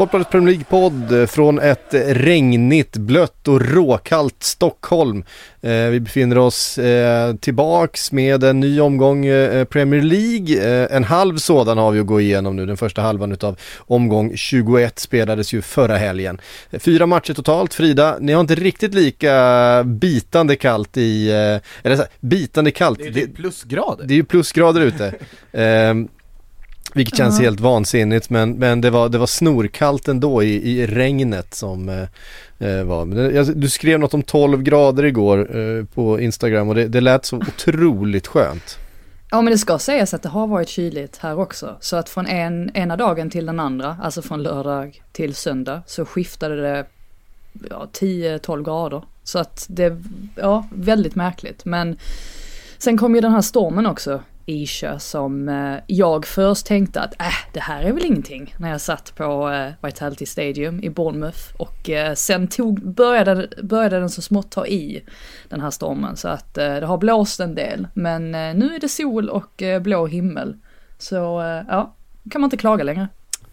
Sportbladets 0.00 0.30
Premier 0.30 0.54
League-podd 0.54 1.30
från 1.30 1.58
ett 1.58 1.94
regnigt, 2.06 2.96
blött 2.96 3.48
och 3.48 3.60
råkallt 3.60 4.42
Stockholm. 4.42 5.24
Eh, 5.60 5.86
vi 5.86 6.00
befinner 6.00 6.38
oss 6.38 6.78
eh, 6.78 7.34
tillbaks 7.34 8.12
med 8.12 8.44
en 8.44 8.60
ny 8.60 8.80
omgång 8.80 9.26
eh, 9.26 9.64
Premier 9.64 10.02
League. 10.02 10.82
Eh, 10.82 10.96
en 10.96 11.04
halv 11.04 11.36
sådan 11.36 11.78
har 11.78 11.90
vi 11.90 12.00
att 12.00 12.06
gå 12.06 12.20
igenom 12.20 12.56
nu. 12.56 12.66
Den 12.66 12.76
första 12.76 13.02
halvan 13.02 13.32
utav 13.32 13.58
omgång 13.78 14.36
21 14.36 14.98
spelades 14.98 15.52
ju 15.52 15.62
förra 15.62 15.96
helgen. 15.96 16.40
Fyra 16.72 17.06
matcher 17.06 17.34
totalt. 17.34 17.74
Frida, 17.74 18.16
ni 18.20 18.32
har 18.32 18.40
inte 18.40 18.54
riktigt 18.54 18.94
lika 18.94 19.82
bitande 19.86 20.56
kallt 20.56 20.96
i, 20.96 21.28
eh, 21.28 21.86
eller 21.86 21.96
så 21.96 22.04
bitande 22.20 22.70
kallt. 22.70 22.98
Det 22.98 23.08
är 23.08 23.12
ju 23.12 23.28
plusgrader. 23.28 24.04
Det 24.04 24.14
är 24.14 24.16
ju 24.16 24.24
plusgrader 24.24 24.80
ute. 24.80 25.14
Vilket 26.94 27.18
känns 27.18 27.38
Ja. 27.38 27.44
helt 27.44 27.60
vansinnigt 27.60 28.30
men, 28.30 28.52
men 28.52 28.80
det, 28.80 28.90
var, 28.90 29.08
det 29.08 29.18
var 29.18 29.26
snorkallt 29.26 30.08
ändå 30.08 30.42
i, 30.42 30.80
i 30.80 30.86
regnet 30.86 31.54
som 31.54 31.88
eh, 31.88 32.68
eh, 32.68 32.84
var. 32.84 33.54
Du 33.54 33.68
skrev 33.68 34.00
något 34.00 34.14
om 34.14 34.22
12 34.22 34.62
grader 34.62 35.04
igår 35.04 35.56
eh, 35.58 35.84
på 35.84 36.20
Instagram 36.20 36.68
och 36.68 36.74
det, 36.74 36.88
det 36.88 37.00
lät 37.00 37.24
så 37.24 37.36
otroligt 37.36 38.26
skönt. 38.26 38.78
Ja 39.30 39.42
men 39.42 39.52
det 39.52 39.58
ska 39.58 39.78
sägas 39.78 40.14
att 40.14 40.22
det 40.22 40.28
har 40.28 40.46
varit 40.46 40.68
kyligt 40.68 41.16
här 41.16 41.38
också. 41.38 41.76
Så 41.80 41.96
att 41.96 42.08
från 42.08 42.26
en, 42.26 42.70
ena 42.74 42.96
dagen 42.96 43.30
till 43.30 43.46
den 43.46 43.60
andra, 43.60 43.96
alltså 44.02 44.22
från 44.22 44.42
lördag 44.42 45.02
till 45.12 45.34
söndag, 45.34 45.82
så 45.86 46.04
skiftade 46.04 46.62
det 46.62 46.86
ja, 47.70 47.88
10-12 47.92 48.64
grader. 48.64 49.02
Så 49.24 49.38
att 49.38 49.66
det, 49.68 49.96
ja, 50.36 50.66
väldigt 50.70 51.14
märkligt. 51.14 51.64
Men 51.64 51.98
sen 52.78 52.98
kom 52.98 53.14
ju 53.14 53.20
den 53.20 53.32
här 53.32 53.40
stormen 53.40 53.86
också, 53.86 54.22
Isha, 54.50 54.98
som 54.98 55.48
eh, 55.48 55.76
jag 55.86 56.26
först 56.26 56.66
tänkte 56.66 57.00
att 57.00 57.20
äh, 57.20 57.52
det 57.52 57.60
här 57.60 57.82
är 57.82 57.92
väl 57.92 58.04
ingenting. 58.04 58.54
När 58.58 58.70
jag 58.70 58.80
satt 58.80 59.14
på 59.16 59.50
eh, 59.50 59.72
Vitality 59.82 60.26
Stadium 60.26 60.82
i 60.82 60.90
Bournemouth. 60.90 61.38
Och 61.56 61.90
eh, 61.90 62.14
sen 62.14 62.48
tog, 62.48 62.94
började, 62.94 63.48
började 63.62 64.00
den 64.00 64.10
så 64.10 64.22
smått 64.22 64.50
ta 64.50 64.66
i, 64.66 65.04
den 65.48 65.60
här 65.60 65.70
stormen. 65.70 66.16
Så 66.16 66.28
att 66.28 66.58
eh, 66.58 66.74
det 66.74 66.86
har 66.86 66.98
blåst 66.98 67.40
en 67.40 67.54
del. 67.54 67.88
Men 67.94 68.34
eh, 68.34 68.54
nu 68.54 68.74
är 68.74 68.80
det 68.80 68.88
sol 68.88 69.28
och 69.28 69.62
eh, 69.62 69.82
blå 69.82 70.06
himmel. 70.06 70.56
Så 70.98 71.40
eh, 71.40 71.62
ja, 71.68 71.94
kan 72.30 72.40
man 72.40 72.46
inte 72.46 72.56
klaga 72.56 72.84
längre. 72.84 73.08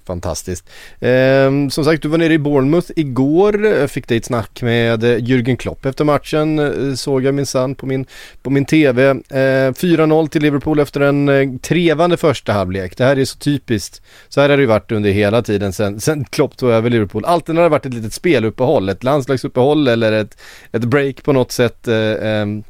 Fantastiskt. 0.07 0.69
Eh, 0.99 1.69
som 1.69 1.85
sagt, 1.85 2.01
du 2.01 2.07
var 2.07 2.17
nere 2.17 2.33
i 2.33 2.39
Bournemouth 2.39 2.91
igår, 2.95 3.65
eh, 3.65 3.87
fick 3.87 4.07
dig 4.07 4.17
ett 4.17 4.25
snack 4.25 4.61
med 4.61 5.03
eh, 5.03 5.17
Jürgen 5.17 5.55
Klopp 5.55 5.85
efter 5.85 6.05
matchen, 6.05 6.59
eh, 6.59 6.93
såg 6.95 7.23
jag 7.23 7.33
minsann 7.33 7.75
på 7.75 7.85
min, 7.85 8.05
på 8.43 8.49
min 8.49 8.65
TV. 8.65 9.09
Eh, 9.09 9.73
4-0 9.73 10.27
till 10.27 10.41
Liverpool 10.41 10.79
efter 10.79 11.01
en 11.01 11.59
trevande 11.59 12.17
första 12.17 12.53
halvlek. 12.53 12.97
Det 12.97 13.03
här 13.03 13.19
är 13.19 13.25
så 13.25 13.37
typiskt. 13.37 14.01
Så 14.29 14.41
här 14.41 14.49
har 14.49 14.57
det 14.57 14.61
ju 14.61 14.67
varit 14.67 14.91
under 14.91 15.09
hela 15.09 15.41
tiden 15.41 15.73
sen, 15.73 15.99
sen 15.99 16.25
Klopp 16.25 16.57
tog 16.57 16.69
över 16.69 16.89
Liverpool. 16.89 17.25
Alltid 17.25 17.55
när 17.55 17.61
det 17.61 17.65
har 17.65 17.69
varit 17.69 17.85
ett 17.85 17.93
litet 17.93 18.13
speluppehåll, 18.13 18.89
ett 18.89 19.03
landslagsuppehåll 19.03 19.87
eller 19.87 20.11
ett, 20.11 20.37
ett 20.71 20.83
break 20.83 21.23
på 21.23 21.33
något 21.33 21.51
sätt. 21.51 21.87
Eh, 21.87 21.95
ehm, 22.21 22.63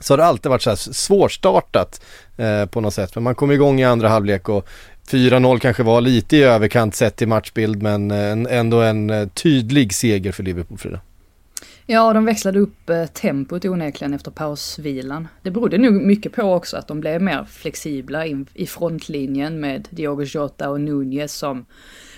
så 0.00 0.12
har 0.12 0.18
det 0.18 0.24
alltid 0.24 0.50
varit 0.50 0.62
så 0.62 0.70
här 0.70 0.76
svårstartat 0.76 2.00
eh, 2.36 2.66
på 2.66 2.80
något 2.80 2.94
sätt. 2.94 3.14
Men 3.14 3.24
man 3.24 3.34
kom 3.34 3.52
igång 3.52 3.80
i 3.80 3.84
andra 3.84 4.08
halvlek 4.08 4.48
och 4.48 4.68
4-0 5.08 5.58
kanske 5.58 5.82
var 5.82 6.00
lite 6.00 6.36
i 6.36 6.42
överkant 6.42 6.94
sett 6.94 7.16
till 7.16 7.28
matchbild 7.28 7.82
men 7.82 8.10
eh, 8.10 8.58
ändå 8.58 8.80
en 8.80 9.10
eh, 9.10 9.28
tydlig 9.28 9.94
seger 9.94 10.32
för 10.32 10.42
Liverpool 10.42 10.78
Frida. 10.78 11.00
Ja, 11.86 12.12
de 12.12 12.24
växlade 12.24 12.58
upp 12.58 12.90
eh, 12.90 13.06
tempot 13.06 13.64
onekligen 13.64 14.14
efter 14.14 14.30
pausvilan. 14.30 15.28
Det 15.42 15.50
berodde 15.50 15.78
nog 15.78 15.92
mycket 15.92 16.32
på 16.32 16.42
också 16.42 16.76
att 16.76 16.88
de 16.88 17.00
blev 17.00 17.22
mer 17.22 17.44
flexibla 17.44 18.26
in, 18.26 18.46
i 18.54 18.66
frontlinjen 18.66 19.60
med 19.60 19.88
Diogo 19.90 20.22
Jota 20.22 20.70
och 20.70 20.80
Nunez 20.80 21.34
som 21.34 21.66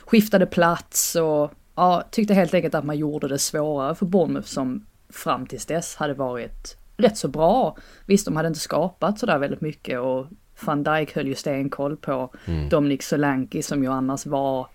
skiftade 0.07 0.47
plats 0.47 1.15
och 1.15 1.53
ja, 1.75 2.05
tyckte 2.11 2.35
helt 2.35 2.55
enkelt 2.55 2.75
att 2.75 2.85
man 2.85 2.99
gjorde 2.99 3.29
det 3.29 3.39
svårare 3.39 3.95
för 3.95 4.07
Bournemouth 4.07 4.49
som 4.49 4.87
fram 5.11 5.47
tills 5.47 5.67
dess 5.67 5.97
hade 5.97 6.15
varit 6.15 6.77
rätt 6.97 7.17
så 7.17 7.29
bra. 7.29 7.77
Visst, 8.07 8.25
de 8.25 8.37
hade 8.37 8.49
inte 8.49 8.61
skapat 8.61 9.19
sådär 9.19 9.39
väldigt 9.39 9.61
mycket 9.61 10.01
och 10.01 10.27
van 10.67 10.83
Dijk 10.83 11.15
höll 11.17 11.27
ju 11.27 11.35
stenkoll 11.35 11.97
på 11.97 12.31
Dominic 12.71 13.03
Solanke 13.03 13.63
som 13.63 13.83
ju 13.83 13.91
annars 13.91 14.27
var 14.27 14.67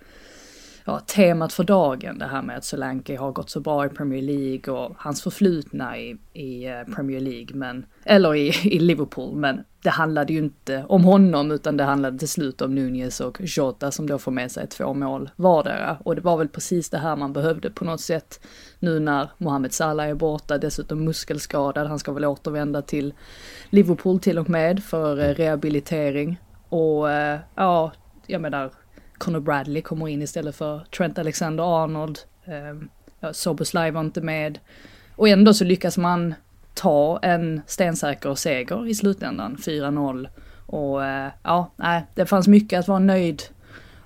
ja, 0.88 1.00
temat 1.00 1.54
för 1.54 1.64
dagen. 1.64 2.20
Det 2.20 2.26
här 2.26 2.42
med 2.42 2.58
att 2.58 2.64
Solanke 2.64 3.18
har 3.18 3.32
gått 3.32 3.50
så 3.50 3.60
bra 3.60 3.86
i 3.86 3.90
Premier 3.90 4.22
League 4.22 4.74
och 4.74 4.96
hans 4.98 5.22
förflutna 5.22 5.98
i, 5.98 6.18
i 6.34 6.66
eh, 6.66 6.96
Premier 6.96 7.20
League, 7.20 7.56
men, 7.56 7.86
eller 8.04 8.36
i, 8.36 8.48
i 8.64 8.80
Liverpool. 8.80 9.36
Men 9.36 9.64
det 9.84 9.90
handlade 9.90 10.34
ju 10.34 10.40
inte 10.40 10.86
om 10.90 11.04
honom 11.04 11.52
utan 11.52 11.78
det 11.78 11.84
handlade 11.84 12.18
till 12.18 12.30
slut 12.30 12.62
om 12.62 12.76
Nunez 12.76 13.20
och 13.20 13.38
Jota 13.42 13.92
som 13.92 14.08
då 14.08 14.18
får 14.18 14.32
med 14.32 14.52
sig 14.52 14.68
två 14.68 14.94
mål 14.94 15.30
vardera. 15.36 15.98
Och 16.04 16.16
det 16.16 16.22
var 16.22 16.38
väl 16.38 16.48
precis 16.48 16.90
det 16.90 16.98
här 16.98 17.16
man 17.16 17.34
behövde 17.34 17.70
på 17.70 17.86
något 17.86 18.02
sätt 18.02 18.46
nu 18.80 19.00
när 19.00 19.30
Mohamed 19.38 19.74
Salah 19.74 20.10
är 20.10 20.16
borta, 20.16 20.58
dessutom 20.58 21.06
muskelskadad. 21.06 21.88
Han 21.88 22.00
ska 22.00 22.12
väl 22.12 22.26
återvända 22.26 22.82
till 22.82 23.14
Liverpool 23.70 24.20
till 24.20 24.40
och 24.40 24.50
med 24.50 24.84
för 24.84 25.20
eh, 25.20 25.34
rehabilitering. 25.34 26.40
Och 26.70 27.12
eh, 27.12 27.40
ja, 27.56 27.92
jag 28.28 28.42
menar, 28.42 28.72
Conor 29.18 29.40
Bradley 29.40 29.82
kommer 29.82 30.08
in 30.08 30.22
istället 30.22 30.56
för 30.56 30.86
Trent 30.98 31.20
Alexander-Arnold. 31.20 32.20
Um, 32.46 32.90
ja, 33.20 33.34
Live 33.74 33.92
var 33.92 34.02
inte 34.02 34.22
med. 34.22 34.60
Och 35.16 35.30
ändå 35.30 35.54
så 35.54 35.64
lyckas 35.64 35.98
man 35.98 36.36
ta 36.74 37.20
en 37.22 37.62
stensäker 37.68 38.36
seger 38.36 38.88
i 38.88 38.96
slutändan, 38.96 39.58
4-0. 39.58 40.28
Och 40.66 41.06
eh, 41.06 41.32
ja, 41.44 41.72
nej, 41.76 42.06
det 42.16 42.26
fanns 42.26 42.48
mycket 42.48 42.80
att 42.80 42.88
vara 42.88 43.00
nöjd 43.00 43.44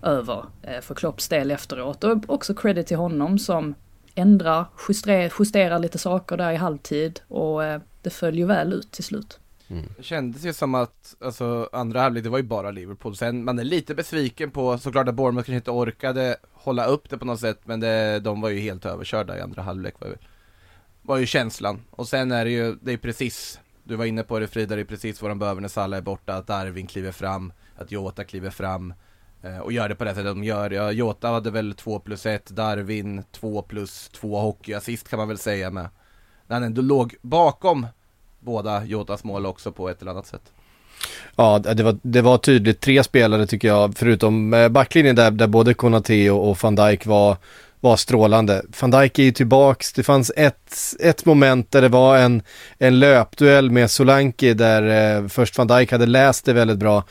över 0.02 0.46
eh, 0.62 0.82
för 0.82 0.96
Klopps 0.96 1.28
del 1.28 1.52
efteråt. 1.52 2.04
Och 2.04 2.18
också 2.28 2.54
credit 2.54 2.88
till 2.88 2.98
honom 2.98 3.40
som 3.40 3.76
ändrar, 4.16 4.66
justerar, 4.90 5.34
justerar 5.40 5.80
lite 5.80 5.98
saker 5.98 6.38
där 6.38 6.52
i 6.52 6.56
halvtid 6.56 7.20
och 7.28 7.64
eh, 7.64 7.82
det 8.02 8.10
följer 8.10 8.46
väl 8.46 8.74
ut 8.74 8.92
till 8.92 9.04
slut. 9.04 9.40
Det 9.98 10.04
kändes 10.04 10.46
ju 10.46 10.54
som 10.54 10.76
att, 10.76 11.16
alltså 11.20 11.70
andra 11.72 12.02
halvlek, 12.02 12.24
det 12.24 12.30
var 12.30 12.38
ju 12.38 12.44
bara 12.44 12.72
Liverpool. 12.72 13.16
Sen, 13.16 13.44
man 13.46 13.60
är 13.60 13.64
lite 13.64 13.96
besviken 13.96 14.52
på, 14.52 14.78
såklart 14.78 15.08
att 15.08 15.16
Bournemouth 15.16 15.46
kanske 15.46 15.56
inte 15.56 15.72
orkade 15.72 16.38
hålla 16.52 16.86
upp 16.86 17.10
det 17.10 17.18
på 17.18 17.26
något 17.26 17.40
sätt, 17.40 17.60
men 17.64 17.80
det, 17.80 18.20
de 18.20 18.42
var 18.42 18.50
ju 18.50 18.60
helt 18.60 18.86
överkörda 18.86 19.38
i 19.38 19.42
andra 19.42 19.62
halvlek 19.62 19.96
var 20.00 20.08
ju, 20.08 20.16
var 21.02 21.18
ju 21.18 21.26
känslan. 21.26 21.82
Och 21.90 22.08
sen 22.08 22.32
är 22.32 22.46
det 22.46 22.52
ju, 22.52 22.76
det 22.82 22.94
är 22.94 22.98
precis, 22.98 23.60
du 23.84 23.96
var 23.96 24.06
inne 24.06 24.24
på 24.24 24.40
det 24.40 24.48
Frida, 24.48 24.76
det 24.76 24.82
är 24.82 24.86
precis 24.86 25.22
vad 25.22 25.32
de 25.32 25.40
behöver 25.40 25.62
när 25.62 25.70
Salah 25.70 25.98
är 25.98 26.02
borta, 26.02 26.36
att 26.36 26.48
Darwin 26.48 26.88
kliver 26.88 27.12
fram, 27.12 27.54
att 27.76 27.92
Jota 27.92 28.24
kliver 28.24 28.50
fram. 28.50 28.94
Eh, 29.44 29.58
och 29.58 29.72
gör 29.72 29.90
det 29.90 29.96
på 29.96 30.04
det 30.04 30.10
sättet 30.10 30.26
de 30.26 30.44
gör. 30.44 30.72
Ja, 30.72 30.92
Jota 30.92 31.28
hade 31.28 31.52
väl 31.52 31.74
2 31.74 32.00
plus 32.00 32.26
1, 32.26 32.50
Darwin 32.50 33.24
2 33.32 33.62
plus 33.62 34.10
2 34.10 34.40
hockeyassist 34.40 35.10
kan 35.10 35.20
man 35.20 35.28
väl 35.28 35.38
säga 35.38 35.72
med. 35.72 35.90
När 36.48 36.56
han 36.56 36.64
ändå 36.64 36.82
låg 36.82 37.16
bakom 37.22 37.88
båda 38.42 38.86
Jotas 38.86 39.24
mål 39.24 39.46
också 39.46 39.72
på 39.72 39.90
ett 39.90 40.02
eller 40.02 40.12
annat 40.12 40.28
sätt. 40.28 40.42
Ja, 41.36 41.60
det 41.60 41.84
var, 41.84 41.98
det 42.02 42.22
var 42.22 42.38
tydligt. 42.38 42.80
Tre 42.80 43.04
spelare 43.04 43.48
tycker 43.48 43.68
jag, 43.68 43.94
förutom 43.98 44.54
eh, 44.54 44.70
backlinjen 44.70 45.16
där, 45.16 45.32
där 45.32 45.48
både 45.48 45.74
Konate 45.74 46.32
och, 46.32 46.50
och 46.50 46.58
van 46.64 46.76
Dijk 46.76 47.06
var, 47.06 47.38
var 47.80 47.96
strålande. 47.96 48.62
Van 48.82 48.92
Dijk 48.92 49.20
är 49.20 49.24
ju 49.24 49.32
tillbaks. 49.32 49.94
Det 49.94 50.04
fanns 50.04 50.32
ett, 50.36 50.76
ett 51.00 51.26
moment 51.26 51.72
där 51.72 51.82
det 51.82 51.90
var 51.90 52.18
en, 52.18 52.42
en 52.78 53.00
löpduell 53.00 53.72
med 53.72 53.92
Solanke 53.92 54.54
där 54.54 55.18
eh, 55.18 55.28
först 55.28 55.58
van 55.58 55.68
Dijk 55.68 55.92
hade 55.92 56.06
läst 56.06 56.46
det 56.46 56.54
väldigt 56.54 56.78
bra 56.78 57.04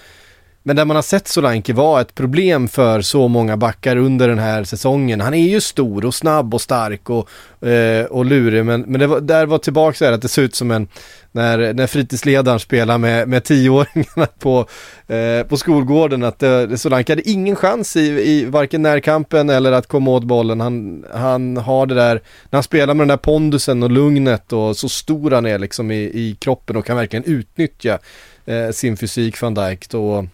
men 0.62 0.76
där 0.76 0.84
man 0.84 0.96
har 0.96 1.02
sett 1.02 1.28
Solanke 1.28 1.72
vara 1.72 2.00
ett 2.00 2.14
problem 2.14 2.68
för 2.68 3.00
så 3.00 3.28
många 3.28 3.56
backar 3.56 3.96
under 3.96 4.28
den 4.28 4.38
här 4.38 4.64
säsongen. 4.64 5.20
Han 5.20 5.34
är 5.34 5.48
ju 5.48 5.60
stor 5.60 6.04
och 6.04 6.14
snabb 6.14 6.54
och 6.54 6.60
stark 6.60 7.10
och, 7.10 7.28
eh, 7.68 8.04
och 8.04 8.24
lurig 8.24 8.64
men, 8.64 8.80
men 8.80 9.00
det 9.00 9.06
var, 9.06 9.20
där 9.20 9.46
var 9.46 9.58
tillbaka 9.58 9.96
så 9.96 10.04
här 10.04 10.12
att 10.12 10.22
det 10.22 10.28
ser 10.28 10.42
ut 10.42 10.54
som 10.54 10.70
en 10.70 10.88
när, 11.32 11.72
när 11.72 11.86
fritidsledaren 11.86 12.60
spelar 12.60 12.98
med, 12.98 13.28
med 13.28 13.44
tioåringarna 13.44 14.26
på, 14.38 14.66
eh, 15.08 15.42
på 15.42 15.56
skolgården 15.56 16.22
att 16.22 16.42
eh, 16.42 16.74
Solanke 16.74 17.12
hade 17.12 17.30
ingen 17.30 17.56
chans 17.56 17.96
i, 17.96 18.00
i 18.00 18.44
varken 18.44 18.82
närkampen 18.82 19.50
eller 19.50 19.72
att 19.72 19.86
komma 19.86 20.10
åt 20.10 20.24
bollen. 20.24 20.60
Han, 20.60 21.04
han 21.14 21.56
har 21.56 21.86
det 21.86 21.94
där, 21.94 22.14
när 22.50 22.56
han 22.56 22.62
spelar 22.62 22.94
med 22.94 23.02
den 23.02 23.08
där 23.08 23.16
pondusen 23.16 23.82
och 23.82 23.90
lugnet 23.90 24.52
och 24.52 24.76
så 24.76 24.88
stor 24.88 25.30
han 25.30 25.46
är 25.46 25.58
liksom 25.58 25.90
i, 25.90 26.00
i 26.02 26.36
kroppen 26.40 26.76
och 26.76 26.86
kan 26.86 26.96
verkligen 26.96 27.24
utnyttja 27.24 27.98
eh, 28.46 28.70
sin 28.70 28.96
fysik 28.96 29.42
van 29.42 29.54
Dijk 29.54 29.88
då 29.90 30.26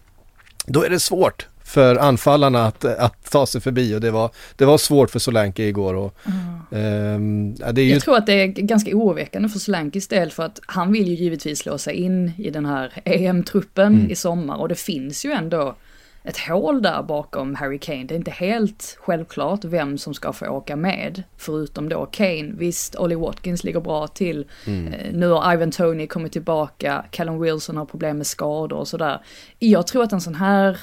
då 0.67 0.83
är 0.83 0.89
det 0.89 0.99
svårt 0.99 1.47
för 1.63 1.95
anfallarna 1.95 2.65
att, 2.65 2.85
att 2.85 3.31
ta 3.31 3.45
sig 3.45 3.61
förbi 3.61 3.95
och 3.95 4.01
det 4.01 4.11
var, 4.11 4.31
det 4.55 4.65
var 4.65 4.77
svårt 4.77 5.09
för 5.09 5.19
Solanke 5.19 5.63
igår. 5.63 5.93
Och, 5.93 6.17
mm. 6.71 7.55
eh, 7.61 7.73
det 7.73 7.81
är 7.81 7.85
ju... 7.85 7.93
Jag 7.93 8.01
tror 8.01 8.17
att 8.17 8.25
det 8.25 8.33
är 8.33 8.47
ganska 8.47 8.91
oroväckande 8.91 9.49
för 9.49 9.59
Solankis 9.59 10.07
del 10.07 10.31
för 10.31 10.43
att 10.43 10.59
han 10.65 10.91
vill 10.91 11.07
ju 11.07 11.15
givetvis 11.15 11.59
slå 11.59 11.77
sig 11.77 11.95
in 11.95 12.31
i 12.37 12.49
den 12.49 12.65
här 12.65 12.93
EM-truppen 13.05 13.93
mm. 13.93 14.11
i 14.11 14.15
sommar 14.15 14.57
och 14.57 14.69
det 14.69 14.79
finns 14.79 15.25
ju 15.25 15.31
ändå 15.31 15.75
ett 16.27 16.37
hål 16.37 16.81
där 16.81 17.03
bakom 17.03 17.55
Harry 17.55 17.79
Kane. 17.79 18.03
Det 18.03 18.13
är 18.13 18.17
inte 18.17 18.31
helt 18.31 18.97
självklart 19.01 19.65
vem 19.65 19.97
som 19.97 20.13
ska 20.13 20.33
få 20.33 20.47
åka 20.47 20.75
med. 20.75 21.23
Förutom 21.37 21.89
då 21.89 22.05
Kane. 22.05 22.51
Visst, 22.53 22.95
Ollie 22.95 23.15
Watkins 23.15 23.63
ligger 23.63 23.79
bra 23.79 24.07
till. 24.07 24.47
Mm. 24.65 24.93
Eh, 24.93 25.13
nu 25.13 25.27
har 25.27 25.53
Ivan 25.53 25.71
Tony 25.71 26.07
kommit 26.07 26.31
tillbaka. 26.31 27.05
Callum 27.11 27.41
Wilson 27.41 27.77
har 27.77 27.85
problem 27.85 28.17
med 28.17 28.27
skador 28.27 28.77
och 28.77 28.87
sådär. 28.87 29.21
Jag 29.59 29.87
tror 29.87 30.03
att 30.03 30.13
en 30.13 30.21
sån 30.21 30.35
här 30.35 30.79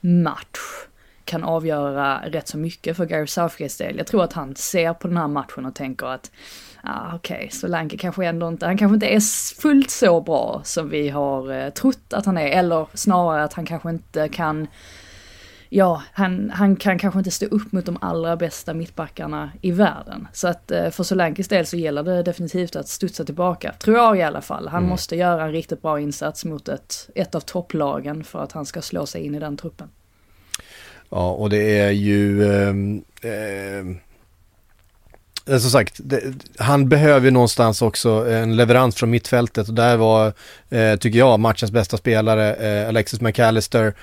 match 0.00 0.86
kan 1.24 1.44
avgöra 1.44 2.20
rätt 2.26 2.48
så 2.48 2.58
mycket 2.58 2.96
för 2.96 3.04
Gary 3.04 3.26
Southgates 3.26 3.78
del. 3.78 3.96
Jag 3.96 4.06
tror 4.06 4.24
att 4.24 4.32
han 4.32 4.56
ser 4.56 4.94
på 4.94 5.08
den 5.08 5.16
här 5.16 5.28
matchen 5.28 5.66
och 5.66 5.74
tänker 5.74 6.06
att 6.06 6.30
ah, 6.86 7.14
okej, 7.14 7.36
okay, 7.36 7.50
Solanke 7.50 7.96
kanske 7.96 8.26
ändå 8.26 8.48
inte, 8.48 8.66
han 8.66 8.78
kanske 8.78 8.94
inte 8.94 9.06
är 9.06 9.20
fullt 9.60 9.90
så 9.90 10.20
bra 10.20 10.60
som 10.64 10.88
vi 10.88 11.08
har 11.08 11.52
eh, 11.52 11.70
trott 11.70 12.12
att 12.12 12.26
han 12.26 12.38
är, 12.38 12.46
eller 12.46 12.86
snarare 12.94 13.44
att 13.44 13.52
han 13.52 13.66
kanske 13.66 13.90
inte 13.90 14.28
kan 14.28 14.66
ja, 15.68 16.02
han, 16.12 16.50
han 16.50 16.76
kan 16.76 16.98
kanske 16.98 17.18
inte 17.18 17.30
stå 17.30 17.46
upp 17.46 17.72
mot 17.72 17.86
de 17.86 17.98
allra 18.00 18.36
bästa 18.36 18.74
mittbackarna 18.74 19.50
i 19.60 19.70
världen. 19.70 20.28
Så 20.32 20.48
att 20.48 20.70
eh, 20.70 20.90
för 20.90 21.04
Solankis 21.04 21.48
del 21.48 21.66
så 21.66 21.76
gäller 21.76 22.02
det 22.02 22.22
definitivt 22.22 22.76
att 22.76 22.88
studsa 22.88 23.24
tillbaka, 23.24 23.72
tror 23.72 23.96
jag 23.96 24.18
i 24.18 24.22
alla 24.22 24.40
fall. 24.40 24.68
Han 24.68 24.78
mm. 24.78 24.90
måste 24.90 25.16
göra 25.16 25.44
en 25.44 25.52
riktigt 25.52 25.82
bra 25.82 26.00
insats 26.00 26.44
mot 26.44 26.68
ett, 26.68 27.10
ett 27.14 27.34
av 27.34 27.40
topplagen 27.40 28.24
för 28.24 28.42
att 28.42 28.52
han 28.52 28.66
ska 28.66 28.82
slå 28.82 29.06
sig 29.06 29.22
in 29.22 29.34
i 29.34 29.38
den 29.38 29.56
truppen. 29.56 29.88
Ja, 31.08 31.30
och 31.30 31.50
det 31.50 31.78
är 31.78 31.90
ju... 31.90 32.44
Eh 32.44 32.74
Eh, 33.26 33.84
Eh, 35.48 35.58
som 35.58 35.70
sagt, 35.70 35.94
det, 35.98 36.22
han 36.58 36.88
behöver 36.88 37.30
någonstans 37.30 37.82
också 37.82 38.10
en 38.30 38.56
leverans 38.56 38.96
från 38.96 39.10
mittfältet 39.10 39.68
och 39.68 39.74
där 39.74 39.96
var, 39.96 40.32
eh, 40.70 40.96
tycker 40.96 41.18
jag, 41.18 41.40
matchens 41.40 41.72
bästa 41.72 41.96
spelare, 41.96 42.54
eh, 42.54 42.88
Alexis 42.88 43.20
McAllister 43.20 43.94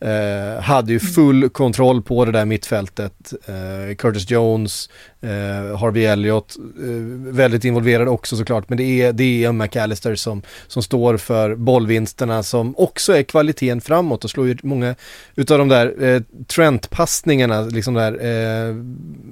eh, 0.00 0.62
hade 0.62 0.92
ju 0.92 0.98
mm. 0.98 1.12
full 1.12 1.48
kontroll 1.48 2.02
på 2.02 2.24
det 2.24 2.32
där 2.32 2.44
mittfältet. 2.44 3.32
Eh, 3.46 3.94
Curtis 3.96 4.30
Jones, 4.30 4.90
eh, 5.20 5.78
Harvey 5.78 6.04
Elliott, 6.04 6.56
eh, 6.58 7.32
väldigt 7.32 7.64
involverad 7.64 8.08
också 8.08 8.36
såklart, 8.36 8.68
men 8.68 8.78
det 8.78 9.02
är, 9.02 9.12
det 9.12 9.44
är 9.44 9.52
McAllister 9.52 10.14
som, 10.14 10.42
som 10.66 10.82
står 10.82 11.16
för 11.16 11.54
bollvinsterna 11.54 12.42
som 12.42 12.74
också 12.78 13.16
är 13.16 13.22
kvaliteten 13.22 13.80
framåt 13.80 14.24
och 14.24 14.30
slår 14.30 14.48
ju 14.48 14.56
många 14.62 14.94
utav 15.34 15.58
de 15.58 15.68
där 15.68 16.02
eh, 16.02 16.20
Trent-passningarna, 16.46 17.62
liksom 17.62 17.94
där, 17.94 18.12
eh, 18.12 18.74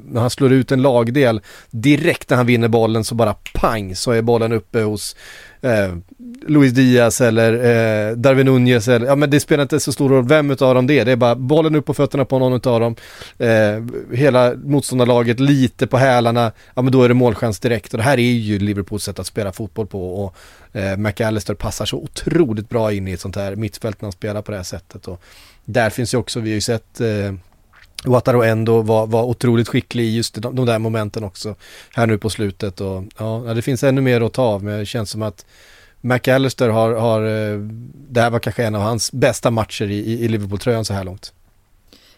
när 0.05 0.21
han 0.21 0.31
slår 0.31 0.53
ut 0.53 0.73
en 0.73 0.83
lagdel, 0.83 1.41
direkt 1.71 2.31
när 2.31 2.37
han 2.37 2.47
vinner 2.47 2.69
bollen 2.69 3.05
så 3.05 3.15
bara 3.15 3.35
pang 3.55 3.97
så 3.97 4.11
är 4.13 4.23
bollen 4.23 4.53
uppe 4.53 4.81
hos 4.81 5.17
eh, 5.61 5.95
Luis 6.47 6.73
Diaz 6.73 7.21
eller 7.21 7.53
eh, 7.53 8.17
Darwin 8.17 8.47
Nunez 8.47 8.89
eller, 8.89 9.07
ja 9.07 9.17
men 9.17 9.31
det 9.31 9.41
spelar 9.41 9.63
inte 9.63 9.81
så 9.81 9.93
stor 9.93 10.09
roll 10.09 10.29
vem 10.29 10.51
utav 10.51 10.75
dem 10.75 10.87
det 10.87 10.99
är. 10.99 11.05
Det 11.05 11.13
är 11.13 11.17
bara 11.17 11.35
bollen 11.35 11.75
upp 11.75 11.87
på 11.87 11.95
fötterna 11.95 12.25
på 12.25 12.39
någon 12.39 12.53
utav 12.53 12.81
dem. 12.81 12.97
Eh, 13.39 14.17
hela 14.17 14.55
motståndarlaget 14.55 15.41
lite 15.41 15.87
på 15.87 15.97
hälarna, 15.99 16.53
ja 16.75 16.83
men 16.83 16.93
då 16.93 17.03
är 17.03 17.09
det 17.09 17.15
målchans 17.15 17.61
direkt. 17.61 17.95
Och 17.95 17.99
det 17.99 18.05
här 18.05 18.19
är 18.19 18.33
ju 18.33 18.59
Liverpools 18.59 19.05
sätt 19.05 19.19
att 19.19 19.27
spela 19.27 19.53
fotboll 19.53 19.87
på 19.87 20.25
och 20.25 20.37
eh, 20.73 20.97
McAllister 20.97 21.55
passar 21.55 21.85
så 21.85 21.97
otroligt 21.97 22.69
bra 22.69 22.93
in 22.93 23.09
i 23.09 23.13
ett 23.13 23.21
sånt 23.21 23.37
här 23.37 23.57
mittfält 23.57 24.01
när 24.01 24.07
han 24.07 24.13
spelar 24.13 24.43
på 24.43 24.51
det 24.51 24.57
här 24.57 24.65
sättet. 24.65 25.09
Och 25.09 25.23
där 25.65 25.91
finns 25.91 26.15
ju 26.15 26.19
också, 26.19 26.41
vi 26.41 26.51
har 26.51 26.55
ju 26.55 26.61
sett 26.61 27.01
eh, 27.01 27.35
Wataru 28.05 28.43
Endo 28.43 28.83
var, 28.83 29.07
var 29.07 29.25
otroligt 29.25 29.69
skicklig 29.69 30.05
i 30.05 30.17
just 30.17 30.35
de, 30.35 30.57
de, 30.57 30.67
där 30.67 30.79
momenten 30.79 31.25
också 31.25 31.55
här 31.95 32.07
nu 32.07 32.19
på 32.19 32.31
slutet 32.31 32.81
och 32.81 33.05
ja, 33.19 33.53
det 33.55 33.63
finns 33.63 33.85
ännu 33.85 34.01
mer 34.01 34.21
att 34.21 34.33
ta 34.33 34.43
av 34.43 34.65
men 34.65 34.79
det 34.79 34.87
känns 34.87 35.11
som 35.11 35.23
att 35.23 35.47
McAllister 36.01 36.69
har, 36.69 36.93
har 36.95 37.23
eh, 37.23 37.59
det 38.11 38.21
här 38.21 38.31
var 38.31 38.39
kanske 38.39 38.65
en 38.65 38.75
av 38.75 38.83
hans 38.83 39.13
bästa 39.13 39.51
matcher 39.51 39.91
i, 39.91 40.25
i 40.25 40.29
Liverpool-tröjan 40.29 40.85
så 40.85 40.95
här 40.95 41.05
långt. 41.05 41.33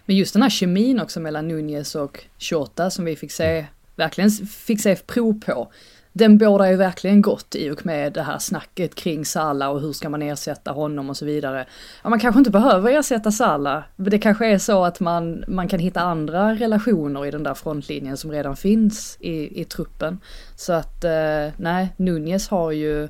Men 0.06 0.16
just 0.16 0.32
den 0.32 0.42
här 0.42 0.50
kemin 0.50 1.00
också 1.00 1.20
mellan 1.20 1.48
Nunez 1.48 1.94
och 1.94 2.24
Shota 2.38 2.90
som 2.90 3.04
vi 3.04 3.16
fick 3.16 3.32
se, 3.32 3.66
verkligen 3.96 4.30
fick 4.30 4.80
se 4.80 4.96
prov 4.96 5.40
på 5.46 5.72
den 6.12 6.38
båda 6.38 6.70
ju 6.70 6.76
verkligen 6.76 7.22
gott 7.22 7.54
i 7.54 7.70
och 7.70 7.86
med 7.86 8.12
det 8.12 8.22
här 8.22 8.38
snacket 8.38 8.94
kring 8.94 9.24
Salla 9.24 9.70
och 9.70 9.80
hur 9.80 9.92
ska 9.92 10.08
man 10.08 10.22
ersätta 10.22 10.70
honom 10.70 11.10
och 11.10 11.16
så 11.16 11.24
vidare. 11.24 11.66
Ja, 12.02 12.10
man 12.10 12.20
kanske 12.20 12.38
inte 12.38 12.50
behöver 12.50 12.90
ersätta 12.90 13.32
Salla. 13.32 13.84
Det 13.96 14.18
kanske 14.18 14.46
är 14.46 14.58
så 14.58 14.84
att 14.84 15.00
man, 15.00 15.44
man 15.48 15.68
kan 15.68 15.80
hitta 15.80 16.00
andra 16.00 16.54
relationer 16.54 17.26
i 17.26 17.30
den 17.30 17.42
där 17.42 17.54
frontlinjen 17.54 18.16
som 18.16 18.30
redan 18.30 18.56
finns 18.56 19.16
i, 19.20 19.60
i 19.60 19.64
truppen. 19.64 20.18
Så 20.56 20.72
att, 20.72 21.04
eh, 21.04 21.48
nej, 21.56 21.94
Nunez 21.96 22.48
har 22.48 22.72
ju 22.72 23.08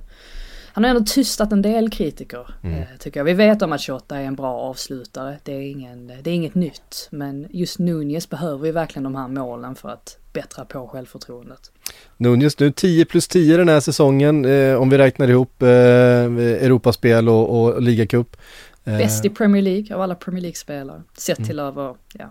han 0.73 0.85
har 0.85 0.91
ändå 0.91 1.05
tystat 1.05 1.53
en 1.53 1.63
del 1.63 1.91
kritiker, 1.91 2.55
mm. 2.63 2.79
Eh, 2.79 2.87
tycker 2.99 3.21
jag. 3.21 3.25
Vi 3.25 3.33
vet 3.33 3.63
om 3.63 3.73
att 3.73 3.81
Shota 3.81 4.17
är 4.17 4.25
en 4.25 4.37
bra 4.37 4.55
avslutare, 4.55 5.39
det 5.43 5.53
är, 5.53 5.61
ingen, 5.61 6.07
det 6.07 6.31
är 6.31 6.35
inget 6.35 6.55
nytt. 6.55 7.09
Men 7.11 7.47
just 7.51 7.79
Nunez 7.79 8.29
behöver 8.29 8.67
ju 8.67 8.73
verkligen 8.73 9.05
de 9.05 9.15
här 9.15 9.29
målen 9.29 9.75
för 9.75 9.89
att 9.89 10.19
bättra 10.33 10.65
på 10.65 10.89
självförtroendet. 10.89 11.71
Nunez 12.17 12.59
nu 12.59 12.71
10 12.71 13.05
plus 13.05 13.29
10 13.29 13.57
den 13.57 13.69
här 13.69 13.81
säsongen, 13.81 14.45
eh, 14.45 14.75
om 14.75 14.91
vi 14.91 14.99
räknar 14.99 15.29
ihop 15.29 15.63
eh, 15.63 15.69
Europaspel 15.69 17.29
och, 17.29 17.61
och 17.61 17.83
ligacup. 17.83 18.37
Eh. 18.85 18.99
Bäst 18.99 19.25
i 19.25 19.31
Premier 19.31 19.63
League 19.63 19.97
av 19.97 20.03
alla 20.03 20.15
Premier 20.15 20.43
League-spelare, 20.43 21.03
sett 21.17 21.39
mm. 21.39 21.49
till 21.49 21.59
över 21.59 21.97
ja, 22.13 22.31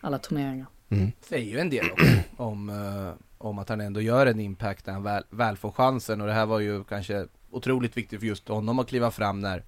alla 0.00 0.18
turneringar. 0.18 0.66
Mm. 0.90 1.12
Säger 1.28 1.52
ju 1.52 1.58
en 1.58 1.70
del 1.70 1.90
också 1.92 2.06
om, 2.36 2.70
uh, 2.70 3.12
om 3.38 3.58
att 3.58 3.68
han 3.68 3.80
ändå 3.80 4.00
gör 4.00 4.26
en 4.26 4.40
impact 4.40 4.86
när 4.86 4.94
han 4.94 5.02
väl, 5.02 5.24
väl 5.30 5.56
får 5.56 5.70
chansen 5.70 6.20
och 6.20 6.26
det 6.26 6.32
här 6.32 6.46
var 6.46 6.60
ju 6.60 6.84
kanske 6.84 7.26
otroligt 7.50 7.96
viktigt 7.96 8.20
för 8.20 8.26
just 8.26 8.48
honom 8.48 8.78
att 8.78 8.88
kliva 8.88 9.10
fram 9.10 9.40
när, 9.40 9.62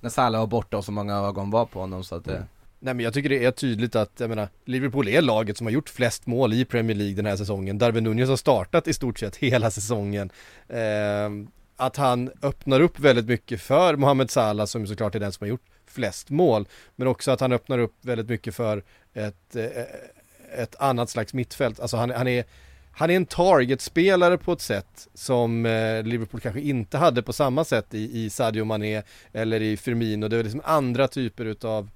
när 0.00 0.10
Salah 0.10 0.40
var 0.40 0.46
borta 0.46 0.76
och 0.76 0.84
så 0.84 0.92
många 0.92 1.16
ögon 1.16 1.50
var 1.50 1.66
på 1.66 1.80
honom 1.80 2.04
så 2.04 2.14
att 2.14 2.24
det... 2.24 2.36
Mm. 2.36 2.48
Nej 2.84 2.94
men 2.94 3.04
jag 3.04 3.14
tycker 3.14 3.28
det 3.28 3.44
är 3.44 3.50
tydligt 3.50 3.96
att, 3.96 4.12
jag 4.20 4.28
menar, 4.28 4.48
Liverpool 4.64 5.08
är 5.08 5.22
laget 5.22 5.56
som 5.56 5.66
har 5.66 5.72
gjort 5.72 5.88
flest 5.88 6.26
mål 6.26 6.52
i 6.52 6.64
Premier 6.64 6.96
League 6.96 7.14
den 7.14 7.26
här 7.26 7.36
säsongen. 7.36 7.78
Darwin 7.78 8.04
Nunez 8.04 8.28
har 8.28 8.36
startat 8.36 8.88
i 8.88 8.92
stort 8.92 9.18
sett 9.18 9.36
hela 9.36 9.70
säsongen. 9.70 10.30
Eh, 10.68 11.30
att 11.76 11.96
han 11.96 12.30
öppnar 12.42 12.80
upp 12.80 13.00
väldigt 13.00 13.26
mycket 13.26 13.60
för 13.60 13.96
Mohamed 13.96 14.30
Salah 14.30 14.66
som 14.66 14.86
såklart 14.86 15.14
är 15.14 15.20
den 15.20 15.32
som 15.32 15.44
har 15.44 15.48
gjort 15.48 15.66
flest 15.86 16.30
mål. 16.30 16.68
Men 16.96 17.08
också 17.08 17.30
att 17.30 17.40
han 17.40 17.52
öppnar 17.52 17.78
upp 17.78 17.94
väldigt 18.00 18.28
mycket 18.28 18.54
för 18.54 18.82
ett, 19.12 19.56
eh, 19.56 19.66
ett 20.62 20.76
annat 20.78 21.10
slags 21.10 21.34
mittfält. 21.34 21.80
Alltså 21.80 21.96
han, 21.96 22.10
han 22.10 22.28
är 22.28 22.44
han 22.94 23.10
är 23.10 23.16
en 23.16 23.26
targetspelare 23.26 24.38
på 24.38 24.52
ett 24.52 24.60
sätt 24.60 25.08
som 25.14 25.66
eh, 25.66 26.02
Liverpool 26.02 26.40
kanske 26.40 26.60
inte 26.60 26.98
hade 26.98 27.22
på 27.22 27.32
samma 27.32 27.64
sätt 27.64 27.94
i, 27.94 28.24
i 28.24 28.30
Sadio 28.30 28.64
Mané 28.64 29.02
eller 29.32 29.62
i 29.62 29.76
Firmino. 29.76 30.28
Det 30.28 30.36
är 30.36 30.42
liksom 30.42 30.62
andra 30.64 31.08
typer 31.08 31.44
utav, 31.44 31.90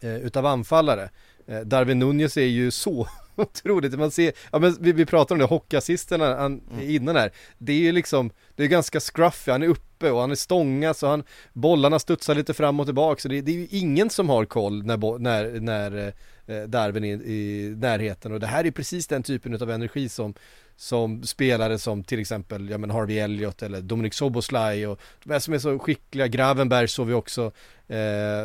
eh, 0.00 0.16
utav 0.16 0.46
anfallare. 0.46 1.10
Eh, 1.46 1.60
Darwin 1.60 1.98
Nunez 1.98 2.36
är 2.36 2.42
ju 2.42 2.70
så 2.70 3.08
otroligt, 3.36 3.98
man 3.98 4.10
ser, 4.10 4.32
ja 4.52 4.58
men 4.58 4.76
vi, 4.80 4.92
vi 4.92 5.06
pratar 5.06 5.34
om 5.34 5.38
det, 5.38 5.44
hockeyassisterna 5.44 6.38
mm. 6.38 6.60
innan 6.80 7.16
här. 7.16 7.32
Det 7.58 7.72
är 7.72 7.80
ju 7.80 7.92
liksom, 7.92 8.30
det 8.56 8.64
är 8.64 8.68
ganska 8.68 9.00
scruffy, 9.00 9.50
han 9.50 9.62
är 9.62 9.68
uppe 9.68 10.10
och 10.10 10.20
han 10.20 10.30
är 10.30 10.34
stångas 10.34 11.02
och 11.02 11.08
han, 11.08 11.24
bollarna 11.52 11.98
studsar 11.98 12.34
lite 12.34 12.54
fram 12.54 12.80
och 12.80 12.86
tillbaka. 12.86 13.20
Så 13.20 13.28
det, 13.28 13.40
det 13.40 13.52
är 13.52 13.56
ju 13.56 13.68
ingen 13.70 14.10
som 14.10 14.28
har 14.28 14.44
koll 14.44 14.82
när, 14.82 15.18
när, 15.18 15.60
när 15.60 16.14
Eh, 16.46 16.62
Darwin 16.62 17.04
i 17.04 17.74
närheten 17.76 18.32
och 18.32 18.40
det 18.40 18.46
här 18.46 18.66
är 18.66 18.70
precis 18.70 19.06
den 19.06 19.22
typen 19.22 19.62
av 19.62 19.70
energi 19.70 20.08
som 20.08 20.34
som 20.76 21.22
spelare 21.22 21.78
som 21.78 22.04
till 22.04 22.20
exempel, 22.20 22.68
ja 22.70 22.78
men 22.78 22.90
Harvey 22.90 23.18
Elliott 23.18 23.62
eller 23.62 23.80
Dominic 23.80 24.14
Soboslaj 24.14 24.86
och 24.86 25.00
de 25.24 25.32
här 25.32 25.38
som 25.38 25.54
är 25.54 25.58
så 25.58 25.78
skickliga, 25.78 26.26
Gravenberg 26.26 26.88
såg 26.88 27.06
vi 27.06 27.14
också 27.14 27.44
eh, 27.88 27.96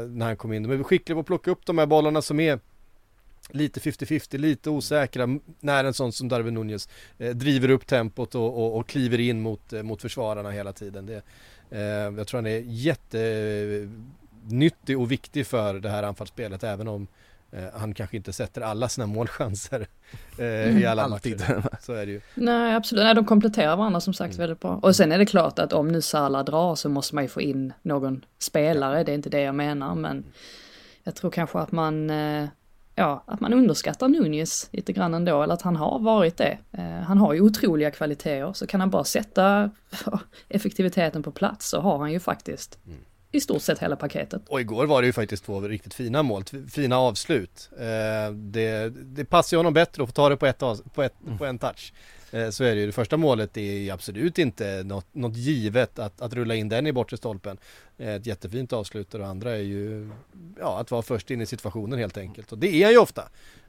när 0.08 0.26
han 0.26 0.38
kom 0.38 0.54
in. 0.54 0.64
De 0.64 0.72
är 0.72 0.84
skickliga 0.84 1.16
på 1.16 1.20
att 1.20 1.26
plocka 1.26 1.52
upp 1.52 1.66
de 1.66 1.78
här 1.78 1.86
bollarna 1.86 2.22
som 2.22 2.40
är 2.40 2.60
lite 3.50 3.80
50-50, 3.80 4.38
lite 4.38 4.70
osäkra 4.70 5.40
när 5.60 5.84
en 5.84 5.94
sån 5.94 6.12
som 6.12 6.28
Darwin 6.28 6.54
Nunez 6.54 6.90
eh, 7.18 7.36
driver 7.36 7.70
upp 7.70 7.88
tempot 7.88 8.36
och, 8.36 8.58
och, 8.58 8.78
och 8.78 8.88
kliver 8.88 9.20
in 9.20 9.42
mot, 9.42 9.74
eh, 9.74 9.84
mot 9.84 10.02
försvararna 10.02 10.52
hela 10.52 10.74
tiden. 10.74 11.06
Det, 11.06 11.22
eh, 11.72 12.18
jag 12.18 12.28
tror 12.28 12.38
han 12.38 12.46
är 12.46 12.64
jätte 12.66 13.90
nyttig 14.48 15.00
och 15.00 15.12
viktig 15.12 15.48
för 15.48 15.74
det 15.74 15.90
här 15.90 16.04
anfallsspelet 16.04 16.64
även 16.64 16.88
om 16.88 17.08
han 17.74 17.94
kanske 17.94 18.18
inte 18.18 18.34
sätter 18.34 18.62
alla 18.62 18.90
sina 18.90 19.08
målchanser 19.08 19.88
eh, 20.38 20.82
i 20.82 20.86
alla 20.86 21.04
Alltid. 21.04 21.40
matcher. 21.40 21.64
Så 21.82 21.94
är 21.94 22.06
det 22.06 22.12
ju. 22.12 22.22
Nej, 22.36 22.76
absolut. 22.76 23.04
Nej, 23.04 23.16
de 23.16 23.26
kompletterar 23.26 23.76
varandra 23.76 24.00
som 24.02 24.14
sagt 24.14 24.38
väldigt 24.38 24.60
bra. 24.60 24.80
Och 24.82 24.96
sen 24.96 25.12
är 25.12 25.18
det 25.18 25.26
klart 25.26 25.60
att 25.60 25.74
om 25.74 25.88
nu 25.88 26.02
Salah 26.02 26.46
drar 26.46 26.76
så 26.76 26.90
måste 26.90 27.16
man 27.16 27.24
ju 27.24 27.28
få 27.28 27.42
in 27.42 27.74
någon 27.82 28.26
spelare. 28.40 29.04
Det 29.04 29.12
är 29.12 29.16
inte 29.16 29.30
det 29.30 29.42
jag 29.42 29.56
menar, 29.56 29.96
men 29.96 30.26
jag 31.04 31.16
tror 31.16 31.32
kanske 31.32 31.60
att 31.60 31.72
man, 31.72 32.10
eh, 32.10 32.46
ja, 32.96 33.24
att 33.28 33.40
man 33.40 33.54
underskattar 33.54 34.08
Nunez 34.08 34.70
lite 34.72 34.94
grann 34.94 35.14
ändå, 35.14 35.44
eller 35.44 35.54
att 35.54 35.62
han 35.62 35.76
har 35.76 36.00
varit 36.00 36.38
det. 36.38 36.58
Eh, 36.72 36.84
han 36.84 37.18
har 37.18 37.34
ju 37.34 37.42
otroliga 37.42 37.92
kvaliteter, 37.92 38.54
så 38.54 38.68
kan 38.68 38.80
han 38.80 38.90
bara 38.90 39.04
sätta 39.04 39.72
effektiviteten 40.50 41.24
på 41.24 41.32
plats 41.32 41.70
så 41.70 41.80
har 41.82 41.98
han 41.98 42.12
ju 42.12 42.20
faktiskt 42.20 42.80
i 43.32 43.42
stort 43.42 43.62
sett 43.62 43.80
hela 43.80 43.96
paketet. 43.96 44.42
Och 44.48 44.62
igår 44.62 44.86
var 44.86 45.02
det 45.02 45.06
ju 45.06 45.14
faktiskt 45.14 45.44
två 45.46 45.62
riktigt 45.62 45.94
fina 45.94 46.24
mål, 46.24 46.44
fina 46.72 46.98
avslut. 46.98 47.70
Eh, 47.80 48.34
det, 48.34 48.90
det 48.90 49.26
passar 49.26 49.58
ju 49.58 49.60
honom 49.60 49.74
bättre 49.74 50.04
att 50.04 50.10
få 50.10 50.14
ta 50.14 50.30
det 50.30 50.38
på, 50.38 50.46
ett, 50.46 50.64
av- 50.64 50.90
på, 50.94 51.04
ett, 51.04 51.14
på 51.38 51.46
en 51.46 51.60
touch. 51.60 51.94
Eh, 52.32 52.50
så 52.50 52.64
är 52.64 52.76
det 52.76 52.82
ju. 52.82 52.86
Det 52.86 52.92
första 52.92 53.18
målet 53.18 53.58
är 53.58 53.62
ju 53.62 53.90
absolut 53.90 54.38
inte 54.38 54.84
något, 54.84 55.06
något 55.12 55.36
givet 55.36 56.00
att, 56.00 56.22
att 56.22 56.34
rulla 56.34 56.56
in 56.56 56.70
den 56.70 56.88
i 56.88 56.92
bortre 56.92 57.18
stolpen. 57.18 57.58
Eh, 57.98 58.14
ett 58.14 58.26
jättefint 58.26 58.74
avslut 58.74 59.14
och 59.14 59.20
det 59.20 59.28
andra 59.28 59.52
är 59.52 59.62
ju 59.62 60.10
ja, 60.60 60.80
att 60.80 60.92
vara 60.92 61.02
först 61.02 61.32
in 61.32 61.42
i 61.42 61.46
situationen 61.46 62.00
helt 62.00 62.18
enkelt. 62.18 62.52
Och 62.52 62.58
det 62.58 62.68
är 62.68 62.84
han 62.84 62.94
ju 62.94 63.00
ofta. 63.00 63.22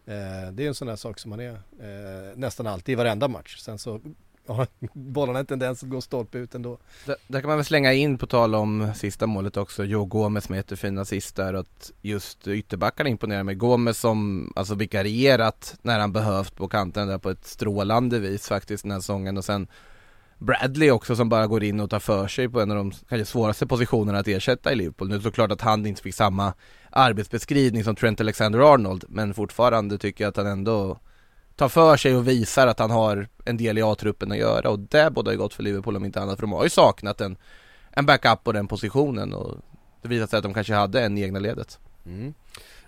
Eh, 0.07 0.53
det 0.53 0.65
är 0.65 0.69
en 0.69 0.75
sån 0.75 0.89
där 0.89 0.97
sak 0.97 1.19
som 1.19 1.31
man 1.31 1.41
är 1.41 1.53
eh, 1.53 2.37
nästan 2.37 2.67
alltid 2.67 2.93
i 2.93 2.97
varenda 2.97 3.29
match. 3.29 3.59
Sen 3.59 3.79
så 3.79 4.01
har 4.47 4.67
bollarna 4.93 5.39
en 5.39 5.47
tendens 5.47 5.83
att 5.83 5.89
gå 5.89 6.01
stolpe 6.01 6.39
ut 6.39 6.55
ändå. 6.55 6.79
Där, 7.07 7.17
där 7.27 7.41
kan 7.41 7.49
man 7.49 7.59
väl 7.59 7.65
slänga 7.65 7.93
in 7.93 8.19
på 8.19 8.27
tal 8.27 8.55
om 8.55 8.93
sista 8.95 9.27
målet 9.27 9.57
också, 9.57 9.85
Joe 9.85 10.05
Gomez 10.05 10.49
med 10.49 10.57
jättefina 10.57 11.01
assist 11.01 11.37
där 11.37 11.55
och 11.55 11.61
att 11.61 11.93
just 12.03 12.49
ytterbackarna 12.49 13.11
imponerar 13.11 13.43
mig. 13.43 13.55
Gomez 13.55 13.99
som 13.99 14.53
alltså 14.57 14.75
vikarierat 14.75 15.77
när 15.83 15.99
han 15.99 16.13
behövt 16.13 16.57
på 16.57 16.69
kanten 16.69 17.09
där 17.09 17.19
på 17.19 17.31
ett 17.31 17.47
strålande 17.47 18.19
vis 18.19 18.49
faktiskt 18.49 18.83
den 18.83 18.93
här 18.93 19.01
säsongen 19.01 19.39
och 19.39 19.45
sen 19.45 19.69
Bradley 20.41 20.91
också 20.91 21.17
som 21.17 21.29
bara 21.29 21.47
går 21.47 21.65
in 21.65 21.81
och 21.81 21.91
tar 21.91 21.99
för 21.99 22.29
sig 22.29 22.49
på 22.49 22.61
en 22.61 22.71
av 22.71 22.77
de 22.77 22.91
kanske 22.91 23.25
svåraste 23.25 23.67
positionerna 23.67 24.19
att 24.19 24.29
ersätta 24.29 24.73
i 24.73 24.77
Liverpool. 24.77 25.09
Nu 25.09 25.15
är 25.15 25.19
det 25.19 25.25
såklart 25.25 25.53
att 25.53 25.61
han 25.61 25.87
inte 25.87 26.03
fick 26.03 26.15
samma 26.15 26.53
arbetsbeskrivning 26.91 27.85
som 27.85 27.97
Trent 27.97 28.21
Alexander-Arnold 28.21 29.05
men 29.09 29.35
fortfarande 29.35 29.99
tycker 29.99 30.25
jag 30.25 30.29
att 30.29 30.37
han 30.37 30.47
ändå 30.47 30.99
tar 31.61 31.69
för 31.69 31.97
sig 31.97 32.17
och 32.17 32.29
visar 32.29 32.67
att 32.67 32.79
han 32.79 32.91
har 32.91 33.29
en 33.45 33.57
del 33.57 33.79
i 33.79 33.83
A-truppen 33.83 34.33
att 34.33 34.39
göra 34.39 34.71
och 34.71 34.79
det 34.79 35.11
båda 35.11 35.33
ju 35.33 35.39
gott 35.39 35.55
för 35.55 35.63
Liverpool 35.63 35.97
om 35.97 36.05
inte 36.05 36.21
annat 36.21 36.37
för 36.37 36.43
de 36.43 36.53
har 36.53 36.65
ju 36.65 36.71
saknat 36.71 37.21
en, 37.21 37.37
en 37.91 38.07
backup 38.07 38.45
på 38.45 38.53
den 38.53 38.69
positionen 38.69 39.35
och 39.35 39.57
det 40.03 40.09
visar 40.09 40.27
sig 40.27 40.37
att 40.37 40.43
de 40.43 40.55
kanske 40.55 40.75
hade 40.75 41.03
en 41.03 41.19
i 41.19 41.23
egna 41.23 41.39
ledet. 41.39 41.79
Mm. 42.07 42.35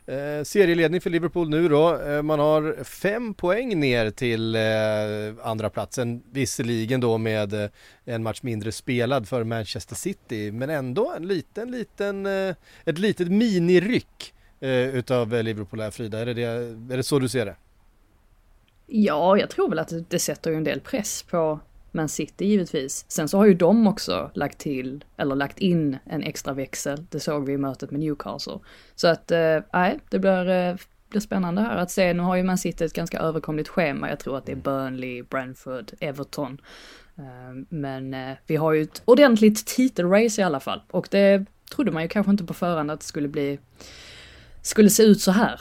Eh, 0.06 0.44
serieledning 0.44 1.00
för 1.00 1.10
Liverpool 1.10 1.48
nu 1.48 1.68
då. 1.68 2.00
Eh, 2.00 2.22
man 2.22 2.38
har 2.38 2.84
fem 2.84 3.34
poäng 3.34 3.80
ner 3.80 4.10
till 4.10 4.54
eh, 4.54 5.46
andra 5.48 5.70
platsen 5.70 6.22
Visserligen 6.30 7.00
då 7.00 7.18
med 7.18 7.54
eh, 7.54 7.70
en 8.04 8.22
match 8.22 8.42
mindre 8.42 8.72
spelad 8.72 9.28
för 9.28 9.44
Manchester 9.44 9.94
City. 9.94 10.52
Men 10.52 10.70
ändå 10.70 11.12
en 11.16 11.28
liten, 11.28 11.70
liten, 11.70 12.26
eh, 12.26 12.54
ett 12.84 12.98
litet 12.98 13.28
miniryck 13.28 14.34
eh, 14.60 14.70
utav 14.70 15.34
eh, 15.34 15.42
Liverpool 15.42 15.80
här 15.80 15.90
Frida. 15.90 16.18
Är 16.18 16.26
det, 16.26 16.34
det, 16.34 16.42
är 16.42 16.96
det 16.96 17.02
så 17.02 17.18
du 17.18 17.28
ser 17.28 17.46
det? 17.46 17.56
Ja, 18.94 19.38
jag 19.38 19.50
tror 19.50 19.68
väl 19.68 19.78
att 19.78 19.92
det, 20.08 20.18
sätter 20.18 20.50
ju 20.50 20.56
en 20.56 20.64
del 20.64 20.80
press 20.80 21.22
på 21.22 21.60
Man 21.92 22.08
City 22.08 22.44
givetvis. 22.44 23.04
Sen 23.08 23.28
så 23.28 23.38
har 23.38 23.46
ju 23.46 23.54
de 23.54 23.86
också 23.86 24.30
lagt 24.34 24.58
till, 24.58 25.04
eller 25.16 25.36
lagt 25.36 25.58
in 25.58 25.98
en 26.04 26.22
extra 26.22 26.52
växel. 26.52 27.06
Det 27.10 27.20
såg 27.20 27.46
vi 27.46 27.52
i 27.52 27.56
mötet 27.56 27.90
med 27.90 28.00
Newcastle. 28.00 28.58
Så 28.94 29.08
att, 29.08 29.30
eh, 29.30 29.58
nej, 29.72 29.98
det 30.10 30.18
blir, 30.18 30.48
eh, 30.48 30.76
blir 31.08 31.20
spännande 31.20 31.62
här 31.62 31.76
att 31.76 31.90
se. 31.90 32.12
Nu 32.12 32.22
har 32.22 32.36
ju 32.36 32.42
Man 32.42 32.58
City 32.58 32.84
ett 32.84 32.92
ganska 32.92 33.18
överkomligt 33.18 33.68
schema. 33.68 34.08
Jag 34.08 34.18
tror 34.18 34.38
att 34.38 34.46
det 34.46 34.52
är 34.52 34.56
Burnley, 34.56 35.22
Brentford, 35.22 35.92
Everton. 36.00 36.60
Eh, 37.18 37.64
Men 37.68 38.14
eh, 38.14 38.36
vi 38.46 38.56
har 38.56 38.72
ju 38.72 38.82
ett 38.82 39.02
ordentligt 39.04 39.66
titelrace 39.66 40.40
i 40.40 40.44
alla 40.44 40.60
fall. 40.60 40.82
Och 40.90 41.08
det 41.10 41.44
trodde 41.74 41.90
man 41.90 42.02
ju 42.02 42.08
kanske 42.08 42.30
inte 42.30 42.44
på 42.44 42.54
förhand 42.54 42.90
att 42.90 43.00
det 43.00 43.06
skulle 43.06 43.28
bli, 43.28 43.58
skulle 44.62 44.90
se 44.90 45.02
ut 45.02 45.20
så 45.20 45.30
här. 45.30 45.60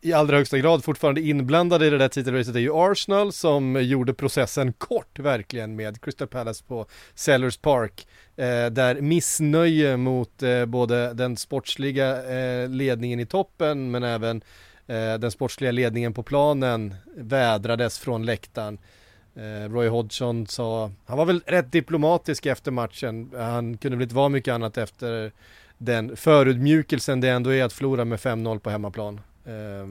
i 0.00 0.12
allra 0.12 0.36
högsta 0.36 0.58
grad 0.58 0.84
fortfarande 0.84 1.20
inblandade 1.20 1.86
i 1.86 1.90
det 1.90 1.98
där 1.98 2.08
titelracet 2.08 2.54
är 2.56 2.60
ju 2.60 2.70
Arsenal 2.74 3.32
som 3.32 3.82
gjorde 3.82 4.14
processen 4.14 4.72
kort 4.72 5.18
verkligen 5.18 5.76
med 5.76 6.00
Crystal 6.00 6.28
Palace 6.28 6.64
på 6.64 6.86
Sellers 7.14 7.56
Park. 7.56 8.06
Eh, 8.36 8.66
där 8.66 9.00
missnöje 9.00 9.96
mot 9.96 10.42
eh, 10.42 10.66
både 10.66 11.14
den 11.14 11.36
sportsliga 11.36 12.24
eh, 12.24 12.68
ledningen 12.68 13.20
i 13.20 13.26
toppen 13.26 13.90
men 13.90 14.02
även 14.02 14.42
eh, 14.86 15.14
den 15.14 15.30
sportsliga 15.30 15.72
ledningen 15.72 16.14
på 16.14 16.22
planen 16.22 16.94
vädrades 17.16 17.98
från 17.98 18.26
läktaren. 18.26 18.78
Eh, 19.36 19.70
Roy 19.72 19.88
Hodgson 19.88 20.46
sa, 20.46 20.90
han 21.06 21.18
var 21.18 21.24
väl 21.24 21.40
rätt 21.46 21.72
diplomatisk 21.72 22.46
efter 22.46 22.70
matchen, 22.70 23.30
han 23.36 23.76
kunde 23.76 23.96
väl 23.96 24.02
inte 24.02 24.14
vara 24.14 24.28
mycket 24.28 24.54
annat 24.54 24.78
efter 24.78 25.32
den 25.78 26.16
förutmjukelsen 26.16 27.20
det 27.20 27.28
ändå 27.28 27.50
är 27.50 27.64
att 27.64 27.72
förlora 27.72 28.04
med 28.04 28.18
5-0 28.18 28.58
på 28.58 28.70
hemmaplan. 28.70 29.20
Eh, 29.46 29.88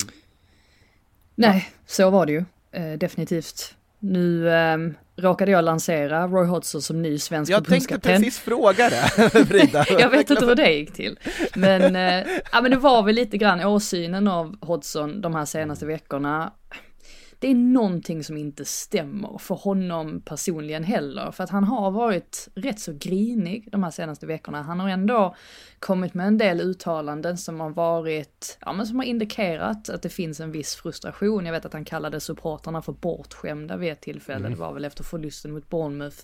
Nej, 1.36 1.70
så 1.86 2.10
var 2.10 2.26
det 2.26 2.32
ju. 2.32 2.44
Eh, 2.72 2.98
definitivt. 2.98 3.76
Nu 4.00 4.50
eh, 4.50 4.78
råkade 5.18 5.52
jag 5.52 5.64
lansera 5.64 6.28
Roy 6.28 6.46
Hodgson 6.48 6.82
som 6.82 7.02
ny 7.02 7.20
svensk 7.20 7.52
Jag 7.52 7.68
tänkte 7.68 8.00
precis 8.00 8.40
fråga 8.40 8.90
det, 8.90 9.30
Frida. 9.46 9.86
Jag 9.90 10.10
vet 10.10 10.30
inte 10.30 10.46
hur 10.46 10.56
det 10.56 10.72
gick 10.74 10.94
till. 10.94 11.20
Men, 11.56 11.96
eh, 11.96 12.28
ja, 12.52 12.62
men 12.62 12.72
det 12.72 12.78
var 12.78 13.04
väl 13.04 13.16
lite 13.16 13.38
grann 13.38 13.64
åsynen 13.66 14.28
av 14.28 14.56
Hodgson 14.62 15.22
de 15.22 15.36
här 15.36 15.46
senaste 15.46 15.86
veckorna. 15.86 16.54
Det 17.40 17.48
är 17.48 17.56
någonting 17.56 18.24
som 18.24 18.38
inte 18.38 18.66
stämmer 18.66 19.38
för 19.38 19.56
honom 19.56 20.22
personligen 20.22 20.84
heller. 20.84 21.32
För 21.32 21.44
att 21.44 21.50
han 21.50 21.64
har 21.64 21.92
varit 21.92 22.50
rätt 22.56 22.80
så 22.80 22.94
grinig 22.94 23.70
de 23.72 23.84
här 23.84 23.92
senaste 23.92 24.26
veckorna. 24.26 24.62
Han 24.62 24.80
har 24.80 24.90
ändå 24.90 25.36
kommit 25.80 26.14
med 26.14 26.28
en 26.28 26.38
del 26.38 26.62
uttalanden 26.62 27.38
som 27.38 27.60
har 27.60 27.70
varit, 27.70 28.58
ja 28.62 28.74
men 28.74 28.88
som 28.88 28.98
har 28.98 29.06
indikerat 29.06 29.90
att 29.90 30.02
det 30.02 30.10
finns 30.10 30.40
en 30.40 30.52
viss 30.52 30.76
frustration. 30.76 31.46
Jag 31.46 31.54
vet 31.54 31.66
att 31.66 31.74
han 31.74 31.86
kallade 31.86 32.20
supportrarna 32.20 32.82
för 32.82 32.92
bortskämda 32.94 33.78
vid 33.78 33.92
ett 33.92 34.02
tillfälle. 34.02 34.50
Det 34.50 34.56
var 34.56 34.74
väl 34.74 34.86
efter 34.86 35.04
förlusten 35.04 35.52
mot 35.52 35.70
Bournemouth. 35.70 36.18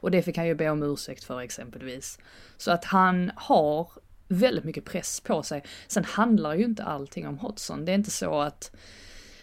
Och 0.00 0.10
det 0.10 0.22
fick 0.22 0.36
han 0.36 0.46
ju 0.46 0.54
be 0.54 0.70
om 0.70 0.82
ursäkt 0.82 1.24
för 1.24 1.40
exempelvis. 1.40 2.18
Så 2.56 2.70
att 2.70 2.84
han 2.84 3.30
har 3.36 3.88
väldigt 4.28 4.64
mycket 4.64 4.84
press 4.84 5.20
på 5.20 5.42
sig. 5.42 5.64
Sen 5.88 6.04
handlar 6.04 6.54
ju 6.54 6.64
inte 6.64 6.84
allting 6.84 7.28
om 7.28 7.38
Hodgson. 7.38 7.84
Det 7.84 7.92
är 7.92 7.94
inte 7.94 8.10
så 8.10 8.40
att 8.40 8.72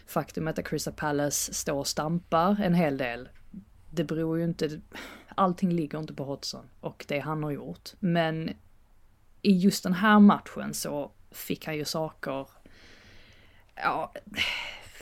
faktumet 0.06 0.60
att 0.60 0.68
Crystal 0.68 0.94
Palace 0.94 1.54
står 1.54 1.74
och 1.74 1.88
stampar 1.88 2.62
en 2.62 2.74
hel 2.74 2.98
del. 2.98 3.30
Det 3.90 4.04
beror 4.04 4.38
ju 4.38 4.44
inte, 4.44 4.82
allting 5.36 5.70
ligger 5.70 6.00
inte 6.00 6.14
på 6.14 6.24
Hodgson 6.24 6.66
och 6.80 7.06
det 7.08 7.20
han 7.20 7.44
har 7.44 7.52
gjort. 7.52 7.90
Men 8.00 8.50
i 9.42 9.58
just 9.58 9.84
den 9.84 9.94
här 9.94 10.20
matchen 10.20 10.74
så 10.74 11.12
fick 11.32 11.66
han 11.66 11.76
ju 11.76 11.86
saker, 11.86 12.48
ja, 13.76 14.14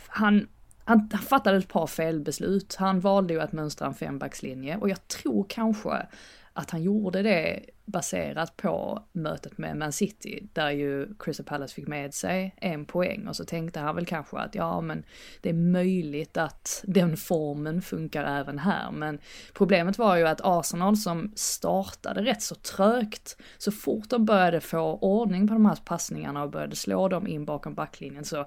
han, 0.08 0.48
han, 0.84 1.10
han 1.14 1.22
fattade 1.22 1.58
ett 1.58 1.68
par 1.68 1.88
felbeslut. 1.88 2.76
Han 2.76 3.00
valde 3.00 3.34
ju 3.34 3.42
att 3.42 3.52
mönstra 3.52 3.88
en 3.88 3.94
fembackslinje 3.94 4.78
och 4.78 4.90
jag 4.90 5.08
tror 5.08 5.46
kanske 5.50 6.08
att 6.54 6.70
han 6.70 6.84
gjorde 6.84 7.22
det 7.22 7.60
baserat 7.86 8.58
på 8.58 9.04
mötet 9.12 9.58
med 9.58 9.78
Man 9.78 9.92
City, 9.92 10.48
där 10.54 10.72
ju 10.72 11.16
Crystal 11.20 11.46
Palace 11.46 11.74
fick 11.74 11.88
med 11.88 12.14
sig 12.14 12.56
en 12.58 12.86
poäng 12.86 13.28
och 13.28 13.36
så 13.36 13.46
tänkte 13.46 13.80
han 13.80 13.96
väl 13.96 14.06
kanske 14.06 14.38
att 14.38 14.56
ja 14.56 14.82
men 14.82 15.04
det 15.42 15.50
är 15.50 15.54
möjligt 15.54 16.38
att 16.38 16.84
den 16.88 17.18
formen 17.18 17.82
funkar 17.82 18.40
även 18.40 18.60
här, 18.60 18.92
men 18.92 19.20
problemet 19.54 19.98
var 19.98 20.16
ju 20.16 20.28
att 20.28 20.42
Arsenal 20.44 20.98
som 20.98 21.32
startade 21.36 22.22
rätt 22.22 22.42
så 22.42 22.56
trögt, 22.56 23.38
så 23.58 23.72
fort 23.72 24.10
de 24.10 24.26
började 24.26 24.62
få 24.62 24.98
ordning 25.02 25.48
på 25.48 25.54
de 25.54 25.66
här 25.66 25.78
passningarna 25.86 26.44
och 26.44 26.50
började 26.50 26.76
slå 26.76 27.08
dem 27.08 27.28
in 27.28 27.46
bakom 27.46 27.74
backlinjen 27.74 28.26
så 28.26 28.46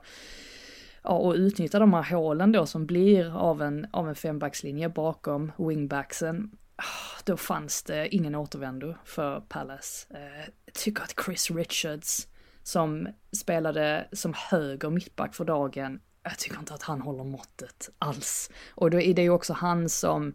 ja, 1.02 1.10
och 1.10 1.34
utnyttja 1.34 1.78
de 1.78 1.94
här 1.94 2.02
hålen 2.02 2.52
då 2.52 2.66
som 2.66 2.86
blir 2.86 3.36
av 3.36 3.62
en, 3.62 3.86
av 3.90 4.08
en 4.08 4.14
fembackslinje 4.14 4.88
bakom 4.88 5.52
wingbacksen. 5.58 6.50
Ah, 6.76 7.20
då 7.24 7.36
fanns 7.36 7.82
det 7.82 8.14
ingen 8.14 8.34
återvändo 8.34 8.94
för 9.04 9.40
Palace. 9.40 10.06
Eh, 10.10 10.50
jag 10.64 10.74
tycker 10.74 11.02
att 11.02 11.14
Chris 11.24 11.50
Richards, 11.50 12.28
som 12.62 13.08
spelade 13.32 14.08
som 14.12 14.34
höger 14.36 14.90
mittback 14.90 15.34
för 15.34 15.44
dagen, 15.44 16.00
jag 16.22 16.38
tycker 16.38 16.58
inte 16.58 16.74
att 16.74 16.82
han 16.82 17.00
håller 17.00 17.24
måttet 17.24 17.90
alls. 17.98 18.50
Och 18.70 18.90
då 18.90 19.00
är 19.00 19.14
det 19.14 19.22
ju 19.22 19.30
också 19.30 19.52
han 19.52 19.88
som 19.88 20.34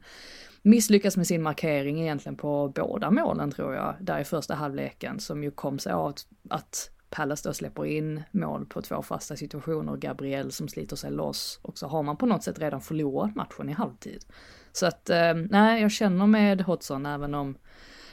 misslyckas 0.61 1.17
med 1.17 1.27
sin 1.27 1.41
markering 1.41 2.01
egentligen 2.01 2.35
på 2.35 2.71
båda 2.75 3.11
målen 3.11 3.51
tror 3.51 3.75
jag, 3.75 3.95
där 3.99 4.19
i 4.19 4.23
första 4.23 4.55
halvleken, 4.55 5.19
som 5.19 5.43
ju 5.43 5.51
kom 5.51 5.79
sig 5.79 5.93
av 5.93 6.15
att 6.49 6.89
Palace 7.11 7.49
då 7.49 7.53
släpper 7.53 7.85
in 7.85 8.23
mål 8.31 8.65
på 8.65 8.81
två 8.81 9.01
fasta 9.01 9.35
situationer, 9.35 9.97
Gabriel 9.97 10.51
som 10.51 10.67
sliter 10.67 10.95
sig 10.95 11.11
loss 11.11 11.59
och 11.61 11.77
så 11.77 11.87
har 11.87 12.03
man 12.03 12.17
på 12.17 12.25
något 12.25 12.43
sätt 12.43 12.59
redan 12.59 12.81
förlorat 12.81 13.35
matchen 13.35 13.69
i 13.69 13.73
halvtid. 13.73 14.25
Så 14.71 14.85
att, 14.85 15.09
eh, 15.09 15.33
nej, 15.33 15.81
jag 15.81 15.91
känner 15.91 16.27
med 16.27 16.61
Hodgson 16.61 17.05
även 17.05 17.35
om, 17.35 17.57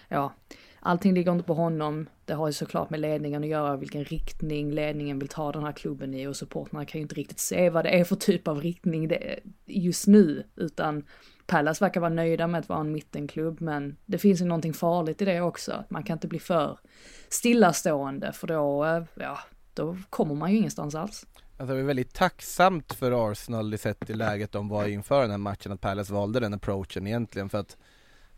ja, 0.09 0.33
allting 0.81 1.15
ligger 1.15 1.33
inte 1.33 1.45
på 1.45 1.55
honom. 1.55 2.09
Det 2.25 2.35
har 2.35 2.47
ju 2.47 2.53
såklart 2.53 2.91
med 2.91 3.01
ledningen 3.01 3.43
att 3.43 3.49
göra, 3.49 3.77
vilken 3.77 4.05
riktning 4.05 4.71
ledningen 4.71 5.19
vill 5.19 5.29
ta 5.29 5.53
den 5.53 5.65
här 5.65 5.73
klubben 5.73 6.15
i 6.15 6.27
och 6.27 6.37
supportrarna 6.37 6.85
kan 6.85 6.99
ju 6.99 7.03
inte 7.03 7.15
riktigt 7.15 7.41
se 7.41 7.71
vad 7.71 7.85
det 7.85 7.99
är 7.99 8.05
för 8.05 8.17
typ 8.17 8.49
av 8.49 8.61
riktning 8.61 9.09
det 9.09 9.33
är 9.33 9.41
just 9.67 10.07
nu, 10.07 10.45
utan 10.57 11.05
Palace 11.49 11.85
verkar 11.85 12.01
vara 12.01 12.11
nöjda 12.11 12.47
med 12.47 12.59
att 12.59 12.69
vara 12.69 12.81
en 12.81 12.93
mittenklubb, 12.93 13.61
men 13.61 13.97
det 14.07 14.19
finns 14.19 14.41
ju 14.41 14.45
någonting 14.45 14.75
farligt 14.75 15.23
i 15.23 15.25
det 15.25 15.41
också. 15.41 15.85
Man 15.89 16.03
kan 16.03 16.17
inte 16.17 16.29
bli 16.29 16.39
för 16.39 16.79
stillastående, 17.29 18.33
för 18.33 18.47
då, 18.47 18.85
eh, 18.85 19.03
ja, 19.15 19.39
då 19.75 19.97
kommer 20.11 20.35
man 20.35 20.53
ju 20.53 20.59
ingenstans 20.59 20.95
alls. 20.95 21.27
Alltså 21.57 21.75
det 21.75 21.81
var 21.81 21.87
väldigt 21.87 22.15
tacksamt 22.15 22.93
för 22.93 23.31
Arsenal 23.31 23.75
i 23.75 23.79
sett 23.79 24.11
i 24.11 24.15
läget 24.15 24.53
de 24.53 24.69
var 24.69 24.87
inför 24.87 25.23
den 25.23 25.31
här 25.31 25.39
matchen 25.39 25.73
att 25.73 25.81
Palace 25.81 26.13
valde 26.13 26.41
den 26.41 26.55
approachen 26.55 27.07
egentligen 27.07 27.49
för 27.49 27.59
att 27.59 27.77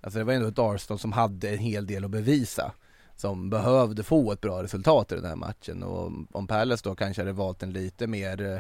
Alltså 0.01 0.19
det 0.19 0.25
var 0.25 0.33
ändå 0.33 0.49
ett 0.49 0.59
Arsenal 0.59 0.99
som 0.99 1.13
hade 1.13 1.51
en 1.51 1.59
hel 1.59 1.87
del 1.87 2.05
att 2.05 2.11
bevisa 2.11 2.73
Som 3.17 3.51
behövde 3.51 4.03
få 4.03 4.33
ett 4.33 4.41
bra 4.41 4.63
resultat 4.63 5.13
i 5.13 5.15
den 5.15 5.25
här 5.25 5.37
matchen 5.37 5.83
och 5.83 6.13
om 6.33 6.47
Palace 6.47 6.89
då 6.89 6.95
kanske 6.95 7.23
hade 7.23 7.33
valt 7.33 7.63
en 7.63 7.73
lite 7.73 8.07
mer 8.07 8.43
eh, 8.43 8.59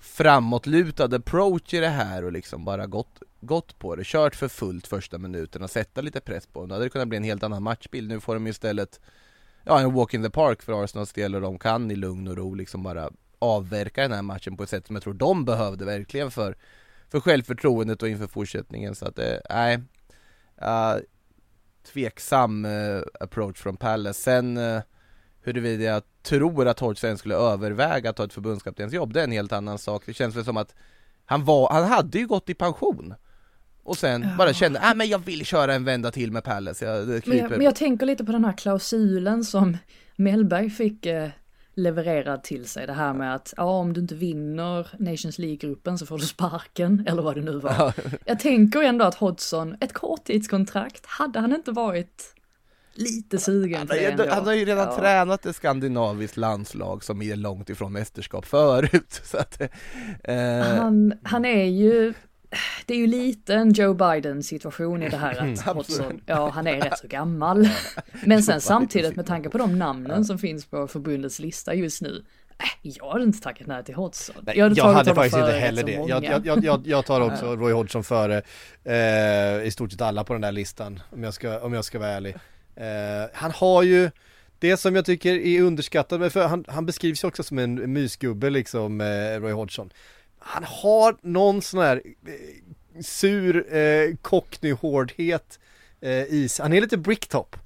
framåtlutad 0.00 1.16
approach 1.16 1.74
i 1.74 1.80
det 1.80 1.88
här 1.88 2.24
och 2.24 2.32
liksom 2.32 2.64
bara 2.64 2.86
gått, 2.86 3.22
gått 3.40 3.78
på 3.78 3.96
det, 3.96 4.06
kört 4.06 4.34
för 4.34 4.48
fullt 4.48 4.86
första 4.86 5.18
minuten 5.18 5.62
och 5.62 5.70
sätta 5.70 6.00
lite 6.00 6.20
press 6.20 6.46
på 6.46 6.60
dem. 6.60 6.68
Då 6.68 6.74
hade 6.74 6.84
det 6.84 6.90
kunnat 6.90 7.08
bli 7.08 7.16
en 7.16 7.24
helt 7.24 7.42
annan 7.42 7.62
matchbild. 7.62 8.08
Nu 8.08 8.20
får 8.20 8.34
de 8.34 8.46
ju 8.46 8.50
istället 8.50 9.00
ja, 9.64 9.80
en 9.80 9.94
walk 9.94 10.14
in 10.14 10.22
the 10.22 10.30
park 10.30 10.62
för 10.62 10.84
Arsenals 10.84 11.12
del 11.12 11.34
och 11.34 11.40
de 11.40 11.58
kan 11.58 11.90
i 11.90 11.96
lugn 11.96 12.28
och 12.28 12.36
ro 12.36 12.54
liksom 12.54 12.82
bara 12.82 13.10
avverka 13.38 14.02
den 14.02 14.12
här 14.12 14.22
matchen 14.22 14.56
på 14.56 14.62
ett 14.62 14.68
sätt 14.68 14.86
som 14.86 14.96
jag 14.96 15.02
tror 15.02 15.14
de 15.14 15.44
behövde 15.44 15.84
verkligen 15.84 16.30
för, 16.30 16.56
för 17.08 17.20
självförtroendet 17.20 18.02
och 18.02 18.08
inför 18.08 18.26
fortsättningen. 18.26 18.94
Så 18.94 19.06
att, 19.06 19.18
eh, 19.18 19.36
nej, 19.50 19.76
uh, 20.62 21.02
tveksam 21.92 22.64
uh, 22.64 23.02
approach 23.20 23.58
från 23.58 23.76
Palace. 23.76 24.20
Sen 24.20 24.56
uh, 24.56 24.80
huruvida 25.42 25.84
jag 25.84 26.02
tror 26.22 26.68
att 26.68 26.80
Hodgson 26.80 27.18
skulle 27.18 27.34
överväga 27.34 28.10
att 28.10 28.16
ta 28.16 28.24
ett 28.24 28.32
förbundskaptensjobb, 28.32 29.12
det 29.12 29.20
är 29.20 29.24
en 29.24 29.32
helt 29.32 29.52
annan 29.52 29.78
sak. 29.78 30.02
Det 30.06 30.14
känns 30.14 30.36
väl 30.36 30.44
som 30.44 30.56
att 30.56 30.74
han 31.24 31.44
var, 31.44 31.72
han 31.72 31.84
hade 31.84 32.18
ju 32.18 32.26
gått 32.26 32.48
i 32.48 32.54
pension 32.54 33.14
och 33.82 33.98
sen 33.98 34.28
bara 34.38 34.52
kände, 34.52 34.80
ah, 34.82 34.94
men 34.94 35.08
jag 35.08 35.18
vill 35.18 35.46
köra 35.46 35.74
en 35.74 35.84
vända 35.84 36.10
till 36.10 36.32
med 36.32 36.44
Palace. 36.44 36.84
Jag, 36.84 37.06
Men 37.26 37.38
jag, 37.38 37.50
men 37.50 37.60
jag 37.60 37.74
tänker 37.74 38.06
lite 38.06 38.24
på 38.24 38.32
den 38.32 38.44
här 38.44 38.52
klausulen 38.52 39.44
som 39.44 39.76
Mellberg 40.16 40.70
fick 40.70 41.06
eh, 41.06 41.28
levererad 41.74 42.42
till 42.42 42.66
sig. 42.66 42.86
Det 42.86 42.92
här 42.92 43.12
med 43.12 43.34
att 43.34 43.54
ja, 43.56 43.62
om 43.62 43.92
du 43.92 44.00
inte 44.00 44.14
vinner 44.14 44.86
Nations 44.98 45.38
League-gruppen 45.38 45.98
så 45.98 46.06
får 46.06 46.18
du 46.18 46.24
sparken, 46.24 47.04
eller 47.08 47.22
vad 47.22 47.34
det 47.34 47.42
nu 47.42 47.58
var. 47.58 47.94
Jag 48.24 48.40
tänker 48.40 48.82
ändå 48.82 49.04
att 49.04 49.14
Hodgson, 49.14 49.76
ett 49.80 49.92
korttidskontrakt, 49.92 51.06
hade 51.06 51.40
han 51.40 51.54
inte 51.54 51.72
varit 51.72 52.34
lite 52.94 53.38
sugen 53.38 53.86
på 53.86 53.94
det 53.94 54.04
Han, 54.04 54.20
ändå? 54.20 54.34
han 54.34 54.46
har 54.46 54.52
ju 54.54 54.64
redan 54.64 54.88
Ja. 54.88 54.96
tränat 54.96 55.46
ett 55.46 55.56
skandinaviskt 55.56 56.36
landslag 56.36 57.04
som 57.04 57.22
är 57.22 57.36
långt 57.36 57.70
ifrån 57.70 57.92
mästerskap 57.92 58.46
förut. 58.46 59.20
Så 59.24 59.38
att, 59.38 59.60
eh, 60.24 60.60
Han, 60.76 61.12
han 61.22 61.44
är 61.44 61.64
ju, 61.64 62.14
det 62.86 62.94
är 62.94 62.98
ju 62.98 63.06
lite 63.06 63.54
en 63.54 63.72
Joe 63.72 63.94
Biden 63.94 64.42
situation 64.42 65.02
i 65.02 65.08
det 65.08 65.16
här 65.16 65.52
att 65.66 65.76
Hodgson, 65.76 66.20
ja 66.26 66.50
han 66.50 66.66
är 66.66 66.80
rätt 66.80 66.98
så 66.98 67.06
gammal. 67.08 67.68
Men 68.24 68.42
sen 68.42 68.60
samtidigt 68.60 69.16
med 69.16 69.26
tanke 69.26 69.48
på 69.50 69.58
de 69.58 69.78
namnen 69.78 70.24
som 70.24 70.38
finns 70.38 70.66
på 70.66 70.88
förbundets 70.88 71.38
lista 71.38 71.74
just 71.74 72.02
nu, 72.02 72.24
äh, 72.58 72.66
jag 72.82 73.10
hade 73.10 73.24
inte 73.24 73.40
tackat 73.40 73.66
nej 73.66 73.84
till 73.84 73.94
Hodgson. 73.94 74.36
Nej, 74.42 74.58
jag 74.58 74.70
jag 74.70 74.76
tagit 74.76 74.96
hade 74.96 75.14
faktiskt 75.14 75.36
inte 75.36 75.52
heller 75.52 75.80
så 75.80 75.86
det. 75.86 75.92
Jag, 75.92 76.24
jag, 76.24 76.46
jag, 76.46 76.64
jag, 76.64 76.86
jag 76.86 77.06
tar 77.06 77.20
också 77.20 77.56
Roy 77.56 77.72
Hodgson 77.72 78.04
före 78.04 78.42
eh, 78.84 79.66
i 79.66 79.70
stort 79.72 79.92
sett 79.92 80.00
alla 80.00 80.24
på 80.24 80.32
den 80.32 80.42
där 80.42 80.52
listan, 80.52 81.00
om 81.10 81.22
jag 81.22 81.34
ska, 81.34 81.58
om 81.60 81.72
jag 81.72 81.84
ska 81.84 81.98
vara 81.98 82.10
ärlig. 82.10 82.36
Eh, 82.76 83.30
han 83.32 83.50
har 83.50 83.82
ju 83.82 84.10
det 84.58 84.76
som 84.76 84.94
jag 84.96 85.04
tycker 85.04 85.34
är 85.34 85.62
underskattat, 85.62 86.32
för 86.32 86.46
han, 86.46 86.64
han 86.68 86.86
beskrivs 86.86 87.24
ju 87.24 87.28
också 87.28 87.42
som 87.42 87.58
en 87.58 87.92
mysgubbe 87.92 88.50
liksom, 88.50 89.00
eh, 89.00 89.40
Roy 89.40 89.52
Hodgson. 89.52 89.90
Han 90.38 90.64
har 90.64 91.16
någon 91.22 91.62
sån 91.62 91.80
här 91.80 92.02
eh, 92.26 93.02
sur 93.02 93.74
eh, 93.76 94.14
cockney-hårdhet 94.22 95.58
eh, 96.00 96.24
i 96.24 96.48
sig. 96.48 96.62
Han 96.62 96.72
är 96.72 96.80
lite 96.80 96.96
bricktop 96.96 97.56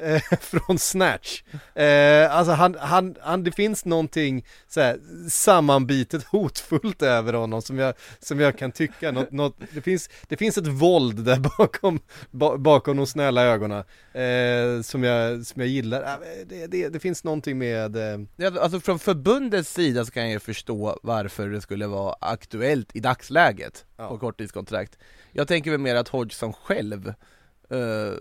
eh, 0.00 0.22
från 0.40 0.78
Snatch. 0.78 1.42
Eh, 1.74 2.36
alltså 2.36 2.52
han, 2.52 2.76
han, 2.80 3.16
han, 3.20 3.44
det 3.44 3.52
finns 3.52 3.84
någonting 3.84 4.46
så 4.68 4.80
här, 4.80 4.98
sammanbitet 5.28 6.24
hotfullt 6.30 7.02
över 7.02 7.32
honom 7.32 7.62
som 7.62 7.78
jag, 7.78 7.94
som 8.18 8.40
jag 8.40 8.58
kan 8.58 8.72
tycka, 8.72 9.10
något, 9.12 9.30
något, 9.30 9.56
det, 9.74 9.80
finns, 9.80 10.10
det 10.28 10.36
finns 10.36 10.58
ett 10.58 10.66
våld 10.66 11.24
där 11.24 11.36
bakom, 11.58 12.00
ba, 12.30 12.56
bakom 12.56 12.96
de 12.96 13.06
snälla 13.06 13.42
ögonen 13.42 13.84
eh, 14.12 14.82
som, 14.82 15.02
jag, 15.04 15.46
som 15.46 15.60
jag 15.60 15.68
gillar. 15.68 16.18
Det, 16.46 16.66
det, 16.66 16.88
det 16.88 17.00
finns 17.00 17.24
någonting 17.24 17.58
med 17.58 17.96
eh, 17.96 18.52
Alltså 18.62 18.80
från 18.80 18.98
förbundets 18.98 19.72
sida 19.72 20.04
så 20.04 20.12
kan 20.12 20.30
jag 20.30 20.42
förstå 20.42 20.98
varför 21.02 21.48
det 21.48 21.60
skulle 21.60 21.86
vara 21.86 22.16
aktuellt 22.20 22.96
i 22.96 23.00
dagsläget 23.00 23.84
Ja. 23.96 24.08
på 24.08 24.18
korttidskontrakt. 24.18 24.98
Jag 25.32 25.48
tänker 25.48 25.70
väl 25.70 25.80
mer 25.80 25.94
att 25.94 26.08
Hodgson 26.08 26.52
själv, 26.52 27.08
eh, 27.70 28.12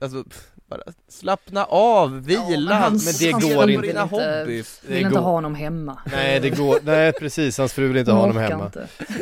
alltså 0.00 0.24
pff, 0.24 0.51
bara 0.78 0.92
slappna 1.08 1.64
av, 1.64 2.24
vila, 2.24 2.74
han- 2.74 2.92
men 2.92 3.14
det 3.20 3.30
hans 3.32 3.44
går 3.54 3.70
inte. 3.70 3.86
dina 3.86 4.02
inte- 4.02 4.14
hobbys. 4.40 4.80
Det 4.82 4.88
Vill 4.94 4.98
inte 5.02 5.14
går- 5.14 5.20
ha 5.22 5.30
honom 5.30 5.54
hemma. 5.54 5.98
Nej 6.12 6.40
det 6.40 6.50
går, 6.50 6.78
nej 6.82 7.12
precis, 7.12 7.58
hans 7.58 7.72
fru 7.72 7.88
vill 7.88 7.96
inte 7.96 8.12
ha 8.12 8.20
honom 8.20 8.36
hemma. 8.36 8.64
inte. 8.64 8.80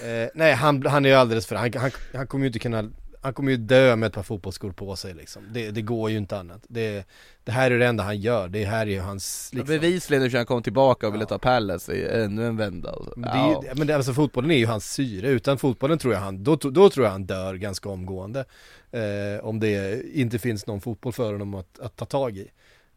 Eh, 0.09 0.29
nej 0.35 0.53
han, 0.55 0.87
han 0.87 1.05
är 1.05 1.09
ju 1.09 1.15
alldeles 1.15 1.47
för, 1.47 1.57
han, 1.57 1.73
han, 1.77 1.91
han 2.15 2.27
kommer 2.27 2.45
ju 2.45 2.47
inte 2.47 2.59
kunna, 2.59 2.85
han 3.23 3.35
kommer 3.35 3.51
ju 3.51 3.57
dö 3.57 3.97
med 3.97 4.07
ett 4.07 4.13
par 4.13 4.23
fotbollsskor 4.23 4.73
på 4.73 4.97
sig 4.97 5.15
liksom. 5.15 5.43
Det, 5.53 5.71
det 5.71 5.83
går 5.83 6.11
ju 6.11 6.17
inte 6.17 6.39
annat. 6.39 6.65
Det, 6.69 7.05
det 7.45 7.53
här 7.53 7.71
är 7.71 7.79
det 7.79 7.87
enda 7.87 8.05
han 8.05 8.19
gör, 8.21 8.49
det 8.49 8.65
här 8.65 8.87
är 8.87 8.91
ju 8.91 9.01
hans 9.01 9.51
liksom. 9.53 9.67
Bevisligen 9.75 10.23
när 10.23 10.37
han 10.37 10.47
kom 10.47 10.63
tillbaka 10.63 11.07
och 11.07 11.15
ville 11.15 11.25
Ja. 11.25 11.29
ta 11.29 11.39
Palace 11.39 11.93
i 11.93 12.23
ännu 12.25 12.47
en 12.47 12.57
vända. 12.57 12.93
och 12.93 13.05
så. 13.05 13.13
Men, 13.17 13.31
det 13.31 13.67
Ja. 13.67 13.75
men 13.77 13.87
det, 13.87 13.97
alltså 13.97 14.15
fotbollen 14.15 14.51
är 14.51 14.57
ju 14.57 14.67
hans 14.67 14.93
syre, 14.93 15.29
utan 15.29 15.59
fotbollen 15.59 15.99
tror 15.99 16.15
jag 16.15 16.21
han, 16.21 16.45
då, 16.45 16.57
då 16.57 16.91
tror 16.91 17.07
jag 17.07 17.13
han 17.13 17.27
dör 17.27 17.55
ganska 17.55 17.89
omgående. 17.89 18.45
Eh, 18.93 19.45
om 19.45 19.61
det 19.61 20.03
inte 20.15 20.39
finns 20.39 20.67
någon 20.67 20.81
fotboll 20.81 21.13
för 21.13 21.33
honom 21.33 21.55
att, 21.55 21.79
att 21.81 21.97
ta 21.97 22.05
tag 22.05 22.37
i. 22.37 22.49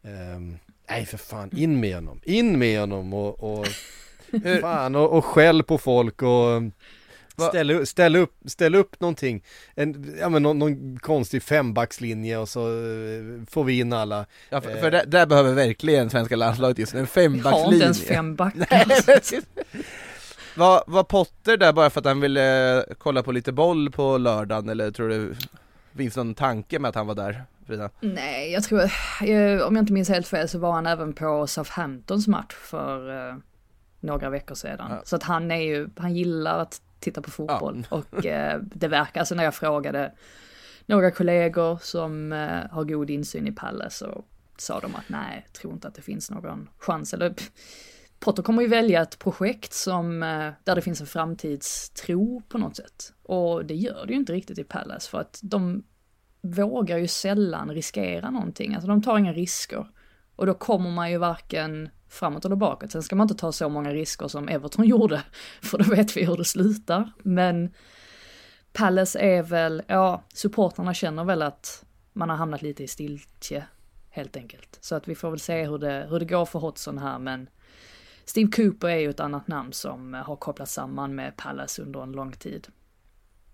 Ehm, 0.04 0.58
nej 0.90 1.06
för 1.06 1.18
fan, 1.18 1.50
in 1.58 1.80
med 1.80 1.96
honom, 1.96 2.20
in 2.24 2.60
med 2.60 2.80
honom 2.80 3.14
och, 3.14 3.60
och 3.60 3.68
fan 4.62 4.96
och, 4.96 5.18
och 5.18 5.26
skäll 5.26 5.64
på 5.64 5.78
folk 5.78 6.22
och 6.22 6.62
ställ, 7.38 7.88
ställ, 7.88 8.16
upp, 8.16 8.34
ställ 8.46 8.76
upp 8.76 9.00
någonting, 9.00 9.44
en, 9.76 10.16
ja 10.20 10.30
men 10.30 10.44
någon, 10.44 10.60
någon 10.60 11.00
konstig 11.00 11.44
fembackslinje 11.44 12.38
och 12.38 12.50
så 12.50 12.68
eh, 12.68 13.24
får 13.50 13.64
vi 13.64 13.80
in 13.80 13.94
alla. 13.94 14.26
Ja, 14.50 14.62
för, 14.62 14.76
för 14.76 14.92
där, 14.92 15.06
där 15.06 15.26
behöver 15.26 15.54
verkligen 15.54 16.10
svenska 16.10 16.36
landslaget 16.36 16.78
just 16.78 16.94
en 16.94 17.08
Vi 17.16 17.22
har 17.22 17.26
inte 17.26 17.42
fembackslinje. 17.44 17.84
ens 17.84 18.04
fem 18.04 18.36
backar. 18.36 18.68
Nej, 18.88 19.02
precis. 19.06 19.44
Var, 20.56 20.84
var 20.88 21.04
Potter 21.04 21.58
där 21.58 21.74
bara 21.74 21.90
för 21.90 22.00
att 22.00 22.06
han 22.06 22.20
ville 22.20 22.86
kolla 22.98 23.24
på 23.24 23.32
lite 23.32 23.52
boll 23.52 23.92
på 23.92 24.18
lördagen 24.18 24.70
eller 24.70 24.92
tror 24.92 25.10
du 25.10 25.36
finns 25.98 26.16
någon 26.16 26.36
tanke 26.36 26.80
med 26.80 26.90
att 26.90 26.96
han 26.96 27.08
var 27.08 27.16
där 27.16 27.44
Frida? 27.68 27.90
Nej, 28.02 28.52
jag 28.52 28.64
tror, 28.64 28.80
eh, 28.82 29.62
om 29.68 29.76
jag 29.76 29.82
inte 29.82 29.94
minns 29.94 30.10
helt 30.10 30.28
fel 30.28 30.50
så 30.50 30.60
var 30.60 30.72
han 30.72 30.88
även 30.88 31.14
på 31.14 31.48
Southamptons 31.48 32.28
match 32.28 32.54
för 32.54 33.30
eh, 33.30 33.36
några 34.00 34.30
veckor 34.30 34.56
sedan. 34.56 34.88
Ja. 34.90 35.02
Så 35.06 35.16
att 35.16 35.24
han 35.24 35.52
är 35.52 35.62
ju, 35.62 35.90
han 35.98 36.16
gillar 36.16 36.60
att 36.60 36.82
titta 37.04 37.22
på 37.22 37.32
fotboll 37.32 37.88
och 37.90 38.26
eh, 38.26 38.62
det 38.64 38.88
verkar, 38.88 39.20
alltså 39.20 39.36
när 39.36 39.44
jag 39.44 39.56
frågade 39.56 40.12
några 40.86 41.12
kollegor 41.12 41.80
som 41.82 42.32
eh, 42.34 42.72
har 42.72 42.84
god 42.84 43.10
insyn 43.10 43.48
i 43.48 43.52
Palace 43.52 43.98
så 43.98 44.24
sa 44.58 44.80
de 44.80 44.96
att 44.96 45.10
nej, 45.10 45.46
tror 45.54 45.74
inte 45.74 45.88
att 45.88 45.96
det 45.96 46.02
finns 46.02 46.32
någon 46.32 46.70
chans. 46.78 47.14
Eller, 47.14 47.34
Potter 48.20 48.44
kommer 48.44 48.62
ju 48.62 48.68
välja 48.68 49.02
ett 49.02 49.20
projekt 49.20 49.74
som, 49.74 50.24
eh, 50.24 50.52
där 50.64 50.76
det 50.76 50.82
finns 50.82 51.02
en 51.02 51.08
framtidstro 51.08 52.42
på 52.50 52.58
något 52.58 52.76
sätt. 52.76 53.14
Och 53.24 53.66
det 53.66 53.76
gör 53.76 54.06
det 54.06 54.14
ju 54.14 54.20
inte 54.20 54.34
riktigt 54.34 54.60
i 54.60 54.64
Palace 54.64 55.10
för 55.10 55.20
att 55.20 55.40
de 55.44 55.84
vågar 56.42 56.98
ju 56.98 57.08
sällan 57.08 57.72
riskera 57.72 58.30
någonting. 58.30 58.74
Alltså 58.74 58.88
de 58.88 59.02
tar 59.02 59.18
inga 59.18 59.34
risker. 59.34 59.88
Och 60.36 60.46
då 60.46 60.54
kommer 60.54 60.92
man 60.92 61.12
ju 61.12 61.18
varken 61.18 61.90
framåt 62.14 62.46
eller 62.46 62.56
bakåt. 62.56 62.92
Sen 62.92 63.04
ska 63.04 63.16
man 63.16 63.26
inte 63.26 63.42
ta 63.42 63.52
så 63.52 63.70
många 63.70 63.94
risker 63.94 64.28
som 64.28 64.50
Everton 64.50 64.86
gjorde, 64.86 65.24
för 65.62 65.78
då 65.78 65.96
vet 65.96 66.18
vi 66.18 66.26
hur 66.26 66.38
det 66.38 66.46
slutar. 66.46 67.12
Men 67.24 67.74
Palace 68.74 69.20
är 69.20 69.44
väl, 69.44 69.84
ja, 69.88 70.24
supportrarna 70.34 70.94
känner 70.94 71.24
väl 71.24 71.42
att 71.42 71.86
man 72.14 72.30
har 72.30 72.38
hamnat 72.38 72.62
lite 72.62 72.84
i 72.84 72.88
stiltje, 72.88 73.66
helt 74.10 74.38
enkelt. 74.38 74.78
Så 74.82 74.96
att 74.96 75.08
vi 75.08 75.16
får 75.16 75.30
väl 75.30 75.40
se 75.40 75.66
hur 75.66 75.78
det, 75.78 76.08
hur 76.10 76.20
det 76.20 76.26
går 76.26 76.46
för 76.46 76.60
Hodgson 76.60 76.98
här, 76.98 77.20
men 77.20 77.50
Steve 78.26 78.52
Cooper 78.52 78.88
är 78.88 79.00
ju 79.00 79.10
ett 79.10 79.20
annat 79.20 79.48
namn 79.48 79.74
som 79.74 80.14
har 80.14 80.36
kopplats 80.36 80.74
samman 80.74 81.16
med 81.16 81.38
Palace 81.38 81.82
under 81.82 82.04
en 82.04 82.12
lång 82.12 82.32
tid. 82.32 82.68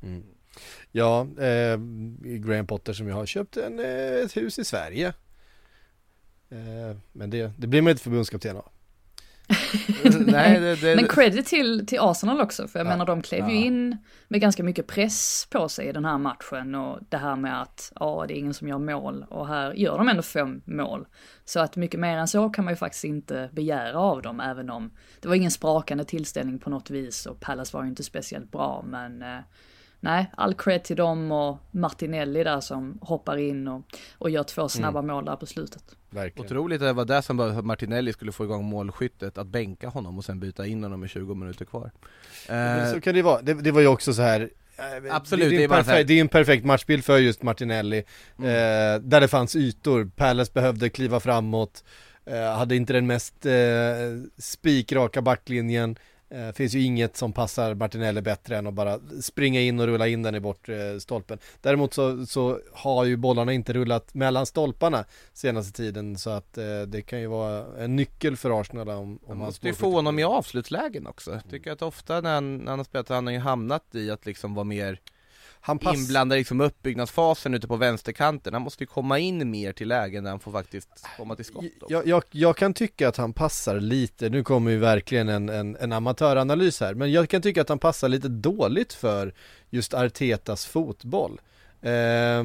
Mm. 0.01 0.23
Ja, 0.91 1.21
eh, 1.21 1.77
Graham 2.21 2.67
Potter 2.67 2.93
som 2.93 3.07
jag 3.07 3.15
har 3.15 3.25
köpt 3.25 3.57
en, 3.57 3.79
eh, 3.79 3.85
ett 4.25 4.37
hus 4.37 4.59
i 4.59 4.65
Sverige. 4.65 5.13
Eh, 6.49 6.97
men 7.11 7.29
det, 7.29 7.51
det 7.57 7.67
blir 7.67 7.81
man 7.81 7.91
inte 7.91 8.03
förbundskapten 8.03 8.57
av. 8.57 8.71
Nej, 10.25 10.59
det, 10.59 10.75
det, 10.75 10.95
men 10.95 11.07
credit 11.07 11.45
till, 11.45 11.85
till 11.85 11.99
Arsenal 12.01 12.41
också, 12.41 12.67
för 12.67 12.79
jag 12.79 12.85
ja, 12.85 12.89
menar 12.89 13.05
de 13.05 13.21
klev 13.21 13.39
ja. 13.39 13.49
ju 13.49 13.55
in 13.55 13.97
med 14.27 14.41
ganska 14.41 14.63
mycket 14.63 14.87
press 14.87 15.47
på 15.49 15.69
sig 15.69 15.87
i 15.87 15.91
den 15.91 16.05
här 16.05 16.17
matchen 16.17 16.75
och 16.75 16.99
det 17.09 17.17
här 17.17 17.35
med 17.35 17.61
att 17.61 17.91
ja, 17.95 18.25
det 18.27 18.33
är 18.33 18.37
ingen 18.37 18.53
som 18.53 18.67
gör 18.67 18.77
mål 18.77 19.25
och 19.29 19.47
här 19.47 19.73
gör 19.73 19.97
de 19.97 20.09
ändå 20.09 20.21
fem 20.21 20.61
mål. 20.65 21.07
Så 21.45 21.59
att 21.59 21.75
mycket 21.75 21.99
mer 21.99 22.17
än 22.17 22.27
så 22.27 22.49
kan 22.49 22.65
man 22.65 22.71
ju 22.73 22.77
faktiskt 22.77 23.03
inte 23.03 23.49
begära 23.53 23.99
av 23.99 24.21
dem, 24.21 24.39
även 24.39 24.69
om 24.69 24.91
det 25.19 25.27
var 25.27 25.35
ingen 25.35 25.51
sprakande 25.51 26.03
tillställning 26.03 26.59
på 26.59 26.69
något 26.69 26.89
vis 26.89 27.25
och 27.25 27.39
Pallas 27.39 27.73
var 27.73 27.83
ju 27.83 27.89
inte 27.89 28.03
speciellt 28.03 28.51
bra, 28.51 28.83
men 28.87 29.21
eh, 29.21 29.39
nej, 29.99 30.31
all 30.37 30.53
cred 30.53 30.83
till 30.83 30.95
dem 30.95 31.31
och 31.31 31.57
Martinelli 31.71 32.43
där 32.43 32.61
som 32.61 32.99
hoppar 33.01 33.37
in 33.37 33.67
och, 33.67 33.81
och 34.17 34.29
gör 34.29 34.43
två 34.43 34.69
snabba 34.69 34.99
mm. 34.99 35.15
mål 35.15 35.25
där 35.25 35.35
på 35.35 35.45
slutet. 35.45 35.83
Verkligen. 36.09 36.45
Otroligt 36.45 36.81
det 36.81 36.93
var 36.93 37.05
det 37.05 37.21
som 37.21 37.37
var 37.37 37.47
att 37.49 37.65
Martinelli 37.65 38.13
skulle 38.13 38.31
få 38.31 38.43
igång 38.43 38.65
målskyttet, 38.65 39.37
att 39.37 39.47
bänka 39.47 39.87
honom 39.87 40.17
och 40.17 40.25
sen 40.25 40.39
byta 40.39 40.67
in 40.67 40.83
honom 40.83 40.99
med 40.99 41.09
20 41.09 41.35
minuter 41.35 41.65
kvar. 41.65 41.91
Eh, 42.49 42.91
så 42.91 43.01
kan 43.01 43.15
det 43.15 43.21
vara, 43.21 43.41
det, 43.41 43.53
det 43.53 43.71
var 43.71 43.81
ju 43.81 43.87
också 43.87 44.13
så 44.13 44.21
här 44.21 44.49
eh, 44.77 45.15
Absolut, 45.15 45.49
det, 45.49 45.57
det, 45.57 45.63
är, 45.63 45.67
perfekt, 45.67 46.07
det 46.07 46.13
är 46.13 46.21
en 46.21 46.27
perfekt 46.27 46.65
matchbild 46.65 47.05
för 47.05 47.17
just 47.17 47.43
Martinelli, 47.43 48.03
mm. 48.37 48.49
eh, 48.49 49.01
där 49.01 49.21
det 49.21 49.27
fanns 49.27 49.55
ytor, 49.55 50.11
Palace 50.15 50.51
behövde 50.53 50.89
kliva 50.89 51.19
framåt, 51.19 51.83
eh, 52.25 52.57
hade 52.57 52.75
inte 52.75 52.93
den 52.93 53.07
mest 53.07 53.45
eh, 53.45 53.53
spikraka 54.37 55.21
backlinjen, 55.21 55.95
det 56.29 56.53
finns 56.55 56.73
ju 56.73 56.81
inget 56.81 57.17
som 57.17 57.33
passar 57.33 57.73
Martinelli 57.73 58.21
bättre 58.21 58.57
än 58.57 58.67
att 58.67 58.73
bara 58.73 58.99
springa 59.21 59.61
in 59.61 59.79
och 59.79 59.85
rulla 59.85 60.07
in 60.07 60.23
den 60.23 60.35
i 60.35 60.39
bort 60.39 60.69
stolpen. 60.99 61.39
Däremot 61.61 61.93
så, 61.93 62.25
så 62.25 62.59
har 62.73 63.05
ju 63.05 63.17
bollarna 63.17 63.53
inte 63.53 63.73
rullat 63.73 64.13
mellan 64.13 64.45
stolparna 64.45 65.05
senaste 65.33 65.77
tiden 65.77 66.17
så 66.17 66.29
att 66.29 66.57
eh, 66.57 66.81
det 66.87 67.01
kan 67.01 67.19
ju 67.19 67.27
vara 67.27 67.83
en 67.83 67.95
nyckel 67.95 68.37
för 68.37 68.61
Arsenal 68.61 68.89
om, 68.89 68.97
om 68.97 69.19
man 69.25 69.37
måste 69.37 69.67
ju 69.67 69.73
få 69.73 69.91
honom 69.91 70.19
i 70.19 70.23
avslutslägen 70.23 71.07
också. 71.07 71.31
Jag 71.31 71.49
tycker 71.49 71.71
att 71.71 71.81
ofta 71.81 72.21
när 72.21 72.33
han, 72.33 72.57
när 72.57 72.69
han 72.69 72.79
har 72.79 72.83
spelat, 72.83 73.09
han 73.09 73.25
har 73.25 73.33
ju 73.33 73.39
hamnat 73.39 73.95
i 73.95 74.11
att 74.11 74.25
liksom 74.25 74.53
vara 74.53 74.63
mer 74.63 74.99
han 75.61 75.79
pass... 75.79 75.97
inblandad 75.97 76.37
liksom 76.37 76.61
uppbyggnadsfasen 76.61 77.53
ute 77.53 77.67
på 77.67 77.75
vänsterkanten. 77.75 78.53
Han 78.53 78.61
måste 78.61 78.83
ju 78.83 78.87
komma 78.87 79.19
in 79.19 79.51
mer 79.51 79.73
till 79.73 79.87
lägen 79.87 80.23
där 80.23 80.31
han 80.31 80.39
får 80.39 80.51
faktiskt 80.51 80.89
komma 81.17 81.35
till 81.35 81.45
skott. 81.45 81.65
Jag, 81.89 82.07
jag, 82.07 82.23
jag, 82.31 82.57
kan 82.57 82.73
tycka 82.73 83.07
att 83.07 83.17
han 83.17 83.33
passar 83.33 83.79
lite, 83.79 84.29
nu 84.29 84.43
kommer 84.43 84.71
ju 84.71 84.77
verkligen 84.77 85.29
en, 85.29 85.49
en, 85.49 85.75
en 85.75 85.91
amatöranalys 85.91 86.79
här, 86.79 86.93
men 86.93 87.11
jag 87.11 87.29
kan 87.29 87.41
tycka 87.41 87.61
att 87.61 87.69
han 87.69 87.79
passar 87.79 88.09
lite 88.09 88.27
dåligt 88.27 88.93
för 88.93 89.33
just 89.69 89.93
Artetas 89.93 90.65
fotboll. 90.65 91.39
Eh, 91.81 92.43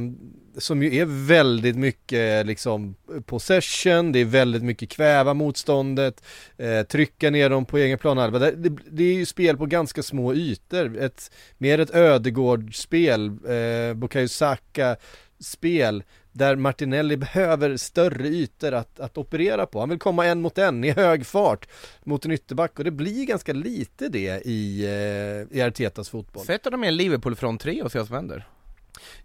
som 0.58 0.82
ju 0.82 0.96
är 0.96 1.26
väldigt 1.26 1.76
mycket 1.76 2.46
liksom 2.46 2.94
possession, 3.26 4.12
det 4.12 4.18
är 4.18 4.24
väldigt 4.24 4.62
mycket 4.62 4.90
kväva 4.90 5.34
motståndet, 5.34 6.24
eh, 6.56 6.82
trycka 6.82 7.30
ner 7.30 7.50
dem 7.50 7.64
på 7.64 7.78
egen 7.78 7.98
planhalva. 7.98 8.38
Det, 8.38 8.50
det, 8.50 8.76
det, 8.90 9.04
är 9.04 9.14
ju 9.14 9.26
spel 9.26 9.56
på 9.56 9.66
ganska 9.66 10.02
små 10.02 10.34
ytor, 10.34 10.98
ett, 10.98 11.30
mer 11.58 11.78
ett 11.78 11.94
ödegårdsspel, 11.94 13.26
eh, 13.26 13.94
Bukayo 13.94 14.28
Saka 14.28 14.96
spel 15.38 16.02
där 16.32 16.56
Martinelli 16.56 17.16
behöver 17.16 17.76
större 17.76 18.28
ytor 18.28 18.74
att, 18.74 19.00
att 19.00 19.18
operera 19.18 19.66
på. 19.66 19.80
Han 19.80 19.88
vill 19.88 19.98
komma 19.98 20.26
en 20.26 20.40
mot 20.40 20.58
en 20.58 20.84
i 20.84 20.90
hög 20.90 21.26
fart 21.26 21.68
mot 22.04 22.24
en 22.24 22.30
ytterback 22.30 22.78
och 22.78 22.84
det 22.84 22.90
blir 22.90 23.26
ganska 23.26 23.52
lite 23.52 24.08
det 24.08 24.46
i, 24.46 24.84
eh, 24.84 25.58
i 25.58 25.62
Artetas 25.62 26.08
fotboll. 26.08 26.44
Sätter 26.44 26.70
de 26.70 26.84
en 26.84 26.96
Liverpool 26.96 27.36
från 27.36 27.58
tre 27.58 27.82
och 27.82 27.92
se 27.92 27.98
vad 27.98 28.06
som 28.06 28.16
händer? 28.16 28.46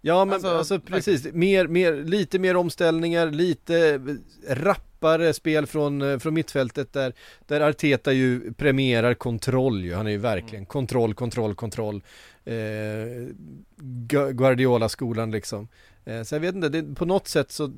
Ja 0.00 0.24
men 0.24 0.34
alltså, 0.34 0.48
alltså 0.48 0.80
precis, 0.80 1.32
mer, 1.32 1.66
mer, 1.66 1.92
lite 1.92 2.38
mer 2.38 2.56
omställningar, 2.56 3.30
lite 3.30 4.00
rappare 4.48 5.32
spel 5.32 5.66
från, 5.66 6.20
från 6.20 6.34
mittfältet 6.34 6.92
där, 6.92 7.12
där 7.46 7.60
Arteta 7.60 8.12
ju 8.12 8.52
premierar 8.52 9.14
kontroll 9.14 9.84
ju, 9.84 9.94
han 9.94 10.06
är 10.06 10.10
ju 10.10 10.18
verkligen 10.18 10.56
mm. 10.56 10.66
kontroll, 10.66 11.14
kontroll, 11.14 11.54
kontroll. 11.54 12.02
Eh, 12.44 12.54
Guardiola-skolan 14.32 15.30
liksom. 15.30 15.68
Eh, 16.04 16.22
Så 16.22 16.34
jag 16.34 16.40
vet 16.40 16.54
inte, 16.54 16.68
det, 16.68 16.94
på 16.94 17.04
något 17.04 17.28
sätt 17.28 17.52
så 17.52 17.72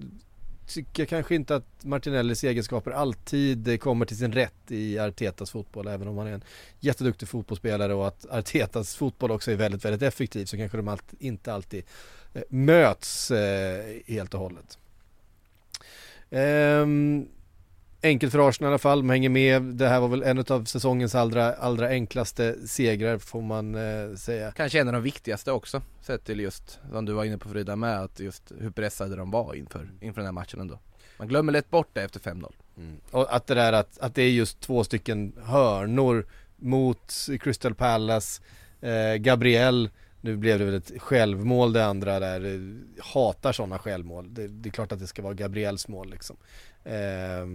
tycker 0.74 1.04
kanske 1.04 1.34
inte 1.34 1.56
att 1.56 1.84
Martinellis 1.84 2.44
egenskaper 2.44 2.90
alltid 2.90 3.80
kommer 3.80 4.06
till 4.06 4.16
sin 4.16 4.32
rätt 4.32 4.70
i 4.70 4.98
Artetas 4.98 5.50
fotboll 5.50 5.88
även 5.88 6.08
om 6.08 6.18
han 6.18 6.26
är 6.26 6.32
en 6.32 6.44
jätteduktig 6.80 7.28
fotbollsspelare 7.28 7.94
och 7.94 8.06
att 8.06 8.26
Artetas 8.30 8.94
fotboll 8.94 9.30
också 9.30 9.50
är 9.50 9.56
väldigt, 9.56 9.84
väldigt 9.84 10.02
effektiv 10.02 10.44
så 10.44 10.56
kanske 10.56 10.78
de 10.78 10.98
inte 11.18 11.54
alltid 11.54 11.84
eh, 12.34 12.42
möts 12.48 13.30
eh, 13.30 13.96
helt 14.06 14.34
och 14.34 14.40
hållet. 14.40 14.78
Um, 16.30 17.28
enkelt 18.02 18.32
för 18.32 18.48
Arsenal 18.48 18.70
i 18.70 18.72
alla 18.72 18.78
fall, 18.78 18.98
de 18.98 19.10
hänger 19.10 19.28
med. 19.28 19.62
Det 19.62 19.88
här 19.88 20.00
var 20.00 20.08
väl 20.08 20.22
en 20.22 20.38
av 20.38 20.64
säsongens 20.64 21.14
allra, 21.14 21.52
allra 21.54 21.88
enklaste 21.88 22.68
segrar 22.68 23.18
får 23.18 23.42
man 23.42 23.74
eh, 23.74 24.16
säga. 24.16 24.52
Kanske 24.52 24.80
en 24.80 24.88
av 24.88 24.94
de 24.94 25.02
viktigaste 25.02 25.52
också, 25.52 25.82
sett 26.00 26.24
till 26.24 26.40
just, 26.40 26.78
som 26.92 27.04
du 27.04 27.12
var 27.12 27.24
inne 27.24 27.38
på 27.38 27.48
Frida 27.48 27.76
med, 27.76 28.00
att 28.00 28.20
just 28.20 28.52
hur 28.58 28.70
pressade 28.70 29.16
de 29.16 29.30
var 29.30 29.54
inför, 29.54 29.88
inför 30.00 30.20
den 30.20 30.26
här 30.26 30.32
matchen 30.32 30.60
ändå. 30.60 30.78
Man 31.18 31.28
glömmer 31.28 31.52
lätt 31.52 31.70
bort 31.70 31.88
det 31.92 32.02
efter 32.02 32.20
5-0. 32.20 32.52
Mm. 32.76 32.96
Och 33.10 33.34
att 33.36 33.46
det 33.46 33.54
där 33.54 33.72
att, 33.72 33.98
att 33.98 34.14
det 34.14 34.22
är 34.22 34.30
just 34.30 34.60
två 34.60 34.84
stycken 34.84 35.32
hörnor 35.44 36.26
mot 36.56 37.12
Crystal 37.40 37.74
Palace, 37.74 38.42
eh, 38.80 39.14
Gabriel 39.14 39.90
nu 40.24 40.36
blev 40.36 40.58
det 40.58 40.64
väl 40.64 40.74
ett 40.74 40.92
självmål 40.98 41.72
det 41.72 41.84
andra 41.84 42.20
där, 42.20 42.40
jag 42.96 43.04
hatar 43.04 43.52
sådana 43.52 43.78
självmål. 43.78 44.34
Det, 44.34 44.48
det, 44.48 44.68
är 44.68 44.70
klart 44.70 44.92
att 44.92 44.98
det 44.98 45.06
ska 45.06 45.22
vara 45.22 45.34
Gabriels 45.34 45.88
mål 45.88 46.10
liksom. 46.10 46.36
Eh, 46.84 47.46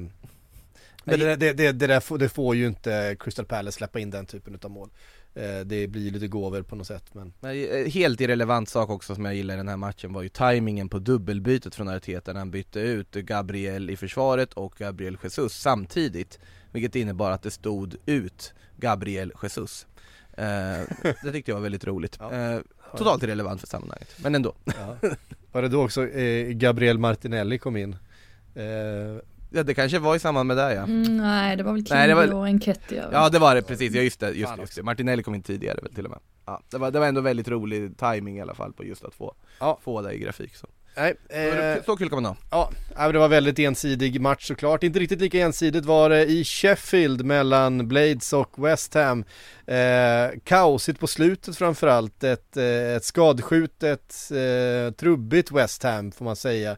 men 1.08 1.20
det, 1.20 1.36
det, 1.36 1.54
det, 1.54 1.72
det, 1.72 2.02
får, 2.02 2.17
det 2.17 2.30
får 2.30 2.56
ju 2.56 2.67
inte 2.67 3.17
Crystal 3.20 3.46
Palace 3.46 3.78
släppa 3.78 4.00
in 4.00 4.10
den 4.10 4.26
typen 4.26 4.60
av 4.63 4.72
mål. 4.72 4.89
Eh, 5.38 5.60
det 5.65 5.88
blir 5.88 6.12
lite 6.12 6.28
gåvor 6.28 6.62
på 6.62 6.76
något 6.76 6.88
sätt 6.88 7.13
men 7.13 7.34
eh, 7.41 7.91
Helt 7.91 8.22
irrelevant 8.22 8.70
sak 8.70 8.89
också 8.89 9.15
som 9.15 9.26
jag 9.26 9.36
gillar 9.36 9.54
i 9.54 9.58
den 9.58 9.67
här 9.67 9.78
matchen 9.78 10.13
var 10.13 10.22
ju 10.22 10.30
tajmingen 10.30 10.89
på 10.89 11.00
dubbelbytet 11.00 11.76
från 11.76 11.88
Arteta 11.88 12.34
när 12.34 12.39
han 12.39 12.52
bytte 12.52 12.80
ut 12.80 13.12
Gabriel 13.12 13.89
i 13.89 13.98
försvaret 13.98 14.54
och 14.54 14.76
Gabriel 14.78 15.17
Jesus 15.24 15.54
samtidigt 15.54 16.39
Vilket 16.72 16.96
innebar 16.96 17.32
att 17.32 17.41
det 17.41 17.52
stod 17.52 17.96
ut 18.06 18.54
Gabriel 18.78 19.34
Jesus 19.43 19.88
eh, 20.34 20.46
Det 21.24 21.32
tyckte 21.32 21.52
jag 21.52 21.56
var 21.56 21.63
väldigt 21.63 21.88
roligt 21.88 22.17
ja. 22.20 22.62
Totalt 22.98 23.24
irrelevant 23.24 23.60
för 23.60 23.67
sammanhanget, 23.67 24.15
men 24.17 24.36
ändå 24.36 24.56
ja. 24.65 25.10
Var 25.52 25.62
det 25.62 25.67
då 25.67 25.84
också 25.84 26.08
Gabriel 26.52 26.98
Martinelli 26.98 27.58
kom 27.58 27.78
in? 27.78 27.96
Ja 29.50 29.64
det 29.64 29.74
kanske 29.74 30.00
var 30.00 30.16
i 30.16 30.20
samband 30.20 30.48
med 30.48 30.58
det 30.58 30.74
ja. 30.74 30.84
Mm, 30.84 31.18
Nej 31.18 31.56
det 31.56 31.64
var 31.64 31.74
väl 31.74 31.86
Kingi 31.86 32.14
var... 32.14 32.34
och 32.34 32.48
Enketia 32.48 33.10
Ja 33.12 33.30
det 33.30 33.40
var 33.40 33.56
det 33.56 33.62
precis, 33.62 33.94
ja 33.94 34.02
just 34.02 34.20
det, 34.20 34.32
just, 34.32 34.58
just 34.58 34.76
det. 34.76 34.84
Martinelli 34.84 35.24
kom 35.24 35.36
in 35.36 35.42
tidigare 35.42 35.80
väl 35.82 35.94
till 35.94 36.06
och 36.06 36.12
med. 36.12 36.20
Ja, 36.46 36.62
det 36.72 36.78
var, 36.78 36.92
det 36.92 37.00
var 37.00 37.08
ändå 37.08 37.22
väldigt 37.22 37.48
rolig 37.48 37.98
timing 37.98 38.38
i 38.38 38.42
alla 38.42 38.56
fall 38.56 38.74
på 38.74 38.86
just 38.86 39.06
att 39.06 39.14
få, 39.14 39.36
ja. 39.60 39.80
få 39.82 40.02
det 40.02 40.14
i 40.14 40.20
grafik 40.20 40.56
så. 40.56 40.68
Nej, 40.98 41.16
eh, 41.30 41.84
så 41.86 41.96
kul 41.96 42.10
kan 42.10 42.24
man 42.24 42.36
ha 42.52 42.72
Ja, 42.96 43.12
det 43.12 43.20
var 43.20 43.28
väldigt 43.28 43.60
ensidig 43.60 44.22
match 44.22 44.48
såklart, 44.48 44.84
inte 44.84 45.00
riktigt 45.00 45.22
lika 45.22 45.40
ensidigt 45.40 45.86
var 45.86 46.10
det 46.10 46.26
i 46.26 46.44
Sheffield 46.44 47.26
mellan 47.26 47.88
Blades 47.88 48.34
och 48.34 48.66
West 48.66 48.94
Ham. 48.94 49.24
Eh, 49.66 50.40
Kaosigt 50.44 51.00
på 51.00 51.08
slutet 51.08 51.58
framförallt, 51.58 52.24
ett, 52.24 52.58
eh, 52.58 52.96
ett 52.96 53.04
skadskjutet, 53.04 54.16
eh, 54.32 54.94
trubbigt 54.94 55.52
West 55.52 55.84
Ham 55.84 56.12
får 56.12 56.26
man 56.26 56.36
säga 56.36 56.78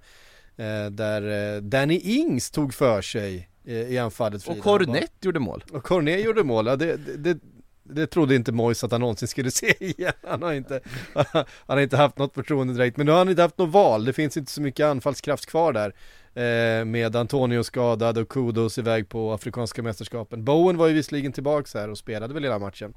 där 0.92 1.56
eh, 1.56 1.62
Danny 1.62 2.00
Ings 2.04 2.52
tog 2.52 2.74
för 2.74 3.02
sig 3.02 3.50
eh, 3.66 3.74
i 3.76 3.98
anfallet 3.98 4.48
Och 4.48 4.60
Cornet 4.60 5.12
gjorde 5.22 5.40
mål 5.40 5.64
Och 5.72 5.84
Cornet 5.84 6.24
gjorde 6.26 6.44
mål, 6.44 6.68
ja 6.68 6.76
det, 6.76 6.98
det, 7.18 7.38
det 7.84 8.08
trodde 8.08 8.36
inte 8.36 8.52
Mois 8.52 8.84
att 8.84 8.92
han 8.92 9.02
någonsin 9.02 9.28
skulle 9.28 9.52
se 9.62 9.84
igen. 9.84 10.14
Han 10.28 10.42
har 10.42 10.54
inte, 10.54 10.80
han 11.14 11.46
har 11.68 11.80
inte 11.80 11.98
haft 11.98 12.18
något 12.18 12.34
förtroende 12.34 12.74
direkt. 12.74 12.98
Men 12.98 13.06
nu 13.06 13.12
har 13.12 13.20
han 13.20 13.30
inte 13.30 13.42
haft 13.42 13.58
något 13.58 13.70
val. 13.70 14.06
Det 14.06 14.14
finns 14.14 14.38
inte 14.38 14.52
så 14.52 14.62
mycket 14.62 14.86
anfallskraft 14.86 15.46
kvar 15.46 15.74
där. 15.74 15.94
Eh, 16.34 16.86
med 16.86 17.16
Antonio 17.16 17.64
skadad 17.64 18.18
och 18.18 18.30
Kudos 18.30 18.78
iväg 18.78 19.10
på 19.10 19.34
Afrikanska 19.34 19.84
mästerskapen. 19.84 20.44
Bowen 20.44 20.78
var 20.78 20.88
ju 20.88 20.94
visserligen 20.94 21.32
tillbaks 21.32 21.74
här 21.74 21.90
och 21.90 21.98
spelade 21.98 22.34
väl 22.34 22.44
hela 22.44 22.60
matchen. 22.60 22.94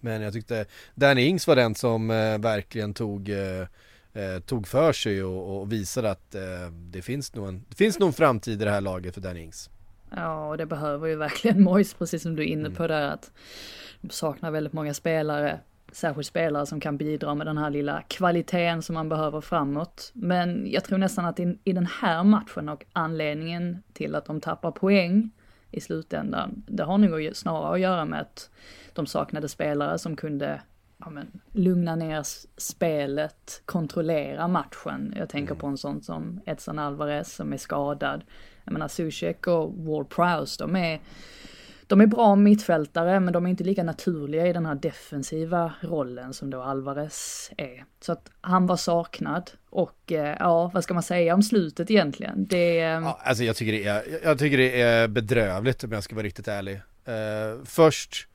Men 0.00 0.22
jag 0.22 0.32
tyckte 0.32 0.66
Danny 0.94 1.22
Ings 1.22 1.46
var 1.46 1.56
den 1.56 1.74
som 1.74 2.10
eh, 2.10 2.38
verkligen 2.38 2.94
tog 2.94 3.28
eh, 3.28 3.66
eh, 4.14 4.40
tog 4.40 4.68
för 4.68 4.92
sig 4.92 5.24
och, 5.24 5.60
och 5.60 5.72
visade 5.72 6.10
att 6.10 6.34
eh, 6.34 6.70
det, 6.72 7.02
finns 7.02 7.34
nog 7.34 7.48
en, 7.48 7.64
det 7.68 7.76
finns 7.76 7.98
nog 7.98 8.06
en 8.06 8.12
framtid 8.12 8.62
i 8.62 8.64
det 8.64 8.70
här 8.70 8.80
laget 8.80 9.14
för 9.14 9.20
Danny 9.20 9.40
Ings. 9.40 9.70
Ja, 10.16 10.48
och 10.48 10.56
det 10.56 10.66
behöver 10.66 11.08
ju 11.08 11.16
verkligen 11.16 11.62
Mois, 11.62 11.94
precis 11.94 12.22
som 12.22 12.36
du 12.36 12.42
är 12.42 12.46
inne 12.46 12.70
på 12.70 12.86
där, 12.86 13.08
att 13.08 13.32
de 14.00 14.10
saknar 14.10 14.50
väldigt 14.50 14.72
många 14.72 14.94
spelare, 14.94 15.60
särskilt 15.92 16.26
spelare 16.26 16.66
som 16.66 16.80
kan 16.80 16.96
bidra 16.96 17.34
med 17.34 17.46
den 17.46 17.58
här 17.58 17.70
lilla 17.70 18.02
kvaliteten 18.02 18.82
som 18.82 18.94
man 18.94 19.08
behöver 19.08 19.40
framåt. 19.40 20.10
Men 20.14 20.70
jag 20.70 20.84
tror 20.84 20.98
nästan 20.98 21.24
att 21.24 21.40
i, 21.40 21.58
i 21.64 21.72
den 21.72 21.86
här 21.86 22.24
matchen 22.24 22.68
och 22.68 22.84
anledningen 22.92 23.82
till 23.92 24.14
att 24.14 24.26
de 24.26 24.40
tappar 24.40 24.70
poäng 24.70 25.30
i 25.70 25.80
slutändan, 25.80 26.62
det 26.66 26.82
har 26.82 26.98
nog 26.98 27.30
snarare 27.36 27.74
att 27.74 27.80
göra 27.80 28.04
med 28.04 28.20
att 28.20 28.50
de 28.92 29.06
saknade 29.06 29.48
spelare 29.48 29.98
som 29.98 30.16
kunde 30.16 30.60
ja, 31.04 31.10
men, 31.10 31.26
lugna 31.52 31.96
ner 31.96 32.22
spelet, 32.56 33.62
kontrollera 33.64 34.48
matchen. 34.48 35.14
Jag 35.16 35.28
tänker 35.28 35.54
på 35.54 35.66
en 35.66 35.78
sån 35.78 36.02
som 36.02 36.40
Edson 36.46 36.78
Alvarez 36.78 37.34
som 37.34 37.52
är 37.52 37.56
skadad. 37.56 38.24
Jag 38.64 38.72
menar 38.72 38.88
Zuzek 38.88 39.46
och 39.46 39.74
Ward 39.74 40.08
Prowse, 40.08 40.64
de 40.64 40.76
är, 40.76 41.00
de 41.86 42.00
är 42.00 42.06
bra 42.06 42.36
mittfältare 42.36 43.20
men 43.20 43.32
de 43.32 43.46
är 43.46 43.50
inte 43.50 43.64
lika 43.64 43.82
naturliga 43.82 44.46
i 44.46 44.52
den 44.52 44.66
här 44.66 44.74
defensiva 44.74 45.72
rollen 45.80 46.32
som 46.34 46.50
då 46.50 46.62
Alvarez 46.62 47.50
är. 47.56 47.84
Så 48.00 48.12
att 48.12 48.30
han 48.40 48.66
var 48.66 48.76
saknad 48.76 49.50
och 49.70 50.12
eh, 50.12 50.36
ja, 50.40 50.70
vad 50.74 50.84
ska 50.84 50.94
man 50.94 51.02
säga 51.02 51.34
om 51.34 51.42
slutet 51.42 51.90
egentligen? 51.90 52.46
Det... 52.46 52.80
eh, 52.80 52.86
Ja, 52.86 53.20
alltså 53.24 53.44
jag 53.44 53.56
tycker, 53.56 53.72
det 53.72 53.84
är, 53.84 54.02
jag- 54.24 54.38
tycker 54.38 54.58
det 54.58 54.80
är 54.82 55.08
bedrövligt 55.08 55.84
om 55.84 55.92
jag 55.92 56.02
ska 56.04 56.14
vara 56.14 56.26
riktigt 56.26 56.48
ärlig. 56.48 56.74
Eh, 57.04 57.64
först... 57.64 58.28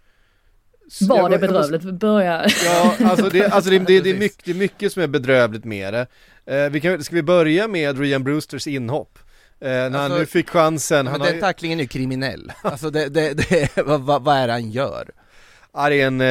Var 1.02 1.30
det 1.30 1.38
bedrövligt? 1.38 1.84
Börja... 1.84 2.46
Ja, 2.66 2.96
alltså 3.06 3.30
det, 3.30 3.48
alltså 3.52 3.72
det, 3.72 3.80
det, 3.80 4.02
det, 4.02 4.10
är 4.10 4.20
mycket, 4.20 4.46
det 4.46 4.52
är 4.52 4.56
mycket 4.56 4.94
som 4.94 5.04
är 5.04 5.08
bedrövligt 5.08 5.66
med 5.66 5.94
det. 5.94 6.08
Eh, 6.46 6.70
vi 6.70 6.82
kan, 6.82 7.04
ska 7.04 7.16
vi 7.16 7.24
börja 7.24 7.68
med 7.68 8.00
Rian 8.00 8.24
Brewsters 8.24 8.68
inhopp? 8.68 9.20
Eh, 9.62 9.70
när 9.70 9.90
han 9.90 9.96
Alltså, 9.96 10.20
nu 10.20 10.26
fick 10.26 10.50
chansen, 10.50 11.08
han 11.08 11.14
Men 11.14 11.22
har 11.22 11.28
den 11.28 11.36
ju, 11.36 11.42
tacklingen 11.42 11.80
är 11.80 11.84
ju 11.84 11.88
kriminell. 11.88 12.52
Alltså 12.62 12.90
det, 12.90 13.10
det, 13.10 13.34
det 13.34 13.70
vad, 13.86 14.02
vad, 14.02 14.24
vad 14.24 14.38
är 14.38 14.48
det 14.48 14.54
han 14.54 14.72
gör? 14.72 15.10
Ja, 15.74 15.90
det 15.90 16.02
är 16.02 16.08
en, 16.08 16.22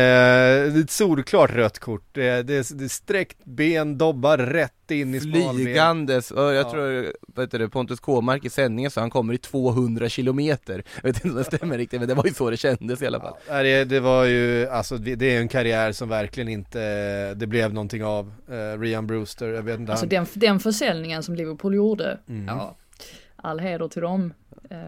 eh, 0.75 0.81
ett 0.83 0.91
solklart 0.91 1.51
rött 1.51 1.79
kort. 1.79 2.05
Det, 2.13 2.29
är- 2.29 2.43
det, 2.43 2.55
är- 2.55 2.89
sträckt 2.89 3.45
ben, 3.45 3.99
dobbar 3.99 4.39
rätt 4.39 4.91
in 4.91 5.15
i 5.15 5.21
smalben. 5.21 5.55
Flygandes, 5.55 6.33
jag 6.37 6.55
Ja. 6.55 6.71
tror, 6.71 7.13
heter 7.43 7.59
det, 7.59 7.69
Pontus 7.69 8.01
Kåmark 8.01 8.45
i 8.45 8.51
sändningen 8.51 8.91
så 8.91 9.01
han 9.01 9.11
kommer 9.11 9.35
i 9.35 9.39
200 9.39 10.09
kilometer 10.09 10.83
Jag 10.97 11.03
vet 11.03 11.17
inte 11.17 11.29
om 11.29 11.35
det 11.35 11.45
stämmer 11.45 11.79
riktigt 11.79 12.01
men 12.01 12.09
det 12.09 12.15
var 12.15 12.25
ju 12.25 12.35
så 12.35 12.51
det 12.51 12.57
kändes 12.57 13.03
i 13.03 13.07
alla 13.07 13.21
fall 13.21 13.35
Ja, 13.49 13.63
det, 13.63 13.85
det 13.85 14.01
var 14.01 14.25
ju, 14.25 14.67
alltså 14.69 14.97
det 14.99 15.23
är 15.37 15.41
en 15.41 15.49
karriär 15.49 15.93
som 15.93 16.09
verkligen 16.09 16.49
inte, 16.49 17.35
det 17.35 17.47
blev 17.47 17.75
någonting 17.75 18.05
av. 18.05 18.33
Eh, 18.51 18.81
Rian 18.81 19.07
Brewster, 19.07 19.49
jag 19.49 19.63
vet 19.63 19.81
inte. 19.81 19.93
Alltså 19.93 20.07
han, 20.07 20.11
den, 20.11 20.27
den 20.35 20.61
försäljningen 20.61 21.23
som 21.23 21.35
Liverpool 21.35 21.75
gjorde, 21.75 22.19
Mm. 22.29 22.47
ja, 22.47 22.77
all 23.37 23.61
heder 23.61 23.89
till 23.89 24.03
dem. 24.03 24.33
Eh, 24.71 24.79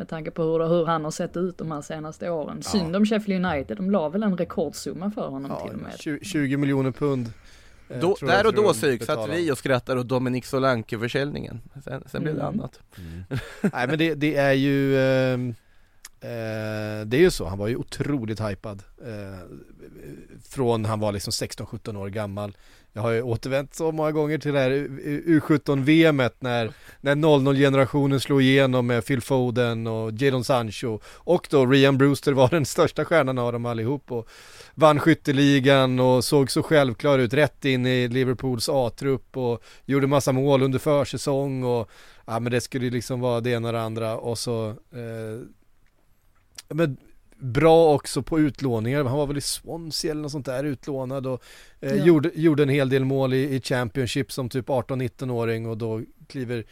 med 0.00 0.08
tanke 0.08 0.30
på 0.30 0.42
hur, 0.42 0.68
hur 0.68 0.84
han 0.86 1.04
har 1.04 1.10
sett 1.10 1.36
ut 1.36 1.58
de 1.58 1.70
här 1.70 1.80
senaste 1.82 2.30
åren. 2.30 2.62
Synd 2.62 2.96
om 2.96 3.06
Sheffield 3.06 3.46
United, 3.46 3.76
de 3.76 3.90
la 3.90 4.08
väl 4.08 4.22
en 4.22 4.36
rekordsumma 4.36 5.10
för 5.10 5.28
honom 5.28 5.50
ja, 5.50 5.66
till 5.66 5.76
och 5.76 5.82
med. 5.82 6.00
20, 6.00 6.24
20 6.24 6.56
miljoner 6.56 6.90
pund. 6.90 7.32
eh, 7.88 8.00
då, 8.00 8.16
jag- 8.20 8.28
Där 8.30 8.46
och 8.46 8.54
då 8.54 8.62
de 8.62 8.74
Syk 8.74 9.02
satt 9.04 9.30
vi 9.30 9.52
och 9.52 9.58
skrattade 9.58 10.00
åt 10.00 10.08
Dominic 10.08 10.46
Solanke-försäljningen 10.46 11.60
Sen, 11.84 12.04
sen 12.06 12.22
blev 12.22 12.34
det 12.34 12.42
Mm. 12.42 12.60
annat 12.60 12.80
Nej 13.72 13.86
men 13.88 13.98
det, 13.98 14.14
det 14.14 14.36
är 14.36 14.52
ju 14.52 14.98
ehm, 14.98 15.48
eh, 16.20 17.06
Det 17.06 17.16
är 17.16 17.20
ju 17.20 17.30
så, 17.30 17.46
han 17.46 17.58
var 17.58 17.68
ju 17.68 17.76
otroligt 17.76 18.40
hypad 18.40 18.82
eh, 19.06 19.38
Från 20.48 20.84
han 20.84 21.00
var 21.00 21.12
liksom 21.12 21.30
16-17 21.30 21.96
år 21.96 22.08
gammal 22.08 22.56
jag 22.92 23.02
har 23.02 23.10
ju 23.10 23.22
återvänt 23.22 23.74
så 23.74 23.92
många 23.92 24.12
gånger 24.12 24.38
till 24.38 24.52
det 24.52 24.58
här 24.58 24.70
U17-VMet 25.26 26.34
när, 26.38 26.72
när 27.00 27.14
00-generationen 27.14 28.20
slog 28.20 28.42
igenom 28.42 28.86
med 28.86 29.06
Phil 29.06 29.20
Foden 29.20 29.86
och 29.86 30.12
Jadon 30.12 30.44
Sancho. 30.44 31.00
Och 31.04 31.46
då 31.50 31.66
Rian 31.66 31.98
Brewster 31.98 32.32
var 32.32 32.48
den 32.48 32.66
största 32.66 33.04
stjärnan 33.04 33.38
av 33.38 33.52
dem 33.52 33.66
allihop 33.66 34.12
och 34.12 34.28
Vann 34.74 34.98
skytteligan 34.98 36.00
och 36.00 36.24
såg 36.24 36.50
så 36.50 36.62
självklar 36.62 37.18
ut 37.18 37.34
rätt 37.34 37.64
in 37.64 37.86
i 37.86 38.08
Liverpools 38.08 38.68
A-trupp 38.68 39.36
och 39.36 39.62
gjorde 39.84 40.06
massa 40.06 40.32
mål 40.32 40.62
under 40.62 40.78
försäsong 40.78 41.64
och 41.64 41.90
Ja 42.26 42.40
men 42.40 42.52
det 42.52 42.60
skulle 42.60 42.84
ju 42.84 42.90
liksom 42.90 43.20
vara 43.20 43.40
det 43.40 43.50
ena 43.50 43.68
och 43.68 43.74
det 43.74 43.82
andra. 43.82 44.16
Och 44.16 44.38
så 44.38 44.68
eh, 44.68 45.40
Men 46.68 46.96
bra 47.40 47.94
också 47.94 48.22
på 48.22 48.40
utlåningar, 48.40 49.04
han 49.04 49.18
var 49.18 49.26
väl 49.26 49.36
i 49.38 49.40
Swansea 49.40 50.10
eller 50.10 50.22
något 50.22 50.32
sånt 50.32 50.46
där 50.46 50.64
utlånad 50.64 51.26
och 51.26 51.42
eh, 51.80 51.94
Ja. 51.96 52.04
gjorde, 52.04 52.30
gjorde 52.34 52.62
en 52.62 52.68
hel 52.68 52.88
del 52.88 53.04
mål 53.04 53.34
i, 53.34 53.54
i 53.54 53.60
Championship 53.60 54.32
som 54.32 54.48
typ 54.48 54.68
18-19-åring 54.68 55.66
och 55.66 55.78
då 55.78 56.02
kliver 56.28 56.64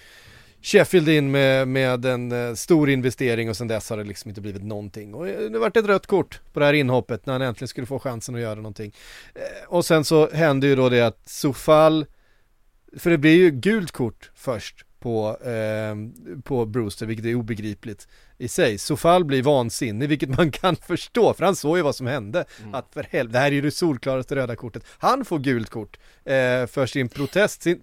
Sheffield 0.62 1.08
in 1.08 1.30
med, 1.30 1.68
med 1.68 2.04
en 2.04 2.32
eh, 2.32 2.54
stor 2.54 2.90
investering 2.90 3.48
och 3.50 3.56
sen 3.56 3.68
dess 3.68 3.90
har 3.90 3.96
det 3.96 4.04
liksom 4.04 4.28
inte 4.28 4.40
blivit 4.40 4.62
någonting. 4.64 5.14
Och 5.14 5.28
eh, 5.28 5.50
det 5.50 5.58
vart 5.58 5.76
ett 5.76 5.86
rött 5.86 6.06
kort 6.06 6.40
på 6.52 6.60
det 6.60 6.66
här 6.66 6.72
inhoppet 6.72 7.26
när 7.26 7.32
han 7.32 7.42
äntligen 7.42 7.68
skulle 7.68 7.86
få 7.86 7.98
chansen 7.98 8.34
att 8.34 8.40
göra 8.40 8.54
någonting. 8.54 8.94
Eh, 9.34 9.68
och 9.68 9.84
sen 9.84 10.04
så 10.04 10.30
hände 10.30 10.66
ju 10.66 10.76
då 10.76 10.88
det 10.88 11.00
att 11.06 11.28
Sofal, 11.28 12.06
för 12.96 13.10
det 13.10 13.18
blir 13.18 13.36
ju 13.36 13.50
gult 13.50 13.92
kort 13.92 14.30
först 14.34 14.84
på, 15.00 15.36
eh, 15.42 15.94
på 16.42 16.66
Brewster, 16.66 17.06
vilket 17.06 17.26
är 17.26 17.34
obegripligt 17.34 18.08
i 18.38 18.48
sig. 18.48 18.78
Sofal 18.78 19.24
blir 19.24 19.42
vansinnig, 19.42 20.08
vilket 20.08 20.28
man 20.36 20.50
kan 20.50 20.76
förstå, 20.86 21.34
för 21.34 21.44
han 21.44 21.56
såg 21.56 21.76
ju 21.76 21.82
vad 21.82 21.94
som 21.94 22.06
hände. 22.06 22.44
Att 22.72 22.88
för 22.94 23.06
helvete, 23.10 23.32
det 23.32 23.38
här 23.38 23.46
är 23.46 23.52
ju 23.52 23.60
det 23.60 23.70
solklaraste 23.70 24.36
röda 24.36 24.56
kortet. 24.56 24.82
Han 24.98 25.24
får 25.24 25.38
gult 25.38 25.70
kort 25.70 25.96
eh, 26.24 26.32
för 26.66 26.86
sin 26.86 27.08
protest, 27.08 27.62
sin, 27.62 27.80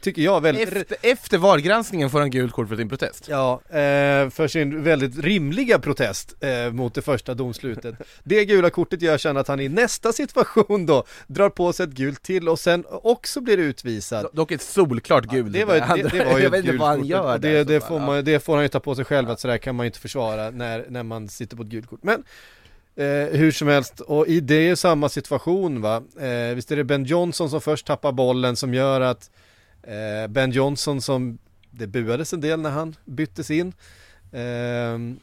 tycker 0.00 0.22
jag 0.22 0.40
väldigt... 0.40 0.68
Efter, 0.72 0.96
efter 1.02 1.38
VAR-granskningen 1.38 2.10
får 2.10 2.20
han 2.20 2.30
gult 2.30 2.52
kort 2.52 2.68
för 2.68 2.76
sin 2.76 2.88
protest 2.88 3.26
Ja, 3.28 3.60
eh, 3.68 4.30
för 4.30 4.48
sin 4.48 4.82
väldigt 4.82 5.18
rimliga 5.18 5.78
protest 5.78 6.34
eh, 6.40 6.72
mot 6.72 6.94
det 6.94 7.02
första 7.02 7.34
domslutet. 7.34 7.94
Det 8.24 8.44
gula 8.44 8.70
kortet 8.70 9.02
gör 9.02 9.18
sen 9.18 9.36
att 9.36 9.48
han 9.48 9.60
i 9.60 9.68
nästa 9.68 10.12
situation 10.12 10.86
då 10.86 11.04
drar 11.26 11.50
på 11.50 11.72
sig 11.72 11.84
ett 11.84 11.90
gult 11.92 12.22
till 12.22 12.48
och 12.48 12.58
sen 12.58 12.84
också 12.88 13.40
blir 13.40 13.58
utvisad. 13.58 14.24
Do- 14.24 14.28
Dock 14.32 14.52
ett 14.52 14.62
solklart 14.62 15.24
gult 15.24 15.52
Det 15.52 15.64
var, 15.64 15.76
ett, 15.76 15.84
det, 15.88 16.08
det 16.18 16.24
var 16.24 16.38
ju 16.38 16.46
ett 16.46 16.64
gult 16.64 16.80
kort. 16.80 17.42
det, 17.42 17.64
det, 17.64 17.80
får 17.80 18.00
man, 18.00 18.24
det 18.24 18.40
får 18.44 18.54
han 18.54 18.62
ju 18.64 18.68
ta 18.68 18.80
på 18.80 18.94
sig 18.94 19.04
själv 19.04 19.30
att 19.30 19.40
sådär 19.40 19.58
kan 19.58 19.74
man 19.74 19.86
ju 19.86 19.89
inte 19.90 20.00
försvara 20.00 20.50
när, 20.50 20.86
när 20.88 21.02
man 21.02 21.28
sitter 21.28 21.56
på 21.56 21.62
ett 21.62 21.68
gult 21.68 21.86
kort. 21.86 22.02
Men 22.02 22.24
eh, 22.96 23.38
hur 23.38 23.52
som 23.52 23.68
helst, 23.68 24.00
och 24.00 24.26
i 24.26 24.40
det 24.40 24.68
är 24.68 24.74
samma 24.74 25.08
situation 25.08 25.80
va. 25.80 26.02
Eh, 26.20 26.54
visst 26.54 26.72
är 26.72 26.76
det 26.76 26.84
Ben 26.84 27.04
Johnson 27.04 27.50
som 27.50 27.60
först 27.60 27.86
tappar 27.86 28.12
bollen 28.12 28.56
som 28.56 28.74
gör 28.74 29.00
att 29.00 29.30
eh, 29.82 30.28
Ben 30.28 30.50
Johnson 30.50 31.02
som 31.02 31.38
det 31.70 31.86
buades 31.86 32.32
en 32.32 32.40
del 32.40 32.60
när 32.60 32.70
han 32.70 32.96
byttes 33.04 33.50
in. 33.50 33.72
Ehm, 34.32 35.20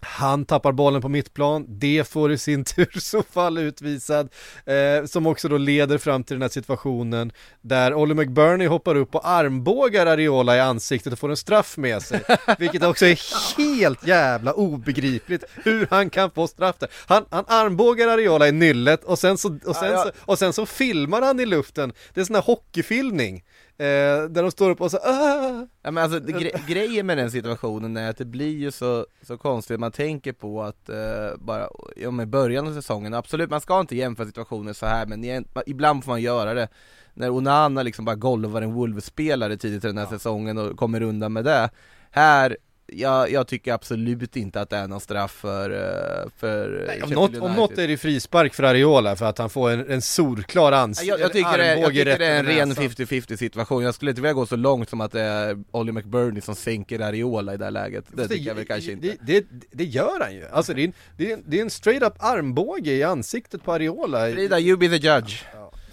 han 0.00 0.44
tappar 0.44 0.72
bollen 0.72 1.02
på 1.02 1.08
mittplan, 1.08 1.64
det 1.68 2.08
får 2.08 2.32
i 2.32 2.38
sin 2.38 2.64
tur 2.76 3.00
så 3.00 3.22
fall 3.22 3.58
utvisad, 3.58 4.28
eh, 4.66 5.04
som 5.04 5.26
också 5.26 5.48
då 5.48 5.58
leder 5.58 5.98
fram 5.98 6.24
till 6.24 6.34
den 6.34 6.42
här 6.42 6.48
situationen 6.48 7.32
där 7.60 7.94
Olly 7.94 8.14
McBurney 8.14 8.66
hoppar 8.66 8.94
upp 8.94 9.14
och 9.14 9.28
armbågar 9.28 10.06
Ariola 10.06 10.56
i 10.56 10.60
ansiktet 10.60 11.12
och 11.12 11.18
får 11.18 11.30
en 11.30 11.36
straff 11.36 11.76
med 11.76 12.02
sig, 12.02 12.20
vilket 12.58 12.84
också 12.84 13.06
är 13.06 13.18
helt 13.58 14.06
jävla 14.06 14.52
obegripligt 14.52 15.44
hur 15.54 15.86
han 15.90 16.10
kan 16.10 16.30
få 16.30 16.46
straff 16.46 16.76
där. 16.78 16.88
Han, 17.06 17.24
han 17.30 17.44
armbågar 17.48 18.08
Ariola 18.08 18.48
i 18.48 18.52
nyllet 18.52 19.04
och 19.04 19.18
sen, 19.18 19.38
så, 19.38 19.58
och, 19.64 19.76
sen 19.76 19.98
så, 19.98 20.10
och 20.18 20.38
sen 20.38 20.52
så 20.52 20.66
filmar 20.66 21.22
han 21.22 21.40
i 21.40 21.46
luften, 21.46 21.92
det 22.14 22.20
är 22.20 22.24
sån 22.24 22.34
här 22.34 22.42
hockeyfilmning, 22.42 23.44
eh, 23.78 24.28
där 24.30 24.42
de 24.42 24.50
står 24.50 24.70
upp 24.70 24.80
och 24.80 24.90
så 24.90 24.96
ah! 24.96 25.66
Ja, 25.82 25.90
men 25.90 25.98
alltså, 25.98 26.20
gre 26.20 26.50
grejen 26.66 27.06
med 27.06 27.18
den 27.18 27.30
situationen 27.30 27.96
är 27.96 28.10
att 28.10 28.16
det 28.16 28.24
blir 28.24 28.56
ju 28.56 28.70
så, 28.70 29.06
så 29.22 29.38
konstigt, 29.38 29.80
man 29.80 29.92
tänker 29.92 30.32
på 30.32 30.62
att 30.62 30.88
eh, 30.88 31.36
bara, 31.38 31.68
ja 31.96 32.10
med 32.10 32.28
början 32.28 32.66
av 32.66 32.74
säsongen, 32.74 33.14
absolut 33.14 33.50
man 33.50 33.60
ska 33.60 33.80
inte 33.80 33.96
jämföra 33.96 34.26
situationer 34.26 34.72
så 34.72 34.86
här 34.86 35.06
men 35.06 35.44
ibland 35.66 36.04
får 36.04 36.12
man 36.12 36.22
göra 36.22 36.54
det. 36.54 36.68
När 37.14 37.30
Onana 37.30 37.82
liksom 37.82 38.04
bara 38.04 38.16
golvar 38.16 38.62
en 38.62 38.72
Wolves-spelare 38.72 39.56
tidigt 39.56 39.84
i 39.84 39.86
den 39.86 39.98
här 39.98 40.06
säsongen 40.06 40.58
och 40.58 40.76
kommer 40.76 41.02
undan 41.02 41.32
med 41.32 41.44
det. 41.44 41.70
Här, 42.10 42.56
jag, 42.92 43.30
jag 43.30 43.46
tycker 43.46 43.72
absolut 43.72 44.36
inte 44.36 44.60
att 44.60 44.70
det 44.70 44.76
är 44.76 44.88
någon 44.88 45.00
straff 45.00 45.30
för, 45.32 45.70
eh, 45.70 46.30
för 46.36 46.84
Nej, 46.86 47.02
om, 47.02 47.10
något, 47.10 47.36
om 47.36 47.52
något 47.52 47.78
är 47.78 47.88
det 47.88 47.96
frispark 47.96 48.54
för 48.54 48.62
Ariola 48.62 49.16
för 49.16 49.26
att 49.26 49.38
han 49.38 49.50
får 49.50 49.70
en, 49.70 49.90
en 49.90 50.02
solklar 50.02 50.72
ans- 50.72 51.02
jag, 51.04 51.20
jag, 51.20 51.32
tycker 51.32 51.58
det, 51.58 51.80
jag 51.80 51.88
tycker 51.88 52.18
det 52.18 52.26
är 52.26 52.38
en 52.38 52.46
ren 52.46 52.68
näsan. 52.68 52.84
50-50 52.84 53.36
situation, 53.36 53.82
jag 53.82 53.94
skulle 53.94 54.10
inte 54.10 54.20
vilja 54.20 54.32
gå 54.32 54.46
så 54.46 54.56
långt 54.56 54.90
som 54.90 55.00
att 55.00 55.12
det 55.12 55.20
är 55.20 55.64
Olly 55.70 55.92
McBurney 55.92 56.40
som 56.40 56.54
sänker 56.54 57.00
Ariola 57.00 57.54
i 57.54 57.56
det 57.56 57.64
här 57.64 57.70
läget, 57.70 58.04
det 58.08 58.16
Fast 58.16 58.30
tycker 58.30 58.46
jag 58.46 58.54
väl 58.54 58.66
kanske 58.66 58.92
inte. 58.92 59.16
det, 59.20 59.46
det, 59.70 59.84
gör 59.84 60.20
han 60.20 60.34
ju, 60.34 60.46
alltså 60.52 60.74
det 60.74 60.82
är, 60.82 60.84
en, 60.84 60.92
det, 61.16 61.30
är 61.30 61.34
en, 61.34 61.44
det 61.46 61.58
är 61.58 61.62
en 61.62 61.70
straight 61.70 62.02
up 62.02 62.14
armbåge 62.18 62.92
i 62.92 63.02
ansiktet 63.02 63.64
på 63.64 63.72
Ariola 63.72 64.30
Frida, 64.30 64.60
you 64.60 64.76
be 64.76 64.88
the 64.88 65.08
judge 65.08 65.44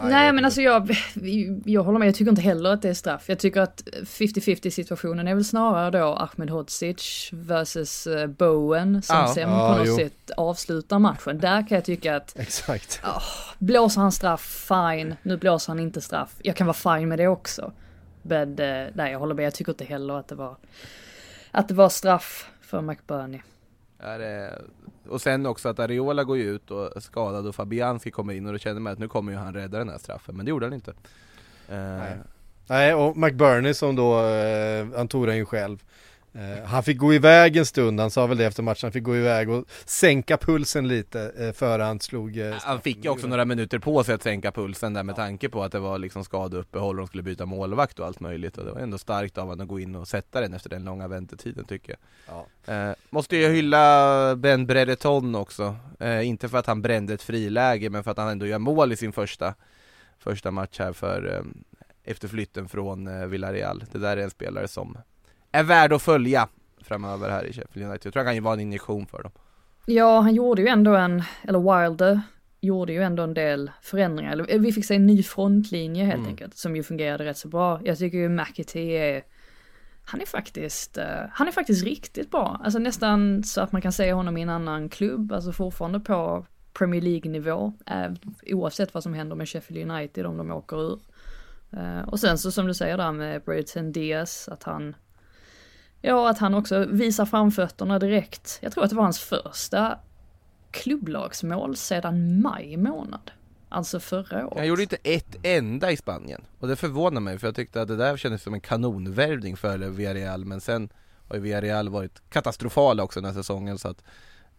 Nej 0.10 0.34
men 0.34 0.46
alltså 0.46 0.62
jag, 0.62 0.96
jag 1.66 1.84
håller 1.84 2.00
med, 2.00 2.08
jag 2.08 2.16
tycker 2.16 2.30
inte 2.30 2.42
heller 2.42 2.70
att 2.74 2.82
det 2.82 2.90
är 2.90 2.94
straff. 2.94 3.24
Jag 3.30 3.40
tycker 3.40 3.62
att 3.62 3.84
50-50 4.04 4.70
situationen 4.70 5.28
är 5.28 5.36
väl 5.36 5.46
snarare 5.46 6.00
då 6.00 6.06
Ahmed 6.16 6.50
Hodzic 6.50 7.30
versus 7.32 8.08
eh, 8.08 8.28
Bowen 8.28 9.02
som 9.02 9.16
Ja. 9.16 9.34
sen 9.34 9.50
Ja, 9.50 9.72
på 9.74 9.78
något 9.80 9.88
jo. 9.88 9.96
sätt 9.96 10.32
avslutar 10.38 11.00
matchen. 11.00 11.40
Där 11.40 11.68
kan 11.68 11.76
jag 11.76 11.86
tycka 11.86 12.16
att 12.16 12.40
Exakt. 12.40 13.02
blåser 13.60 14.02
han 14.02 14.12
straff, 14.12 14.68
fine. 14.70 15.16
Nu 15.24 15.38
blåser 15.38 15.72
han 15.72 15.80
inte 15.80 16.02
straff. 16.02 16.36
Jag 16.44 16.56
kan 16.56 16.68
vara 16.68 16.98
fine 16.98 17.10
med 17.10 17.20
det 17.20 17.28
också. 17.28 17.72
Men 18.22 18.50
eh, 18.60 18.88
nej, 18.94 19.12
jag 19.12 19.20
håller 19.20 19.36
med, 19.36 19.46
jag 19.46 19.54
tycker 19.54 19.72
inte 19.72 19.86
heller 19.86 20.14
att 20.20 20.28
det 20.28 20.36
var 20.36 20.58
att 21.52 21.68
det 21.68 21.74
var 21.74 21.90
straff 21.90 22.50
för 22.62 22.82
McBurney. 22.82 23.42
Är 24.00 24.20
det... 24.20 24.62
Och 25.10 25.22
sen 25.22 25.46
också 25.46 25.70
att 25.70 25.80
Areola 25.80 26.24
går 26.24 26.38
ju 26.38 26.56
ut 26.56 26.72
och 26.72 26.98
är 26.98 27.00
skadad 27.00 27.48
och 27.48 27.56
Fabianski 27.56 28.12
kommer 28.12 28.34
in 28.34 28.46
och 28.46 28.52
då 28.52 28.60
känner 28.60 28.80
man 28.80 28.94
att 28.94 29.00
nu 29.00 29.08
kommer 29.08 29.32
ju 29.32 29.38
han 29.38 29.54
rädda 29.54 29.78
den 29.78 29.90
här 29.90 29.98
straffen, 29.98 30.38
men 30.38 30.46
det 30.46 30.50
gjorde 30.50 30.66
han 30.66 30.74
inte. 30.74 30.92
Eh, 31.70 31.78
Nej. 31.78 32.18
Nej, 32.68 32.94
och 32.94 33.18
McBurney 33.18 33.74
som 33.74 33.96
då, 33.96 34.26
eh, 34.26 34.88
han 34.96 35.08
tog 35.08 35.28
den 35.28 35.38
ju 35.38 35.46
själv. 35.46 35.84
Eh, 36.36 36.64
han 36.66 36.84
fick 36.84 36.98
gå 36.98 37.14
iväg 37.14 37.58
en 37.58 37.66
stund, 37.66 38.00
han 38.00 38.12
sa 38.12 38.28
väl 38.28 38.38
det 38.38 38.46
efter 38.46 38.64
matchen, 38.64 38.80
han 38.82 38.92
fick 38.92 39.04
gå 39.04 39.18
iväg 39.18 39.50
och 39.50 39.66
sänka 39.86 40.38
pulsen 40.38 40.88
lite 40.88 41.32
eh, 41.38 41.52
före 41.52 41.84
han 41.84 42.00
slog 42.00 42.38
eh, 42.38 42.56
Han 42.62 42.82
fick 42.82 43.04
ju 43.06 43.10
också 43.10 43.28
några 43.28 43.46
minuter 43.46 43.80
på 43.80 44.04
sig 44.04 44.16
att 44.16 44.24
sänka 44.24 44.52
pulsen 44.52 44.94
där 44.94 45.04
med 45.04 45.16
tanke 45.16 45.50
på 45.50 45.64
att 45.64 45.72
det 45.72 45.80
var 45.80 45.98
liksom 45.98 46.24
skadeuppehåll 46.24 46.96
och 46.96 47.02
de 47.02 47.08
skulle 47.08 47.24
byta 47.24 47.46
målvakt 47.46 48.00
och 48.00 48.06
allt 48.06 48.20
möjligt 48.20 48.58
och 48.58 48.66
det 48.66 48.72
var 48.72 48.80
ändå 48.80 48.98
starkt 48.98 49.38
av 49.38 49.48
honom 49.48 49.62
att 49.62 49.68
gå 49.68 49.80
in 49.80 49.96
och 49.96 50.08
sätta 50.08 50.42
den 50.42 50.54
efter 50.54 50.70
den 50.70 50.84
långa 50.84 51.08
väntetiden 51.08 51.66
tycker 51.66 51.96
jag. 51.96 52.46
Ja. 52.68 52.74
Eh, 52.74 52.96
måste 53.10 53.38
ju 53.38 53.48
hylla 53.48 54.36
Ben 54.36 54.66
Brereton 54.66 55.36
också, 55.36 55.76
eh, 56.00 56.28
inte 56.28 56.50
för 56.50 56.58
att 56.58 56.68
han 56.68 56.82
brände 56.82 57.14
ett 57.14 57.24
friläge 57.24 57.90
men 57.90 58.04
för 58.04 58.12
att 58.12 58.18
han 58.18 58.30
ändå 58.30 58.46
gör 58.46 58.60
mål 58.60 58.92
i 58.92 58.96
sin 58.96 59.12
första, 59.12 59.54
första 60.20 60.52
match 60.52 60.80
här 60.80 60.94
för 60.94 61.36
eh, 61.36 61.44
efter 62.12 62.28
flytten 62.28 62.70
från 62.70 63.30
Villarreal. 63.30 63.84
Det 63.92 64.00
där 64.00 64.18
är 64.18 64.22
en 64.22 64.30
spelare 64.30 64.68
som 64.68 64.98
är 65.54 65.64
värd 65.64 65.94
att 65.94 66.02
följa 66.02 66.48
framöver 66.82 67.30
här 67.30 67.44
i 67.46 67.54
Sheffield 67.54 67.88
United. 67.90 68.06
Jag 68.06 68.14
tror 68.14 68.22
han 68.24 68.26
kan 68.28 68.36
ju 68.36 68.42
vara 68.42 68.54
en 68.54 68.60
injektion 68.60 69.06
för 69.06 69.24
dem. 69.24 69.32
Ja, 69.86 70.20
han 70.20 70.36
gjorde 70.36 70.62
ju 70.62 70.68
ändå 70.68 70.96
en, 70.96 71.24
eller 71.44 71.82
Wilder 71.90 72.22
gjorde 72.62 72.94
ju 72.94 73.04
ändå 73.04 73.24
en 73.24 73.34
del 73.34 73.72
förändringar. 73.82 74.32
Eller 74.32 74.60
vi 74.60 74.72
fick 74.74 74.86
se 74.86 74.96
en 74.96 75.06
ny 75.06 75.24
frontlinje 75.24 76.04
helt 76.06 76.18
Mm. 76.18 76.30
enkelt, 76.30 76.58
som 76.58 76.76
ju 76.76 76.84
fungerade 76.84 77.26
rätt 77.26 77.38
så 77.38 77.48
bra. 77.48 77.80
Jag 77.84 77.98
tycker 77.98 78.18
ju 78.18 78.30
McAtee 78.30 78.98
är, 79.16 79.24
han 80.06 80.22
är 80.22 80.26
faktiskt, 80.26 80.98
eh, 80.98 81.06
han 81.32 81.48
är 81.48 81.52
faktiskt 81.52 81.84
riktigt 81.86 82.32
bra. 82.32 82.62
Alltså 82.64 82.80
nästan 82.80 83.44
så 83.44 83.62
att 83.62 83.72
man 83.72 83.82
kan 83.82 83.92
se 83.92 84.14
honom 84.14 84.38
i 84.38 84.42
en 84.42 84.50
annan 84.50 84.90
klubb, 84.90 85.32
alltså 85.32 85.52
fortfarande 85.52 86.00
på 86.00 86.46
Premier 86.74 87.02
League-nivå, 87.02 87.74
eh, 87.86 88.12
oavsett 88.56 88.94
vad 88.94 89.04
som 89.04 89.14
händer 89.14 89.36
med 89.36 89.50
Sheffield 89.50 89.92
United 89.92 90.26
om 90.26 90.38
de 90.38 90.52
åker 90.52 90.82
ur. 90.82 91.00
Eh, 91.72 92.02
och 92.10 92.20
sen 92.20 92.38
så 92.38 92.52
som 92.52 92.66
du 92.68 92.74
säger 92.74 92.98
där 92.98 93.12
med 93.12 93.42
Bryton 93.42 93.92
Diaz, 93.92 94.50
att 94.52 94.64
han 94.64 94.96
Ja, 96.06 96.30
att 96.30 96.38
han 96.38 96.54
också 96.54 96.86
visar 96.86 97.26
framfötterna 97.26 98.00
direkt. 98.00 98.60
Jag 98.62 98.72
tror 98.72 98.84
att 98.84 98.90
det 98.90 98.96
var 98.96 99.04
hans 99.04 99.20
första 99.20 100.00
klubblagsmål 100.72 101.76
sedan 101.76 102.42
maj 102.42 102.78
månad. 102.78 103.32
Alltså 103.70 104.00
förra 104.00 104.48
året. 104.48 104.58
Han 104.58 104.68
gjorde 104.68 104.82
inte 104.82 104.98
ett 105.04 105.36
enda 105.44 105.92
i 105.92 105.98
Spanien 105.98 106.42
och 106.60 106.68
det 106.68 106.76
förvånar 106.76 107.22
mig 107.22 107.40
för 107.40 107.48
jag 107.48 107.56
tyckte 107.56 107.82
att 107.82 107.88
det 107.88 107.96
där 107.96 108.18
kändes 108.18 108.44
som 108.44 108.54
en 108.54 108.62
kanonvärvning 108.62 109.58
för 109.58 109.78
Villarreal 109.78 110.46
men 110.46 110.62
sen 110.62 110.90
har 111.28 111.36
ju 111.36 111.42
Villarreal 111.42 111.90
varit 111.90 112.30
katastrofala 112.30 113.04
också 113.04 113.22
den 113.22 113.26
här 113.26 113.42
säsongen 113.42 113.78
så 113.78 113.88
att 113.88 114.04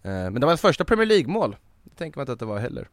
eh, 0.02 0.11
Men 0.11 0.35
det 0.35 0.40
var 0.40 0.48
hans 0.48 0.61
första 0.61 0.85
Premier 0.85 1.07
League-mål 1.07 1.57
Det 1.83 1.96
tänker 1.96 2.18
man 2.18 2.22
inte 2.22 2.33
att 2.33 2.38
det 2.38 2.46
var 2.46 2.59
heller 2.59 2.88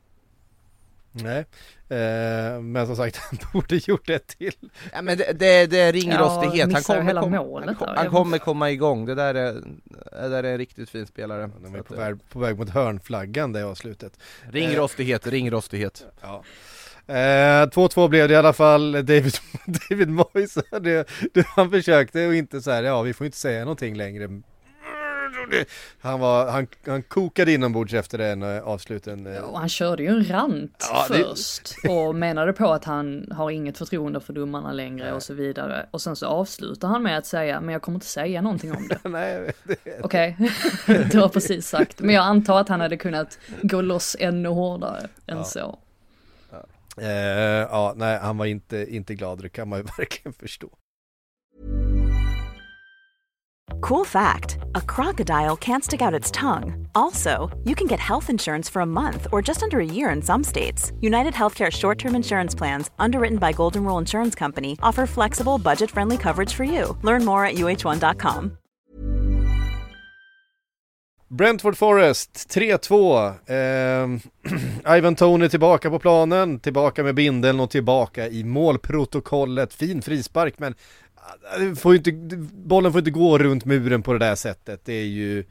Nej, 1.12 1.46
eh, 1.90 2.62
men 2.62 2.88
som 2.88 2.96
sagt 2.96 3.18
han 3.30 3.40
borde 3.54 3.76
gjort 3.76 4.10
ett 4.10 4.28
till. 4.28 4.54
Ja 4.94 5.02
men 5.02 5.18
det, 5.18 5.34
det, 5.40 5.66
det 5.66 5.80
är 5.80 5.94
ringrostighet, 5.94 6.70
Ja, 6.70 6.74
han 6.74 6.84
kommer, 6.84 7.02
hela 7.02 7.22
kom, 7.22 7.32
målet 7.32 7.68
han, 7.68 7.76
kom, 7.76 7.88
han 7.96 8.10
kommer 8.10 8.38
komma 8.38 8.72
igång, 8.72 9.06
det 9.06 9.16
där 9.16 9.36
är, 9.36 9.54
det 10.12 10.30
där 10.30 10.44
är 10.44 10.52
en 10.52 10.58
riktigt 10.58 10.90
fin 10.90 11.08
spelare 11.08 11.50
De 11.64 11.76
är 11.76 11.82
på 11.82 11.94
att, 11.94 12.00
väg, 12.00 12.30
på 12.30 12.40
väg 12.40 12.58
mot 12.58 12.70
hörnflaggan 12.70 13.54
det 13.54 13.64
avslutet. 13.66 14.20
eh, 14.46 14.52
Ringrostighet, 14.52 15.28
ringrostighet 15.28 16.06
Ja. 16.22 16.44
Eh, 17.08 17.68
2-2 17.68 18.08
blev 18.08 18.28
det 18.28 18.34
i 18.34 18.38
alla 18.38 18.54
fall, 18.54 18.92
David, 18.92 19.34
David 19.90 20.10
Moyes, 20.10 20.54
det, 20.82 21.08
det, 21.34 21.46
han 21.48 21.72
försökte 21.72 22.28
och 22.28 22.36
inte 22.36 22.62
så 22.62 22.72
här, 22.72 22.84
ja 22.84 23.02
vi 23.02 23.14
får 23.14 23.26
inte 23.26 23.38
säga 23.38 23.60
någonting 23.60 23.96
längre. 23.96 24.42
Han, 26.02 26.20
var, 26.20 26.52
han, 26.52 26.68
han 26.86 27.04
kokade 27.04 27.52
inombords 27.52 27.94
efter 27.94 28.18
den 28.18 28.44
eh, 28.44 28.64
avsluten. 28.64 29.28
eh, 29.28 29.42
Och 29.42 29.60
han 29.60 29.70
körde 29.70 30.04
ju 30.04 30.10
en 30.10 30.30
rant 30.32 30.88
Ja, 30.94 31.06
det- 31.10 31.24
först 31.24 31.76
och 31.90 32.16
menade 32.16 32.54
på 32.54 32.72
att 32.72 32.86
han 32.86 33.32
har 33.32 33.52
inget 33.52 33.78
förtroende 33.78 34.20
för 34.20 34.34
domarna 34.34 34.72
längre 34.72 35.14
och 35.14 35.24
så 35.24 35.34
vidare. 35.34 35.86
Och 35.92 36.02
sen 36.02 36.16
så 36.16 36.26
avslutar 36.28 36.88
han 36.88 37.04
med 37.04 37.18
att 37.18 37.26
säga, 37.26 37.62
men 37.62 37.74
jag 37.74 37.82
kommer 37.82 37.96
inte 37.96 38.06
säga 38.08 38.42
nånting 38.42 38.72
om 38.72 38.88
det. 38.88 39.00
Nej, 39.10 39.52
det, 39.64 39.76
Okej, 40.04 40.38
du 41.12 41.20
har 41.20 41.30
precis 41.30 41.68
sagt. 41.68 42.00
Men 42.00 42.16
jag 42.16 42.24
antar 42.24 42.60
att 42.60 42.70
han 42.70 42.82
hade 42.82 42.98
kunnat 42.98 43.40
gå 43.62 43.82
loss 43.82 44.16
ännu 44.20 44.50
hårdare 44.50 45.08
än 45.28 45.46
så. 45.46 45.80
eh, 46.98 47.08
ja, 47.72 47.94
nej 47.96 48.20
han 48.20 48.38
var 48.38 48.46
inte, 48.46 48.96
inte 48.96 49.16
glad, 49.16 49.42
det 49.42 49.50
kan 49.50 49.68
man 49.70 49.80
ju 49.80 49.86
verkligen 49.98 50.34
förstå. 50.34 50.70
Cool 53.82 54.06
fact 54.06 54.58
a 54.76 54.82
crocodile 54.82 55.58
can't 55.58 55.84
stick 55.84 56.02
out 56.02 56.14
its 56.14 56.32
tongue. 56.32 56.88
Also, 56.94 57.50
you 57.64 57.76
can 57.76 57.88
get 57.88 58.00
health 58.00 58.30
insurance 58.30 58.70
for 58.70 58.82
a 58.82 58.86
month 58.86 59.28
or 59.32 59.42
just 59.42 59.64
under 59.64 59.80
a 59.80 59.86
year 59.86 60.10
in 60.12 60.22
some 60.22 60.44
states. 60.44 60.92
United 61.02 61.34
Healthcare 61.34 61.72
short 61.72 61.98
term 61.98 62.16
insurance 62.16 62.56
plans, 62.56 62.90
underwritten 63.00 63.38
by 63.38 63.52
Golden 63.54 63.84
Rule 63.84 63.98
Insurance 63.98 64.36
Company, 64.36 64.78
offer 64.84 65.06
flexible, 65.06 65.58
budget 65.58 65.90
friendly 65.92 66.18
coverage 66.18 66.54
for 66.54 66.64
you. 66.64 66.98
Learn 67.02 67.26
more 67.26 67.46
at 67.46 67.56
uh1.com. 67.56 68.58
Brentford 71.34 71.78
Forest 71.78 72.50
3-2. 72.50 73.28
Eh, 73.48 74.20
Ivan 74.98 75.16
Tony 75.16 75.50
tillbaka 75.50 75.90
på 75.90 76.00
planen, 76.00 76.60
tillbaka 76.60 77.04
med 77.04 77.16
bindeln 77.16 77.60
och 77.60 77.70
tillbaka 77.70 78.28
i 78.28 78.44
målprotokollet. 78.44 79.74
Fin 79.74 80.02
frispark 80.02 80.60
men 80.60 80.76
får 81.76 81.96
inte, 81.96 82.12
bollen 82.54 82.92
får 82.92 83.00
inte 83.00 83.12
gå 83.12 83.38
runt 83.38 83.66
muren 83.66 84.04
på 84.04 84.14
det 84.14 84.20
där 84.20 84.36
sättet. 84.36 84.82
Det 84.86 84.94
är 84.94 85.06
ju 85.06 85.40
eh, 85.40 85.44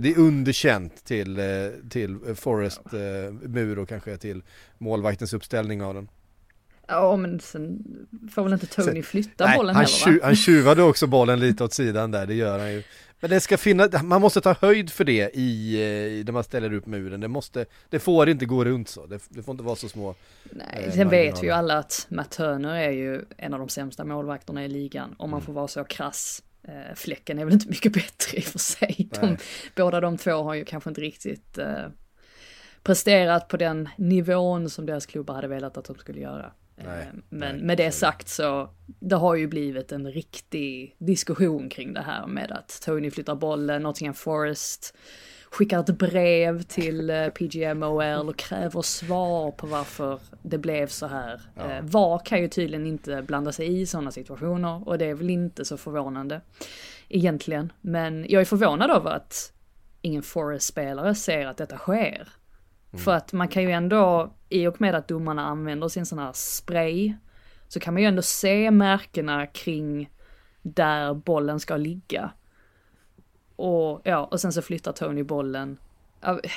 det 0.00 0.08
är 0.14 0.18
underkänt 0.18 1.04
till, 1.04 1.38
eh, 1.38 1.44
till 1.90 2.18
Forest 2.34 2.80
eh, 2.92 3.32
mur 3.48 3.78
och 3.78 3.88
kanske 3.88 4.16
till 4.16 4.42
målvaktens 4.78 5.32
uppställning 5.32 5.82
av 5.82 5.94
den. 5.94 6.08
Ja, 6.88 7.16
men 7.16 7.40
sen 7.40 7.78
får 8.34 8.42
väl 8.44 8.52
inte 8.52 8.66
Tony 8.66 8.86
Sen- 8.92 9.02
flytta 9.02 9.46
Nej, 9.46 9.56
bollen 9.56 9.76
han, 9.76 9.84
heller 9.84 10.18
va? 10.18 10.26
han 10.26 10.36
tjuvade 10.36 10.82
också 10.82 11.06
bollen 11.06 11.40
lite 11.40 11.64
åt 11.64 11.72
sidan 11.72 12.10
där, 12.10 12.26
det 12.26 12.34
gör 12.34 12.58
han 12.58 12.72
ju. 12.72 12.82
Men 13.20 13.30
det 13.30 13.40
ska 13.40 13.56
finnas, 13.58 14.02
man 14.02 14.20
måste 14.20 14.40
ta 14.40 14.52
höjd 14.60 14.90
för 14.90 15.04
det 15.04 15.30
i, 15.36 15.74
eh, 15.74 16.24
när 16.24 16.32
man 16.32 16.44
ställer 16.44 16.72
upp 16.72 16.86
muren. 16.86 17.20
Det 17.20 17.28
måste, 17.28 17.66
det 17.88 17.98
får 17.98 18.28
inte 18.28 18.44
gå 18.46 18.64
runt 18.64 18.88
så. 18.88 19.06
Det, 19.06 19.22
det 19.28 19.42
får 19.42 19.52
inte 19.52 19.64
vara 19.64 19.76
så 19.76 19.88
små. 19.88 20.14
Nej, 20.50 20.84
eh, 20.86 20.92
sen 20.92 21.08
vet 21.08 21.42
vi 21.42 21.46
ju 21.46 21.52
alla 21.52 21.78
att 21.78 22.06
Matt 22.10 22.30
Turner 22.30 22.74
är 22.74 22.90
ju 22.90 23.24
en 23.36 23.52
av 23.54 23.58
de 23.60 23.68
sämsta 23.68 24.04
målvakterna 24.04 24.64
i 24.64 24.68
ligan. 24.68 25.14
Om 25.18 25.24
Mm. 25.24 25.30
man 25.30 25.42
får 25.42 25.52
vara 25.52 25.68
så 25.68 25.84
krass. 25.84 26.42
Eh, 26.68 26.94
Fläcken 26.94 27.38
är 27.38 27.44
väl 27.44 27.54
inte 27.54 27.68
mycket 27.68 27.92
bättre 27.92 28.38
i 28.38 28.40
och 28.40 28.44
för 28.44 28.58
sig. 28.58 29.08
De, 29.20 29.36
båda 29.76 30.00
de 30.00 30.18
två 30.18 30.30
har 30.42 30.54
ju 30.54 30.64
kanske 30.64 30.90
inte 30.90 31.00
riktigt 31.00 31.58
eh, 31.58 31.84
presterat 32.82 33.48
på 33.48 33.56
den 33.56 33.88
nivån 33.98 34.70
som 34.70 34.86
deras 34.86 35.06
klubbar 35.06 35.34
hade 35.34 35.48
velat 35.48 35.76
att 35.76 35.84
de 35.84 35.96
skulle 35.98 36.20
göra. 36.20 36.52
Eh, 36.80 36.86
Nej, 36.86 37.06
Men 37.28 37.56
nej, 37.56 37.64
med 37.64 37.76
det 37.76 37.92
sagt 37.92 38.28
så, 38.28 38.70
det 38.86 39.16
har 39.16 39.34
ju 39.34 39.46
blivit 39.46 39.92
en 39.92 40.12
riktig 40.12 40.96
diskussion 40.98 41.68
kring 41.68 41.92
det 41.92 42.02
här 42.02 42.26
med 42.26 42.52
att 42.52 42.80
Tony 42.84 43.10
flyttar 43.10 43.34
bollen, 43.34 43.82
Nottingham 43.82 44.14
Forest 44.14 44.96
skickar 45.50 45.80
ett 45.80 45.98
brev 45.98 46.62
till 46.62 47.10
eh, 47.10 47.28
PGMOL 47.28 48.28
och 48.28 48.36
kräver 48.36 48.82
svar 48.82 49.50
på 49.50 49.66
varför 49.66 50.20
det 50.42 50.58
blev 50.58 50.86
så 50.86 51.06
här. 51.06 51.40
Eh, 51.56 51.82
VAR 51.82 52.18
kan 52.24 52.40
ju 52.40 52.48
tydligen 52.48 52.86
inte 52.86 53.22
blanda 53.22 53.52
sig 53.52 53.80
i 53.80 53.86
sådana 53.86 54.10
situationer 54.10 54.88
och 54.88 54.98
det 54.98 55.06
är 55.06 55.14
väl 55.14 55.30
inte 55.30 55.64
så 55.64 55.76
förvånande 55.76 56.40
egentligen. 57.08 57.72
Men 57.80 58.26
jag 58.28 58.40
är 58.40 58.44
förvånad 58.44 58.90
över 58.90 59.10
att 59.10 59.52
ingen 60.02 60.22
Forest-spelare 60.22 61.14
ser 61.14 61.46
att 61.46 61.56
detta 61.56 61.76
sker. 61.76 62.28
För 62.92 63.14
att 63.14 63.32
man 63.32 63.48
kan 63.48 63.62
ju 63.62 63.70
ändå, 63.70 64.34
i 64.48 64.66
och 64.66 64.80
med 64.80 64.94
att 64.94 65.08
domarna 65.08 65.42
använder 65.42 65.88
sin 65.88 66.06
sån 66.06 66.18
här 66.18 66.32
spray, 66.34 67.14
så 67.68 67.80
kan 67.80 67.94
man 67.94 68.02
ju 68.02 68.08
ändå 68.08 68.22
se 68.22 68.70
märkena 68.70 69.46
kring 69.46 70.10
där 70.62 71.14
bollen 71.14 71.60
ska 71.60 71.76
ligga. 71.76 72.30
Och 73.56 74.00
ja, 74.04 74.24
och 74.24 74.40
sen 74.40 74.52
så 74.52 74.62
flyttar 74.62 74.92
Tony 74.92 75.22
bollen. 75.22 75.78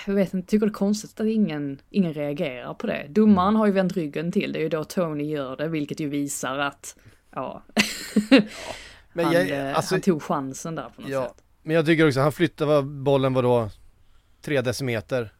Jag 0.06 0.14
vet 0.14 0.34
inte, 0.34 0.48
tycker 0.48 0.66
det 0.66 0.70
är 0.70 0.74
konstigt 0.74 1.20
att 1.20 1.28
ingen, 1.28 1.82
ingen 1.90 2.14
reagerar 2.14 2.74
på 2.74 2.88
det. 2.88 3.06
Domaren 3.10 3.56
har 3.56 3.66
ju 3.66 3.72
vänt 3.72 3.94
ryggen 3.94 4.32
till, 4.32 4.52
det 4.54 4.60
är 4.60 4.64
ju 4.64 4.70
då 4.70 4.84
Tony 4.84 5.24
gör 5.24 5.58
det, 5.58 5.68
vilket 5.68 6.00
ju 6.00 6.10
visar 6.10 6.58
att, 6.58 6.98
ja, 7.32 7.64
Men 9.14 9.26
han, 9.26 9.34
jag, 9.34 9.50
eh, 9.50 9.76
alltså, 9.76 9.96
han 9.96 10.02
tog 10.02 10.24
chansen 10.24 10.76
där 10.76 10.90
på 10.96 11.02
något 11.02 11.10
ja, 11.10 11.24
sätt. 11.24 11.44
men 11.64 11.76
jag 11.76 11.86
tycker 11.86 12.08
också, 12.08 12.20
han 12.20 12.32
flyttar 12.32 12.82
bollen 12.82 13.34
vadå? 13.34 13.70
Tre 14.42 14.62
decimeter. 14.62 15.34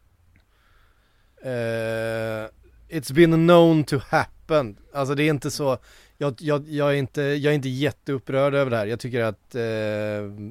Eh, 1.44 2.48
it's 2.88 3.12
been 3.12 3.32
known 3.32 3.84
to 3.84 3.98
happen. 4.08 4.76
Alltså 4.92 5.14
det 5.14 5.22
är 5.22 5.30
inte 5.30 5.50
så, 5.50 5.78
jag, 6.18 6.34
jag, 6.38 6.68
jag, 6.68 6.90
är 6.90 6.94
inte, 6.94 7.22
jag 7.22 7.50
är 7.50 7.54
inte 7.54 7.68
jätteupprörd 7.68 8.54
över 8.54 8.70
det 8.70 8.76
här. 8.76 8.86
Jag 8.86 9.00
tycker 9.00 9.20
att 9.20 9.54
eh, 9.54 9.62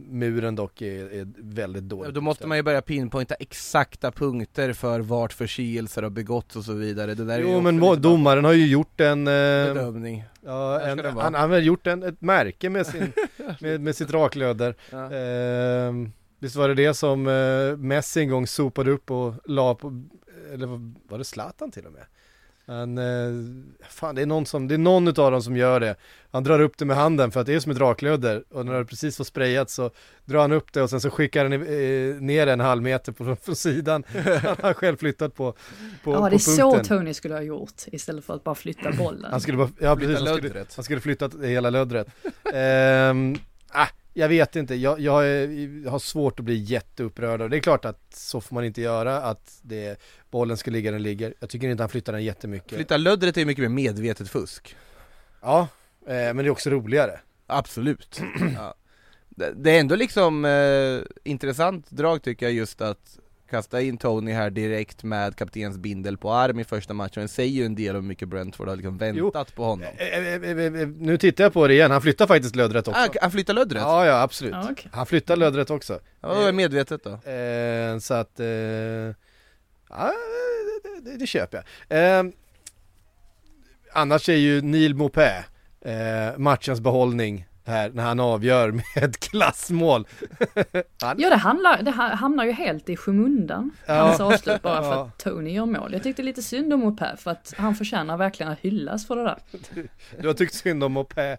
muren 0.09 0.55
dock 0.55 0.81
är, 0.81 1.13
är 1.13 1.27
väldigt 1.37 1.83
dålig. 1.83 2.13
Då 2.13 2.21
måste 2.21 2.47
man 2.47 2.57
ju 2.57 2.63
börja 2.63 2.81
pinpointa 2.81 3.35
exakta 3.35 4.11
punkter 4.11 4.73
för 4.73 4.99
vart 4.99 5.33
förseelser 5.33 6.03
har 6.03 6.09
begåtts 6.09 6.55
och 6.55 6.63
så 6.63 6.73
vidare. 6.73 7.13
Det 7.13 7.25
där 7.25 7.33
är 7.33 7.39
ju 7.39 7.51
Jo 7.51 7.61
men 7.61 8.01
domaren 8.01 8.45
har 8.45 8.53
ju 8.53 8.67
gjort 8.67 9.01
en... 9.01 9.27
Eh, 9.27 9.73
bedömning. 9.73 10.23
ja, 10.45 10.81
en 10.81 10.99
han, 10.99 11.33
han 11.33 11.51
har 11.51 11.59
gjort 11.59 11.87
en, 11.87 12.03
ett 12.03 12.21
märke 12.21 12.69
med, 12.69 12.87
sin, 12.87 13.13
med, 13.59 13.81
med 13.81 13.95
sitt 13.95 14.11
raklöder. 14.11 14.75
Ja. 14.89 15.13
Eh, 15.13 15.93
visst 16.39 16.55
var 16.55 16.67
det 16.67 16.75
det 16.75 16.93
som 16.93 17.27
eh, 17.27 17.77
Messi 17.77 18.19
en 18.21 18.29
gång 18.29 18.47
sopade 18.47 18.91
upp 18.91 19.11
och 19.11 19.33
la 19.45 19.75
på, 19.75 20.03
eller 20.53 20.67
var- 21.09 21.17
det 21.17 21.23
Zlatan 21.23 21.71
till 21.71 21.85
och 21.85 21.93
med? 21.93 22.03
Han, 22.65 22.97
eh, 22.97 23.85
fan 23.89 24.15
det 24.15 24.21
är 24.21 24.25
någon 24.25 24.45
som, 24.45 24.67
det 24.67 24.73
är 24.73 24.77
någon 24.77 25.07
utav 25.07 25.31
dem 25.31 25.41
som 25.41 25.57
gör 25.57 25.79
det. 25.79 25.95
Han 26.31 26.43
drar 26.43 26.59
upp 26.59 26.77
det 26.77 26.85
med 26.85 26.97
handen 26.97 27.31
för 27.31 27.39
att 27.39 27.45
det 27.45 27.53
är 27.53 27.59
som 27.59 27.71
ett 27.71 27.77
raklöder 27.77 28.43
och 28.49 28.65
när 28.65 28.73
det 28.73 28.85
precis 28.85 29.19
var 29.19 29.23
sprayat 29.25 29.69
så 29.69 29.91
drar 30.25 30.41
han 30.41 30.51
upp 30.51 30.73
det 30.73 30.81
och 30.81 30.89
sen 30.89 31.01
så 31.01 31.09
skickar 31.09 31.43
han 31.45 31.53
eh, 31.53 32.21
ner 32.21 32.47
en 32.47 32.59
halv 32.59 32.83
meter 32.83 33.11
på, 33.11 33.35
från 33.41 33.55
sidan. 33.55 34.03
Han 34.43 34.55
har 34.61 34.73
själv 34.73 34.97
flyttat 34.97 35.35
på, 35.35 35.51
på, 36.03 36.11
ja, 36.11 36.17
på 36.19 36.29
det 36.29 36.35
är 36.35 36.37
så 36.37 36.71
punkten. 36.73 36.97
Tony 36.97 37.13
skulle 37.13 37.33
ha 37.33 37.41
gjort 37.41 37.81
istelt 37.85 38.25
för 38.25 38.35
att 38.35 38.43
bara 38.43 38.55
flytta 38.55 38.91
bollen. 38.91 39.31
Han 39.31 39.41
skulle 39.41 39.57
bara, 39.57 39.69
ja 39.79 39.95
precis, 39.95 40.17
Flytta 40.17 40.29
han 40.31 40.37
skulle, 40.37 40.65
han 40.75 40.83
skulle 40.83 41.01
flytta 41.01 41.29
hela 41.43 41.69
löddret. 41.69 42.07
Ehm, 42.53 43.35
ah, 43.69 43.87
jag 44.13 44.29
vet 44.29 44.55
inte, 44.55 44.75
jag, 44.75 44.99
jag, 44.99 45.27
är, 45.27 45.47
jag 45.83 45.91
har 45.91 45.99
svårt 45.99 46.39
att 46.39 46.45
bli 46.45 46.55
jätteupprörd 46.55 47.41
och 47.41 47.49
det 47.49 47.57
är 47.57 47.61
klart 47.61 47.85
att 47.85 48.15
så 48.15 48.41
får 48.41 48.55
man 48.55 48.65
inte 48.65 48.81
göra, 48.81 49.21
att 49.21 49.59
det, 49.61 49.99
bollen 50.31 50.57
ska 50.57 50.71
ligga 50.71 50.91
där 50.91 50.95
den 50.95 51.03
ligger. 51.03 51.33
Jag 51.39 51.49
tycker 51.49 51.69
inte 51.69 51.83
han 51.83 51.89
flyttar 51.89 52.13
den 52.13 52.23
jättemycket. 52.23 52.75
Flytta 52.75 52.97
löddret 52.97 53.37
är 53.37 53.41
ju 53.41 53.45
mycket 53.45 53.61
mer 53.61 53.69
medvetet 53.69 54.29
fusk. 54.29 54.75
Ja, 55.41 55.67
eh, 56.07 56.13
men 56.13 56.37
det 56.37 56.43
är 56.45 56.49
också 56.49 56.69
roligare. 56.69 57.19
Absolut. 57.47 58.21
ja. 58.55 58.75
det, 59.29 59.53
det 59.55 59.71
är 59.71 59.79
ändå 59.79 59.95
liksom 59.95 60.45
eh, 60.45 60.99
intressant 61.23 61.89
drag 61.89 62.21
tycker 62.21 62.45
jag 62.45 62.53
just 62.53 62.81
att 62.81 63.19
kasta 63.49 63.81
in 63.81 63.97
Tony 63.97 64.31
här 64.31 64.49
direkt 64.49 65.03
med 65.03 65.35
kaptens 65.35 65.77
bindel 65.77 66.17
på 66.17 66.31
arm 66.31 66.59
i 66.59 66.63
första 66.63 66.93
matchen. 66.93 67.21
Det 67.21 67.27
säger 67.27 67.51
ju 67.51 67.65
en 67.65 67.75
del 67.75 67.95
om 67.95 68.01
hur 68.01 68.07
mycket 68.07 68.27
Brentford 68.27 68.67
har 68.67 68.75
liksom 68.75 68.97
väntat 68.97 69.55
på 69.55 69.63
honom. 69.63 69.87
Eh, 69.97 70.07
eh, 70.07 70.43
eh, 70.81 70.87
nu 70.87 71.17
tittar 71.17 71.43
jag 71.43 71.53
på 71.53 71.67
det 71.67 71.73
igen, 71.73 71.91
han 71.91 72.01
flyttar 72.01 72.27
faktiskt 72.27 72.55
löddret 72.55 72.87
också. 72.87 73.01
Ah, 73.01 73.07
han 73.21 73.31
flyttar 73.31 73.53
löddret? 73.53 73.81
Ja, 73.81 74.05
ja 74.05 74.21
absolut. 74.21 74.53
Ja, 74.53 74.67
okej. 74.71 74.89
Han 74.93 75.05
flyttar 75.05 75.35
löddret 75.35 75.69
också. 75.69 75.99
Ja, 76.21 76.33
det 76.33 76.43
var 76.43 76.51
medvetet 76.51 77.03
då. 77.03 77.09
Eh, 77.09 77.99
så 77.99 78.13
att, 78.13 78.39
eh, 78.39 78.47
ja, 79.89 80.13
det, 80.83 80.99
det, 81.01 81.17
det 81.17 81.27
köper 81.27 81.63
jag. 81.87 82.19
Eh, 82.19 82.31
annars 83.93 84.29
är 84.29 84.35
ju 84.35 84.61
Neil 84.61 84.95
eh, 85.81 86.37
matchens 86.37 86.81
behållning 86.81 87.45
här 87.65 87.89
när 87.93 88.03
han 88.03 88.19
avgör 88.19 88.71
med 88.71 88.83
ett 89.03 89.19
klassmål. 89.19 90.07
han, 91.01 91.15
Ja, 91.19 91.29
det, 91.29 91.35
handlar, 91.35 91.81
det 91.83 91.91
ha- 91.91 92.15
hamnar 92.15 92.45
ju 92.45 92.51
helt 92.51 92.89
i 92.89 92.95
skymundan, 92.97 93.71
Ja. 93.87 93.93
hans 93.93 94.19
avslut, 94.19 94.61
bara 94.61 94.81
för 94.83 95.03
att 95.03 95.17
Tony 95.17 95.51
gör 95.53 95.65
mål. 95.65 95.93
Jag 95.93 96.03
tyckte 96.03 96.23
lite 96.23 96.41
synd 96.41 96.73
om 96.73 96.79
Mopé 96.79 97.05
för 97.17 97.31
att 97.31 97.53
han 97.57 97.75
förtjänar 97.75 98.17
verkligen 98.17 98.51
att 98.51 98.59
hyllas 98.59 99.07
för 99.07 99.15
det 99.15 99.23
där. 99.23 99.37
Du 100.21 100.27
har 100.27 100.33
tyckt 100.33 100.53
synd 100.53 100.83
om 100.83 100.91
Maupin 100.93 101.37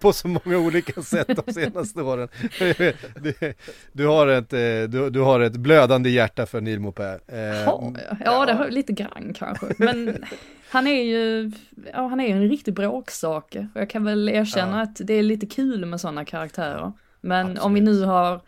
på 0.00 0.12
så 0.12 0.28
många 0.28 0.58
olika 0.58 1.02
sätt 1.02 1.28
de 1.46 1.52
senaste 1.52 2.02
åren. 2.02 2.28
Du, 2.58 2.94
du, 3.92 4.06
har, 4.06 4.26
ett, 4.26 4.52
eh, 4.52 4.58
du, 4.88 5.10
du 5.10 5.20
har 5.20 5.40
ett 5.40 5.56
blödande 5.56 6.10
hjärta 6.10 6.46
för 6.46 6.60
Neil 6.60 6.80
Maupin. 6.80 7.18
Eh, 7.28 7.38
Ja, 7.38 7.92
ja, 8.24 8.46
det 8.46 8.52
har 8.52 8.68
lite 8.68 8.92
grann 8.92 9.34
kanske. 9.38 9.66
Men 9.78 10.24
han 10.72 10.86
är 10.86 11.02
ju, 11.02 11.50
ja, 11.92 12.06
han 12.06 12.20
är 12.20 12.26
ju 12.26 12.32
en 12.32 12.48
riktig 12.48 12.74
bråksake. 12.74 13.68
Och 13.74 13.80
jag 13.80 13.90
kan 13.90 14.04
väl 14.04 14.28
erkänna 14.28 14.82
att 14.82 15.00
det 15.04 15.14
är 15.14 15.22
lite 15.22 15.46
kul 15.46 15.86
med 15.86 16.00
sådana 16.00 16.24
karaktärer. 16.24 16.92
Men 17.20 17.58
om 17.58 17.74
vi 17.74 17.80
nu 17.80 18.04
har 18.04 18.40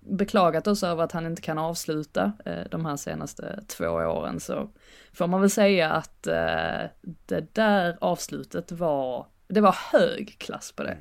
beklagat 0.00 0.66
oss 0.66 0.82
över 0.82 1.04
att 1.04 1.12
han 1.12 1.26
inte 1.26 1.42
kan 1.42 1.58
avsluta 1.58 2.32
eh, 2.44 2.64
de 2.70 2.86
här 2.86 2.96
senaste 2.96 3.62
två 3.66 3.86
åren 3.86 4.40
så 4.40 4.70
får 5.12 5.26
man 5.26 5.40
väl 5.40 5.50
säga 5.50 5.90
att 5.90 6.26
eh, 6.26 6.90
det 7.26 7.54
där 7.54 7.98
avslutet 8.00 8.72
var, 8.72 9.26
det 9.48 9.60
var 9.60 9.76
hög 9.92 10.36
klass 10.38 10.72
på 10.72 10.82
det. 10.82 10.98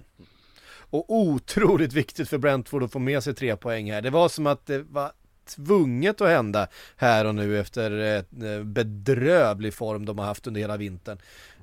Och 0.89 1.05
otroligt 1.07 1.93
viktigt 1.93 2.29
för 2.29 2.37
Brentford 2.37 2.83
att 2.83 2.91
få 2.91 2.99
med 2.99 3.23
sig 3.23 3.33
tre 3.33 3.55
poäng 3.55 3.91
här. 3.91 4.01
Det 4.01 4.09
var 4.09 4.29
som 4.29 4.47
att 4.47 4.65
det 4.65 4.83
var 4.89 5.11
tvunget 5.47 6.21
att 6.21 6.29
hända 6.29 6.67
här 6.95 7.25
och 7.25 7.35
nu 7.35 7.59
efter 7.59 8.15
eh, 8.15 8.63
bedrövlig 8.63 9.73
form 9.73 10.05
de 10.05 10.19
har 10.19 10.25
haft 10.25 10.47
under 10.47 10.61
hela 10.61 10.77
vintern. 10.77 11.17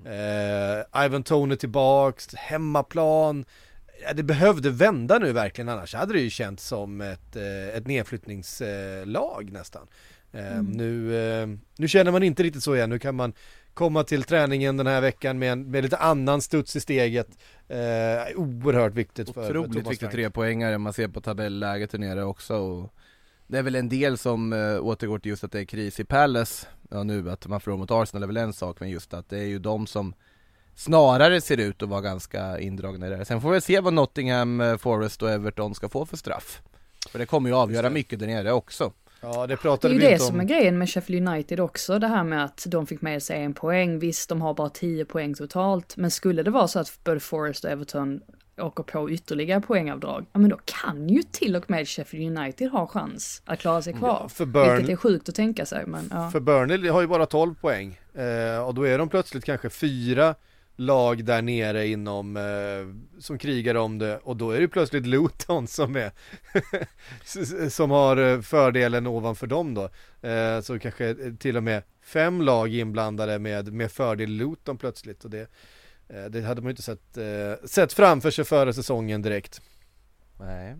Eh, 0.05 1.05
Ivan 1.05 1.23
Tony 1.23 1.57
tillbaks, 1.57 2.35
hemmaplan. 2.35 3.45
Ja, 4.07 4.13
det 4.13 4.23
behövde 4.23 4.71
vända 4.71 5.19
nu 5.19 5.33
verkligen, 5.33 5.69
annars 5.69 5.95
hade 5.95 6.13
det 6.13 6.21
ju 6.21 6.31
känts 6.31 6.67
som 6.67 7.01
ett, 7.01 7.37
eh, 7.37 7.77
ett 7.77 7.87
nedflyttningslag 7.87 9.51
nästan. 9.53 9.87
Eh, 10.33 10.63
nu, 10.63 11.17
eh, 11.17 11.49
nu 11.77 11.89
känner 11.89 12.13
man 12.13 12.23
inte 12.23 12.43
riktigt 12.43 12.63
så 12.63 12.77
igen, 12.77 12.91
nu 12.91 12.99
kan 12.99 13.15
man 13.15 13.33
komma 13.75 14.05
till 14.05 14.23
träningen 14.23 14.77
den 14.77 14.87
här 14.87 15.01
veckan 15.01 15.39
med, 15.39 15.53
en, 15.53 15.71
med 15.71 15.83
lite 15.83 15.97
annan 15.97 16.43
studs 16.43 16.77
i 16.77 16.81
steget. 16.81 17.29
Eh, 17.69 18.37
oerhört 18.37 18.95
viktigt 18.95 19.35
för, 19.35 19.47
för 19.47 19.57
Otroligt 19.57 19.73
Thomas 19.73 19.93
viktig 19.93 19.99
Frank. 19.99 20.13
trepoängare, 20.13 20.79
man 20.79 20.93
ser 20.93 21.09
på 21.09 21.21
tabelläget 21.21 21.91
där 21.91 21.99
nere 21.99 22.25
också 22.25 22.57
och 22.57 22.95
Det 23.55 23.59
är 23.59 23.63
väl 23.63 23.75
en 23.75 23.89
del 23.89 24.19
som 24.19 24.53
äh, 24.53 24.85
återgår 24.85 25.19
till 25.19 25.31
just 25.31 25.45
att 25.45 25.53
det 25.53 25.61
är 25.61 25.65
kris 25.65 26.01
i 26.01 26.05
Palace 26.05 26.67
Ja 26.91 27.03
nu, 27.03 27.31
att 27.31 27.47
man 27.47 27.61
förlorar 27.61 27.79
mot 27.79 27.91
Arsenal 27.91 28.23
är 28.23 28.27
väl 28.27 28.37
en 28.37 28.53
sak, 28.53 28.81
men 28.81 28.91
just 28.91 29.15
att 29.15 29.29
det 29.29 29.39
är 29.39 29.45
ju 29.47 29.59
de 29.59 29.87
som 29.87 30.15
Snarare 30.75 31.41
ser 31.41 31.57
ut 31.61 31.83
att 31.83 31.89
vara 31.89 32.01
ganska 32.01 32.59
indragna 32.59 33.07
i 33.07 33.11
det 33.11 33.17
här. 33.17 33.25
Sen 33.25 33.41
får 33.41 33.51
vi 33.51 33.61
se 33.61 33.81
vad 33.81 33.93
Nottingham 33.93 34.61
eh, 34.61 34.77
Forest 34.77 35.23
och 35.23 35.31
Everton 35.31 35.75
ska 35.75 35.89
få 35.89 36.07
för 36.07 36.17
straff 36.17 36.63
För 37.11 37.19
det 37.19 37.27
kommer 37.27 37.49
ju 37.51 37.57
avgöra 37.57 37.91
mycket 37.91 38.19
där 38.19 38.27
nere 38.27 38.53
också 38.53 38.93
Ja, 39.21 39.47
det 39.47 39.47
Det 39.47 39.53
är 39.53 39.57
pratade 39.57 39.95
ju 39.95 40.01
vi 40.01 40.07
det 40.07 40.13
inte 40.13 40.25
som 40.25 40.37
är 40.37 40.41
om. 40.41 40.47
grejen 40.47 40.79
med 40.79 40.91
Sheffield 40.91 41.29
United 41.29 41.61
också, 41.61 41.99
det 41.99 42.07
här 42.09 42.25
med 42.25 42.45
att 42.45 42.67
de 42.69 42.87
fick 42.87 43.01
med 43.01 43.23
sig 43.23 43.43
en 43.43 43.55
poäng. 43.55 43.99
Visst, 43.99 44.29
de 44.29 44.41
har 44.43 44.55
bara 44.55 44.71
10 44.71 45.05
poäng 45.05 45.35
totalt, 45.35 45.97
men 45.97 46.11
skulle 46.11 46.43
det 46.43 46.51
vara 46.51 46.69
så 46.69 46.79
att 46.79 46.99
både 47.05 47.21
Forest 47.21 47.65
och 47.65 47.71
Everton 47.71 48.21
åker 48.59 48.83
på 48.83 49.11
ytterligare 49.11 49.61
poängavdrag, 49.61 50.27
ja 50.33 50.39
men 50.39 50.51
då 50.51 50.59
kan 50.65 51.09
ju 51.09 51.23
till 51.23 51.57
och 51.57 51.71
med 51.71 51.89
Sheffield 51.89 52.39
United 52.39 52.71
ha 52.71 52.87
chans 52.87 53.43
att 53.45 53.59
klara 53.59 53.83
sig 53.83 53.93
kvar. 53.93 54.19
Ja, 54.23 54.29
för 54.29 54.47
Burn- 54.47 54.77
Vilket 54.77 54.93
är 54.93 54.97
sjukt 54.97 55.29
att 55.29 55.35
tänka 55.35 55.67
sig, 55.67 55.87
men 55.87 56.09
ja. 56.13 56.31
För 56.31 56.41
Burnley 56.41 56.91
har 56.91 57.01
ju 57.01 57.07
bara 57.07 57.27
12 57.27 57.55
poäng 57.55 57.99
eh, 58.15 58.67
och 58.67 58.75
då 58.75 58.83
är 58.83 58.99
de 58.99 59.09
plötsligt 59.09 59.45
kanske 59.45 59.71
fyra 59.71 60.35
lag 60.77 61.25
där 61.25 61.43
nere 61.43 61.87
inom 61.87 62.37
eh, 62.37 63.21
som 63.21 63.39
krigar 63.39 63.75
om 63.75 63.99
det 63.99 64.17
och 64.17 64.37
då 64.37 64.51
är 64.51 64.61
det 64.61 64.69
plötsligt 64.69 65.07
Luton 65.07 65.67
som 65.67 65.97
är 65.97 66.11
som 67.71 67.91
har 67.91 68.17
eh, 68.17 68.41
fördelen 68.41 69.07
ovanför 69.07 69.47
dem 69.47 69.75
då. 69.75 69.89
Eh, 70.29 70.61
så 70.61 70.79
kanske 70.79 71.17
till 71.39 71.57
och 71.57 71.63
med 71.63 71.83
fem 72.03 72.43
lag 72.43 72.75
inblandade 72.75 73.39
med, 73.39 73.73
med 73.73 73.93
fördel 73.93 74.31
Luton 74.31 74.79
plötsligt 74.79 75.25
och 75.25 75.31
det, 75.31 75.41
eh, 75.41 75.47
det 76.31 76.43
hade 76.43 76.61
man 76.61 76.69
ju 76.69 76.71
inte 76.71 76.83
sett, 76.83 77.17
eh, 77.17 77.67
sett 77.67 77.93
framför 77.93 78.31
sig 78.31 78.45
före 78.45 78.75
säsongen 78.75 79.23
direkt. 79.23 79.61
Nej 80.41 80.77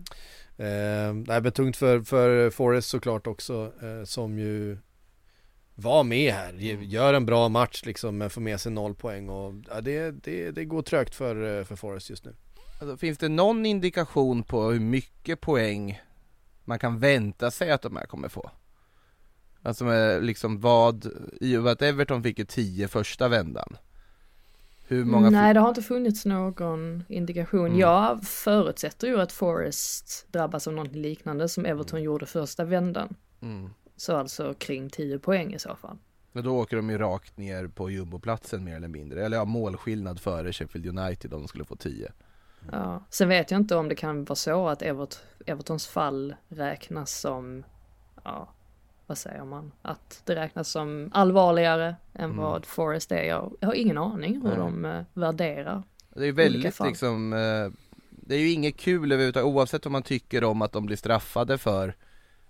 Eh, 0.57 1.13
nej, 1.13 1.41
men 1.41 1.51
tungt 1.51 1.77
för, 1.77 2.01
för 2.01 2.49
Forrest 2.49 2.89
såklart 2.89 3.27
också, 3.27 3.73
eh, 3.81 4.03
som 4.05 4.39
ju 4.39 4.77
var 5.75 6.03
med 6.03 6.33
här, 6.33 6.53
ge- 6.53 6.83
gör 6.83 7.13
en 7.13 7.25
bra 7.25 7.49
match 7.49 7.81
liksom, 7.85 8.17
men 8.17 8.29
får 8.29 8.41
med 8.41 8.59
sig 8.61 8.71
noll 8.71 8.95
poäng 8.95 9.29
och 9.29 9.53
ja, 9.69 9.81
det, 9.81 10.11
det, 10.11 10.51
det 10.51 10.65
går 10.65 10.81
trögt 10.81 11.15
för, 11.15 11.57
eh, 11.59 11.63
för 11.63 11.75
Forrest 11.75 12.09
just 12.09 12.25
nu. 12.25 12.35
Alltså, 12.81 12.97
finns 12.97 13.17
det 13.17 13.29
någon 13.29 13.65
indikation 13.65 14.43
på 14.43 14.63
hur 14.71 14.79
mycket 14.79 15.41
poäng 15.41 16.01
man 16.63 16.79
kan 16.79 16.99
vänta 16.99 17.51
sig 17.51 17.71
att 17.71 17.81
de 17.81 17.95
här 17.95 18.05
kommer 18.05 18.29
få? 18.29 18.51
Alltså 19.61 19.85
med 19.85 20.23
liksom 20.23 20.59
vad, 20.61 21.11
i 21.41 21.57
och 21.57 21.63
med 21.63 21.71
att 21.71 21.81
Everton 21.81 22.23
fick 22.23 22.39
ju 22.39 22.45
10 22.45 22.87
första 22.87 23.27
vändan 23.27 23.77
Hur 24.87 25.05
många 25.05 25.29
Nej, 25.29 25.53
det 25.53 25.59
har 25.59 25.69
inte 25.69 25.81
funnits 25.81 26.25
någon 26.25 27.03
indikation. 27.09 27.65
Mm. 27.65 27.79
Jag 27.79 28.23
förutsätter 28.23 29.07
ju 29.07 29.21
att 29.21 29.31
Forest 29.31 30.27
drabbas 30.31 30.67
av 30.67 30.73
något 30.73 30.95
liknande 30.95 31.49
som 31.49 31.65
Everton 31.65 32.03
gjorde 32.03 32.25
första 32.25 32.63
vändan. 32.63 33.15
mm. 33.41 33.69
Så 33.97 34.15
alltså 34.17 34.53
kring 34.53 34.89
10 34.89 35.19
poäng 35.19 35.53
i 35.53 35.59
så 35.59 35.75
fall. 35.75 35.97
Men 36.31 36.43
då 36.43 36.57
åker 36.57 36.75
de 36.77 36.89
ju 36.89 36.97
rakt 36.97 37.37
ner 37.37 37.67
på 37.67 37.89
jumboplatsen 37.89 38.63
mer 38.63 38.75
eller 38.75 38.87
mindre, 38.87 39.25
eller 39.25 39.37
ja, 39.37 39.45
målskillnad 39.45 40.19
före 40.19 40.53
Sheffield 40.53 40.99
United 40.99 41.33
om 41.33 41.41
de 41.41 41.47
skulle 41.47 41.65
få 41.65 41.75
10 41.75 42.11
Ja. 42.71 43.03
Sen 43.09 43.29
vet 43.29 43.51
jag 43.51 43.59
inte 43.59 43.75
om 43.75 43.89
det 43.89 43.95
kan 43.95 44.25
vara 44.25 44.35
så 44.35 44.67
att 44.67 44.81
Evert, 44.81 45.15
Evertons 45.45 45.87
fall 45.87 46.35
räknas 46.47 47.19
som, 47.19 47.63
ja, 48.23 48.49
vad 49.07 49.17
säger 49.17 49.45
man? 49.45 49.71
Att 49.81 50.21
det 50.25 50.35
räknas 50.35 50.69
som 50.69 51.09
allvarligare 51.13 51.95
än 52.13 52.37
vad 52.37 52.65
Forest 52.65 53.11
är. 53.11 53.23
Jag, 53.23 53.51
har 53.61 53.73
ingen 53.73 53.97
aning 53.97 54.41
hur 54.41 54.49
Nej. 54.49 54.57
de 54.57 54.85
eh, 54.85 55.03
värderar. 55.13 55.83
Det 56.09 56.21
är 56.21 56.25
ju 56.25 56.31
väldigt 56.31 56.79
liksom, 56.79 57.33
eh, 57.33 57.71
det 58.09 58.35
är 58.35 58.39
ju 58.39 58.51
inget 58.51 58.77
kul 58.77 59.11
överhuvudtaget 59.11 59.47
oavsett 59.47 59.85
vad 59.85 59.91
man 59.91 60.03
tycker 60.03 60.43
om 60.43 60.61
att 60.61 60.71
de 60.71 60.85
blir 60.85 60.97
straffade 60.97 61.57
för 61.57 61.95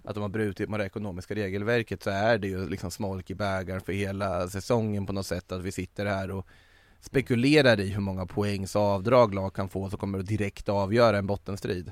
att 0.04 0.16
de 0.16 0.22
har 0.22 0.30
brutit 0.30 0.70
mot 0.70 0.80
det 0.80 0.86
ekonomiska 0.86 1.36
regelverket 1.36 2.04
så 2.04 2.10
är 2.10 2.38
det 2.38 2.48
ju 2.48 2.70
liksom 2.70 2.92
smolk 2.92 3.30
i 3.30 3.36
bägaren 3.36 3.82
för 3.82 3.94
hela 3.94 4.48
säsongen 4.48 5.06
på 5.06 5.14
något 5.14 5.26
sätt 5.26 5.52
att 5.52 5.62
vi 5.62 5.72
sitter 5.72 6.06
här 6.06 6.32
och 6.32 6.48
spekulerar 7.00 7.80
i 7.80 7.90
hur 7.90 8.02
många 8.02 8.26
poängs 8.26 8.76
avdrag 8.76 9.34
lag 9.34 9.54
kan 9.54 9.70
få 9.70 9.90
så 9.90 9.98
kommer 9.98 10.18
det 10.18 10.24
direkt 10.24 10.70
avgöra 10.70 11.18
en 11.18 11.28
bottenstrid. 11.28 11.92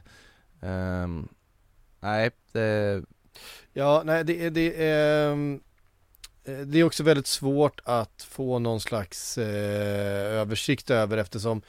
Um, 0.61 1.27
nej, 1.99 2.31
det... 2.51 3.03
Ja, 3.73 4.01
nej 4.05 4.23
det, 4.23 4.49
det 4.49 4.83
är 4.83 5.31
eh, 5.31 5.37
det 6.65 6.79
är 6.79 6.83
också 6.83 7.03
väldigt 7.03 7.27
svårt 7.27 7.81
att 7.83 8.27
få 8.29 8.59
någon 8.59 8.79
slags 8.79 9.37
eh, 9.37 10.39
översikt 10.39 10.89
över 10.89 11.17
eftersom 11.17 11.61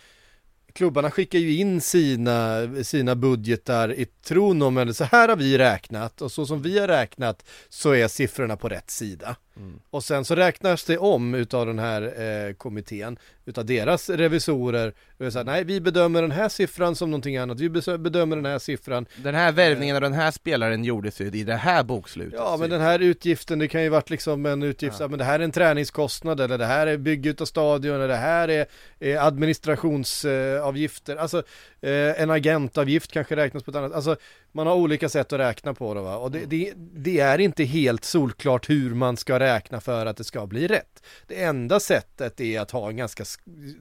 klubbarna 0.73 1.11
skickar 1.11 1.39
ju 1.39 1.57
in 1.57 1.81
sina, 1.81 2.69
sina 2.85 3.15
budgetar 3.15 3.93
i 3.93 4.05
tron 4.05 4.63
om, 4.63 4.79
eller 4.79 4.93
så 4.93 5.05
här 5.05 5.29
har 5.29 5.37
vi 5.37 5.59
räknat 5.59 6.23
och 6.23 6.33
så 6.33 6.47
som 6.47 6.63
vi 6.63 6.79
har 6.79 6.89
räknat 6.89 7.45
så 7.69 7.93
är 7.93 8.09
siffrorna 8.09 8.57
på 8.57 8.69
rätt 8.69 8.91
sida. 8.91 9.37
Mm. 9.57 9.81
Och 9.91 10.05
sen 10.05 10.25
så 10.25 10.35
räknas 10.35 10.85
det 10.85 10.99
om 10.99 11.35
utav 11.35 11.67
den 11.67 11.79
här 11.79 12.03
eh, 12.23 12.53
kommittén, 12.55 13.19
utav 13.45 13.67
deras 13.67 14.11
revisorer. 14.11 14.95
Här, 15.19 15.45
nej, 15.45 15.65
vi 15.65 15.81
bedömer 15.81 16.23
den 16.23 16.31
här 16.31 16.49
siffran 16.49 16.97
som 16.97 17.11
någonting 17.11 17.37
annat, 17.37 17.61
vi 17.61 17.69
bedömer 17.99 18.37
den 18.37 18.45
här 18.45 18.59
siffran. 18.59 19.07
Den 19.17 19.35
här 19.35 19.53
värvningen 19.53 19.97
av 19.97 20.03
den 20.03 20.13
här 20.13 20.31
spelaren 20.31 20.85
gjordes 20.85 21.21
ju 21.21 21.27
i 21.27 21.45
det 21.45 21.55
här 21.55 21.83
bokslutet. 21.83 22.35
Ja, 22.39 22.57
men 22.61 22.71
den 22.71 22.81
här 22.81 22.99
utgiften, 22.99 23.59
det 23.59 23.69
kan 23.69 23.83
ju 23.83 23.89
varit 23.89 24.11
liksom 24.11 24.47
en 24.47 24.63
utgift, 24.63 25.01
ja. 25.01 25.09
men 25.09 25.19
det 25.19 25.25
här 25.25 25.41
är 25.41 25.45
en 25.45 25.53
träningskostnad, 25.53 26.41
eller 26.41 26.59
det 26.59 26.67
här 26.67 26.87
är 26.87 26.97
bygge 26.97 27.31
utav 27.31 27.47
stadion, 27.47 27.95
eller 27.95 28.09
det 28.09 28.17
här 28.17 28.49
är, 28.49 28.67
är 29.01 29.17
administrationsavgifter, 29.27 31.17
alltså 31.17 31.39
eh, 31.81 32.23
en 32.23 32.31
agentavgift 32.31 33.13
kanske 33.13 33.37
räknas 33.37 33.63
på 33.63 33.71
ett 33.71 33.77
annat, 33.77 33.93
alltså 33.93 34.17
man 34.53 34.67
har 34.67 34.75
olika 34.75 35.09
sätt 35.09 35.33
att 35.33 35.41
räkna 35.41 35.75
på 35.75 35.95
det 35.95 36.01
va, 36.01 36.17
och 36.17 36.31
det, 36.31 36.39
mm. 36.39 36.49
det, 36.49 36.73
det 36.77 37.21
är 37.21 37.39
inte 37.39 37.65
helt 37.65 38.05
solklart 38.05 38.71
hur 38.71 38.95
man 38.95 39.17
ska 39.17 39.39
räkna 39.45 39.81
för 39.81 40.07
att 40.07 40.17
det 40.17 40.25
ska 40.25 40.47
bli 40.47 40.67
rätt. 40.67 41.03
Det 41.27 41.43
enda 41.43 41.81
sättet 41.81 42.41
är 42.41 42.61
att 42.61 42.71
ha 42.71 42.89
en 42.89 42.97
ganska 42.97 43.25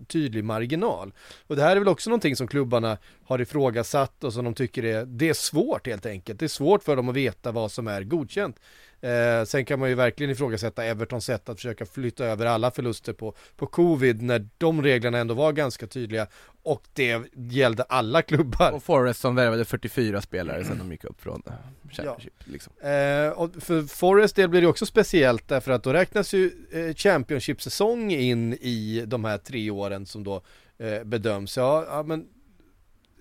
tydlig 0.08 0.44
marginal. 0.44 1.14
Och 1.48 1.56
det 1.56 1.62
här 1.62 1.76
är 1.76 1.80
väl 1.80 1.88
också 1.88 2.10
någonting 2.10 2.36
som 2.36 2.48
klubbarna 2.48 2.98
har 3.26 3.42
ifrågasatt 3.42 4.24
och 4.24 4.34
som 4.34 4.46
de 4.46 4.54
tycker 4.54 4.86
är, 4.86 5.06
det 5.06 5.30
är 5.30 5.34
svårt 5.34 5.88
helt 5.88 6.06
enkelt. 6.06 6.40
Det 6.40 6.46
är 6.46 6.48
svårt 6.48 6.84
för 6.84 6.96
dem 6.96 7.10
att 7.10 7.16
veta 7.16 7.52
vad 7.52 7.72
som 7.72 7.88
är 7.88 8.04
godkänt. 8.04 8.60
Eh, 9.04 9.46
sen 9.46 9.66
kan 9.66 9.80
man 9.80 9.90
ju 9.90 9.96
verkligen 9.96 10.32
ifrågasätta 10.32 10.86
Evertons 10.86 11.26
sätt 11.26 11.50
att 11.50 11.58
försöka 11.58 11.86
flytta 11.86 12.26
över 12.26 12.46
alla 12.46 12.72
förluster 12.72 13.14
på, 13.14 13.36
på 13.56 13.66
covid 13.66 14.22
när 14.22 14.48
de 14.58 14.82
reglerna 14.82 15.18
ändå 15.18 15.34
var 15.34 15.52
ganska 15.52 15.88
tydliga 15.88 16.28
och 16.64 16.84
det 16.94 17.22
gällde 17.34 17.84
alla 17.84 18.22
klubbar. 18.22 18.72
Och 18.72 18.84
Forest 18.84 19.20
som 19.20 19.36
värvade 19.36 19.66
44 19.66 20.22
spelare 20.22 20.66
sen 20.66 20.78
de 20.78 20.92
gick 20.92 21.04
upp 21.04 21.22
från 21.22 21.44
Championship. 21.92 22.34
Ja. 22.38 22.52
Liksom. 22.52 22.74
Eh, 22.82 23.30
och 23.30 23.64
för 23.64 23.88
Forest 23.88 24.36
del 24.36 24.50
blir 24.50 24.62
det 24.62 24.68
också 24.68 24.86
speciellt 24.86 25.48
därför 25.48 25.72
att 25.72 25.84
då 25.84 25.94
räknas 25.94 26.34
ju 26.34 26.52
eh, 26.72 26.96
Championship-säsong 26.96 28.12
in 28.12 28.54
i 28.54 29.04
de 29.08 29.26
här 29.26 29.38
tre 29.38 29.70
åren 29.70 30.06
som 30.06 30.24
då 30.24 30.42
eh, 30.78 31.04
bedöms. 31.04 31.58
Ja, 31.58 31.86
ja 31.90 32.04
men 32.04 32.28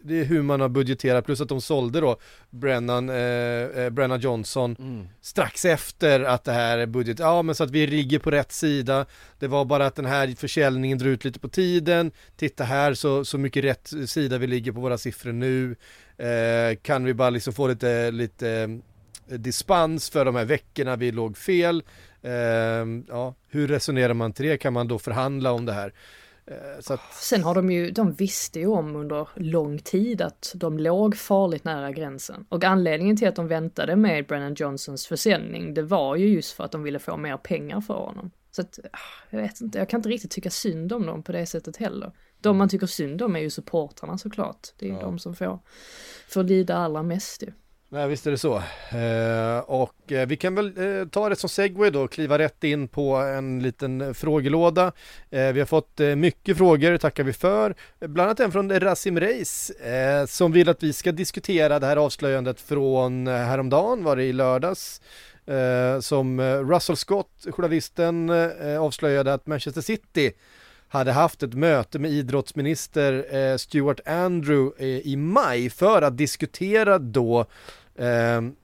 det 0.04 0.20
är 0.20 0.24
hur 0.24 0.42
man 0.42 0.60
har 0.60 0.68
budgeterat 0.68 1.24
plus 1.24 1.40
att 1.40 1.48
de 1.48 1.60
sålde 1.60 2.00
då 2.00 2.16
Brennan, 2.50 3.08
eh, 3.08 3.16
eh, 3.16 3.90
Brennan 3.90 4.20
Johnson 4.20 4.76
mm. 4.78 5.08
strax 5.20 5.64
efter 5.64 6.20
att 6.20 6.44
det 6.44 6.52
här 6.52 6.78
är 6.78 6.86
budget, 6.86 7.18
ja 7.18 7.42
men 7.42 7.54
så 7.54 7.64
att 7.64 7.70
vi 7.70 7.86
rigger 7.86 8.18
på 8.18 8.30
rätt 8.30 8.52
sida 8.52 9.06
det 9.38 9.46
var 9.46 9.64
bara 9.64 9.86
att 9.86 9.94
den 9.94 10.06
här 10.06 10.34
försäljningen 10.36 10.98
drar 10.98 11.08
ut 11.08 11.24
lite 11.24 11.38
på 11.38 11.48
tiden 11.48 12.10
titta 12.36 12.64
här 12.64 12.94
så, 12.94 13.24
så 13.24 13.38
mycket 13.38 13.64
rätt 13.64 13.92
sida 14.06 14.38
vi 14.38 14.46
ligger 14.46 14.72
på 14.72 14.80
våra 14.80 14.98
siffror 14.98 15.32
nu 15.32 15.76
eh, 16.16 16.76
kan 16.82 17.04
vi 17.04 17.14
bara 17.14 17.30
liksom 17.30 17.52
få 17.52 17.68
lite, 17.68 18.10
lite 18.10 18.80
eh, 19.28 19.38
dispens 19.38 20.10
för 20.10 20.24
de 20.24 20.34
här 20.34 20.44
veckorna 20.44 20.96
vi 20.96 21.12
låg 21.12 21.36
fel 21.36 21.82
eh, 22.22 22.86
ja, 23.08 23.34
hur 23.48 23.68
resonerar 23.68 24.14
man 24.14 24.32
till 24.32 24.46
det? 24.46 24.58
Kan 24.58 24.72
man 24.72 24.88
då 24.88 24.98
förhandla 24.98 25.52
om 25.52 25.66
det 25.66 25.72
här? 25.72 25.92
Eh, 26.46 26.92
att... 26.94 27.14
Sen 27.14 27.42
har 27.42 27.54
de 27.54 27.70
ju, 27.70 27.90
de 27.90 28.12
visste 28.12 28.60
ju 28.60 28.66
om 28.66 28.96
under 28.96 29.28
lång 29.34 29.78
tid 29.78 30.22
att 30.22 30.52
de 30.54 30.78
låg 30.78 31.16
farligt 31.16 31.64
nära 31.64 31.92
gränsen. 31.92 32.46
Och 32.48 32.64
anledningen 32.64 33.16
till 33.16 33.28
att 33.28 33.36
de 33.36 33.48
väntade 33.48 33.96
med 33.96 34.26
Brennan 34.26 34.54
Johnsons 34.54 35.06
försäljning, 35.06 35.74
det 35.74 35.82
var 35.82 36.16
ju 36.16 36.28
just 36.28 36.52
för 36.52 36.64
att 36.64 36.72
de 36.72 36.82
ville 36.82 36.98
få 36.98 37.16
mer 37.16 37.36
pengar 37.36 37.80
för 37.80 37.94
honom. 37.94 38.30
Så 38.50 38.62
att, 38.62 38.78
ah, 38.92 38.98
jag 39.30 39.42
vet 39.42 39.60
inte, 39.60 39.78
jag 39.78 39.88
kan 39.88 39.98
inte 39.98 40.08
riktigt 40.08 40.30
tycka 40.30 40.50
synd 40.50 40.92
om 40.92 41.06
dem 41.06 41.22
på 41.22 41.32
det 41.32 41.46
sättet 41.46 41.76
heller. 41.76 42.12
De 42.40 42.56
man 42.56 42.68
tycker 42.68 42.86
synd 42.86 43.22
om 43.22 43.36
är 43.36 43.40
ju 43.40 43.50
supportrarna 43.50 44.18
såklart. 44.18 44.68
Det 44.78 44.86
är 44.86 44.90
ju 44.90 44.96
ja. 44.96 45.02
de 45.02 45.18
som 45.18 45.34
får, 45.34 45.58
får 46.28 46.42
lida 46.42 46.76
allra 46.76 47.02
mest 47.02 47.42
ju. 47.42 47.52
Nej 47.94 48.08
visst 48.08 48.26
är 48.26 48.30
det 48.30 48.38
så. 48.38 48.56
Eh, 48.96 49.58
och 49.58 50.12
eh, 50.12 50.26
vi 50.26 50.36
kan 50.36 50.54
väl 50.54 51.00
eh, 51.00 51.08
ta 51.08 51.28
det 51.28 51.36
som 51.36 51.48
segway 51.48 51.90
då, 51.90 52.02
och 52.02 52.12
kliva 52.12 52.38
rätt 52.38 52.64
in 52.64 52.88
på 52.88 53.16
en 53.16 53.62
liten 53.62 54.00
eh, 54.00 54.12
frågelåda. 54.12 54.92
Eh, 55.30 55.52
vi 55.52 55.60
har 55.60 55.66
fått 55.66 56.00
eh, 56.00 56.16
mycket 56.16 56.56
frågor, 56.56 56.96
tackar 56.96 57.24
vi 57.24 57.32
för. 57.32 57.74
Bland 58.00 58.20
annat 58.20 58.40
en 58.40 58.52
från 58.52 58.80
Rasim 58.80 59.20
Reis 59.20 59.72
som 60.26 60.52
vill 60.52 60.68
att 60.68 60.82
vi 60.82 60.92
ska 60.92 61.12
diskutera 61.12 61.78
det 61.78 61.86
här 61.86 61.96
avslöjandet 61.96 62.60
från 62.60 63.26
häromdagen, 63.26 64.04
var 64.04 64.16
det 64.16 64.24
i 64.24 64.32
lördags? 64.32 65.00
som 66.00 66.40
Russell 66.40 66.96
Scott, 66.96 67.46
journalisten, 67.50 68.30
avslöjade 68.80 69.34
att 69.34 69.46
Manchester 69.46 69.80
City 69.80 70.32
hade 70.88 71.12
haft 71.12 71.42
ett 71.42 71.54
möte 71.54 71.98
med 71.98 72.10
idrottsminister 72.10 73.58
Stuart 73.58 74.00
Andrew 74.06 74.84
i 74.84 75.16
maj 75.16 75.70
för 75.70 76.02
att 76.02 76.16
diskutera 76.16 76.98
då 76.98 77.46
Ehm, 78.02 78.54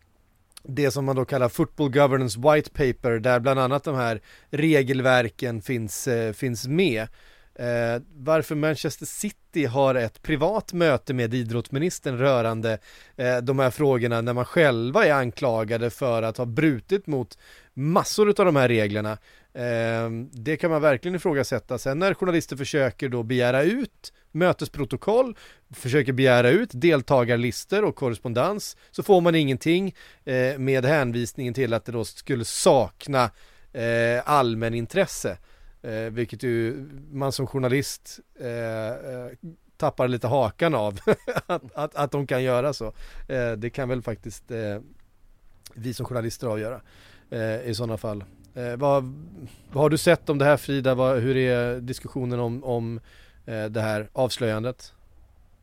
det 0.62 0.91
som 0.91 1.05
man 1.05 1.16
då 1.16 1.24
kallar 1.24 1.49
Football 1.49 1.91
Governance 1.91 2.39
White 2.41 2.70
Paper 2.70 3.18
där 3.18 3.41
bland 3.41 3.61
annat 3.61 3.84
de 3.84 3.95
här 3.95 4.20
regelverken 4.51 5.62
finns, 5.62 6.09
eh, 6.09 6.32
finns 6.32 6.66
med. 6.66 7.09
Eh, 7.55 8.03
varför 8.16 8.55
Manchester 8.55 9.07
City 9.07 9.64
har 9.64 9.95
ett 9.95 10.22
privat 10.22 10.72
möte 10.72 11.14
med 11.14 11.34
idrottsministern 11.34 12.18
rörande 12.18 12.78
eh, 13.16 13.36
de 13.36 13.59
här 13.59 13.70
frågorna 13.70 14.20
när 14.20 14.32
man 14.32 14.45
själva 14.45 15.07
är 15.07 15.12
anklagade 15.12 15.91
för 15.91 16.22
att 16.22 16.36
ha 16.36 16.45
brutit 16.45 17.07
mot 17.07 17.39
massor 17.74 18.28
av 18.28 18.47
de 18.47 18.57
här 18.57 18.68
reglerna. 18.68 19.18
Ehm, 19.55 20.30
det 20.32 20.57
kan 20.57 20.70
man 20.70 20.82
verkligen 20.82 21.14
ifrågasätta. 21.14 21.78
Sen 21.78 21.99
när 21.99 22.14
journalister 22.14 22.57
försöker 22.57 23.09
då 23.09 23.22
begära 23.22 23.62
ut 23.62 24.12
mötesprotokoll, 24.32 25.36
försöker 25.70 26.12
begära 26.12 26.51
ut 26.51 26.70
deltagarlistor 26.72 27.84
och 27.84 27.96
korrespondens 27.96 28.76
så 28.90 29.03
får 29.03 29.20
man 29.20 29.34
ingenting 29.34 29.94
eh, 30.24 30.59
med 30.59 30.84
hänvisningen 30.84 31.55
till 31.55 31.74
att 31.74 31.84
det 31.84 31.92
då 31.92 32.05
skulle 32.05 32.44
sakna 32.44 33.30
eh, 33.72 34.22
allmänintresse. 34.24 35.38
Eh, 35.82 35.92
vilket 35.92 36.42
ju 36.42 36.88
man 37.11 37.32
som 37.32 37.46
journalist 37.46 38.20
tappar 39.76 40.09
lite 40.09 40.26
hakan 40.26 40.74
av 40.74 41.01
att, 41.46 41.62
att, 41.74 41.94
att 41.94 42.11
de 42.11 42.26
kan 42.26 42.42
göra 42.42 42.72
så. 42.72 42.92
Det 43.57 43.70
kan 43.70 43.88
väl 43.88 44.03
faktiskt 44.03 44.44
vi 45.74 45.94
som 45.94 46.07
journalister 46.07 46.46
avgöra 46.46 46.80
i 47.64 47.74
sådana 47.74 47.96
fall. 47.96 48.24
Vad, 48.77 49.05
vad, 49.73 49.83
har 49.83 49.91
du 49.91 49.99
sett 49.99 50.31
om 50.31 50.39
det 50.39 50.45
här 50.45 50.57
Frida? 50.57 50.95
Vad, 50.95 51.19
hur 51.19 51.37
är 51.37 51.81
diskussionen 51.81 52.41
om, 52.41 52.65
om 52.65 53.01
det 53.71 53.81
här 53.81 54.09
avslöjandet? 54.13 54.93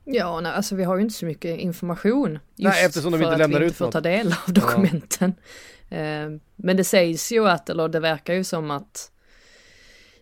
Ja, 0.03 0.39
nej, 0.41 0.51
alltså 0.51 0.75
vi 0.75 0.83
har 0.83 0.95
ju 0.95 1.01
inte 1.01 1.15
så 1.15 1.25
mycket 1.25 1.59
information. 1.59 2.31
Just 2.31 2.39
nej, 2.55 2.85
eftersom 2.85 3.11
de 3.11 3.23
inte 3.23 3.37
lämnar 3.37 3.47
för 3.47 3.55
att 3.55 3.61
vi 3.61 3.65
inte 3.65 3.77
får 3.77 3.91
ta 3.91 4.01
del 4.01 4.35
av 4.47 4.53
dokumenten. 4.53 5.33
Ja. 5.89 5.97
Men 6.55 6.77
det 6.77 6.83
sägs 6.83 7.31
ju 7.31 7.47
att, 7.47 7.69
eller 7.69 7.87
det 7.87 7.99
verkar 7.99 8.33
ju 8.33 8.43
som 8.43 8.71
att 8.71 9.11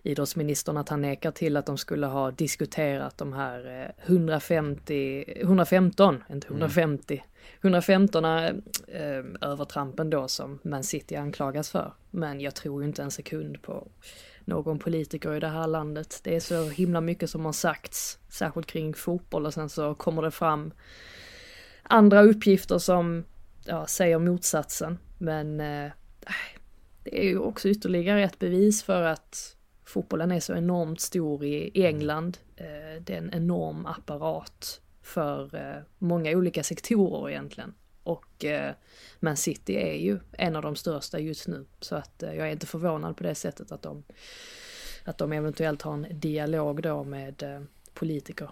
idrottsministern 0.03 0.77
att 0.77 0.89
han 0.89 1.01
nekar 1.01 1.31
till 1.31 1.57
att 1.57 1.65
de 1.65 1.77
skulle 1.77 2.07
ha 2.07 2.31
diskuterat 2.31 3.17
de 3.17 3.33
här 3.33 3.93
150, 4.05 5.23
eh, 5.27 5.41
115, 5.41 6.23
inte 6.31 6.47
150, 6.47 7.13
mm. 7.13 7.25
115 7.61 8.25
eh, 8.25 8.45
eh 8.87 9.23
övertrampen 9.41 10.09
då 10.09 10.27
som 10.27 10.59
Man 10.63 10.83
City 10.83 11.15
anklagas 11.15 11.69
för. 11.69 11.93
Men 12.11 12.39
jag 12.39 12.55
tror 12.55 12.81
ju 12.81 12.87
inte 12.87 13.03
en 13.03 13.11
sekund 13.11 13.61
på 13.61 13.87
någon 14.45 14.79
politiker 14.79 15.35
i 15.35 15.39
det 15.39 15.47
här 15.47 15.67
landet. 15.67 16.19
Det 16.23 16.35
är 16.35 16.39
så 16.39 16.69
himla 16.69 17.01
mycket 17.01 17.29
som 17.29 17.45
har 17.45 17.53
sagts, 17.53 18.19
särskilt 18.29 18.67
kring 18.67 18.93
fotboll 18.93 19.45
och 19.45 19.53
sen 19.53 19.69
så 19.69 19.95
kommer 19.95 20.21
det 20.21 20.31
fram 20.31 20.73
andra 21.83 22.21
uppgifter 22.21 22.77
som 22.77 23.23
ja, 23.65 23.87
säger 23.87 24.19
motsatsen. 24.19 24.99
Men 25.17 25.59
eh, 25.59 25.91
det 27.03 27.25
är 27.25 27.29
ju 27.29 27.39
också 27.39 27.69
ytterligare 27.69 28.23
ett 28.23 28.39
bevis 28.39 28.83
för 28.83 29.01
att 29.01 29.55
fotbollen 29.85 30.31
är 30.31 30.39
så 30.39 30.53
enormt 30.53 31.01
stor 31.01 31.43
i 31.43 31.85
England. 31.85 32.37
Eh, 32.55 33.01
det 33.01 33.13
är 33.13 33.17
en 33.17 33.33
enorm 33.33 33.85
apparat 33.85 34.81
för 35.03 35.55
eh, 35.55 35.81
många 35.97 36.31
olika 36.31 36.63
sektorer 36.63 37.29
egentligen. 37.29 37.73
Och 38.03 38.45
eh, 38.45 38.73
Man 39.19 39.37
City 39.37 39.75
är 39.75 39.95
ju 39.95 40.19
en 40.31 40.55
av 40.55 40.61
de 40.61 40.75
största 40.75 41.19
just 41.19 41.47
nu. 41.47 41.65
Så 41.79 41.95
att 41.95 42.13
jag 42.19 42.37
är 42.37 42.51
inte 42.51 42.67
förvånad 42.67 43.17
på 43.17 43.23
det 43.23 43.35
sättet 43.35 43.71
att 43.71 43.81
de, 43.81 44.03
att 45.03 45.17
de 45.17 45.33
eventuellt 45.33 45.81
har 45.81 45.93
en 45.93 46.07
dialog 46.11 46.81
då 46.81 47.03
med 47.03 47.67
politiker. 47.93 48.49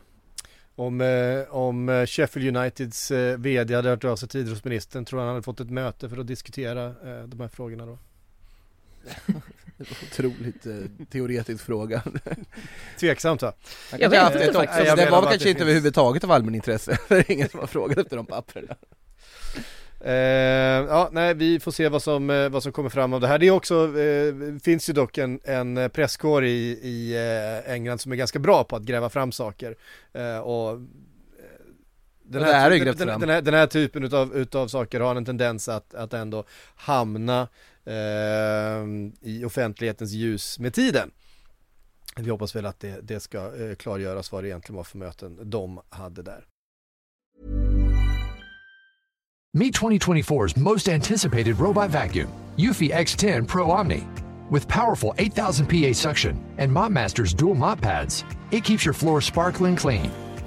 Om, 0.76 1.02
om 1.50 2.06
Sheffield 2.08 2.58
Uniteds 2.58 3.12
vd 3.38 3.76
hade 3.76 3.90
hört 3.90 4.04
av 4.04 4.16
sig 4.16 4.30
till 4.30 4.40
idrottsministern, 4.40 5.06
tror 5.06 5.20
han 5.20 5.30
hade 5.30 5.42
fått 5.42 5.60
ett 5.60 5.70
möte 5.70 6.10
för 6.10 6.18
att 6.18 6.28
diskutera 6.28 6.94
de 7.28 7.40
här 7.40 7.48
frågorna 7.48 7.86
då? 7.86 7.98
Otroligt 9.82 10.66
eh, 10.66 10.74
teoretisk 11.12 11.66
fråga. 11.66 12.04
Tveksamt 13.00 13.42
va? 13.42 13.54
Jag 13.92 14.00
kanske 14.00 14.10
vet 14.10 14.24
haft 14.24 14.36
inte 14.36 14.44
ett 14.46 14.50
också, 14.56 14.60
faktiskt. 14.60 14.80
så 14.82 14.88
Jag 14.88 14.98
det 14.98 15.12
var 15.12 15.22
kanske 15.22 15.30
det 15.30 15.34
inte 15.36 15.48
finns- 15.48 15.62
överhuvudtaget 15.62 16.24
av 16.24 16.32
allmänintresse, 16.32 16.98
det 17.08 17.16
är 17.16 17.32
ingen 17.32 17.50
som 17.50 17.60
har 17.60 17.68
frågat 17.68 17.98
efter 17.98 18.18
de 18.18 18.26
papperna. 18.26 18.76
Eh, 20.04 20.14
ja, 20.90 21.10
nej, 21.12 21.34
vi 21.34 21.60
får 21.60 21.72
se 21.72 21.90
vad 21.90 22.04
som, 22.04 22.30
eh, 22.30 22.50
vad 22.50 22.64
som 22.64 22.72
kommer 22.72 22.90
fram 22.90 23.14
av 23.14 23.22
det 23.22 23.28
här. 23.28 23.38
Det 23.40 23.48
är 23.48 23.52
också, 23.52 24.00
eh, 24.00 24.34
finns 24.64 24.90
ju 24.90 24.94
dock 24.94 25.18
en, 25.18 25.40
en 25.44 25.90
presskår 25.94 26.46
i, 26.46 26.80
i 26.84 27.16
eh, 27.66 27.74
England 27.74 28.00
som 28.00 28.12
är 28.12 28.16
ganska 28.16 28.40
bra 28.40 28.64
på 28.64 28.76
att 28.76 28.84
gräva 28.84 29.10
fram 29.10 29.32
saker. 29.32 29.76
Eh, 30.14 30.38
och 30.38 30.72
eh, 30.72 30.80
den 32.24 32.44
här 32.44 32.70
den, 32.70 33.20
den, 33.20 33.30
här, 33.30 33.42
den 33.42 33.54
här 33.54 33.68
typen 33.68 34.04
utav, 34.04 34.36
utav 34.36 34.68
saker 34.68 35.00
har 35.00 35.16
en 35.16 35.26
tendens 35.26 35.70
att, 35.70 35.94
att 35.94 36.14
ändå 36.14 36.44
hamna 36.76 37.42
eh, 37.42 37.48
Ehm, 37.86 39.14
i 39.22 39.46
offentlighetens 39.46 40.12
ljus 40.12 40.60
med 40.60 40.74
tiden. 40.74 41.12
Vi 42.18 42.30
hoppas 42.30 42.56
väl 42.56 42.66
att 42.66 42.80
det, 42.80 43.02
det 43.02 43.20
ska 43.20 43.38
eh, 43.38 43.76
klargöras 43.76 44.32
vad 44.32 44.44
det 44.44 44.48
egentligen 44.48 44.78
var 44.78 44.84
för 44.84 44.98
möten 44.98 45.50
de 45.50 45.82
hade 45.90 46.24
där. 46.24 46.46
Meet 49.54 49.76
2024's 49.76 50.60
most 50.60 50.88
anticipated 50.88 51.60
robot 51.60 51.92
vacuum, 51.92 52.30
Eufy 52.58 52.90
X10 52.92 53.48
Pro 53.48 53.72
Omni. 53.72 54.04
With 54.50 54.68
powerful 54.68 55.14
8000 55.18 55.66
PA 55.68 55.94
suction 55.94 56.36
and 56.58 56.72
MopMaster's 56.72 57.34
dual 57.34 57.56
mop 57.56 57.82
pads, 57.82 58.26
it 58.52 58.64
keeps 58.64 58.86
your 58.86 58.94
floor 58.94 59.22
sparkling 59.22 59.76
clean. 59.76 60.31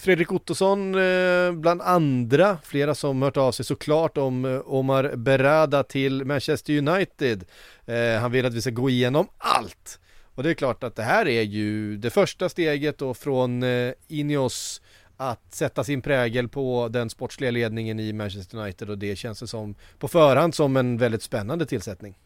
Fredrik 0.00 0.32
Ottosson 0.32 0.94
eh, 0.94 1.52
bland 1.52 1.82
andra, 1.82 2.58
flera 2.64 2.94
som 2.94 3.22
hört 3.22 3.36
av 3.36 3.52
sig 3.52 3.64
såklart 3.64 4.18
om 4.18 4.44
eh, 4.44 4.60
Omar 4.64 5.16
Berada 5.16 5.82
till 5.82 6.24
Manchester 6.24 6.78
United. 6.78 7.44
Eh, 7.86 8.20
han 8.20 8.32
vill 8.32 8.46
att 8.46 8.54
vi 8.54 8.60
ska 8.60 8.70
gå 8.70 8.90
igenom 8.90 9.28
allt. 9.38 10.00
Och 10.34 10.42
det 10.42 10.50
är 10.50 10.54
klart 10.54 10.84
att 10.84 10.96
det 10.96 11.02
här 11.02 11.28
är 11.28 11.42
ju 11.42 11.96
det 11.96 12.10
första 12.10 12.48
steget 12.48 12.98
då 12.98 13.14
från 13.14 13.64
Ineos 14.08 14.82
att 15.16 15.54
sätta 15.54 15.84
sin 15.84 16.02
prägel 16.02 16.48
på 16.48 16.88
den 16.88 17.10
sportsliga 17.10 17.50
ledningen 17.50 18.00
i 18.00 18.12
Manchester 18.12 18.58
United 18.58 18.90
och 18.90 18.98
det 18.98 19.16
känns 19.16 19.40
det 19.40 19.46
som 19.46 19.74
på 19.98 20.08
förhand 20.08 20.54
som 20.54 20.76
en 20.76 20.98
väldigt 20.98 21.22
spännande 21.22 21.66
tillsättning. 21.66 22.18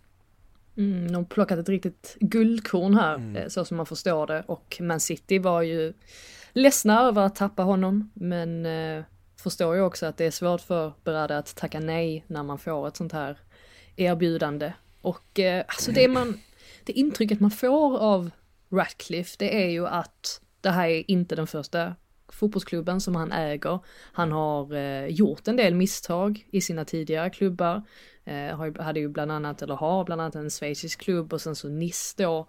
Mm, 0.76 1.06
de 1.06 1.14
har 1.14 1.24
plockat 1.24 1.58
ett 1.58 1.68
riktigt 1.68 2.16
guldkorn 2.20 2.94
här, 2.94 3.36
eh, 3.36 3.48
så 3.48 3.64
som 3.64 3.76
man 3.76 3.86
förstår 3.86 4.26
det. 4.26 4.44
Och 4.46 4.76
Man 4.80 5.00
City 5.00 5.38
var 5.38 5.62
ju 5.62 5.92
ledsna 6.54 7.00
över 7.00 7.22
att 7.22 7.36
tappa 7.36 7.62
honom, 7.62 8.10
men 8.14 8.66
eh, 8.66 9.04
förstår 9.42 9.74
ju 9.76 9.82
också 9.82 10.06
att 10.06 10.16
det 10.16 10.24
är 10.24 10.30
svårt 10.30 10.60
för 10.60 10.92
Berada 11.04 11.38
att 11.38 11.56
tacka 11.56 11.80
nej 11.80 12.24
när 12.26 12.42
man 12.42 12.58
får 12.58 12.88
ett 12.88 12.96
sånt 12.96 13.12
här 13.12 13.38
erbjudande. 13.96 14.72
Och 15.00 15.40
eh, 15.40 15.64
alltså 15.68 15.92
det 15.92 16.08
man, 16.08 16.40
det 16.84 16.92
intrycket 16.92 17.40
man 17.40 17.50
får 17.50 17.98
av 17.98 18.30
Ratcliffe, 18.70 19.36
det 19.38 19.64
är 19.64 19.68
ju 19.68 19.86
att 19.86 20.40
det 20.60 20.70
här 20.70 20.88
är 20.88 21.10
inte 21.10 21.36
den 21.36 21.46
första 21.46 21.94
fotbollsklubben 22.28 23.00
som 23.00 23.16
han 23.16 23.32
äger. 23.32 23.78
Han 24.12 24.32
har 24.32 24.74
eh, 24.74 25.06
gjort 25.06 25.48
en 25.48 25.56
del 25.56 25.74
misstag 25.74 26.46
i 26.50 26.60
sina 26.60 26.84
tidigare 26.84 27.30
klubbar. 27.30 27.82
Eh, 28.24 28.82
hade 28.82 29.00
ju 29.00 29.08
bland 29.08 29.32
annat, 29.32 29.62
eller 29.62 29.74
har 29.74 30.04
bland 30.04 30.20
annat 30.20 30.34
en 30.34 30.50
schweizisk 30.50 31.00
klubb 31.00 31.32
och 31.32 31.40
sen 31.40 31.56
så 31.56 31.68
Nice 31.68 32.14
då. 32.22 32.48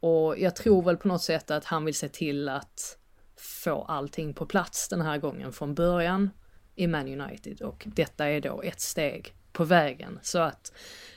Och 0.00 0.38
jag 0.38 0.56
tror 0.56 0.82
väl 0.82 0.96
på 0.96 1.08
något 1.08 1.22
sätt 1.22 1.50
att 1.50 1.64
han 1.64 1.84
vill 1.84 1.94
se 1.94 2.08
till 2.08 2.48
att 2.48 2.97
få 3.40 3.82
allting 3.82 4.34
på 4.34 4.46
plats 4.46 4.88
den 4.88 5.00
här 5.00 5.18
gången 5.18 5.52
från 5.52 5.74
början 5.74 6.30
i 6.74 6.86
Man 6.86 7.20
United 7.20 7.62
och 7.62 7.84
detta 7.86 8.26
är 8.26 8.40
då 8.40 8.62
ett 8.62 8.80
steg 8.80 9.34
på 9.52 9.64
vägen. 9.64 10.18
Så 10.22 10.38
att 10.38 10.72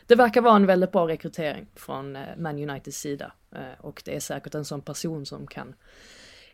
det 0.08 0.16
verkar 0.16 0.42
vara 0.42 0.56
en 0.56 0.66
väldigt 0.66 0.92
bra 0.92 1.08
rekrytering 1.08 1.68
från 1.76 2.16
eh, 2.16 2.22
Man 2.38 2.70
Uniteds 2.70 2.98
sida 2.98 3.32
Eh, 3.56 3.86
och 3.86 4.02
det 4.06 4.16
är 4.16 4.20
säkert 4.20 4.56
en 4.56 4.66
sån 4.66 4.82
person 4.82 5.26
som 5.26 5.48
kan 5.48 5.76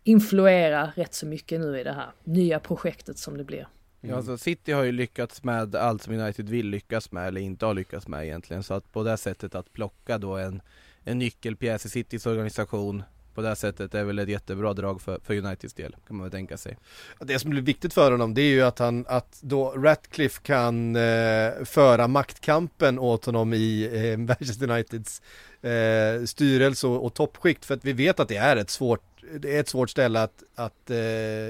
influera 0.03 0.91
rätt 0.95 1.13
så 1.13 1.25
mycket 1.25 1.59
nu 1.59 1.79
i 1.79 1.83
det 1.83 1.93
här 1.93 2.11
nya 2.23 2.59
projektet 2.59 3.17
som 3.17 3.37
det 3.37 3.43
blir. 3.43 3.67
Ja, 4.01 4.15
alltså 4.15 4.37
City 4.37 4.71
har 4.71 4.83
ju 4.83 4.91
lyckats 4.91 5.43
med 5.43 5.75
allt 5.75 6.01
som 6.01 6.13
United 6.13 6.49
vill 6.49 6.69
lyckas 6.69 7.11
med 7.11 7.27
eller 7.27 7.41
inte 7.41 7.65
har 7.65 7.73
lyckats 7.73 8.07
med 8.07 8.25
egentligen 8.25 8.63
så 8.63 8.73
att 8.73 8.91
på 8.91 9.03
det 9.03 9.17
sättet 9.17 9.55
att 9.55 9.73
plocka 9.73 10.17
då 10.17 10.37
en, 10.37 10.61
en 11.03 11.19
nyckelpjäs 11.19 11.85
i 11.85 11.89
Citys 11.89 12.25
organisation 12.25 13.03
på 13.37 13.43
det 13.43 13.55
sättet 13.55 13.95
är 13.95 14.03
väl 14.03 14.19
ett 14.19 14.29
jättebra 14.29 14.73
drag 14.73 15.01
för, 15.01 15.19
för 15.23 15.37
Uniteds 15.37 15.73
del 15.73 15.95
kan 16.07 16.17
man 16.17 16.23
väl 16.23 16.31
tänka 16.31 16.57
sig. 16.57 16.77
Det 17.19 17.39
som 17.39 17.49
blir 17.49 17.61
viktigt 17.61 17.93
för 17.93 18.11
honom 18.11 18.33
det 18.33 18.41
är 18.41 18.49
ju 18.49 18.61
att 18.61 18.79
han, 18.79 19.05
att 19.07 19.39
då 19.41 19.71
Ratcliffe 19.71 20.41
kan 20.41 20.95
eh, 20.95 21.51
föra 21.65 22.07
maktkampen 22.07 22.99
åt 22.99 23.25
honom 23.25 23.53
i 23.53 23.89
eh, 23.93 24.17
Manchester 24.17 24.71
Uniteds 24.71 25.21
eh, 25.61 26.25
styrelse 26.25 26.87
och, 26.87 27.05
och 27.05 27.13
toppskikt 27.13 27.65
för 27.65 27.73
att 27.73 27.85
vi 27.85 27.93
vet 27.93 28.19
att 28.19 28.27
det 28.27 28.37
är 28.37 28.57
ett 28.57 28.69
svårt, 28.69 29.03
det 29.39 29.55
är 29.55 29.59
ett 29.59 29.69
svårt 29.69 29.89
ställe 29.89 30.21
att, 30.21 30.43
att 30.55 30.89
eh, 30.89 30.97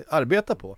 arbeta 0.07 0.55
på. 0.55 0.77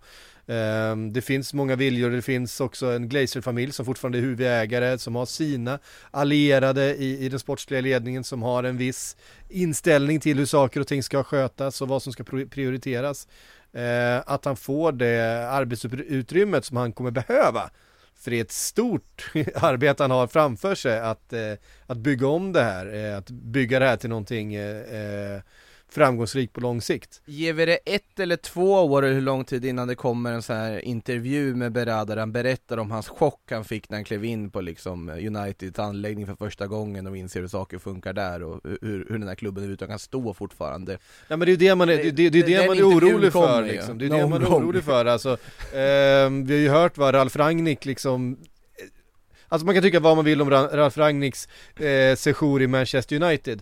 Ehm, 0.49 1.13
det 1.13 1.21
finns 1.21 1.53
många 1.53 1.75
viljor, 1.75 2.09
det 2.09 2.21
finns 2.21 2.59
också 2.59 2.85
en 2.85 3.09
Glazer-familj 3.09 3.71
som 3.71 3.85
fortfarande 3.85 4.17
är 4.17 4.21
huvudägare, 4.21 4.97
som 4.97 5.15
har 5.15 5.25
sina 5.25 5.79
allierade 6.11 6.95
i, 6.95 7.25
i 7.25 7.29
den 7.29 7.39
sportsliga 7.39 7.81
ledningen 7.81 8.23
som 8.23 8.43
har 8.43 8.63
en 8.63 8.77
viss 8.77 9.17
inställning 9.49 10.19
till 10.19 10.37
hur 10.37 10.45
saker 10.45 10.79
och 10.79 10.87
ting 10.87 11.03
ska 11.03 11.23
skötas 11.23 11.81
och 11.81 11.87
vad 11.87 12.03
som 12.03 12.13
ska 12.13 12.23
prioriteras. 12.23 13.27
Ehm, 13.73 14.21
att 14.25 14.45
han 14.45 14.55
får 14.55 14.91
det 14.91 15.49
arbetsutrymmet 15.49 16.65
som 16.65 16.77
han 16.77 16.93
kommer 16.93 17.11
behöva. 17.11 17.69
För 18.19 18.31
det 18.31 18.37
är 18.37 18.41
ett 18.41 18.51
stort 18.51 19.31
arbete 19.55 20.03
han 20.03 20.11
har 20.11 20.27
framför 20.27 20.75
sig 20.75 20.99
att, 20.99 21.33
eh, 21.33 21.53
att 21.85 21.97
bygga 21.97 22.27
om 22.27 22.53
det 22.53 22.63
här, 22.63 22.93
eh, 22.93 23.17
att 23.17 23.29
bygga 23.29 23.79
det 23.79 23.85
här 23.85 23.97
till 23.97 24.09
någonting 24.09 24.55
eh, 24.55 25.41
framgångsrikt 25.91 26.53
på 26.53 26.61
lång 26.61 26.81
sikt. 26.81 27.21
Ger 27.25 27.53
vi 27.53 27.65
det 27.65 27.75
ett 27.85 28.19
eller 28.19 28.35
två 28.35 28.73
år, 28.73 29.01
hur 29.03 29.21
lång 29.21 29.43
tid 29.45 29.65
innan 29.65 29.87
det 29.87 29.95
kommer 29.95 30.31
en 30.33 30.41
sån 30.41 30.55
här 30.55 30.85
intervju 30.85 31.55
med 31.55 31.71
Berada 31.71 32.05
där 32.05 32.17
han 32.17 32.31
berättar 32.31 32.77
om 32.77 32.91
hans 32.91 33.07
chock 33.09 33.41
han 33.51 33.63
fick 33.63 33.89
när 33.89 33.97
han 33.97 34.03
klev 34.03 34.25
in 34.25 34.49
på 34.51 34.61
liksom 34.61 35.09
Uniteds 35.09 35.79
anläggning 35.79 36.25
för 36.27 36.35
första 36.35 36.67
gången 36.67 37.07
och 37.07 37.17
inser 37.17 37.41
hur 37.41 37.47
saker 37.47 37.77
funkar 37.79 38.13
där 38.13 38.43
och 38.43 38.61
hur, 38.63 39.05
hur 39.09 39.17
den 39.19 39.27
här 39.27 39.35
klubben 39.35 39.57
överhuvudtaget 39.63 39.91
kan 39.91 39.99
stå 39.99 40.33
fortfarande. 40.33 40.97
Ja 41.27 41.37
men 41.37 41.39
det 41.39 41.45
är 41.45 41.51
ju 41.51 41.55
det 41.57 41.75
man 41.75 41.89
är, 41.89 41.97
det, 41.97 42.11
det, 42.11 42.29
det 42.29 42.39
är 42.39 42.61
det 42.61 42.67
man 42.67 42.77
är 42.77 42.83
orolig 42.83 43.31
för 43.33 43.63
ju. 43.63 43.71
liksom. 43.71 43.97
Det 43.97 44.05
är 44.05 44.09
Någon 44.09 44.19
det 44.19 44.27
man 44.27 44.41
är 44.41 44.47
orolig 44.47 44.83
för 44.83 45.05
alltså. 45.05 45.37
ehm, 45.75 46.45
vi 46.45 46.53
har 46.53 46.61
ju 46.61 46.69
hört 46.69 46.97
vad 46.97 47.13
Ralf 47.15 47.35
Rangnick 47.35 47.85
liksom 47.85 48.37
Alltså 49.51 49.65
man 49.65 49.75
kan 49.75 49.83
tycka 49.83 49.99
vad 49.99 50.15
man 50.15 50.25
vill 50.25 50.41
om 50.41 50.49
Ra- 50.51 50.75
Ralf 50.75 50.97
Rangnicks 50.97 51.47
eh, 51.79 52.15
sejour 52.15 52.61
i 52.61 52.67
Manchester 52.67 53.23
United 53.23 53.61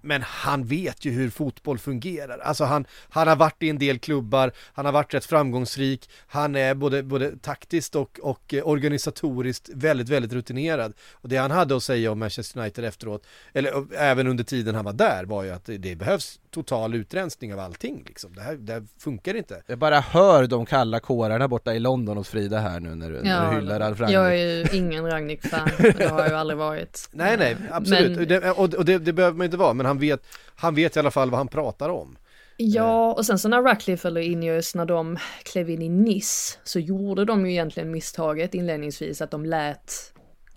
men 0.00 0.22
han 0.22 0.64
vet 0.64 1.04
ju 1.04 1.10
hur 1.10 1.30
fotboll 1.30 1.78
fungerar. 1.78 2.38
Alltså 2.38 2.64
han, 2.64 2.86
han 3.08 3.28
har 3.28 3.36
varit 3.36 3.62
i 3.62 3.68
en 3.68 3.78
del 3.78 3.98
klubbar, 3.98 4.52
han 4.72 4.84
har 4.84 4.92
varit 4.92 5.14
rätt 5.14 5.24
framgångsrik, 5.24 6.10
han 6.26 6.56
är 6.56 6.74
både, 6.74 7.02
både 7.02 7.36
taktiskt 7.36 7.94
och, 7.94 8.20
och 8.22 8.54
eh, 8.54 8.68
organisatoriskt 8.68 9.70
väldigt, 9.74 10.08
väldigt 10.08 10.32
rutinerad. 10.32 10.92
Och 11.12 11.28
det 11.28 11.36
han 11.36 11.50
hade 11.50 11.76
att 11.76 11.82
säga 11.82 12.12
om 12.12 12.18
Manchester 12.18 12.60
United 12.60 12.84
efteråt, 12.84 13.26
eller 13.52 13.94
även 13.94 14.26
under 14.26 14.44
tiden 14.44 14.74
han 14.74 14.84
var 14.84 14.92
där, 14.92 15.24
var 15.24 15.42
ju 15.42 15.50
att 15.50 15.64
det, 15.64 15.78
det 15.78 15.96
behövs 15.96 16.40
total 16.50 16.94
utrensning 16.94 17.54
av 17.54 17.60
allting 17.60 18.04
liksom. 18.06 18.34
Det 18.34 18.40
här, 18.40 18.54
det 18.54 18.72
här 18.72 18.82
funkar 18.98 19.34
inte. 19.34 19.62
Jag 19.66 19.78
bara 19.78 20.00
hör 20.00 20.46
de 20.46 20.66
kalla 20.66 21.00
kårarna 21.00 21.48
borta 21.48 21.74
i 21.74 21.78
London 21.80 22.16
hos 22.16 22.28
Frida 22.28 22.58
här 22.58 22.80
nu 22.80 22.94
när 22.94 23.10
du, 23.10 23.22
när 23.22 23.50
du 23.50 23.56
hyllar 23.60 23.80
Ralf 23.80 24.00
Rangnick. 24.00 24.16
jag 24.16 24.34
är 24.34 24.36
ju 24.56 24.66
ingen 24.78 25.06
Ragnik-fan, 25.06 25.68
det 25.78 26.08
har 26.08 26.18
jag 26.20 26.28
ju 26.28 26.34
aldrig 26.34 26.58
varit. 26.58 27.08
Nej, 27.12 27.36
nej, 27.38 27.56
absolut. 27.70 28.18
Men- 28.18 28.28
Det, 28.28 28.50
och 28.50 28.74
och 28.74 28.84
det, 28.84 28.98
det 28.98 29.12
behöver 29.12 29.36
man 29.36 29.44
inte 29.44 29.56
vara, 29.56 29.74
men 29.74 29.86
han 29.86 29.98
vet, 29.98 30.26
han 30.56 30.74
vet 30.74 30.96
i 30.96 30.98
alla 30.98 31.10
fall 31.10 31.30
vad 31.30 31.38
han 31.38 31.48
pratar 31.48 31.88
om. 31.88 32.16
Ja, 32.60 33.12
och 33.12 33.26
sen 33.26 33.38
så 33.38 33.48
när 33.48 33.62
Ratcliffe 33.62 34.08
eller 34.08 34.20
Ineos, 34.20 34.74
när 34.74 34.84
de 34.86 35.18
klev 35.44 35.70
in 35.70 35.82
i 35.82 35.88
Nice, 35.88 36.58
så 36.64 36.78
gjorde 36.78 37.24
de 37.24 37.46
ju 37.46 37.52
egentligen 37.52 37.90
misstaget 37.90 38.54
inledningsvis 38.54 39.20
att 39.22 39.30
de 39.30 39.44
lät 39.44 39.92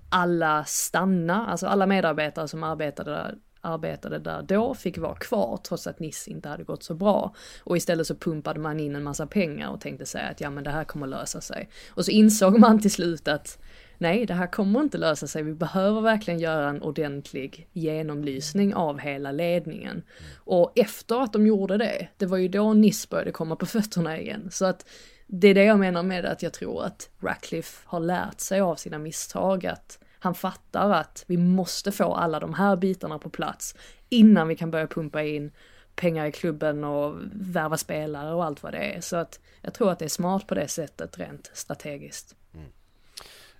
alla 0.10 0.64
stanna, 0.66 1.48
alltså 1.48 1.68
alla 1.68 1.86
medarbetare 1.86 2.48
som 2.48 2.64
arbetade 2.64 3.12
där, 3.12 3.36
arbetade 3.62 4.20
där 4.20 4.42
då 4.42 4.74
fick 4.74 4.98
vara 4.98 5.16
kvar 5.16 5.60
trots 5.64 5.88
att 5.88 6.00
Nice 6.00 6.32
inte 6.32 6.50
hade 6.50 6.64
gått 6.64 6.84
så 6.84 6.94
bra. 6.94 7.36
Och 7.64 7.78
istället 7.78 8.08
så 8.08 8.16
pumpade 8.16 8.60
man 8.60 8.80
in 8.80 8.96
en 8.96 9.04
massa 9.04 9.28
pengar 9.28 9.70
och 9.70 9.82
tänkte 9.82 10.06
sig 10.06 10.30
att 10.32 10.42
ja 10.42 10.50
men 10.50 10.64
det 10.64 10.70
här 10.70 10.84
kommer 10.84 11.08
lösa 11.08 11.42
sig. 11.42 11.70
Och 11.90 12.06
så 12.06 12.12
insåg 12.12 12.60
man 12.60 12.82
till 12.82 12.92
slut 12.92 13.28
att 13.28 13.60
nej 13.98 14.26
det 14.26 14.34
här 14.34 14.48
kommer 14.48 14.82
inte 14.82 14.98
lösa 14.98 15.28
sig, 15.28 15.44
vi 15.44 15.54
behöver 15.54 16.02
verkligen 16.02 16.40
göra 16.40 16.70
en 16.70 16.82
ordentlig 16.82 17.68
genomlysning 17.74 18.76
av 18.76 19.00
hela 19.00 19.32
ledningen. 19.32 20.04
Och 20.36 20.72
efter 20.76 21.24
att 21.24 21.34
de 21.34 21.48
gjorde 21.48 21.78
det, 21.78 22.08
det 22.18 22.26
var 22.26 22.38
ju 22.38 22.48
då 22.48 22.74
NIS 22.74 23.10
började 23.10 23.32
komma 23.32 23.56
på 23.56 23.66
fötterna 23.66 24.20
igen. 24.20 24.48
Så 24.52 24.66
att 24.66 24.86
det 25.28 25.48
är 25.48 25.54
det 25.54 25.64
jag 25.64 25.80
menar 25.80 26.04
med 26.04 26.26
att 26.26 26.44
jag 26.44 26.54
tror 26.54 26.84
att 26.84 27.10
Ratcliffe 27.20 27.82
har 27.86 28.00
lärt 28.00 28.40
sig 28.40 28.62
av 28.62 28.76
sina 28.76 28.98
misstag, 28.98 29.66
att 29.66 30.00
han 30.24 30.36
fattar 30.36 30.90
att 30.90 31.24
vi 31.28 31.38
måste 31.38 31.92
få 31.92 32.14
alla 32.14 32.40
de 32.40 32.54
här 32.54 32.76
bitarna 32.76 33.20
på 33.20 33.30
plats 33.30 33.76
innan 34.10 34.48
vi 34.48 34.56
kan 34.56 34.72
börja 34.72 34.88
pumpa 34.88 35.24
in 35.24 35.52
pengar 35.96 36.26
i 36.26 36.32
klubben 36.32 36.84
och 36.84 37.16
värva 37.34 37.78
spelare 37.78 38.34
och 38.34 38.46
allt 38.46 38.64
vad 38.64 38.72
det 38.72 38.78
är. 38.78 39.02
Så 39.02 39.16
att 39.16 39.40
jag 39.62 39.74
tror 39.74 39.92
att 39.92 40.00
det 40.00 40.06
är 40.06 40.10
smart 40.10 40.48
på 40.48 40.56
det 40.56 40.68
sättet 40.68 41.20
rent 41.20 41.52
strategiskt. 41.54 42.36
Mm. 42.54 42.68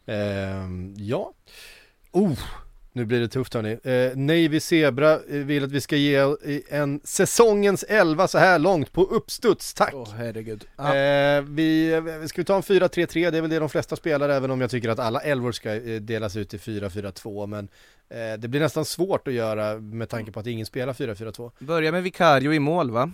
Ehm, 0.06 0.96
ja. 0.98 1.34
Oh, 2.12 2.40
nu 2.94 3.06
blir 3.06 3.20
det 3.20 3.28
tufft 3.28 3.54
hörni. 3.54 3.80
Eh, 3.84 4.18
Navy 4.18 4.60
Zebra 4.60 5.14
eh, 5.14 5.20
vill 5.30 5.64
att 5.64 5.72
vi 5.72 5.82
ska 5.82 5.96
ge 5.96 6.36
en 6.70 7.02
säsongens 7.04 7.84
11 7.84 8.28
så 8.28 8.38
här 8.38 8.60
långt 8.60 8.92
på 8.92 9.04
uppstuds, 9.04 9.74
tack! 9.74 9.94
Åh 9.94 10.14
herregud. 10.18 10.66
Ja. 10.76 10.96
Eh, 10.96 11.42
vi, 11.42 12.02
vi 12.22 12.28
ska 12.28 12.42
vi 12.42 12.46
ta 12.46 12.56
en 12.56 12.62
4-3-3, 12.62 13.32
det 13.32 13.38
är 13.38 13.42
väl 13.42 13.50
det 13.50 13.60
de 13.60 13.70
flesta 13.70 13.96
spelar 13.96 14.30
även 14.30 14.52
om 14.52 14.62
jag 14.62 14.72
tycker 14.72 14.90
att 14.90 15.00
alla 15.00 15.20
elvor 15.22 15.52
ska 15.52 15.76
eh, 15.76 16.02
delas 16.02 16.36
ut 16.36 16.54
i 16.54 16.58
4-4-2 16.58 17.48
men 17.48 17.70
eh, 18.10 18.40
det 18.40 18.48
blir 18.48 18.60
nästan 18.62 18.86
svårt 18.86 19.28
att 19.28 19.34
göra 19.34 19.80
med 19.80 20.10
tanke 20.10 20.32
på 20.32 20.40
att 20.40 20.48
ingen 20.48 20.66
spelar 20.66 20.94
4-4-2. 20.94 21.52
Börja 21.60 21.92
med 21.92 22.04
Vicario 22.04 22.54
i 22.54 22.60
mål 22.60 22.92
va? 22.92 23.12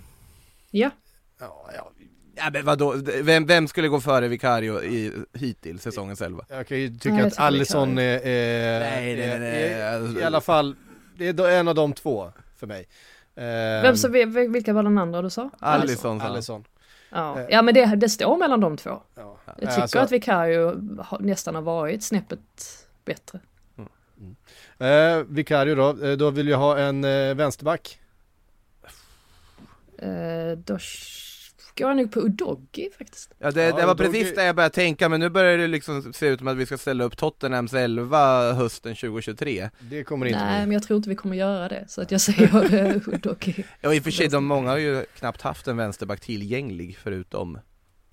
Ja, 0.72 0.92
Ja, 1.40 1.70
ja, 1.76 1.92
Ja 2.38 2.50
men 2.54 2.66
vadå, 2.66 2.96
vem, 3.22 3.46
vem 3.46 3.68
skulle 3.68 3.88
gå 3.88 4.00
före 4.02 4.28
Vicario 4.28 4.84
i, 4.84 5.14
hittills 5.34 5.82
säsongens 5.84 6.22
elva? 6.22 6.46
jag 6.50 6.68
kan 6.68 6.78
ju 6.80 6.90
tycka 6.90 7.10
Nej, 7.10 7.20
jag 7.20 7.28
att 7.28 7.40
Alisson 7.40 7.98
är, 7.98 8.20
är, 8.24 8.80
Nej, 8.80 9.16
nej, 9.16 9.28
nej, 9.30 9.40
nej. 9.40 9.74
är, 9.74 10.20
i 10.20 10.24
alla 10.24 10.42
fall, 10.42 10.76
det 11.18 11.28
är 11.40 11.50
en 11.50 11.68
av 11.68 11.76
de 11.76 11.94
två 11.94 12.32
för 12.58 12.68
mig. 12.68 12.88
Ehm, 13.36 13.82
Vem 13.82 13.98
så, 13.98 14.08
vil- 14.08 14.52
vilka 14.52 14.74
var 14.74 14.84
den 14.84 14.98
andra 14.98 15.22
du 15.22 15.30
sa? 15.30 15.50
Alisson. 15.60 16.22
Alisson. 16.22 16.64
Ja, 17.10 17.40
Eh. 17.40 17.46
ja 17.50 17.62
men 17.62 17.74
det, 17.74 17.86
det 17.86 18.10
står 18.10 18.38
mellan 18.38 18.60
de 18.60 18.78
två. 18.78 19.02
Ja. 19.16 19.38
Jag 19.46 19.56
tycker 19.70 19.82
Alltså, 19.82 20.00
att 20.00 20.12
Vicario 20.12 20.76
nästan 21.20 21.56
har 21.56 21.62
varit 21.62 22.04
snäppet 22.04 22.40
bättre. 23.06 23.40
Eh, 24.80 25.18
Vicario 25.28 25.76
då, 25.76 26.06
eh, 26.06 26.12
då 26.18 26.30
vill 26.30 26.48
jag 26.48 26.58
ha 26.58 26.78
en 26.78 27.04
eh, 27.04 27.36
vänsterback. 27.36 28.00
Eh, 30.00 30.58
då 30.58 30.78
jag 31.84 31.98
nog 31.98 32.12
på 32.12 32.20
Udogi 32.20 32.90
faktiskt. 32.98 33.32
Ja 33.40 33.52
det, 33.52 33.72
det 33.72 33.86
var 33.86 33.96
precis 33.96 34.36
det 34.36 34.46
jag 34.46 34.56
började 34.56 34.76
tänka, 34.76 35.10
men 35.10 35.20
nu 35.20 35.30
börjar 35.30 35.58
det 35.58 35.68
liksom 35.68 36.14
se 36.14 36.28
ut 36.28 36.40
som 36.40 36.48
att 36.48 36.58
vi 36.58 36.66
ska 36.66 36.78
ställa 36.78 37.04
upp 37.04 37.18
Tottenhams 37.18 37.74
elva 37.74 38.54
hösten 38.54 38.96
2023 38.96 39.70
Det 39.80 40.04
kommer 40.04 40.26
inte 40.26 40.40
Nej, 40.40 40.60
bli. 40.60 40.66
men 40.68 40.72
jag 40.72 40.84
tror 40.84 40.98
inte 40.98 41.10
vi 41.10 41.16
kommer 41.16 41.36
göra 41.36 41.68
det. 41.68 41.86
Så 41.88 42.02
att 42.02 42.12
jag 42.12 42.22
säger 42.22 43.10
Udogi. 43.14 43.66
Ja 43.82 43.94
i 43.94 44.00
och 44.00 44.04
för 44.04 44.12
sig, 44.12 44.28
de 44.28 44.46
många 44.46 44.70
har 44.70 44.78
ju 44.78 45.06
knappt 45.18 45.42
haft 45.42 45.68
en 45.68 45.78
vänsterback 45.78 46.20
tillgänglig 46.20 46.98
förutom 47.04 47.60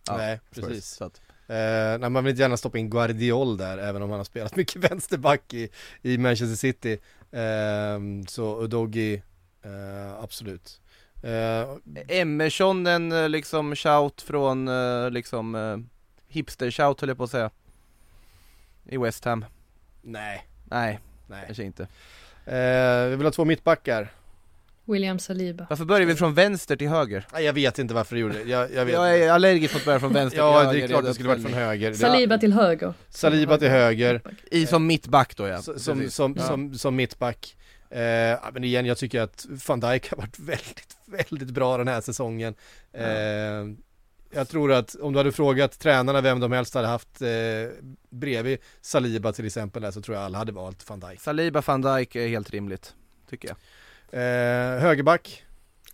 ja, 0.07 0.17
Nej, 0.17 0.41
precis. 0.55 0.87
så 0.87 1.05
att, 1.05 1.21
Eh, 1.47 1.99
nej, 1.99 2.11
man 2.11 2.25
vill 2.25 2.31
inte 2.31 2.43
gärna 2.43 2.57
stoppa 2.57 2.79
in 2.79 2.91
Guardiol 2.91 3.57
där, 3.57 3.79
även 3.79 4.03
om 4.03 4.11
han 4.11 4.19
har 4.19 4.25
spelat 4.25 4.57
mycket 4.57 4.91
vänsterback 4.91 5.55
i, 5.55 5.69
i 6.03 6.19
Manchester 6.19 6.57
City. 6.57 6.99
Eh, 7.33 8.27
så 8.29 8.63
Udogi, 8.63 9.23
eh, 9.65 10.23
absolut. 10.23 10.81
Eh, 11.25 11.69
Emerson 12.09 12.87
en 12.87 13.13
eh, 13.13 13.29
liksom 13.29 13.77
shout 13.77 14.23
från 14.23 14.69
eh, 14.69 15.11
liksom 15.11 15.55
eh, 15.55 15.77
hipster 16.29 16.71
shout 16.71 17.01
höll 17.01 17.09
jag 17.09 17.17
på 17.17 17.25
att 17.25 17.31
säga 17.31 17.51
I 18.89 18.97
West 18.97 19.25
Ham 19.25 19.45
nej, 20.03 20.47
Nej, 20.65 21.01
nej. 21.27 21.45
kanske 21.47 21.65
inte 21.65 21.89
Eh, 22.47 23.09
vi 23.09 23.17
vill 23.17 23.27
ha 23.27 23.31
två 23.31 23.45
mittbackar. 23.45 24.13
William 24.85 25.19
Saliba. 25.19 25.67
Varför 25.71 25.85
börjar 25.85 26.07
vi 26.07 26.15
från 26.15 26.35
vänster 26.35 26.77
till 26.77 26.89
höger? 26.89 27.27
Nej, 27.33 27.45
jag 27.45 27.53
vet 27.53 27.79
inte 27.79 27.95
varför 27.95 28.15
du 28.15 28.21
gjorde 28.21 28.35
det. 28.35 28.51
Jag, 28.51 28.73
jag 28.73 28.85
vet. 28.85 28.95
Jag 28.95 29.19
är 29.19 29.31
allergisk 29.31 29.75
mot 29.75 29.81
att 29.81 29.87
börja 29.87 30.01
från 30.01 30.13
vänster 30.13 30.37
till 30.37 30.39
ja, 30.39 30.63
höger 30.63 30.79
det 30.79 30.85
är 30.85 30.89
klart 30.89 31.05
det 31.05 31.15
skulle 31.15 31.29
varit 31.29 31.43
från 31.43 31.53
höger. 31.53 31.93
Saliba 31.93 32.39
till 32.39 32.53
höger. 32.53 32.95
Saliba 33.09 33.59
till 33.59 33.69
höger. 33.69 34.21
I 34.51 34.67
som 34.67 34.87
mittback 34.87 35.37
då 35.37 35.49
ja, 35.49 35.63
som, 35.63 36.11
som, 36.11 36.35
ja. 36.39 36.43
som, 36.43 36.75
som 36.75 36.97
mittback. 36.97 37.57
Eh, 37.91 38.39
men 38.53 38.65
igen, 38.65 38.87
jag 38.87 38.99
tycker 38.99 39.21
att 39.21 39.47
van 39.69 39.81
Dijk 39.81 40.11
har 40.11 40.17
varit 40.17 40.39
väldigt, 40.39 40.97
väldigt 41.07 41.51
bra 41.51 41.79
den 41.79 41.89
här 41.89 42.01
säsongen. 42.01 42.55
Eh, 42.93 43.07
jag 44.31 44.49
tror 44.49 44.73
att 44.73 44.95
om 44.95 45.13
du 45.13 45.19
hade 45.19 45.33
frågat 45.33 45.79
tränarna 45.79 46.21
vem 46.21 46.41
de 46.41 46.53
helst 46.53 46.75
hade 46.75 46.87
haft 46.87 47.23
eh, 47.23 47.29
bredvid 48.11 48.59
Saliba 48.81 49.33
till 49.33 49.47
exempel 49.47 49.83
där, 49.83 49.91
så 49.91 50.01
tror 50.03 50.17
jag 50.17 50.25
alla 50.25 50.39
hade 50.39 50.53
valt 50.53 50.91
van 50.91 51.01
Dijk. 51.01 51.21
Saliba 51.21 51.63
van 51.67 51.83
Dijk 51.83 52.17
är 52.17 52.29
helt 52.29 52.51
rimligt, 52.51 52.95
tycker 53.31 53.49
jag 53.49 53.57
Eh, 54.13 54.81
högerback, 54.81 55.45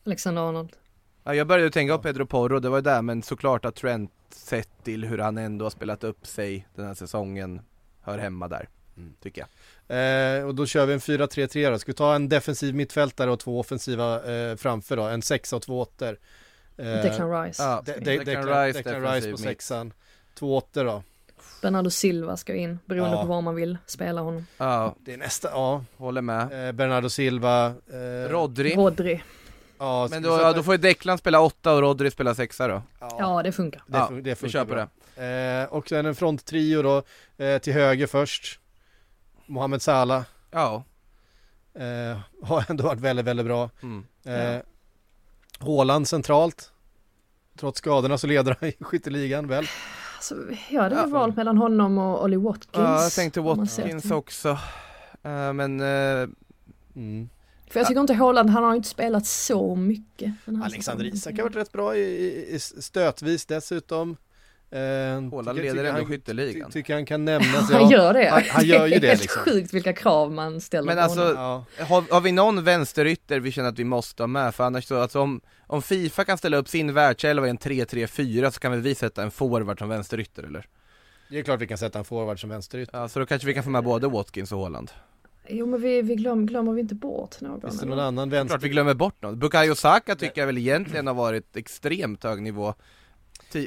Alexander 0.07 0.43
Arnold. 0.43 0.76
ja, 1.24 1.34
Jag 1.34 1.47
började 1.47 1.70
tänka 1.70 1.97
på 1.97 2.03
Pedro 2.03 2.26
Porro, 2.26 2.59
det 2.61 2.68
var 2.68 2.78
ju 2.78 2.82
där, 2.82 3.03
men 3.03 3.22
såklart 3.22 3.64
att 3.64 3.74
Trent 3.74 4.11
sett 4.34 4.84
till 4.84 5.05
hur 5.05 5.18
han 5.18 5.38
ändå 5.38 5.64
har 5.64 5.70
spelat 5.70 6.05
upp 6.05 6.26
sig 6.26 6.68
den 6.74 6.86
här 6.86 6.95
säsongen 6.95 7.61
hör 8.01 8.18
hemma 8.18 8.49
där, 8.49 8.68
Mm. 8.97 9.12
tycker 9.22 9.41
jag 9.88 10.38
eh, 10.38 10.45
och 10.47 10.55
då 10.55 10.66
kör 10.66 10.86
vi 10.86 10.93
en 10.93 10.99
4-3-3 11.01 11.70
då. 11.70 11.78
Ska 11.78 11.93
vi 11.93 11.97
ta 11.97 12.14
en 12.14 12.28
defensiv 12.28 12.74
mittfältare 12.74 13.30
och 13.30 13.41
två 13.41 13.61
offensiva 13.61 14.32
eh, 14.32 14.57
framför 14.57 14.97
då? 14.97 15.03
En 15.03 15.22
sexa 15.22 15.57
och 15.57 15.62
två 15.62 15.80
åttor. 15.80 16.18
Eh, 16.76 16.84
Declan 16.86 17.43
Rice. 17.45 17.62
Ja, 17.62 17.82
De, 17.86 17.93
de, 17.93 18.01
Declan 18.01 18.24
Declan, 18.24 18.64
Rice, 18.66 18.78
Declan 18.78 19.03
Rice 19.14 19.26
på 19.26 19.30
mitt. 19.30 19.41
sexan. 19.41 19.93
Två 20.38 20.57
åttor 20.57 20.84
då. 20.84 21.03
Bernardo 21.62 21.91
Silva 21.91 22.36
ska 22.36 22.55
in, 22.55 22.78
beroende 22.84 23.16
Ja. 23.16 23.22
på 23.22 23.28
var 23.28 23.41
man 23.41 23.55
vill 23.55 23.78
spela 23.86 24.20
honom. 24.20 24.47
Ja, 24.59 24.95
Det 25.05 25.12
är 25.12 25.16
nästa, 25.16 25.49
ja. 25.51 25.84
håller 25.97 26.22
med 26.22 26.68
Eh, 26.68 26.72
Bernardo 26.72 27.09
Silva. 27.11 27.66
Eh, 27.66 28.28
Rodri, 28.30 28.74
Rodri. 28.74 29.22
Ja, 29.78 30.09
men 30.11 30.22
vi 30.22 30.28
då, 30.28 30.34
ja, 30.41 30.53
då 30.53 30.62
får 30.62 30.74
ju 30.74 30.78
Declan 30.78 31.18
spela 31.18 31.41
åtta 31.41 31.72
och 31.72 31.80
Rodri 31.80 32.11
spela 32.11 32.34
sexa 32.34 32.68
då 32.68 32.82
Ja, 33.01 33.43
det 33.45 33.53
funkar. 33.53 33.82
Det, 33.86 33.99
Ja, 33.99 34.09
fun- 34.11 34.14
det 34.22 34.30
vi 34.30 34.34
funkar 34.34 34.53
kör 34.59 34.64
på 34.64 34.74
bra. 34.74 34.88
det 35.14 35.61
Eh, 35.62 35.64
och 35.72 35.88
sen 35.88 36.07
en 36.07 36.14
fronttrio 36.14 36.82
då, 36.82 37.03
eh, 37.45 37.59
till 37.59 37.72
höger 37.72 38.07
först. 38.07 38.59
Mohamed 39.51 39.82
Salah. 39.82 40.22
Ja, 40.51 40.84
Eh, 41.74 42.18
har 42.42 42.64
ändå 42.70 42.84
varit 42.84 43.01
väldigt, 43.01 43.26
väldigt 43.26 43.46
bra. 43.46 43.70
mm. 43.82 44.05
Eh, 44.24 44.62
Haaland 45.59 46.09
centralt. 46.09 46.72
Trots 47.59 47.78
skadorna 47.78 48.18
så 48.18 48.26
leder 48.26 48.57
han 48.61 48.68
i 48.68 48.72
skytteligan 48.80 49.48
väl. 49.48 49.66
Alltså, 50.16 50.34
jag 50.70 50.82
hade 50.82 50.94
Ja. 50.96 51.07
valt 51.07 51.36
mellan 51.36 51.59
honom 51.59 51.98
och 51.98 52.22
Ollie 52.24 52.36
Watkins. 52.36 52.70
ja 52.74 53.03
jag 53.03 53.12
tänkte 53.12 53.40
Watkins 53.40 54.11
också 54.11 54.48
Eh, 55.22 55.53
Men 55.53 55.80
eh, 55.80 56.28
Mm. 56.96 57.28
För 57.70 57.80
jag 57.80 57.86
tycker 57.86 58.01
inte 58.01 58.14
Haaland, 58.14 58.51
han 58.51 58.64
har 58.64 58.74
inte 58.74 58.88
spelat 58.88 59.26
så 59.26 59.74
mycket. 59.76 60.32
Alexander. 60.64 61.05
Isak 61.05 61.36
har 61.36 61.42
varit 61.42 61.57
rätt 61.57 61.72
bra 61.72 61.96
i, 61.96 62.01
i, 62.01 62.55
i 62.55 62.59
stötvis 62.61 63.46
dessutom. 63.46 64.16
Eh, 64.72 64.78
tycker- 64.78 65.52
leder 65.54 65.70
tycker 65.74 65.84
ändå 65.84 66.04
skytteligan. 66.04 66.70
ty, 66.70 66.72
Tycker 66.72 66.94
han 66.94 67.06
kan 67.06 67.24
nämnas. 67.24 67.70
Han 67.72 67.90
gör 67.90 68.14
det. 68.14 68.28
Han, 68.28 68.42
han 68.48 68.64
gör 68.64 68.86
ju 68.86 68.98
det 68.98 69.06
är 69.06 69.08
helt 69.10 69.22
liksom. 69.22 69.42
sjukt 69.42 69.74
vilka 69.74 69.92
krav 69.92 70.32
man 70.32 70.60
ställer 70.60 70.86
Men 70.86 70.96
på 70.96 71.02
alltså- 71.02 71.20
honom. 71.34 71.64
Ja. 71.78 71.84
har, 71.84 72.04
har 72.10 72.20
vi 72.20 72.32
någon 72.32 72.64
vänsterytter 72.64 73.40
vi 73.40 73.52
känner 73.52 73.68
att 73.68 73.78
vi 73.78 73.84
måste 73.84 74.22
ha 74.22 74.26
med? 74.28 74.54
För 74.54 74.64
annars 74.64 74.84
så, 74.84 75.00
alltså 75.00 75.20
om, 75.20 75.40
om 75.66 75.82
Fifa 75.82 76.24
kan 76.24 76.38
ställa 76.38 76.56
upp 76.56 76.68
sin 76.68 76.94
världselva 76.94 77.46
i 77.46 77.50
en 77.50 77.58
3-3-4 77.58 78.50
så 78.50 78.60
kan 78.60 78.70
väl 78.72 78.80
vi 78.80 78.94
sätta 78.94 79.22
en 79.22 79.30
forward 79.30 79.78
som 79.78 79.88
vänsterytter 79.88 80.42
eller? 80.42 80.66
Det 81.30 81.38
är 81.38 81.42
klart 81.42 81.60
vi 81.60 81.66
kan 81.66 81.78
sätta 81.78 81.98
en 81.98 82.04
forward 82.04 82.40
som 82.40 82.50
vänsterytter. 82.50 82.98
Ja, 82.98 83.08
så 83.08 83.18
då 83.18 83.26
kanske 83.26 83.46
vi 83.46 83.54
kan 83.54 83.64
få 83.64 83.70
med 83.70 83.84
både 83.84 84.08
Watkins 84.08 84.52
och 84.52 84.58
Haaland 84.60 84.90
Jo 85.48 85.66
men 85.66 85.80
vi, 85.82 86.02
vi 86.02 86.14
glöm, 86.14 86.46
glömmer 86.46 86.72
vi 86.72 86.80
inte 86.80 86.94
bort 86.94 87.40
någon? 87.40 87.60
Finns 87.60 87.80
det 87.80 87.86
någon 87.86 87.98
annan 87.98 88.30
Klart 88.30 88.40
vänster? 88.40 88.58
vi 88.58 88.68
glömmer 88.68 88.94
bort 88.94 89.22
någon. 89.22 89.38
Bukayo 89.38 89.74
Saka 89.74 90.14
tycker 90.16 90.40
jag 90.40 90.46
väl 90.46 90.58
egentligen 90.58 91.06
har 91.06 91.14
varit 91.14 91.56
extremt 91.56 92.24
hög 92.24 92.42
nivå 92.42 92.74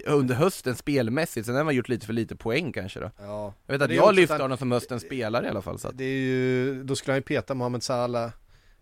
under 0.05 0.35
hösten 0.35 0.75
spelmässigt, 0.75 1.45
sen 1.45 1.55
har 1.55 1.63
man 1.63 1.75
gjort 1.75 1.89
lite 1.89 2.05
för 2.05 2.13
lite 2.13 2.35
poäng 2.35 2.71
kanske 2.73 2.99
då 2.99 3.11
Ja. 3.19 3.53
Jag 3.65 3.73
vet 3.73 3.79
Det 3.79 3.85
att 3.85 3.91
jag 4.05 4.15
lyfter 4.15 4.39
honom 4.39 4.57
som 4.57 4.71
höstens 4.71 5.03
spelare 5.03 5.45
i 5.45 5.49
alla 5.49 5.61
fall 5.61 5.79
så 5.79 5.87
att, 5.87 5.97
Det 5.97 6.03
är 6.03 6.17
ju, 6.19 6.83
då 6.83 6.95
skulle 6.95 7.13
han 7.13 7.17
ju 7.17 7.23
peta 7.23 7.53
Mohamed 7.53 7.83
Salah. 7.83 8.31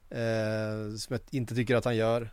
Eh, 0.09 0.95
som 0.97 1.13
jag 1.13 1.19
inte 1.31 1.55
tycker 1.55 1.75
att 1.75 1.85
han 1.85 1.95
gör. 1.95 2.31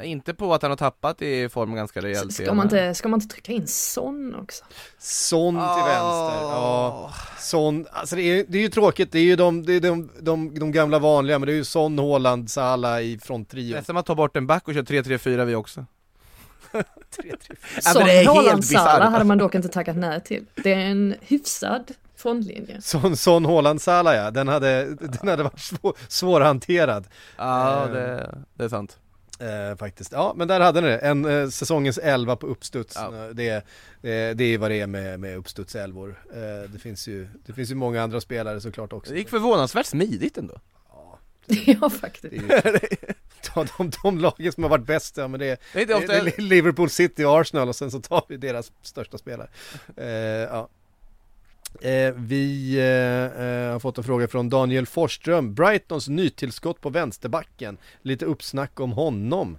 Eh, 0.00 0.10
Inte 0.10 0.34
på 0.34 0.54
att 0.54 0.62
han 0.62 0.70
har 0.70 0.76
tappat 0.76 1.22
i 1.22 1.48
form 1.48 1.74
ganska 1.74 2.00
rejält 2.02 2.32
Ska 2.32 2.54
man, 2.54 2.66
inte, 2.66 2.94
ska 2.94 3.08
man 3.08 3.20
inte 3.20 3.34
trycka 3.34 3.52
in 3.52 3.66
Son 3.66 4.34
också? 4.34 4.64
Son 4.98 5.54
till 5.54 5.60
Ah. 5.62 5.86
vänster, 5.86 6.48
ja. 6.48 7.12
Son, 7.40 7.86
alltså 7.92 8.16
det 8.16 8.22
är, 8.22 8.44
det 8.48 8.58
är 8.58 8.62
ju 8.62 8.68
tråkigt, 8.68 9.12
det 9.12 9.18
är 9.18 9.22
ju 9.22 9.36
de, 9.36 9.66
det 9.66 9.72
är 9.72 9.80
de, 9.80 10.10
de, 10.20 10.58
de 10.58 10.72
gamla 10.72 10.98
vanliga, 10.98 11.38
men 11.38 11.46
det 11.46 11.52
är 11.52 11.56
ju 11.56 11.64
Son, 11.64 11.98
Haaland, 11.98 12.50
Salah 12.50 13.02
i 13.02 13.18
fronttrion. 13.18 13.76
Nästan 13.76 13.94
man 13.94 14.04
tar 14.04 14.14
bort 14.14 14.36
en 14.36 14.46
back 14.46 14.68
och 14.68 14.74
kör 14.74 14.82
3-3-4 14.82 15.44
vi 15.44 15.54
också 15.54 15.84
Ja, 17.24 17.80
Son, 17.82 17.92
men 17.98 18.06
det 18.06 18.12
är 18.20 18.26
Haaland, 18.26 18.48
helt 18.48 18.64
Salah 18.66 18.94
bisarrt. 18.96 19.12
hade 19.12 19.24
man 19.24 19.38
dock 19.38 19.54
inte 19.54 19.68
tackat 19.68 19.96
nej 19.96 20.20
till. 20.20 20.44
Det 20.54 20.72
är 20.72 20.78
en 20.86 21.14
hyfsad 21.20 21.90
frontlinje. 22.16 22.80
Son, 22.82 23.16
Son, 23.16 23.44
Haaland, 23.44 23.82
Salah 23.82 24.16
ja, 24.16 24.30
den 24.30 24.48
hade, 24.48 24.84
den 24.94 25.28
hade 25.28 25.42
varit 25.42 25.60
svår, 25.60 25.94
svårhanterad. 26.08 27.06
Ja, 27.36 27.84
Eh. 27.84 27.92
det, 27.92 28.38
det 28.54 28.64
är 28.64 28.68
sant 28.68 28.98
Eh, 29.38 29.76
faktiskt. 29.76 30.12
Ja, 30.12 30.32
men 30.36 30.48
där 30.48 30.60
hade 30.60 30.80
ni 30.80 30.86
det. 30.88 30.98
En 30.98 31.24
eh, 31.24 31.48
säsongens 31.48 31.98
11 31.98 32.36
på 32.36 32.46
uppstuds. 32.46 32.96
Ja. 32.96 33.14
Eh, 33.26 33.28
Det, 33.34 33.48
eh, 33.50 33.62
det 34.36 34.44
är 34.44 34.58
vad 34.58 34.70
det 34.70 34.80
är 34.80 34.86
med, 34.86 35.20
med 35.20 35.36
uppstudselvor. 35.36 36.18
Eh, 36.34 36.70
det, 36.70 36.78
finns 36.78 37.08
ju, 37.08 37.28
det 37.46 37.52
finns 37.52 37.70
ju 37.70 37.74
många 37.74 38.02
andra 38.02 38.20
spelare 38.20 38.60
såklart 38.60 38.92
också. 38.92 39.12
Det 39.12 39.18
gick 39.18 39.28
förvånansvärt 39.28 39.86
smidigt 39.86 40.38
ändå. 40.38 40.54
ja, 41.80 41.90
faktiskt. 41.90 42.34
Ju, 42.34 42.48
de, 43.54 43.66
de, 43.78 43.90
de 44.02 44.18
lagen 44.18 44.52
som 44.52 44.62
har 44.62 44.70
varit 44.70 44.86
bäst, 44.86 45.16
ja 45.16 45.28
men 45.28 45.40
det 45.40 45.46
är, 45.46 45.58
Det 45.72 45.82
är 45.82 45.86
det, 45.86 45.94
ofta... 45.94 46.12
det 46.12 46.38
är 46.38 46.42
Liverpool 46.42 46.90
City 46.90 47.24
och 47.24 47.40
Arsenal 47.40 47.68
och 47.68 47.76
sen 47.76 47.90
så 47.90 48.00
tar 48.00 48.24
vi 48.28 48.36
deras 48.36 48.72
största 48.82 49.18
spelare. 49.18 49.48
Eh, 49.96 50.08
ja. 50.08 50.68
Eh, 51.80 52.14
vi 52.16 52.76
eh, 52.78 53.44
eh, 53.44 53.72
har 53.72 53.78
fått 53.78 53.98
en 53.98 54.04
fråga 54.04 54.28
från 54.28 54.48
Daniel 54.48 54.86
Forsström, 54.86 55.54
Brightons 55.54 56.08
nytillskott 56.08 56.80
på 56.80 56.90
vänsterbacken, 56.90 57.76
lite 58.02 58.24
uppsnack 58.24 58.80
om 58.80 58.92
honom. 58.92 59.58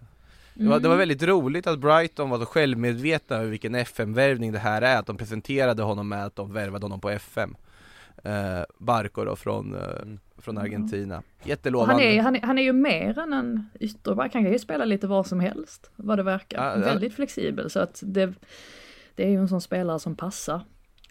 Det 0.54 0.68
var, 0.68 0.80
det 0.80 0.88
var 0.88 0.96
väldigt 0.96 1.24
roligt 1.24 1.68
att 1.68 1.80
Brighton 1.80 2.30
var 2.30 2.40
så 2.40 2.46
självmedvetna 2.46 3.36
över 3.36 3.50
vilken 3.50 3.76
FM-värvning 3.76 4.52
det 4.52 4.60
här 4.60 4.82
är, 4.82 4.98
att 4.98 5.06
de 5.06 5.18
presenterade 5.18 5.84
honom 5.84 6.10
med 6.10 6.26
att 6.26 6.36
de 6.36 6.54
värvade 6.54 6.86
honom 6.86 7.02
på 7.02 7.10
FM. 7.10 7.56
Eh, 8.24 8.62
Barco 8.78 9.26
då 9.26 9.36
från, 9.36 9.76
eh, 9.76 10.20
från 10.46 10.58
Argentina. 10.58 11.24
Och 11.42 11.48
Jättelovande. 11.48 11.94
han, 11.94 12.04
är, 12.04 12.22
han, 12.22 12.36
är, 12.36 12.42
han 12.42 12.58
är 12.58 12.64
ju 12.64 12.74
mer 12.74 13.20
än 13.20 13.34
en 13.34 13.70
ytterback, 13.80 14.34
han 14.34 14.44
kan 14.44 14.52
ju 14.52 14.60
spela 14.60 14.86
lite 14.86 15.08
vad 15.08 15.28
som 15.28 15.40
helst, 15.40 15.92
vad 15.96 16.20
det 16.20 16.24
verkar. 16.24 16.66
Ja, 16.66 16.72
ja. 16.72 16.78
Väldigt 16.78 17.14
flexibel, 17.14 17.70
så 17.70 17.80
att 17.80 18.04
det, 18.06 18.34
det 19.16 19.24
är 19.24 19.30
ju 19.30 19.38
en 19.38 19.50
sån 19.50 19.62
spelare 19.62 20.00
som 20.00 20.16
passar 20.16 20.62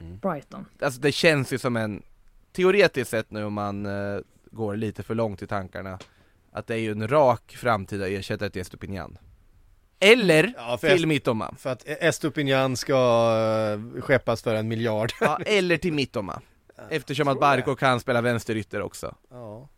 Mm. 0.01 0.19
Brighton. 0.19 0.67
Alltså 0.81 1.01
det 1.01 1.13
känns 1.13 1.53
ju 1.53 1.59
som 1.59 1.77
en, 1.77 2.03
teoretiskt 2.53 3.11
sett 3.11 3.31
nu 3.31 3.45
om 3.45 3.53
man 3.55 3.87
eh, 3.87 4.21
går 4.51 4.77
lite 4.77 5.03
för 5.03 5.15
långt 5.15 5.43
i 5.43 5.47
tankarna, 5.47 5.99
att 6.53 6.67
det 6.67 6.75
är 6.75 6.79
ju 6.79 6.91
en 6.91 7.09
rak 7.09 7.57
framtida 7.57 8.09
ersättare 8.09 8.51
till 8.51 8.61
Estopinian. 8.63 9.19
Eller 10.01 10.55
Ja, 10.57 10.77
till 10.77 11.07
Mittoma. 11.07 11.55
För 11.59 11.71
att 11.71 11.83
Estupinian 11.87 12.77
ska 12.77 12.95
eh, 13.97 14.01
skeppas 14.01 14.43
för 14.43 14.55
en 14.55 14.69
miljard. 14.69 15.13
Ja, 15.21 15.39
eller 15.47 15.77
till 15.77 15.93
Mittoma. 15.93 16.41
Eftersom 16.91 17.29
att 17.29 17.41
Barco 17.41 17.75
kan 17.77 18.01
spela 18.01 18.21
vänsterytter 18.21 18.83
också. 18.83 19.15
Ja. 19.31 19.69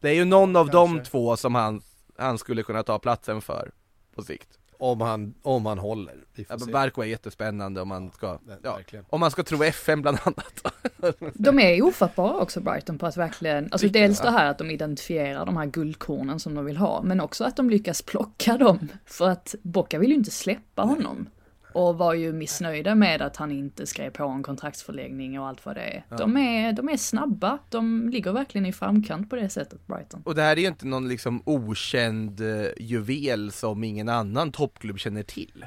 Det 0.00 0.08
är 0.08 0.14
ju 0.14 0.24
någon 0.24 0.56
av 0.56 0.70
de 0.70 0.94
Kanske. 0.94 1.10
två 1.10 1.36
som 1.36 1.54
han, 1.54 1.82
han 2.16 2.38
skulle 2.38 2.62
kunna 2.62 2.82
ta 2.82 2.98
platsen 2.98 3.40
för 3.40 3.70
på 4.14 4.22
sikt. 4.22 4.58
Om 4.78 5.00
han, 5.00 5.34
om 5.42 5.66
han 5.66 5.78
håller. 5.78 6.14
Ja, 6.34 6.44
men. 6.48 6.72
Barco 6.72 7.02
är 7.02 7.06
jättespännande 7.06 7.80
om 7.80 7.88
man 7.88 8.10
ska, 8.12 8.38
ja, 8.62 8.74
verkligen. 8.76 9.04
om 9.08 9.20
man 9.20 9.30
ska 9.30 9.42
tro 9.42 9.62
FM 9.62 10.02
bland 10.02 10.18
annat. 10.24 10.74
De 11.34 11.58
är 11.58 11.82
ofattbara 11.82 12.36
också 12.36 12.60
Brighton 12.60 12.98
på 12.98 13.06
att 13.06 13.16
verkligen, 13.16 13.64
alltså 13.64 13.86
Riktigt, 13.86 14.02
dels 14.02 14.18
ja. 14.18 14.24
det 14.24 14.30
här 14.30 14.50
att 14.50 14.58
de 14.58 14.70
identifierar 14.70 15.46
de 15.46 15.56
här 15.56 15.66
guldkornen 15.66 16.40
som 16.40 16.54
de 16.54 16.64
vill 16.64 16.76
ha, 16.76 17.02
men 17.02 17.20
också 17.20 17.44
att 17.44 17.56
de 17.56 17.70
lyckas 17.70 18.02
plocka 18.02 18.56
dem. 18.56 18.88
För 19.06 19.28
att 19.28 19.54
Bocca 19.62 19.98
vill 19.98 20.10
ju 20.10 20.16
inte 20.16 20.30
släppa 20.30 20.82
honom. 20.82 21.26
Och 21.74 21.98
var 21.98 22.14
ju 22.14 22.32
missnöjda 22.32 22.94
med 22.94 23.22
att 23.22 23.36
han 23.36 23.50
inte 23.50 23.86
skrev 23.86 24.10
på 24.10 24.24
en 24.24 24.42
kontraktsförlängning 24.42 25.40
och 25.40 25.46
allt 25.46 25.66
vad 25.66 25.76
det 25.76 25.80
är. 25.82 26.16
De, 26.18 26.36
är 26.36 26.72
de 26.72 26.88
är 26.88 26.96
snabba, 26.96 27.58
de 27.68 28.08
ligger 28.08 28.32
verkligen 28.32 28.66
i 28.66 28.72
framkant 28.72 29.30
på 29.30 29.36
det 29.36 29.48
sättet, 29.48 29.86
Brighton. 29.86 30.22
Och 30.24 30.34
det 30.34 30.42
här 30.42 30.56
är 30.56 30.60
ju 30.60 30.66
inte 30.66 30.86
någon 30.86 31.08
liksom 31.08 31.42
okänd 31.44 32.40
eh, 32.40 32.66
juvel 32.78 33.52
som 33.52 33.84
ingen 33.84 34.08
annan 34.08 34.52
toppklubb 34.52 34.98
känner 34.98 35.22
till. 35.22 35.64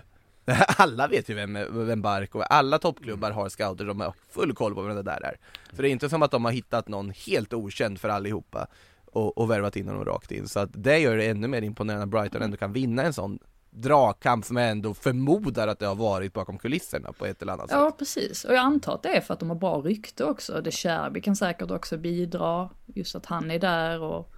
Alla 0.77 1.07
vet 1.07 1.29
ju 1.29 1.33
vem, 1.33 1.57
vem 1.71 2.01
Barco 2.01 2.39
är, 2.39 2.43
alla 2.43 2.79
toppklubbar 2.79 3.31
har 3.31 3.49
scouter, 3.49 3.85
de 3.85 3.99
har 3.99 4.13
full 4.29 4.53
koll 4.53 4.75
på 4.75 4.81
vem 4.81 4.95
det 4.95 5.03
där 5.03 5.23
är. 5.23 5.37
Så 5.75 5.81
det 5.81 5.89
är 5.89 5.91
inte 5.91 6.09
som 6.09 6.21
att 6.21 6.31
de 6.31 6.45
har 6.45 6.51
hittat 6.51 6.87
någon 6.87 7.09
helt 7.27 7.53
okänd 7.53 7.99
för 7.99 8.09
allihopa 8.09 8.67
och, 9.05 9.37
och 9.37 9.51
värvat 9.51 9.75
in 9.75 9.87
honom 9.87 10.05
rakt 10.05 10.31
in. 10.31 10.47
Så 10.47 10.59
att 10.59 10.69
det 10.73 10.99
gör 10.99 11.17
det 11.17 11.25
ännu 11.25 11.47
mer 11.47 11.61
imponerande 11.61 12.03
att 12.03 12.09
Brighton 12.09 12.41
ändå 12.41 12.57
kan 12.57 12.73
vinna 12.73 13.03
en 13.03 13.13
sån 13.13 13.39
dragkamp 13.81 14.45
som 14.45 14.57
jag 14.57 14.69
ändå 14.69 14.93
förmodar 14.93 15.67
att 15.67 15.79
det 15.79 15.85
har 15.85 15.95
varit 15.95 16.33
bakom 16.33 16.57
kulisserna 16.57 17.11
på 17.11 17.25
ett 17.25 17.41
eller 17.41 17.53
annat 17.53 17.69
sätt. 17.69 17.77
Ja, 17.77 17.95
precis. 17.99 18.45
Och 18.45 18.53
jag 18.53 18.59
antar 18.59 18.95
att 18.95 19.03
det 19.03 19.17
är 19.17 19.21
för 19.21 19.33
att 19.33 19.39
de 19.39 19.49
har 19.49 19.57
bra 19.57 19.77
rykte 19.77 20.23
också. 20.23 20.61
De 20.61 20.71
Cherby 20.71 21.21
kan 21.21 21.35
säkert 21.35 21.71
också 21.71 21.97
bidra, 21.97 22.69
just 22.85 23.15
att 23.15 23.25
han 23.25 23.51
är 23.51 23.59
där 23.59 24.01
och 24.01 24.33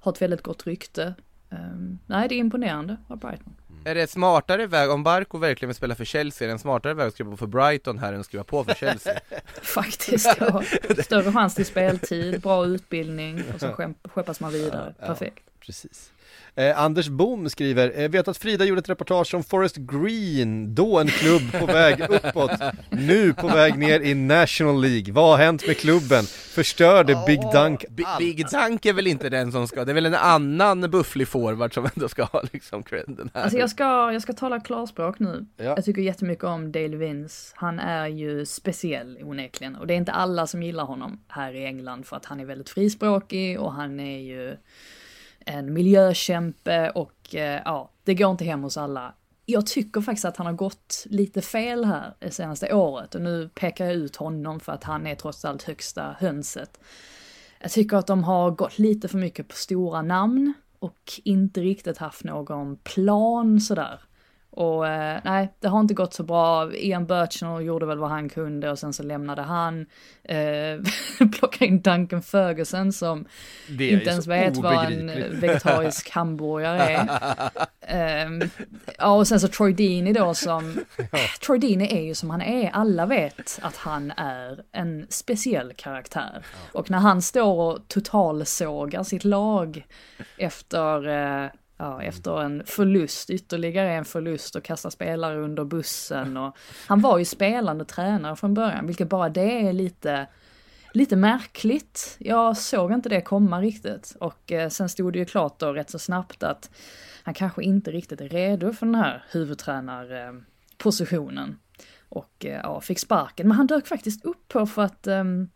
har 0.00 0.12
ett 0.12 0.22
väldigt 0.22 0.42
gott 0.42 0.66
rykte. 0.66 1.14
Ehm, 1.50 1.98
nej, 2.06 2.28
det 2.28 2.34
är 2.34 2.36
imponerande 2.36 2.96
av 3.08 3.18
Brighton. 3.18 3.56
Är 3.84 3.94
det 3.94 4.10
smartare 4.10 4.66
väg, 4.66 4.90
om 4.90 5.02
Barco 5.02 5.38
verkligen 5.38 5.68
vill 5.68 5.76
spela 5.76 5.94
för 5.94 6.04
Chelsea, 6.04 6.46
är 6.46 6.48
det 6.48 6.52
en 6.52 6.58
smartare 6.58 6.94
väg 6.94 7.08
att 7.08 7.14
skriva 7.14 7.30
på 7.30 7.36
för 7.36 7.46
Brighton 7.46 7.98
här 7.98 8.12
än 8.12 8.20
att 8.20 8.26
skriva 8.26 8.44
på 8.44 8.64
för 8.64 8.74
Chelsea? 8.74 9.18
Faktiskt, 9.62 10.36
ja. 10.40 10.62
Större 11.04 11.32
chans 11.32 11.54
till 11.54 11.66
speltid, 11.66 12.40
bra 12.40 12.66
utbildning 12.66 13.42
och 13.54 13.60
så 13.60 13.92
skeppas 14.08 14.40
man 14.40 14.52
vidare. 14.52 14.94
Ja. 14.98 15.06
Perfekt. 15.06 15.44
Precis. 15.60 16.12
Eh, 16.54 16.80
Anders 16.80 17.08
Bom 17.08 17.48
skriver, 17.48 18.00
eh, 18.00 18.08
vet 18.08 18.28
att 18.28 18.36
Frida 18.38 18.64
gjorde 18.64 18.78
ett 18.78 18.88
reportage 18.88 19.34
om 19.34 19.42
Forest 19.44 19.76
Green, 19.76 20.74
då 20.74 20.98
en 20.98 21.08
klubb 21.08 21.42
på 21.60 21.66
väg 21.66 22.00
uppåt, 22.10 22.50
nu 22.90 23.32
på 23.34 23.46
väg 23.46 23.78
ner 23.78 24.00
i 24.00 24.14
National 24.14 24.80
League. 24.82 25.12
Vad 25.12 25.30
har 25.30 25.44
hänt 25.44 25.66
med 25.66 25.76
klubben? 25.76 26.24
Förstörde 26.24 27.22
Big 27.26 27.40
Dunk 27.52 27.84
Bi- 27.90 28.04
Big 28.18 28.46
Dunk 28.50 28.86
är 28.86 28.92
väl 28.92 29.06
inte 29.06 29.28
den 29.28 29.52
som 29.52 29.68
ska, 29.68 29.84
det 29.84 29.92
är 29.92 29.94
väl 29.94 30.06
en 30.06 30.14
annan 30.14 30.80
bufflig 30.90 31.28
forward 31.28 31.74
som 31.74 31.88
ändå 31.94 32.08
ska 32.08 32.24
ha 32.24 32.42
liksom 32.52 32.82
credden 32.82 33.30
här. 33.34 33.42
Alltså 33.42 33.58
jag 33.58 33.70
ska, 33.70 34.12
jag 34.12 34.22
ska 34.22 34.32
tala 34.32 34.60
klarspråk 34.60 35.18
nu. 35.18 35.46
Ja. 35.56 35.64
Jag 35.64 35.84
tycker 35.84 36.02
jättemycket 36.02 36.44
om 36.44 36.72
Dale 36.72 36.96
Vince. 36.96 37.52
Han 37.56 37.78
är 37.78 38.06
ju 38.06 38.46
speciell 38.46 39.18
onekligen. 39.22 39.76
Och 39.76 39.86
det 39.86 39.94
är 39.94 39.98
inte 39.98 40.12
alla 40.12 40.46
som 40.46 40.62
gillar 40.62 40.84
honom 40.84 41.20
här 41.28 41.54
i 41.54 41.64
England 41.64 42.06
för 42.06 42.16
att 42.16 42.24
han 42.24 42.40
är 42.40 42.44
väldigt 42.44 42.68
frispråkig 42.70 43.60
och 43.60 43.72
han 43.72 44.00
är 44.00 44.18
ju 44.18 44.56
en 45.46 45.72
miljökämpe 45.72 46.90
och 46.90 47.34
eh, 47.34 47.62
ja, 47.64 47.90
det 48.04 48.14
går 48.14 48.30
inte 48.30 48.44
hem 48.44 48.62
hos 48.62 48.76
alla. 48.76 49.14
Jag 49.46 49.66
tycker 49.66 50.00
faktiskt 50.00 50.24
att 50.24 50.36
han 50.36 50.46
har 50.46 50.52
gått 50.52 51.06
lite 51.06 51.42
fel 51.42 51.84
här 51.84 52.14
det 52.18 52.30
senaste 52.30 52.74
året 52.74 53.14
och 53.14 53.20
nu 53.20 53.50
pekar 53.54 53.84
jag 53.84 53.94
ut 53.94 54.16
honom 54.16 54.60
för 54.60 54.72
att 54.72 54.84
han 54.84 55.06
är 55.06 55.14
trots 55.14 55.44
allt 55.44 55.62
högsta 55.62 56.16
hönset. 56.18 56.80
Jag 57.60 57.70
tycker 57.70 57.96
att 57.96 58.06
de 58.06 58.24
har 58.24 58.50
gått 58.50 58.78
lite 58.78 59.08
för 59.08 59.18
mycket 59.18 59.48
på 59.48 59.54
stora 59.54 60.02
namn 60.02 60.52
och 60.78 61.12
inte 61.24 61.60
riktigt 61.60 61.98
haft 61.98 62.24
någon 62.24 62.76
plan 62.76 63.60
sådär. 63.60 64.00
Och 64.54 64.88
eh, 64.88 65.20
nej, 65.24 65.54
det 65.60 65.68
har 65.68 65.80
inte 65.80 65.94
gått 65.94 66.14
så 66.14 66.22
bra. 66.22 66.74
Ian 66.74 67.06
Birchnell 67.06 67.66
gjorde 67.66 67.86
väl 67.86 67.98
vad 67.98 68.10
han 68.10 68.28
kunde 68.28 68.70
och 68.70 68.78
sen 68.78 68.92
så 68.92 69.02
lämnade 69.02 69.42
han. 69.42 69.86
Eh, 70.24 70.80
plockade 71.38 71.66
in 71.66 71.80
Duncan 71.80 72.22
Ferguson 72.22 72.92
som 72.92 73.24
inte 73.68 74.10
ens 74.10 74.26
vet 74.26 74.56
vad 74.56 74.92
en 74.92 75.10
obegripligt. 75.10 75.42
vegetarisk 75.42 76.10
hamburgare 76.10 76.82
är. 76.82 77.08
Ehm, 77.86 78.42
ja, 78.98 79.12
och 79.12 79.28
sen 79.28 79.40
så 79.40 79.48
Troy 79.48 79.72
Deeney 79.72 80.12
då 80.12 80.34
som, 80.34 80.84
Troy 81.46 81.58
Deeney 81.58 81.86
är 81.86 82.00
ju 82.00 82.14
som 82.14 82.30
han 82.30 82.42
är, 82.42 82.70
alla 82.70 83.06
vet 83.06 83.58
att 83.62 83.76
han 83.76 84.10
är 84.10 84.62
en 84.72 85.06
speciell 85.08 85.72
karaktär. 85.76 86.44
Och 86.72 86.90
när 86.90 86.98
han 86.98 87.22
står 87.22 87.60
och 87.60 87.88
totalsågar 87.88 89.02
sitt 89.02 89.24
lag 89.24 89.86
efter, 90.38 91.08
eh, 91.08 91.50
ja, 91.82 92.02
efter 92.02 92.42
en 92.42 92.62
förlust, 92.66 93.30
ytterligare 93.30 93.92
en 93.92 94.04
förlust 94.04 94.56
och 94.56 94.64
kastar 94.64 94.90
spelare 94.90 95.40
under 95.40 95.64
bussen 95.64 96.36
och 96.36 96.56
han 96.86 97.00
var 97.00 97.18
ju 97.18 97.24
spelande 97.24 97.84
tränare 97.84 98.36
från 98.36 98.54
början, 98.54 98.86
vilket 98.86 99.08
bara 99.08 99.28
det 99.28 99.68
är 99.68 99.72
lite 99.72 100.26
lite 100.94 101.16
märkligt. 101.16 102.16
Jag 102.18 102.56
såg 102.56 102.92
inte 102.92 103.08
det 103.08 103.20
komma 103.20 103.60
riktigt. 103.60 104.16
Och 104.20 104.52
eh, 104.52 104.68
sen 104.68 104.88
stod 104.88 105.12
det 105.12 105.18
ju 105.18 105.24
klart 105.24 105.58
då 105.58 105.72
rätt 105.72 105.90
så 105.90 105.98
snabbt 105.98 106.42
att 106.42 106.70
han 107.22 107.34
kanske 107.34 107.62
inte 107.62 107.90
riktigt 107.90 108.20
är 108.20 108.28
redo 108.28 108.72
för 108.72 108.86
den 108.86 108.94
här 108.94 109.24
huvudtränarpositionen. 109.30 111.58
Och 112.08 112.44
eh, 112.44 112.60
ja, 112.62 112.80
fick 112.80 112.98
sparken. 112.98 113.48
Men 113.48 113.56
han 113.56 113.66
dök 113.66 113.86
faktiskt 113.86 114.24
upp 114.24 114.48
på 114.48 114.66
för 114.66 114.82
att 114.82 115.06
um, 115.06 115.50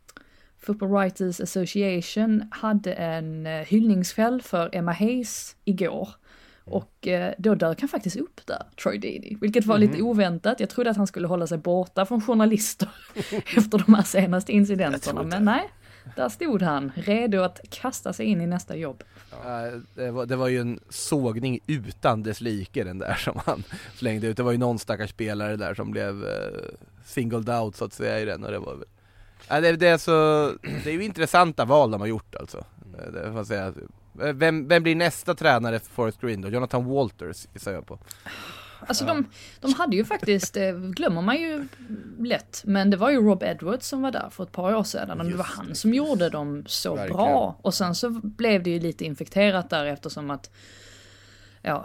Football 0.58 0.88
Writers 0.88 1.40
Association 1.40 2.44
hade 2.50 2.92
en 2.92 3.46
eh, 3.46 3.52
hyllningskväll 3.52 4.42
för 4.42 4.70
Emma 4.72 4.92
Hayes 4.92 5.56
igår. 5.64 6.08
Och 6.64 7.08
eh, 7.08 7.34
då 7.38 7.54
dök 7.54 7.80
han 7.80 7.88
faktiskt 7.88 8.16
upp 8.16 8.40
där, 8.46 8.62
Troy 8.82 8.98
Deeney, 8.98 9.36
vilket 9.40 9.64
var 9.64 9.78
lite 9.78 10.02
oväntat. 10.02 10.60
Jag 10.60 10.70
trodde 10.70 10.90
att 10.90 10.96
han 10.96 11.06
skulle 11.06 11.26
hålla 11.26 11.46
sig 11.46 11.58
borta 11.58 12.06
från 12.06 12.20
journalister 12.20 12.88
efter 13.56 13.84
de 13.86 13.94
här 13.94 14.02
senaste 14.02 14.52
incidenterna, 14.52 15.22
men 15.22 15.44
nej. 15.44 15.70
Där 16.16 16.28
stod 16.28 16.62
han, 16.62 16.92
redo 16.94 17.40
att 17.40 17.60
kasta 17.70 18.12
sig 18.12 18.26
in 18.26 18.40
i 18.40 18.46
nästa 18.46 18.76
jobb. 18.76 19.04
Eh, 19.32 19.80
det, 19.94 20.10
var, 20.10 20.26
det 20.26 20.36
var 20.36 20.48
ju 20.48 20.60
en 20.60 20.80
sågning 20.88 21.58
utan 21.66 22.22
dess 22.22 22.40
like 22.40 22.84
den 22.84 22.98
där 22.98 23.14
som 23.14 23.40
han 23.44 23.62
slängde 23.94 24.26
ut. 24.26 24.36
Det 24.36 24.42
var 24.42 24.52
ju 24.52 24.58
någon 24.58 24.78
stackars 24.78 25.10
spelare 25.10 25.56
där 25.56 25.74
som 25.74 25.90
blev 25.90 26.24
singled 27.04 27.48
out 27.50 27.76
så 27.76 27.84
att 27.84 27.92
säga 27.92 28.20
i 28.20 28.24
den 28.24 28.44
och 28.44 28.50
det 28.50 28.58
var 28.58 28.84
Ja, 29.48 29.60
det, 29.60 29.72
det, 29.76 29.88
är 29.88 29.98
så, 29.98 30.52
det 30.84 30.90
är 30.90 30.94
ju 30.94 31.04
intressanta 31.04 31.64
val 31.64 31.90
de 31.90 32.00
har 32.00 32.08
gjort 32.08 32.34
alltså. 32.34 32.58
Eh, 32.98 33.12
Det 33.12 33.22
får 33.22 33.32
man 33.32 33.46
säga. 33.46 33.72
Vem, 34.12 34.68
vem 34.68 34.82
blir 34.82 34.94
nästa 34.94 35.34
tränare 35.34 35.78
för 35.78 35.90
Forest 35.90 36.20
Green 36.20 36.40
då? 36.40 36.48
Jonathan 36.48 36.84
Walters 36.84 37.46
gissar 37.54 37.72
jag 37.72 37.86
på. 37.86 37.98
Alltså 38.86 39.04
de, 39.04 39.24
de 39.60 39.74
hade 39.74 39.96
ju 39.96 40.04
faktiskt, 40.04 40.56
eh, 40.56 40.72
glömmer 40.72 41.22
man 41.22 41.36
ju 41.36 41.68
lätt, 42.18 42.62
men 42.64 42.90
det 42.90 42.96
var 42.96 43.10
ju 43.10 43.16
Rob 43.16 43.42
Edwards 43.42 43.86
som 43.88 44.02
var 44.02 44.10
där 44.10 44.28
för 44.30 44.42
ett 44.44 44.52
par 44.52 44.74
år 44.74 44.84
sedan 44.84 45.20
och 45.20 45.26
det 45.26 45.36
var 45.36 45.44
han 45.44 45.74
som 45.74 45.94
gjorde 45.94 46.28
dem 46.28 46.64
så 46.66 46.94
Verkligen. 46.94 47.16
bra. 47.16 47.58
Och 47.62 47.74
sen 47.74 47.94
så 47.94 48.10
blev 48.10 48.62
det 48.62 48.70
ju 48.70 48.80
lite 48.80 49.04
infekterat 49.04 49.70
där 49.70 49.84
eftersom 49.86 50.30
att 50.30 50.50
ja, 51.62 51.84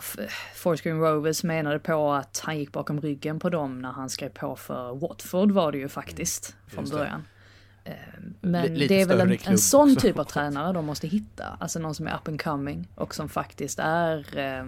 Forest 0.55 0.83
Green 0.83 0.99
Rovers 0.99 1.43
menade 1.43 1.79
på 1.79 2.13
att 2.13 2.41
han 2.45 2.57
gick 2.59 2.71
bakom 2.71 3.01
ryggen 3.01 3.39
på 3.39 3.49
dem 3.49 3.81
när 3.81 3.91
han 3.91 4.09
skrev 4.09 4.29
på 4.29 4.55
för 4.55 4.95
Watford 4.95 5.51
var 5.51 5.71
det 5.71 5.77
ju 5.77 5.89
faktiskt 5.89 6.55
från 6.67 6.83
Just 6.83 6.93
det. 6.93 7.21
Eh, 7.83 7.93
Men 8.41 8.73
lite 8.73 8.93
det 8.93 9.01
är 9.01 9.05
väl 9.05 9.21
en, 9.21 9.37
en 9.45 9.57
sån 9.57 9.95
typ 9.95 10.19
av 10.19 10.23
tränare 10.23 10.73
de 10.73 10.85
måste 10.85 11.07
hitta. 11.07 11.57
Alltså 11.59 11.79
någon 11.79 11.95
som 11.95 12.07
är 12.07 12.15
up 12.15 12.27
and 12.27 12.41
coming 12.41 12.87
och 12.95 13.15
som 13.15 13.29
faktiskt 13.29 13.79
är 13.79 14.37
eh, 14.37 14.65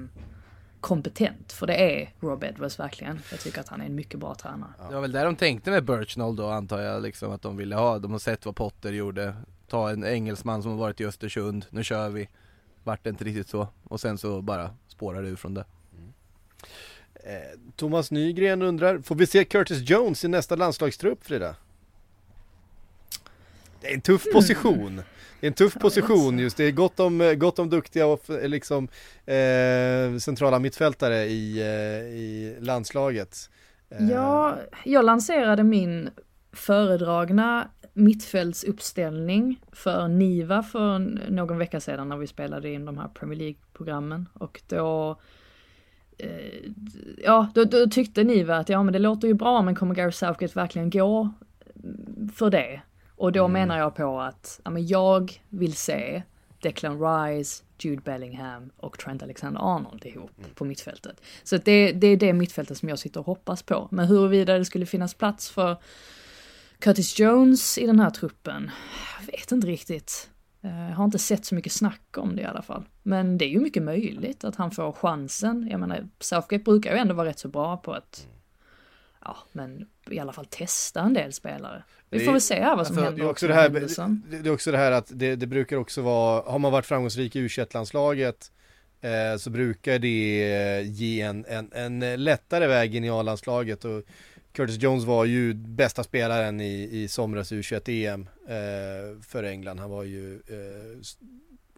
kompetent. 0.79 1.51
För 1.51 1.67
det 1.67 1.75
är 1.75 2.13
Rob 2.19 2.43
Edwards 2.43 2.79
verkligen. 2.79 3.19
Jag 3.31 3.39
tycker 3.39 3.59
att 3.59 3.67
han 3.67 3.81
är 3.81 3.85
en 3.85 3.95
mycket 3.95 4.19
bra 4.19 4.35
tränare. 4.35 4.71
Det 4.89 4.95
var 4.95 5.01
väl 5.01 5.11
där 5.11 5.25
de 5.25 5.35
tänkte 5.35 5.71
med 5.71 5.85
Birchnall 5.85 6.35
då 6.35 6.49
antar 6.49 6.79
jag 6.81 7.01
liksom 7.01 7.31
att 7.31 7.41
de 7.41 7.57
ville 7.57 7.75
ha, 7.75 7.99
de 7.99 8.11
har 8.11 8.19
sett 8.19 8.45
vad 8.45 8.55
Potter 8.55 8.91
gjorde 8.91 9.35
Ta 9.67 9.89
en 9.89 10.05
engelsman 10.05 10.61
som 10.61 10.71
har 10.71 10.77
varit 10.77 11.01
i 11.01 11.05
Östersund, 11.05 11.65
nu 11.69 11.83
kör 11.83 12.09
vi 12.09 12.29
Vart 12.83 13.03
det 13.03 13.09
inte 13.09 13.23
riktigt 13.23 13.49
så, 13.49 13.67
och 13.83 14.01
sen 14.01 14.17
så 14.17 14.41
bara 14.41 14.69
spårar 14.87 15.21
det 15.23 15.29
ur 15.29 15.35
från 15.35 15.53
det 15.53 15.65
Eh, 17.25 17.59
Thomas 17.75 18.11
Nygren 18.11 18.61
undrar, 18.61 18.99
får 18.99 19.15
vi 19.15 19.27
se 19.27 19.45
Curtis 19.45 19.89
Jones 19.89 20.25
i 20.25 20.27
nästa 20.27 20.55
landslagstrupp 20.55 21.25
Frida? 21.25 21.55
Det 23.83 23.89
är 23.89 23.93
en 23.93 24.01
tuff 24.01 24.31
position. 24.31 25.01
Det 25.39 25.47
är 25.47 25.51
en 25.51 25.53
tuff 25.53 25.73
position 25.73 26.39
just, 26.39 26.57
det 26.57 26.63
är 26.63 26.71
gott 26.71 26.99
om, 26.99 27.21
eh, 27.21 27.33
gott 27.33 27.59
om 27.59 27.69
duktiga 27.69 28.05
och 28.07 28.21
liksom 28.29 28.87
eh, 29.25 30.17
centrala 30.19 30.59
mittfältare 30.59 31.25
i, 31.25 31.59
eh, 31.59 32.17
i 32.17 32.57
landslaget. 32.59 33.49
Eh, 33.89 34.09
Ja, 34.11 34.57
jag 34.85 35.05
lanserade 35.05 35.63
min 35.63 36.09
föredragna 36.51 37.67
mittfältsuppställning 37.93 39.61
för 39.71 40.07
Niva 40.07 40.63
för 40.63 40.99
någon 41.31 41.57
vecka 41.57 41.79
sedan 41.79 42.09
när 42.09 42.17
vi 42.17 42.27
spelade 42.27 42.69
in 42.69 42.85
de 42.85 42.97
här 42.97 43.07
Premier 43.07 43.39
League-programmen 43.39 44.29
och 44.33 44.61
då 44.67 45.19
eh, 46.17 46.29
Ja, 47.23 47.47
då, 47.55 47.63
då 47.63 47.87
tyckte 47.87 48.23
Niva 48.23 48.57
att 48.57 48.69
ja 48.69 48.83
men 48.83 48.93
det 48.93 48.99
låter 48.99 49.27
ju 49.27 49.33
bra 49.33 49.61
men 49.61 49.75
kommer 49.75 49.95
Gareth 49.95 50.17
Southgate 50.17 50.59
verkligen 50.59 50.89
gå 50.89 51.29
för 52.35 52.49
det? 52.49 52.81
Och 53.15 53.31
då 53.31 53.47
menar 53.47 53.77
jag 53.77 53.95
på 53.95 54.19
att 54.21 54.59
ja, 54.63 54.71
men 54.71 54.87
jag 54.87 55.41
vill 55.49 55.73
se 55.75 56.23
Declan 56.61 56.99
Rice, 56.99 57.63
Jude 57.79 58.01
Bellingham 58.01 58.71
och 58.77 58.99
Trent 58.99 59.23
Alexander-Arnold 59.23 60.05
ihop 60.05 60.31
på 60.55 60.65
mittfältet. 60.65 61.21
Så 61.43 61.57
det, 61.57 61.91
det 61.91 62.07
är 62.07 62.17
det 62.17 62.33
mittfältet 62.33 62.77
som 62.77 62.89
jag 62.89 62.99
sitter 62.99 63.19
och 63.19 63.25
hoppas 63.25 63.63
på. 63.63 63.87
Men 63.91 64.07
huruvida 64.07 64.57
det 64.57 64.65
skulle 64.65 64.85
finnas 64.85 65.13
plats 65.13 65.49
för 65.49 65.77
Curtis 66.79 67.19
Jones 67.19 67.77
i 67.77 67.85
den 67.87 67.99
här 67.99 68.09
truppen, 68.09 68.71
jag 69.19 69.25
vet 69.31 69.51
inte 69.51 69.67
riktigt. 69.67 70.29
Eh, 70.61 70.89
Jag 70.89 70.95
har 70.95 71.05
inte 71.05 71.19
sett 71.19 71.45
så 71.45 71.55
mycket 71.55 71.71
snack 71.71 72.17
om 72.17 72.35
det 72.35 72.41
i 72.41 72.45
alla 72.45 72.61
fall. 72.61 72.83
Men 73.03 73.37
det 73.37 73.45
är 73.45 73.49
ju 73.49 73.59
mycket 73.59 73.83
möjligt 73.83 74.43
att 74.43 74.55
han 74.55 74.71
får 74.71 74.91
chansen. 74.91 75.67
Jag 75.71 75.79
menar, 75.79 76.07
Southgate 76.19 76.63
brukar 76.63 76.91
ju 76.91 76.97
ändå 76.97 77.13
vara 77.13 77.27
rätt 77.29 77.39
så 77.39 77.47
bra 77.47 77.77
på 77.77 77.93
att, 77.93 78.27
ja, 79.21 79.37
men 79.51 79.87
i 80.09 80.19
alla 80.19 80.33
fall 80.33 80.45
testa 80.45 81.01
en 81.01 81.13
del 81.13 81.33
spelare. 81.33 81.83
Vi 82.09 82.25
får 82.25 82.31
väl 82.31 82.41
se 82.41 82.61
här 82.61 82.75
vad 82.75 82.87
som 82.87 82.97
Alltså, 82.97 83.05
händer 83.05 83.23
det 83.23 83.27
är 83.27 83.29
också 83.29 83.47
det 83.47 83.53
här, 83.53 83.69
det, 83.69 84.37
det 84.39 84.49
är 84.49 84.53
också 84.53 84.71
det 84.71 84.77
här 84.77 84.91
att 84.91 85.07
det, 85.09 85.35
det 85.35 85.47
brukar 85.47 85.77
också 85.77 86.01
vara, 86.01 86.51
har 86.51 86.59
man 86.59 86.71
varit 86.71 86.85
framgångsrik 86.85 87.35
i 87.35 87.39
u 87.39 87.49
landslaget 87.73 88.51
eh, 89.01 89.37
så 89.37 89.49
brukar 89.49 89.99
det 89.99 90.53
eh, 90.53 90.91
ge 90.91 91.21
en, 91.21 91.45
en, 91.45 91.71
en 91.73 92.23
lättare 92.23 92.67
väg 92.67 92.95
in 92.95 93.03
i 93.03 93.09
A-landslaget 93.09 93.85
och 93.85 94.03
Curtis 94.53 94.77
Jones 94.81 95.05
var 95.05 95.25
ju 95.25 95.53
bästa 95.53 96.03
spelaren 96.03 96.61
i, 96.61 96.89
i 96.91 97.07
somras 97.07 97.51
u 97.51 97.61
EM 97.85 98.29
eh, 98.47 99.21
för 99.21 99.43
England. 99.43 99.79
Han 99.79 99.89
var 99.89 100.03
ju 100.03 100.33
eh, 100.33 101.01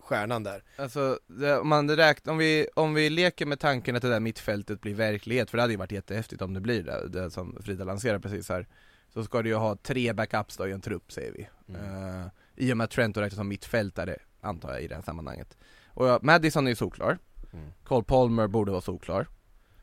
stjärnan 0.06 0.44
där. 0.44 0.64
Alltså, 0.78 1.20
det, 1.28 1.60
om 1.60 1.68
man 1.68 1.90
räknar, 1.90 2.34
om 2.34 2.38
vi, 2.38 2.68
om 2.74 2.94
vi 2.94 3.10
leker 3.10 3.46
med 3.46 3.60
tanken 3.60 3.96
att 3.96 4.02
det 4.02 4.10
där 4.10 4.20
mittfältet 4.20 4.82
blir 4.82 4.96
verklighet, 4.96 5.50
för 5.50 5.58
det 5.58 5.62
hade 5.64 5.74
ju 5.74 5.78
varit 5.78 5.92
jättehäftigt 5.92 6.42
om 6.42 6.54
det 6.54 6.62
blir 6.62 6.84
det, 6.84 7.08
det 7.08 7.32
som 7.32 7.58
Frida 7.62 7.84
lanserar 7.84 8.20
precis 8.20 8.50
här 8.50 8.68
Så 9.14 9.24
ska 9.24 9.42
du 9.42 9.50
ju 9.50 9.56
ha 9.56 9.76
tre 9.76 10.14
backups 10.14 10.58
då 10.58 10.68
i 10.68 10.72
en 10.72 10.82
trupp 10.82 11.12
säger 11.12 11.32
vi. 11.32 11.48
Eh, 11.74 12.28
I 12.56 12.74
och 12.74 12.78
med 12.78 12.86
att 12.86 12.92
Trent 12.92 13.18
räknas 13.18 13.36
som 13.36 13.48
mittfältare, 13.48 14.18
antar 14.42 14.74
jag 14.74 14.82
i 14.82 14.88
det 14.88 14.96
här 14.96 15.02
sammanhanget. 15.02 15.58
Och 15.88 16.08
ja, 16.08 16.20
Madison 16.22 16.68
är 16.68 16.72
ju 16.72 16.76
solklar. 16.76 17.18
Cole 17.84 18.04
Palmer 18.04 18.48
borde 18.48 18.72
vara 18.72 18.82
solklar 18.82 19.28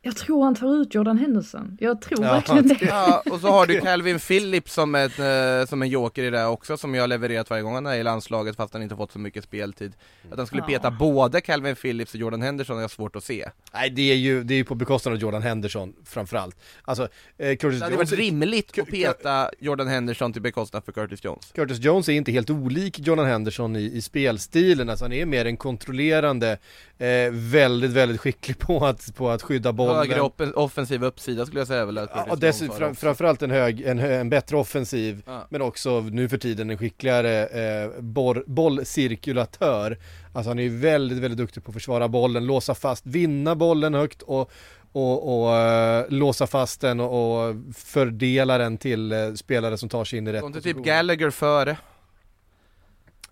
Jag 0.05 0.15
tror 0.15 0.43
han 0.43 0.55
tar 0.55 0.81
ut 0.81 0.93
Jordan 0.95 1.17
Henderson. 1.17 1.77
Jag 1.79 2.01
tror 2.01 2.23
Ja, 2.25 2.31
verkligen 2.33 2.67
det. 2.67 2.77
Ja, 2.81 3.23
och 3.31 3.39
så 3.39 3.47
har 3.47 3.67
du 3.67 3.79
Calvin 3.81 4.19
Phillips 4.19 4.73
som, 4.73 4.95
ett, 4.95 5.19
eh, 5.19 5.65
som 5.69 5.81
en 5.81 5.89
joker 5.89 6.23
i 6.23 6.29
det 6.29 6.45
också, 6.45 6.77
som 6.77 6.95
jag 6.95 7.03
har 7.03 7.07
levererat 7.07 7.49
varje 7.49 7.63
gång 7.63 7.73
han 7.73 7.85
är 7.85 7.95
i 7.95 8.03
landslaget 8.03 8.55
fast 8.55 8.73
han 8.73 8.83
inte 8.83 8.95
fått 8.95 9.11
så 9.11 9.19
mycket 9.19 9.43
speltid 9.43 9.93
Att 10.31 10.37
han 10.37 10.47
skulle 10.47 10.61
Ja. 10.61 10.67
peta 10.67 10.91
både 10.91 11.41
Calvin 11.41 11.75
Phillips 11.75 12.13
och 12.13 12.19
Jordan 12.19 12.41
Henderson 12.41 12.75
har 12.75 12.81
jag 12.81 12.91
svårt 12.91 13.15
att 13.15 13.23
se 13.23 13.49
Nej 13.73 13.89
det 13.89 14.11
är 14.11 14.15
ju, 14.15 14.43
det 14.43 14.53
är 14.53 14.55
ju 14.55 14.63
på 14.63 14.75
bekostnad 14.75 15.13
av 15.13 15.19
Jordan 15.21 15.41
Henderson 15.43 15.93
framförallt. 16.05 16.55
Alltså 16.81 17.07
eh, 17.37 17.55
Curtis 17.55 17.79
Det 17.79 17.85
hade 17.85 17.95
varit 17.97 18.11
Jones 18.11 18.19
rimligt 18.19 18.71
Ku- 18.75 18.81
att 18.81 18.87
peta 18.87 19.49
Jordan 19.59 19.87
Henderson 19.87 20.33
till 20.33 20.41
bekostnad 20.41 20.83
för 20.85 20.91
Curtis 20.91 21.23
Jones 21.23 21.51
Curtis 21.55 21.79
Jones 21.79 22.09
är 22.09 22.13
inte 22.13 22.31
helt 22.31 22.49
olik 22.49 22.99
Jordan 22.99 23.25
Henderson 23.25 23.75
i, 23.75 23.83
i 23.97 24.01
spelstilen, 24.01 24.89
alltså 24.89 25.05
han 25.05 25.13
är 25.13 25.25
mer 25.25 25.45
en 25.45 25.57
kontrollerande, 25.57 26.57
eh, 26.97 27.07
väldigt, 27.31 27.91
väldigt 27.91 28.21
skicklig 28.21 28.59
på 28.59 28.85
att, 28.85 29.15
på 29.15 29.29
att 29.29 29.41
skydda 29.41 29.73
bollen. 29.73 29.92
Högre 29.97 30.21
oppen- 30.21 30.53
offensiv 30.53 31.03
uppsida 31.03 31.45
skulle 31.45 31.59
jag 31.59 31.67
säga 31.67 31.85
väl 31.85 31.97
att 31.97 32.09
Ja, 32.27 32.35
dessutom 32.35 32.77
fram, 32.77 32.95
framförallt 32.95 33.41
en, 33.41 33.51
hög, 33.51 33.81
en, 33.81 33.99
en 33.99 34.29
bättre 34.29 34.57
offensiv, 34.57 35.21
Ja. 35.25 35.47
men 35.49 35.61
också 35.61 36.01
nu 36.01 36.29
för 36.29 36.37
tiden 36.37 36.69
en 36.69 36.77
skickligare 36.77 37.45
eh, 37.47 38.01
boll, 38.01 38.43
bollcirkulatör. 38.47 39.97
Alltså 40.33 40.49
han 40.49 40.59
är 40.59 40.63
ju 40.63 40.77
väldigt, 40.77 41.17
väldigt 41.17 41.37
duktig 41.37 41.63
på 41.63 41.69
att 41.69 41.73
försvara 41.73 42.07
bollen, 42.07 42.45
låsa 42.45 42.75
fast, 42.75 43.05
vinna 43.05 43.55
bollen 43.55 43.93
högt 43.93 44.21
och, 44.21 44.51
och, 44.91 45.43
och 45.45 45.55
eh, 45.57 46.05
låsa 46.09 46.47
fast 46.47 46.81
den 46.81 46.99
och, 46.99 47.47
och 47.47 47.55
fördela 47.75 48.57
den 48.57 48.77
till 48.77 49.11
eh, 49.11 49.33
spelare 49.33 49.77
som 49.77 49.89
tar 49.89 50.05
sig 50.05 50.19
in 50.19 50.27
i 50.27 50.31
rätt 50.31 50.41
Kom 50.41 50.53
typ 50.53 50.77
Gallagher 50.77 51.29
före 51.29 51.77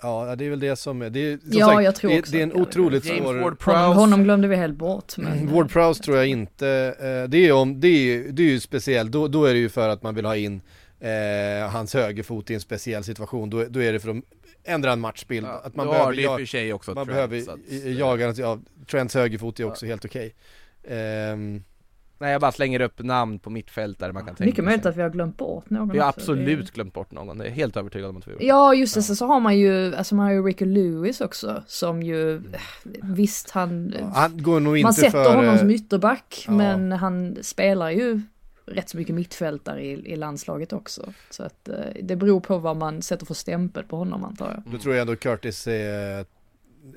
Ja, 0.02 0.36
det 0.36 0.46
är 0.46 0.50
väl 0.50 0.60
det 0.60 0.76
som 0.76 1.02
är, 1.02 1.10
det 1.10 1.20
är, 1.20 1.38
som 1.38 1.50
Ja, 1.52 1.66
sagt, 1.66 1.84
jag 1.84 1.96
tror 1.96 2.12
det, 2.12 2.20
också 2.20 2.32
det 2.32 2.40
är 2.40 2.44
en 2.44 2.54
otroligt 2.54 3.06
James 3.06 3.22
svår... 3.22 3.34
Ward 3.34 3.44
Honom, 3.44 3.58
Prowse. 3.58 4.00
honom 4.00 4.24
glömde 4.24 4.48
vi 4.48 4.56
helt 4.56 4.78
bort. 4.78 5.18
Men, 5.18 5.54
Ward 5.54 5.72
Prowse 5.72 6.04
tror 6.04 6.18
jag 6.18 6.28
inte, 6.28 6.68
eh, 7.00 7.30
det 7.30 7.48
är 7.48 7.52
om, 7.52 7.80
det 7.80 7.88
är, 7.88 8.32
det 8.32 8.44
är 8.44 8.48
ju 8.48 8.60
speciellt, 8.60 9.12
då, 9.12 9.28
då 9.28 9.46
är 9.46 9.54
det 9.54 9.60
ju 9.60 9.70
för 9.70 9.90
att 9.90 10.04
man 10.04 10.16
vill 10.16 10.26
ha 10.26 10.36
in 10.36 10.62
eh, 11.00 11.70
hans 11.70 11.94
högerfot 11.94 12.50
i 12.50 12.54
en 12.54 12.62
speciell 12.62 13.04
situation, 13.04 13.50
då, 13.50 13.66
då 13.70 13.84
är 13.84 13.94
det 13.94 14.00
för 14.00 14.10
att 14.10 14.18
ändra 14.64 14.92
en 14.92 15.00
matchbild, 15.00 15.48
ja, 15.48 15.62
att 15.64 15.76
man 15.76 15.86
då 15.86 15.92
behöver, 15.92 16.08
har 16.08 16.14
det 16.14 16.22
i 16.22 16.28
och 16.28 16.32
ja, 16.32 16.38
för 16.38 16.46
sig 16.46 16.74
också 16.74 16.92
man 16.94 17.06
Trent, 17.06 17.30
behöver 17.30 17.54
att, 17.54 17.60
eh, 17.86 17.92
jaga, 17.92 18.34
ja, 18.38 18.60
Trents 18.92 19.16
högerfot 19.16 19.60
är 19.60 19.64
också 19.64 19.86
helt 19.86 20.06
okej. 20.06 20.36
Ehm, 20.88 21.64
Nej 22.22 22.32
jag 22.32 22.42
bara 22.42 22.52
slänger 22.52 22.82
upp 22.82 23.04
namn 23.04 23.40
på 23.40 23.50
mittfältare 23.50 24.14
man 24.14 24.26
kan 24.26 24.36
tänka 24.36 24.50
mycket 24.52 24.64
möjligt 24.64 24.86
att 24.86 24.96
vi 24.98 25.02
har 25.02 25.10
glömt 25.10 25.38
bort 25.38 25.70
någon 25.70 25.90
Vi 25.90 26.00
har 26.00 26.10
också. 26.10 26.22
absolut 26.22 26.66
Det- 26.66 26.74
glömt 26.74 26.94
bort 26.94 27.12
någon, 27.12 27.38
det 27.38 27.46
är 27.46 27.50
helt 27.50 27.78
övertygad 27.78 28.10
om 28.10 28.18
att 28.18 28.28
vi 28.28 28.32
har 28.32 28.34
gjort 28.34 28.44
Ja, 28.44 28.74
just 28.74 28.96
det. 28.96 29.02
Så, 29.02 29.16
så 29.16 29.26
har 29.26 29.40
man 29.40 29.58
ju, 29.58 29.96
alltså 29.96 30.16
man 30.16 30.26
har 30.26 30.34
ju 30.34 30.44
Ricky 30.44 30.66
Lewis 30.66 31.22
också, 31.22 31.64
som 31.68 32.04
ju, 32.04 32.42
visst 33.04 33.50
han, 33.50 33.94
han 34.14 34.44
går 34.44 34.60
nog 34.60 34.78
inte 34.78 34.86
man 34.86 34.94
sätter 34.94 35.10
för... 35.24 35.36
honom 35.36 35.54
eh, 35.54 35.60
som 35.60 35.70
ytterback, 35.70 36.44
ja. 36.48 36.54
men 36.54 36.92
han 36.92 37.38
spelar 37.42 37.90
ju 37.90 38.22
rätt 38.66 38.90
så 38.90 38.98
mycket 38.98 39.16
mittfältare 39.16 39.82
i, 39.86 39.92
i 39.92 40.16
landslaget 40.16 40.74
också. 40.74 41.14
Så 41.30 41.44
att 41.44 41.70
eh, 41.70 41.76
det 42.04 42.16
beror 42.16 42.40
på 42.40 42.58
vad 42.58 42.78
man 42.78 43.02
sätter 43.02 43.26
för 43.26 43.34
stämpel 43.34 43.84
på 43.84 43.98
honom 43.98 44.24
antar 44.24 44.62
jag. 44.66 44.74
Då 44.74 44.78
tror 44.78 44.96
jag 44.96 45.02
ändå 45.02 45.16
Curtis 45.16 45.68
är 45.68 46.26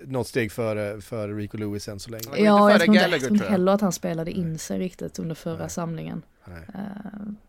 något 0.07 0.27
steg 0.27 0.53
före 0.53 1.01
för 1.01 1.29
Rico 1.29 1.57
Lewis 1.57 1.89
än 1.89 2.01
så 2.01 2.11
länge. 2.11 2.25
Ja, 2.29 2.37
jag 2.37 2.71
före 2.71 2.79
tror 2.79 2.95
inte, 2.95 3.05
Gallagher, 3.05 3.13
jag 3.13 3.21
tror 3.23 3.33
inte 3.33 3.51
heller 3.51 3.73
att 3.73 3.81
han 3.81 3.93
spelade 3.93 4.31
in 4.31 4.59
sig 4.59 4.79
riktigt 4.79 5.19
under 5.19 5.35
förra 5.35 5.59
Nej. 5.59 5.71
samlingen. 5.71 6.23
Nej. 6.45 6.63
Eh, 6.75 6.81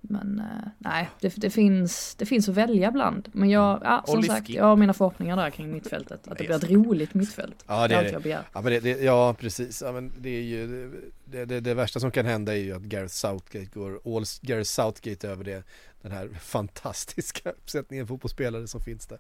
men 0.02 0.40
eh, 0.40 0.70
nej, 0.78 1.10
det, 1.20 1.34
det, 1.36 1.50
finns, 1.50 2.16
det 2.16 2.26
finns 2.26 2.50
att 2.50 2.56
välja 2.56 2.92
bland. 2.92 3.30
Men 3.32 3.50
jag, 3.50 3.82
ja, 3.84 4.04
som 4.06 4.18
Olli 4.18 4.28
sagt, 4.28 4.50
jag 4.50 4.64
har 4.64 4.76
mina 4.76 4.94
förhoppningar 4.94 5.38
där 5.38 5.50
kring 5.50 5.72
mittfältet. 5.72 6.28
Att 6.28 6.38
det 6.38 6.44
blir 6.44 6.56
ett 6.56 6.72
roligt 6.72 7.14
mittfält. 7.14 7.64
Ja, 7.68 7.88
det 7.88 7.96
är 7.96 8.20
det. 8.20 8.30
jag. 8.30 8.42
Ja, 8.54 8.62
men 8.62 8.72
det, 8.72 8.80
det, 8.80 8.90
ja 8.90 9.36
precis. 9.40 9.82
Ja, 9.82 9.92
men 9.92 10.12
det, 10.20 10.30
är 10.30 10.42
ju, 10.42 10.92
det, 11.26 11.46
det, 11.46 11.60
det 11.60 11.74
värsta 11.74 12.00
som 12.00 12.12
kan 12.12 12.26
hända 12.26 12.54
är 12.54 12.60
ju 12.60 12.76
att 12.76 12.82
Gareth 12.82 13.14
Southgate 13.14 13.70
går 13.74 14.00
all 14.06 14.24
Gareth 14.42 14.70
Southgate 14.70 15.30
över 15.30 15.44
det, 15.44 15.64
den 16.02 16.12
här 16.12 16.30
fantastiska 16.42 17.50
uppsättningen 17.50 18.08
fotbollsspelare 18.08 18.68
som 18.68 18.82
finns 18.82 19.08
där. 19.08 19.20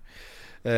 Eh, 0.63 0.71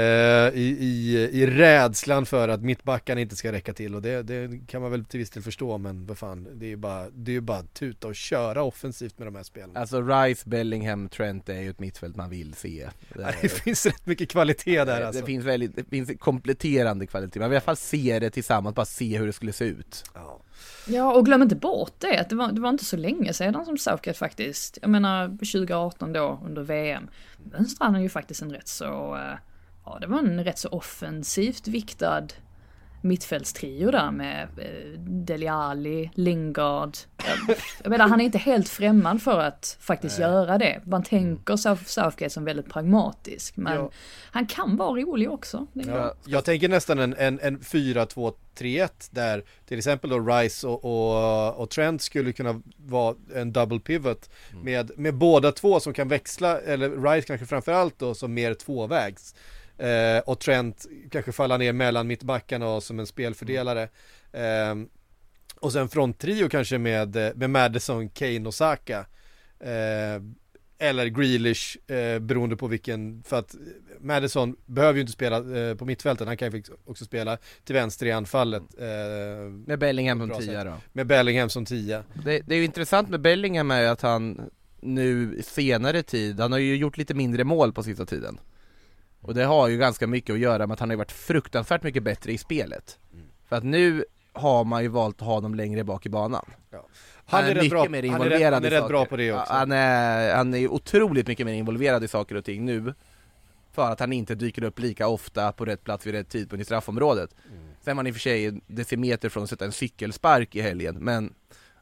i, 0.54 0.78
i, 0.80 1.30
I 1.32 1.48
rädslan 1.48 2.26
för 2.26 2.50
att 2.50 2.62
mittbackarna 2.62 3.22
inte 3.22 3.36
ska 3.36 3.52
räcka 3.52 3.74
till 3.74 3.96
och 3.96 4.02
det, 4.02 4.24
det 4.24 4.60
kan 4.68 4.82
man 4.82 4.92
väl 4.92 5.06
till 5.06 5.20
viss 5.20 5.30
del 5.30 5.44
förstå 5.44 5.78
men 5.78 6.06
vad 6.06 6.18
fan, 6.18 6.48
det 6.54 6.66
är 6.66 6.70
ju 6.70 6.76
bara, 6.76 7.10
det 7.10 7.32
är 7.32 7.34
ju 7.34 7.42
bara 7.42 7.58
att 7.58 7.74
tuta 7.74 8.08
och 8.08 8.16
köra 8.16 8.64
offensivt 8.64 9.18
med 9.18 9.28
de 9.28 9.36
här 9.36 9.44
spelarna. 9.44 9.80
Alltså 9.80 10.02
Rice, 10.02 10.50
Bellingham, 10.50 11.10
Trent 11.10 11.50
är 11.50 11.62
ju 11.62 11.70
ett 11.70 11.80
mittfält 11.80 12.16
man 12.16 12.30
vill 12.30 12.54
se 12.54 12.88
Ja, 13.16 13.32
det 13.42 13.50
finns 13.50 13.86
rätt 13.86 14.06
mycket 14.06 14.30
kvalitet 14.30 14.78
där 14.78 15.00
det, 15.00 15.08
alltså. 15.08 15.26
finns 15.26 15.46
väldigt, 15.46 15.76
det 15.76 15.84
finns 15.90 16.12
kompletterande 16.20 17.08
kvalitet, 17.08 17.40
man 17.40 17.50
vill 17.50 17.56
i 17.56 17.58
alla 17.58 17.62
fall 17.62 17.78
se 17.78 18.20
det 18.20 18.30
tillsammans, 18.30 18.76
bara 18.76 18.86
se 18.86 19.18
hur 19.18 19.26
det 19.26 19.34
skulle 19.34 19.54
se 19.54 19.66
ut 19.66 20.04
Ja. 20.14 20.40
Ja, 20.88 21.14
och 21.14 21.26
glöm 21.26 21.42
inte 21.42 21.56
bort 21.56 21.94
det, 21.98 22.20
att 22.20 22.30
det 22.30 22.36
var, 22.36 22.52
det 22.52 22.62
var 22.62 22.70
inte 22.70 22.86
så 22.86 22.98
länge 22.98 23.34
sedan 23.34 23.66
som 23.66 23.78
Southgate 23.78 24.20
faktiskt, 24.20 24.78
jag 24.82 24.90
menar 24.90 25.28
2018 25.28 26.14
då 26.14 26.40
under 26.46 26.62
VM, 26.62 27.08
mönstrade 27.52 27.92
han 27.92 28.04
ju 28.04 28.10
faktiskt 28.10 28.42
en 28.42 28.52
rätt 28.52 28.68
så, 28.68 29.16
eh, 29.16 29.38
ja 29.88 29.98
det 30.02 30.08
var 30.08 30.20
en 30.20 30.44
rätt 30.44 30.58
så 30.58 30.70
offensivt 30.70 31.68
viktad 31.68 32.28
mittfältstrio 33.02 33.92
där 33.92 34.12
med 34.12 34.48
eh, 34.58 35.00
Dele 35.00 35.52
Alli, 35.52 36.12
Lingard. 36.14 36.98
Jag, 37.84 37.90
menar 37.90 38.08
han 38.08 38.22
är 38.22 38.26
inte 38.26 38.38
helt 38.38 38.70
främmande 38.70 39.24
för 39.24 39.40
att 39.40 39.78
faktiskt 39.80 40.20
göra 40.20 40.58
det. 40.58 40.82
Man 40.86 41.04
tänker 41.04 41.56
South, 41.56 41.84
Southgate 41.84 42.30
som 42.30 42.46
väldigt 42.46 42.70
pragmatisk 42.70 43.58
men 43.58 43.76
Ja. 43.76 43.92
han 44.32 44.48
kan 44.48 44.78
vara 44.78 45.02
rolig 45.02 45.32
också. 45.32 45.68
Ja, 45.74 46.14
jag 46.26 46.46
tänker 46.46 46.70
nästan 46.70 47.00
en, 47.00 47.16
en, 47.18 47.40
en 47.40 47.60
4-2-3-1 47.60 48.90
där 49.12 49.44
till 49.68 49.78
exempel 49.78 50.10
då 50.10 50.20
Rice 50.20 50.68
och, 50.68 50.86
och, 50.86 51.56
och 51.56 51.70
Trent 51.70 52.02
skulle 52.02 52.32
kunna 52.34 52.62
vara 52.78 53.16
en 53.36 53.54
double 53.54 53.80
pivot 53.80 54.30
med, 54.64 54.92
med 54.96 55.16
båda 55.16 55.52
två 55.52 55.80
som 55.80 55.94
kan 55.94 56.08
växla, 56.08 56.60
eller 56.60 57.12
Rice 57.12 57.28
kanske 57.28 57.46
framförallt 57.46 58.00
då 58.00 58.14
som 58.16 58.34
mer 58.34 58.54
tvåvägs. 58.54 59.36
Eh, 59.78 60.20
och 60.26 60.40
Trent 60.40 60.86
kanske 61.12 61.32
falla 61.32 61.58
ner 61.58 61.74
mellan 61.74 62.08
mittbackarna 62.08 62.68
och 62.68 62.84
som 62.84 63.00
en 63.00 63.08
spelfördelare. 63.08 63.90
Ehm, 64.34 64.90
och 65.60 65.74
sen 65.74 65.90
fronttrio 65.90 66.50
kanske 66.50 66.78
med, 66.78 67.16
eh, 67.16 67.30
med 67.36 67.50
Madison, 67.50 68.10
Kane 68.10 68.48
och 68.48 68.54
Saka. 68.54 69.06
Eh, 69.60 70.22
eller 70.80 71.06
Grealish 71.06 71.92
eh, 71.92 72.20
beroende 72.20 72.56
på 72.56 72.68
vilken, 72.68 73.24
för 73.24 73.40
att 73.40 73.56
Madison 74.00 74.56
behöver 74.66 74.94
ju 74.94 75.02
inte 75.02 75.14
spela 75.14 75.58
eh, 75.60 75.76
på 75.76 75.86
mittfältet, 75.86 76.28
han 76.28 76.38
kan 76.38 76.52
ju 76.52 76.64
också 76.86 77.06
spela 77.06 77.38
till 77.64 77.76
vänster 77.76 78.06
i 78.06 78.12
anfallet. 78.12 78.64
Eh, 78.80 78.88
Med 79.66 79.80
Bellingham 79.80 80.20
som 80.20 80.42
tia 80.42 80.64
då. 80.64 80.74
Med 80.94 81.08
Bellingham 81.08 81.50
som 81.50 81.66
tia. 81.66 82.04
Det, 82.26 82.40
det 82.40 82.56
är 82.56 82.60
ju 82.60 82.66
intressant 82.66 83.10
med 83.10 83.22
Bellingham 83.22 83.72
är 83.72 83.82
ju 83.82 83.88
att 83.88 84.02
han 84.02 84.50
nu 84.82 85.42
senare 85.44 86.04
tid, 86.04 86.40
han 86.40 86.52
har 86.52 86.60
ju 86.60 86.76
gjort 86.76 86.98
lite 86.98 87.14
mindre 87.14 87.44
mål 87.44 87.74
på 87.74 87.84
sista 87.84 88.06
tiden. 88.06 88.40
Och 89.28 89.34
det 89.34 89.44
har 89.44 89.68
ju 89.68 89.78
ganska 89.78 90.08
mycket 90.08 90.34
att 90.34 90.40
göra 90.40 90.68
med 90.68 90.74
att 90.74 90.80
han 90.80 90.90
har 90.90 90.98
varit 90.98 91.12
fruktansvärt 91.12 91.84
mycket 91.84 92.04
bättre 92.04 92.32
i 92.32 92.38
spelet. 92.38 93.00
För 93.50 93.56
att 93.56 93.64
nu 93.64 94.06
har 94.34 94.64
man 94.64 94.84
ju 94.84 94.88
valt 94.90 95.22
att 95.22 95.28
ha 95.28 95.42
dem 95.42 95.56
längre 95.56 95.84
bak 95.84 96.06
i 96.06 96.10
banan. 96.10 96.46
Han 97.26 97.44
är 97.44 97.48
rätt 97.48 97.56
mycket 97.56 97.70
bra- 97.72 97.90
mer 97.90 98.10
han 98.10 98.22
är 98.22 98.26
rätt- 98.26 98.34
involverad 98.34 98.54
han 98.54 98.64
är 98.66 98.72
i 98.72 98.80
rätt 98.82 98.88
bra 98.88 99.06
på 99.06 99.16
det 99.18 99.34
också. 99.34 99.54
Han 99.54 99.72
är, 99.72 100.36
han 100.36 100.54
är 100.54 100.68
otroligt 100.68 101.28
mycket 101.28 101.46
mer 101.46 101.54
involverad 101.54 102.04
i 102.04 102.08
saker 102.08 102.36
och 102.36 102.46
ting 102.46 102.66
nu. 102.66 102.94
För 103.72 103.92
att 103.92 104.00
han 104.00 104.14
inte 104.14 104.36
dyker 104.36 104.64
upp 104.64 104.80
lika 104.80 105.08
ofta 105.08 105.52
på 105.52 105.66
rätt 105.66 105.84
plats 105.84 106.08
vid 106.08 106.14
rätt 106.14 106.30
tidpunkt 106.30 106.62
i 106.62 106.66
straffområdet. 106.66 107.36
Mm. 107.52 107.64
Sen 107.82 107.96
var 107.98 108.04
han 108.04 108.08
i 108.08 108.12
och 108.12 108.16
för 108.16 108.20
sig 108.22 108.46
en 108.46 108.62
decimeter 108.68 109.30
från 109.30 109.44
att 109.44 109.50
sätta 109.50 109.66
en 109.66 109.72
cykelspark 109.72 110.56
i 110.56 110.62
helgen, 110.62 110.96
men 110.96 111.34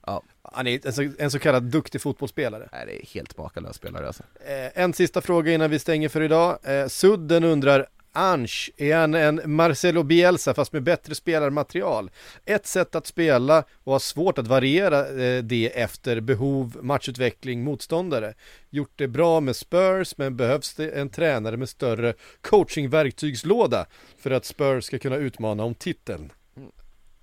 ja. 0.05 0.23
Han 0.53 0.67
är 0.67 0.87
en 0.87 0.93
så, 0.93 1.09
en 1.19 1.31
så 1.31 1.39
kallad 1.39 1.63
duktig 1.63 2.01
fotbollsspelare. 2.01 2.69
Nej, 2.71 2.85
det 2.85 3.01
är 3.01 3.05
helt 3.05 3.37
makalös 3.37 3.75
spelare 3.75 4.07
alltså. 4.07 4.23
Eh, 4.45 4.83
en 4.83 4.93
sista 4.93 5.21
fråga 5.21 5.53
innan 5.53 5.69
vi 5.69 5.79
stänger 5.79 6.09
för 6.09 6.21
idag. 6.21 6.57
Eh, 6.63 6.87
Sudden 6.87 7.43
undrar, 7.43 7.87
Ange, 8.17 8.69
är 8.77 8.95
han 8.95 9.13
en 9.13 9.41
Marcelo 9.45 10.03
Bielsa 10.03 10.53
fast 10.53 10.73
med 10.73 10.83
bättre 10.83 11.15
spelarmaterial? 11.15 12.11
Ett 12.45 12.67
sätt 12.67 12.95
att 12.95 13.07
spela 13.07 13.63
och 13.83 13.91
ha 13.91 13.99
svårt 13.99 14.37
att 14.37 14.47
variera 14.47 15.07
eh, 15.07 15.43
det 15.43 15.81
efter 15.81 16.19
behov, 16.19 16.77
matchutveckling, 16.81 17.63
motståndare. 17.63 18.33
Gjort 18.69 18.93
det 18.95 19.07
bra 19.07 19.39
med 19.39 19.55
Spurs 19.55 20.17
men 20.17 20.37
behövs 20.37 20.73
det 20.73 20.89
en 20.89 21.09
tränare 21.09 21.57
med 21.57 21.69
större 21.69 22.13
coachingverktygslåda 22.41 23.85
för 24.17 24.31
att 24.31 24.45
Spurs 24.45 24.85
ska 24.85 24.99
kunna 24.99 25.15
utmana 25.15 25.63
om 25.63 25.75
titeln? 25.75 26.31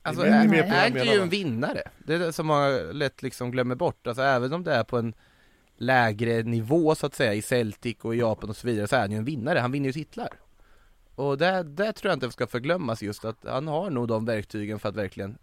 Alltså 0.02 0.22
Är 0.24 0.54
är, 0.54 0.72
är 0.72 0.86
inte 0.86 1.00
ju 1.00 1.22
en 1.22 1.28
vinnare, 1.28 1.82
det 1.98 2.14
är 2.14 2.18
det 2.18 2.32
som 2.32 2.46
man 2.46 2.90
lätt 2.92 3.22
liksom 3.22 3.50
glömmer 3.50 3.74
bort, 3.74 4.06
alltså 4.06 4.22
även 4.22 4.52
om 4.52 4.64
det 4.64 4.74
är 4.74 4.84
på 4.84 4.98
en 4.98 5.14
lägre 5.76 6.42
nivå 6.42 6.94
så 6.94 7.06
att 7.06 7.14
säga 7.14 7.34
i 7.34 7.42
Celtic 7.42 7.96
och 8.02 8.14
i 8.14 8.18
Japan 8.18 8.50
och 8.50 8.56
så 8.56 8.66
vidare 8.66 8.88
så 8.88 8.96
är 8.96 9.00
han 9.00 9.10
ju 9.10 9.16
en 9.16 9.24
vinnare, 9.24 9.58
han 9.58 9.72
vinner 9.72 9.86
ju 9.86 9.92
titlar. 9.92 10.28
Och 11.14 11.38
det, 11.38 11.62
det 11.62 11.92
tror 11.92 12.10
jag 12.10 12.16
inte 12.16 12.30
ska 12.30 12.46
förglömmas 12.46 13.02
just 13.02 13.24
att 13.24 13.36
han 13.48 13.68
har 13.68 13.90
nog 13.90 14.08
de 14.08 14.24
verktygen 14.24 14.78
för 14.78 14.88
att 14.88 14.96
verkligen 14.96 15.38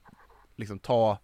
liksom 0.55 0.79
ta 0.79 1.17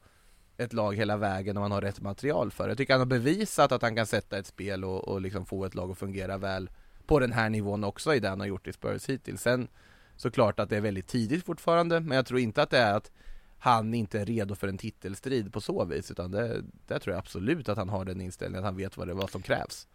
ett 0.57 0.73
lag 0.73 0.95
hela 0.95 1.17
vägen 1.17 1.57
om 1.57 1.63
han 1.63 1.71
har 1.71 1.81
rätt 1.81 2.01
material 2.01 2.51
för 2.51 2.63
det. 2.63 2.69
Jag 2.69 2.77
tycker 2.77 2.93
han 2.93 3.01
har 3.01 3.05
bevisat 3.05 3.71
att 3.71 3.81
han 3.81 3.95
kan 3.95 4.05
sätta 4.05 4.37
ett 4.37 4.47
spel 4.47 4.83
och, 4.83 5.07
och 5.07 5.21
liksom 5.21 5.45
få 5.45 5.65
ett 5.65 5.75
lag 5.75 5.91
att 5.91 5.97
fungera 5.97 6.37
väl 6.37 6.69
på 7.05 7.19
den 7.19 7.31
här 7.31 7.49
nivån 7.49 7.83
också 7.83 8.15
i 8.15 8.19
det 8.19 8.29
han 8.29 8.39
har 8.39 8.47
gjort 8.47 8.67
i 8.67 8.73
Spurs 8.73 9.09
hittills. 9.09 9.41
Sen 9.41 9.67
såklart 10.15 10.59
att 10.59 10.69
det 10.69 10.77
är 10.77 10.81
väldigt 10.81 11.07
tidigt 11.07 11.45
fortfarande, 11.45 11.99
men 11.99 12.15
jag 12.15 12.25
tror 12.25 12.39
inte 12.39 12.61
att 12.61 12.69
det 12.69 12.77
är 12.77 12.93
att 12.93 13.11
han 13.59 13.93
inte 13.93 14.19
är 14.19 14.25
redo 14.25 14.55
för 14.55 14.67
en 14.67 14.77
titelstrid 14.77 15.53
på 15.53 15.61
så 15.61 15.85
vis, 15.85 16.11
utan 16.11 16.31
det, 16.31 16.61
det 16.87 16.99
tror 16.99 17.13
jag 17.13 17.19
absolut 17.19 17.69
att 17.69 17.77
han 17.77 17.89
har 17.89 18.05
den 18.05 18.21
inställningen, 18.21 18.59
att 18.59 18.65
han 18.65 18.77
vet 18.77 18.97
vad 18.97 19.07
det 19.07 19.13
vad 19.13 19.29
som 19.29 19.41
krävs. 19.41 19.87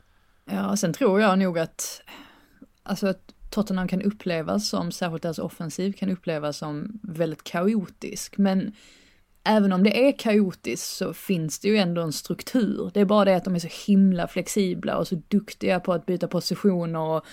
Ja, 0.44 0.76
sen 0.76 0.92
tror 0.92 1.20
jag 1.20 1.38
nog 1.38 1.58
att, 1.58 2.02
alltså 2.82 3.06
att 3.06 3.34
Tottenham 3.50 3.88
kan 3.88 4.02
upplevas 4.02 4.68
som, 4.68 4.92
särskilt 4.92 5.22
deras 5.22 5.38
offensiv 5.38 5.92
kan 5.92 6.10
upplevas 6.10 6.56
som 6.56 7.00
väldigt 7.02 7.44
kaotisk. 7.44 8.38
Men 8.38 8.72
även 9.44 9.72
om 9.72 9.82
det 9.82 10.08
är 10.08 10.18
kaotiskt 10.18 10.96
så 10.96 11.14
finns 11.14 11.58
det 11.58 11.68
ju 11.68 11.76
ändå 11.76 12.02
en 12.02 12.12
struktur. 12.12 12.90
Det 12.94 13.00
är 13.00 13.04
bara 13.04 13.24
det 13.24 13.36
att 13.36 13.44
de 13.44 13.54
är 13.54 13.58
så 13.58 13.86
himla 13.86 14.28
flexibla 14.28 14.98
och 14.98 15.08
så 15.08 15.22
duktiga 15.28 15.80
på 15.80 15.92
att 15.92 16.06
byta 16.06 16.28
positioner 16.28 17.00
och 17.00 17.24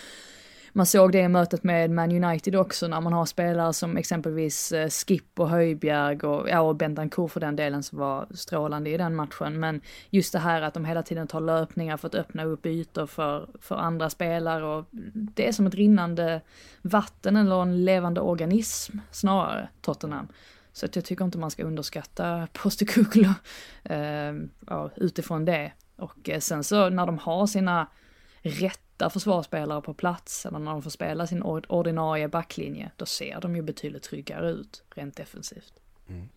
man 0.77 0.85
såg 0.85 1.11
det 1.11 1.19
i 1.19 1.27
mötet 1.27 1.63
med 1.63 1.91
Man 1.91 2.23
United 2.23 2.55
också 2.55 2.87
när 2.87 3.01
man 3.01 3.13
har 3.13 3.25
spelare 3.25 3.73
som 3.73 3.97
exempelvis 3.97 4.71
eh, 4.71 4.89
Skip 4.89 5.39
och 5.39 5.49
Höjbjerg 5.49 6.19
och, 6.19 6.49
ja, 6.49 6.61
och 6.61 6.75
Bentancourt 6.75 7.31
för 7.31 7.39
den 7.39 7.55
delen 7.55 7.83
som 7.83 7.99
var 7.99 8.27
strålande 8.31 8.89
i 8.89 8.97
den 8.97 9.15
matchen. 9.15 9.59
Men 9.59 9.81
just 10.09 10.33
det 10.33 10.39
här 10.39 10.61
att 10.61 10.73
de 10.73 10.85
hela 10.85 11.03
tiden 11.03 11.27
tar 11.27 11.39
löpningar 11.39 11.97
för 11.97 12.07
att 12.07 12.15
öppna 12.15 12.43
upp 12.43 12.65
ytor 12.65 13.05
för, 13.05 13.49
för 13.61 13.75
andra 13.75 14.09
spelare 14.09 14.65
och 14.65 14.85
det 15.13 15.47
är 15.47 15.51
som 15.51 15.67
ett 15.67 15.75
rinnande 15.75 16.41
vatten 16.81 17.35
eller 17.35 17.61
en 17.61 17.85
levande 17.85 18.21
organism 18.21 18.97
snarare, 19.11 19.69
Tottenham. 19.81 20.27
Så 20.73 20.85
att 20.85 20.95
jag 20.95 21.05
tycker 21.05 21.25
inte 21.25 21.37
man 21.37 21.51
ska 21.51 21.63
underskatta 21.63 22.47
Postecoglou 22.53 23.33
eh, 23.83 24.33
ja, 24.67 24.91
utifrån 24.95 25.45
det. 25.45 25.71
Och 25.95 26.29
eh, 26.29 26.39
sen 26.39 26.63
så 26.63 26.89
när 26.89 27.05
de 27.05 27.17
har 27.17 27.47
sina 27.47 27.87
åtta 28.97 29.09
försvarsspelare 29.09 29.81
på 29.81 29.93
plats, 29.93 30.45
eller 30.45 30.59
när 30.59 30.71
de 30.71 30.81
får 30.81 30.89
spela 30.89 31.27
sin 31.27 31.41
ordinarie 31.43 32.27
backlinje, 32.27 32.91
då 32.95 33.05
ser 33.05 33.41
de 33.41 33.55
ju 33.55 33.61
betydligt 33.61 34.03
tryggare 34.03 34.49
ut 34.49 34.83
rent 34.95 35.15
defensivt. 35.15 35.73
Mm. 36.09 36.29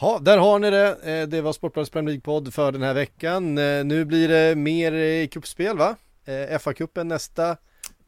Ja, 0.00 0.18
där 0.22 0.38
har 0.38 0.58
ni 0.58 0.70
det. 0.70 0.96
Eh, 1.02 1.28
det 1.28 1.40
var 1.40 1.52
Sportbladets 1.52 1.90
Premier 1.90 2.14
League-podd 2.14 2.52
för 2.52 2.72
den 2.72 2.82
här 2.82 2.94
veckan. 2.94 3.58
Eh, 3.58 3.84
nu 3.84 4.04
blir 4.04 4.28
det 4.28 4.56
mer 4.56 4.92
kuppspel 4.92 5.26
cupspel 5.26 5.78
va? 5.78 5.96
FA-cupen 6.58 7.04
nästa, 7.04 7.56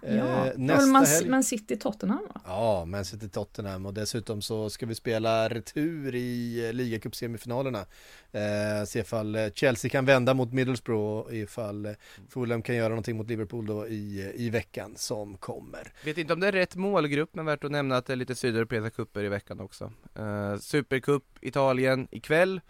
Ja, 0.09 0.27
var 0.27 0.53
nästa 0.57 0.87
man, 0.87 1.05
helg. 1.05 1.29
man 1.29 1.45
City 1.45 1.77
Tottenham 1.77 2.29
va? 2.35 2.41
Ja, 2.45 2.85
Man 2.85 3.05
City 3.05 3.29
Tottenham 3.29 3.87
och 3.87 3.95
dessutom 3.95 4.43
så 4.43 4.71
ska 4.71 4.87
vi 4.87 4.95
spela 4.95 5.49
retur 5.49 6.15
i 6.15 6.67
eh, 6.67 6.73
ligacupsemifinalerna. 6.73 7.87
Eh, 8.33 8.85
se 8.87 8.99
ifall 8.99 9.35
eh, 9.35 9.51
Chelsea 9.55 9.91
kan 9.91 10.05
vända 10.05 10.35
mot 10.35 10.53
Middlesbrough 10.53 11.27
och 11.27 11.35
ifall 11.35 11.87
eh, 11.87 11.93
Fulham 12.29 12.63
kan 12.63 12.77
göra 12.77 12.89
någonting 12.89 13.17
mot 13.17 13.29
Liverpool 13.29 13.67
då 13.67 13.89
i, 13.89 14.23
eh, 14.23 14.41
i 14.41 14.51
veckan 14.51 14.93
som 14.97 15.37
kommer. 15.37 15.93
Vet 16.05 16.19
inte 16.19 16.33
om 16.33 16.41
det 16.41 16.49
är 16.49 16.53
rätt 16.53 16.77
målgrupp, 16.77 17.35
men 17.35 17.47
värt 17.47 17.65
att 17.65 17.71
nämna 17.71 17.97
att 17.97 18.07
det 18.07 18.13
är 18.13 18.17
lite 18.17 18.35
sydeuropeiska 18.35 18.91
kupper 18.91 19.25
i 19.25 19.29
veckan 19.29 19.61
också. 19.61 19.93
Uh, 20.19 20.57
Supercup 20.59 21.25
Italien 21.41 22.09
ikväll, 22.11 22.61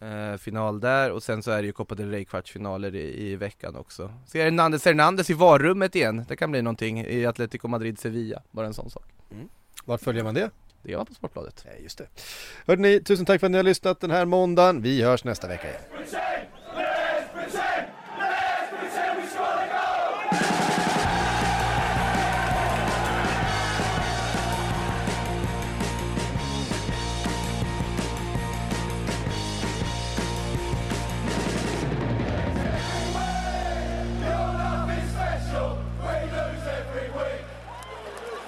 eh, 0.00 0.36
final 0.36 0.80
där 0.80 1.10
och 1.10 1.22
sen 1.22 1.42
så 1.42 1.50
är 1.50 1.62
det 1.62 1.66
ju 1.66 1.72
Copa 1.72 1.94
del 1.94 2.10
Rey 2.10 2.24
kvartsfinaler 2.24 2.94
i, 2.94 3.30
i 3.30 3.36
veckan 3.36 3.76
också. 3.76 4.12
Ser 4.26 4.44
Hernandez 4.44 4.84
Hernandez 4.84 5.30
i 5.30 5.34
varummet 5.34 5.94
igen, 5.94 6.24
det 6.28 6.36
kan 6.36 6.50
bli 6.50 6.62
någonting 6.62 7.00
i 7.00 7.26
Atletico 7.26 7.68
Madrid 7.68 7.98
Sevilla, 7.98 8.42
bara 8.50 8.66
en 8.66 8.74
sån 8.74 8.90
sak. 8.90 9.06
Var 9.84 9.98
följer 9.98 10.24
man 10.24 10.34
det? 10.34 10.50
Det 10.82 10.96
var 10.96 11.04
på 11.04 11.14
Sportbladet. 11.14 11.64
Nej, 11.66 11.82
just 11.82 11.98
det. 11.98 12.06
Hörde 12.66 12.82
ni, 12.82 13.00
tusen 13.00 13.26
tack 13.26 13.40
för 13.40 13.46
att 13.46 13.50
ni 13.50 13.56
har 13.56 13.62
lyssnat 13.64 14.00
den 14.00 14.10
här 14.10 14.24
måndagen. 14.24 14.82
Vi 14.82 15.02
hörs 15.02 15.24
nästa 15.24 15.48
vecka 15.48 15.68
igen. 15.68 15.80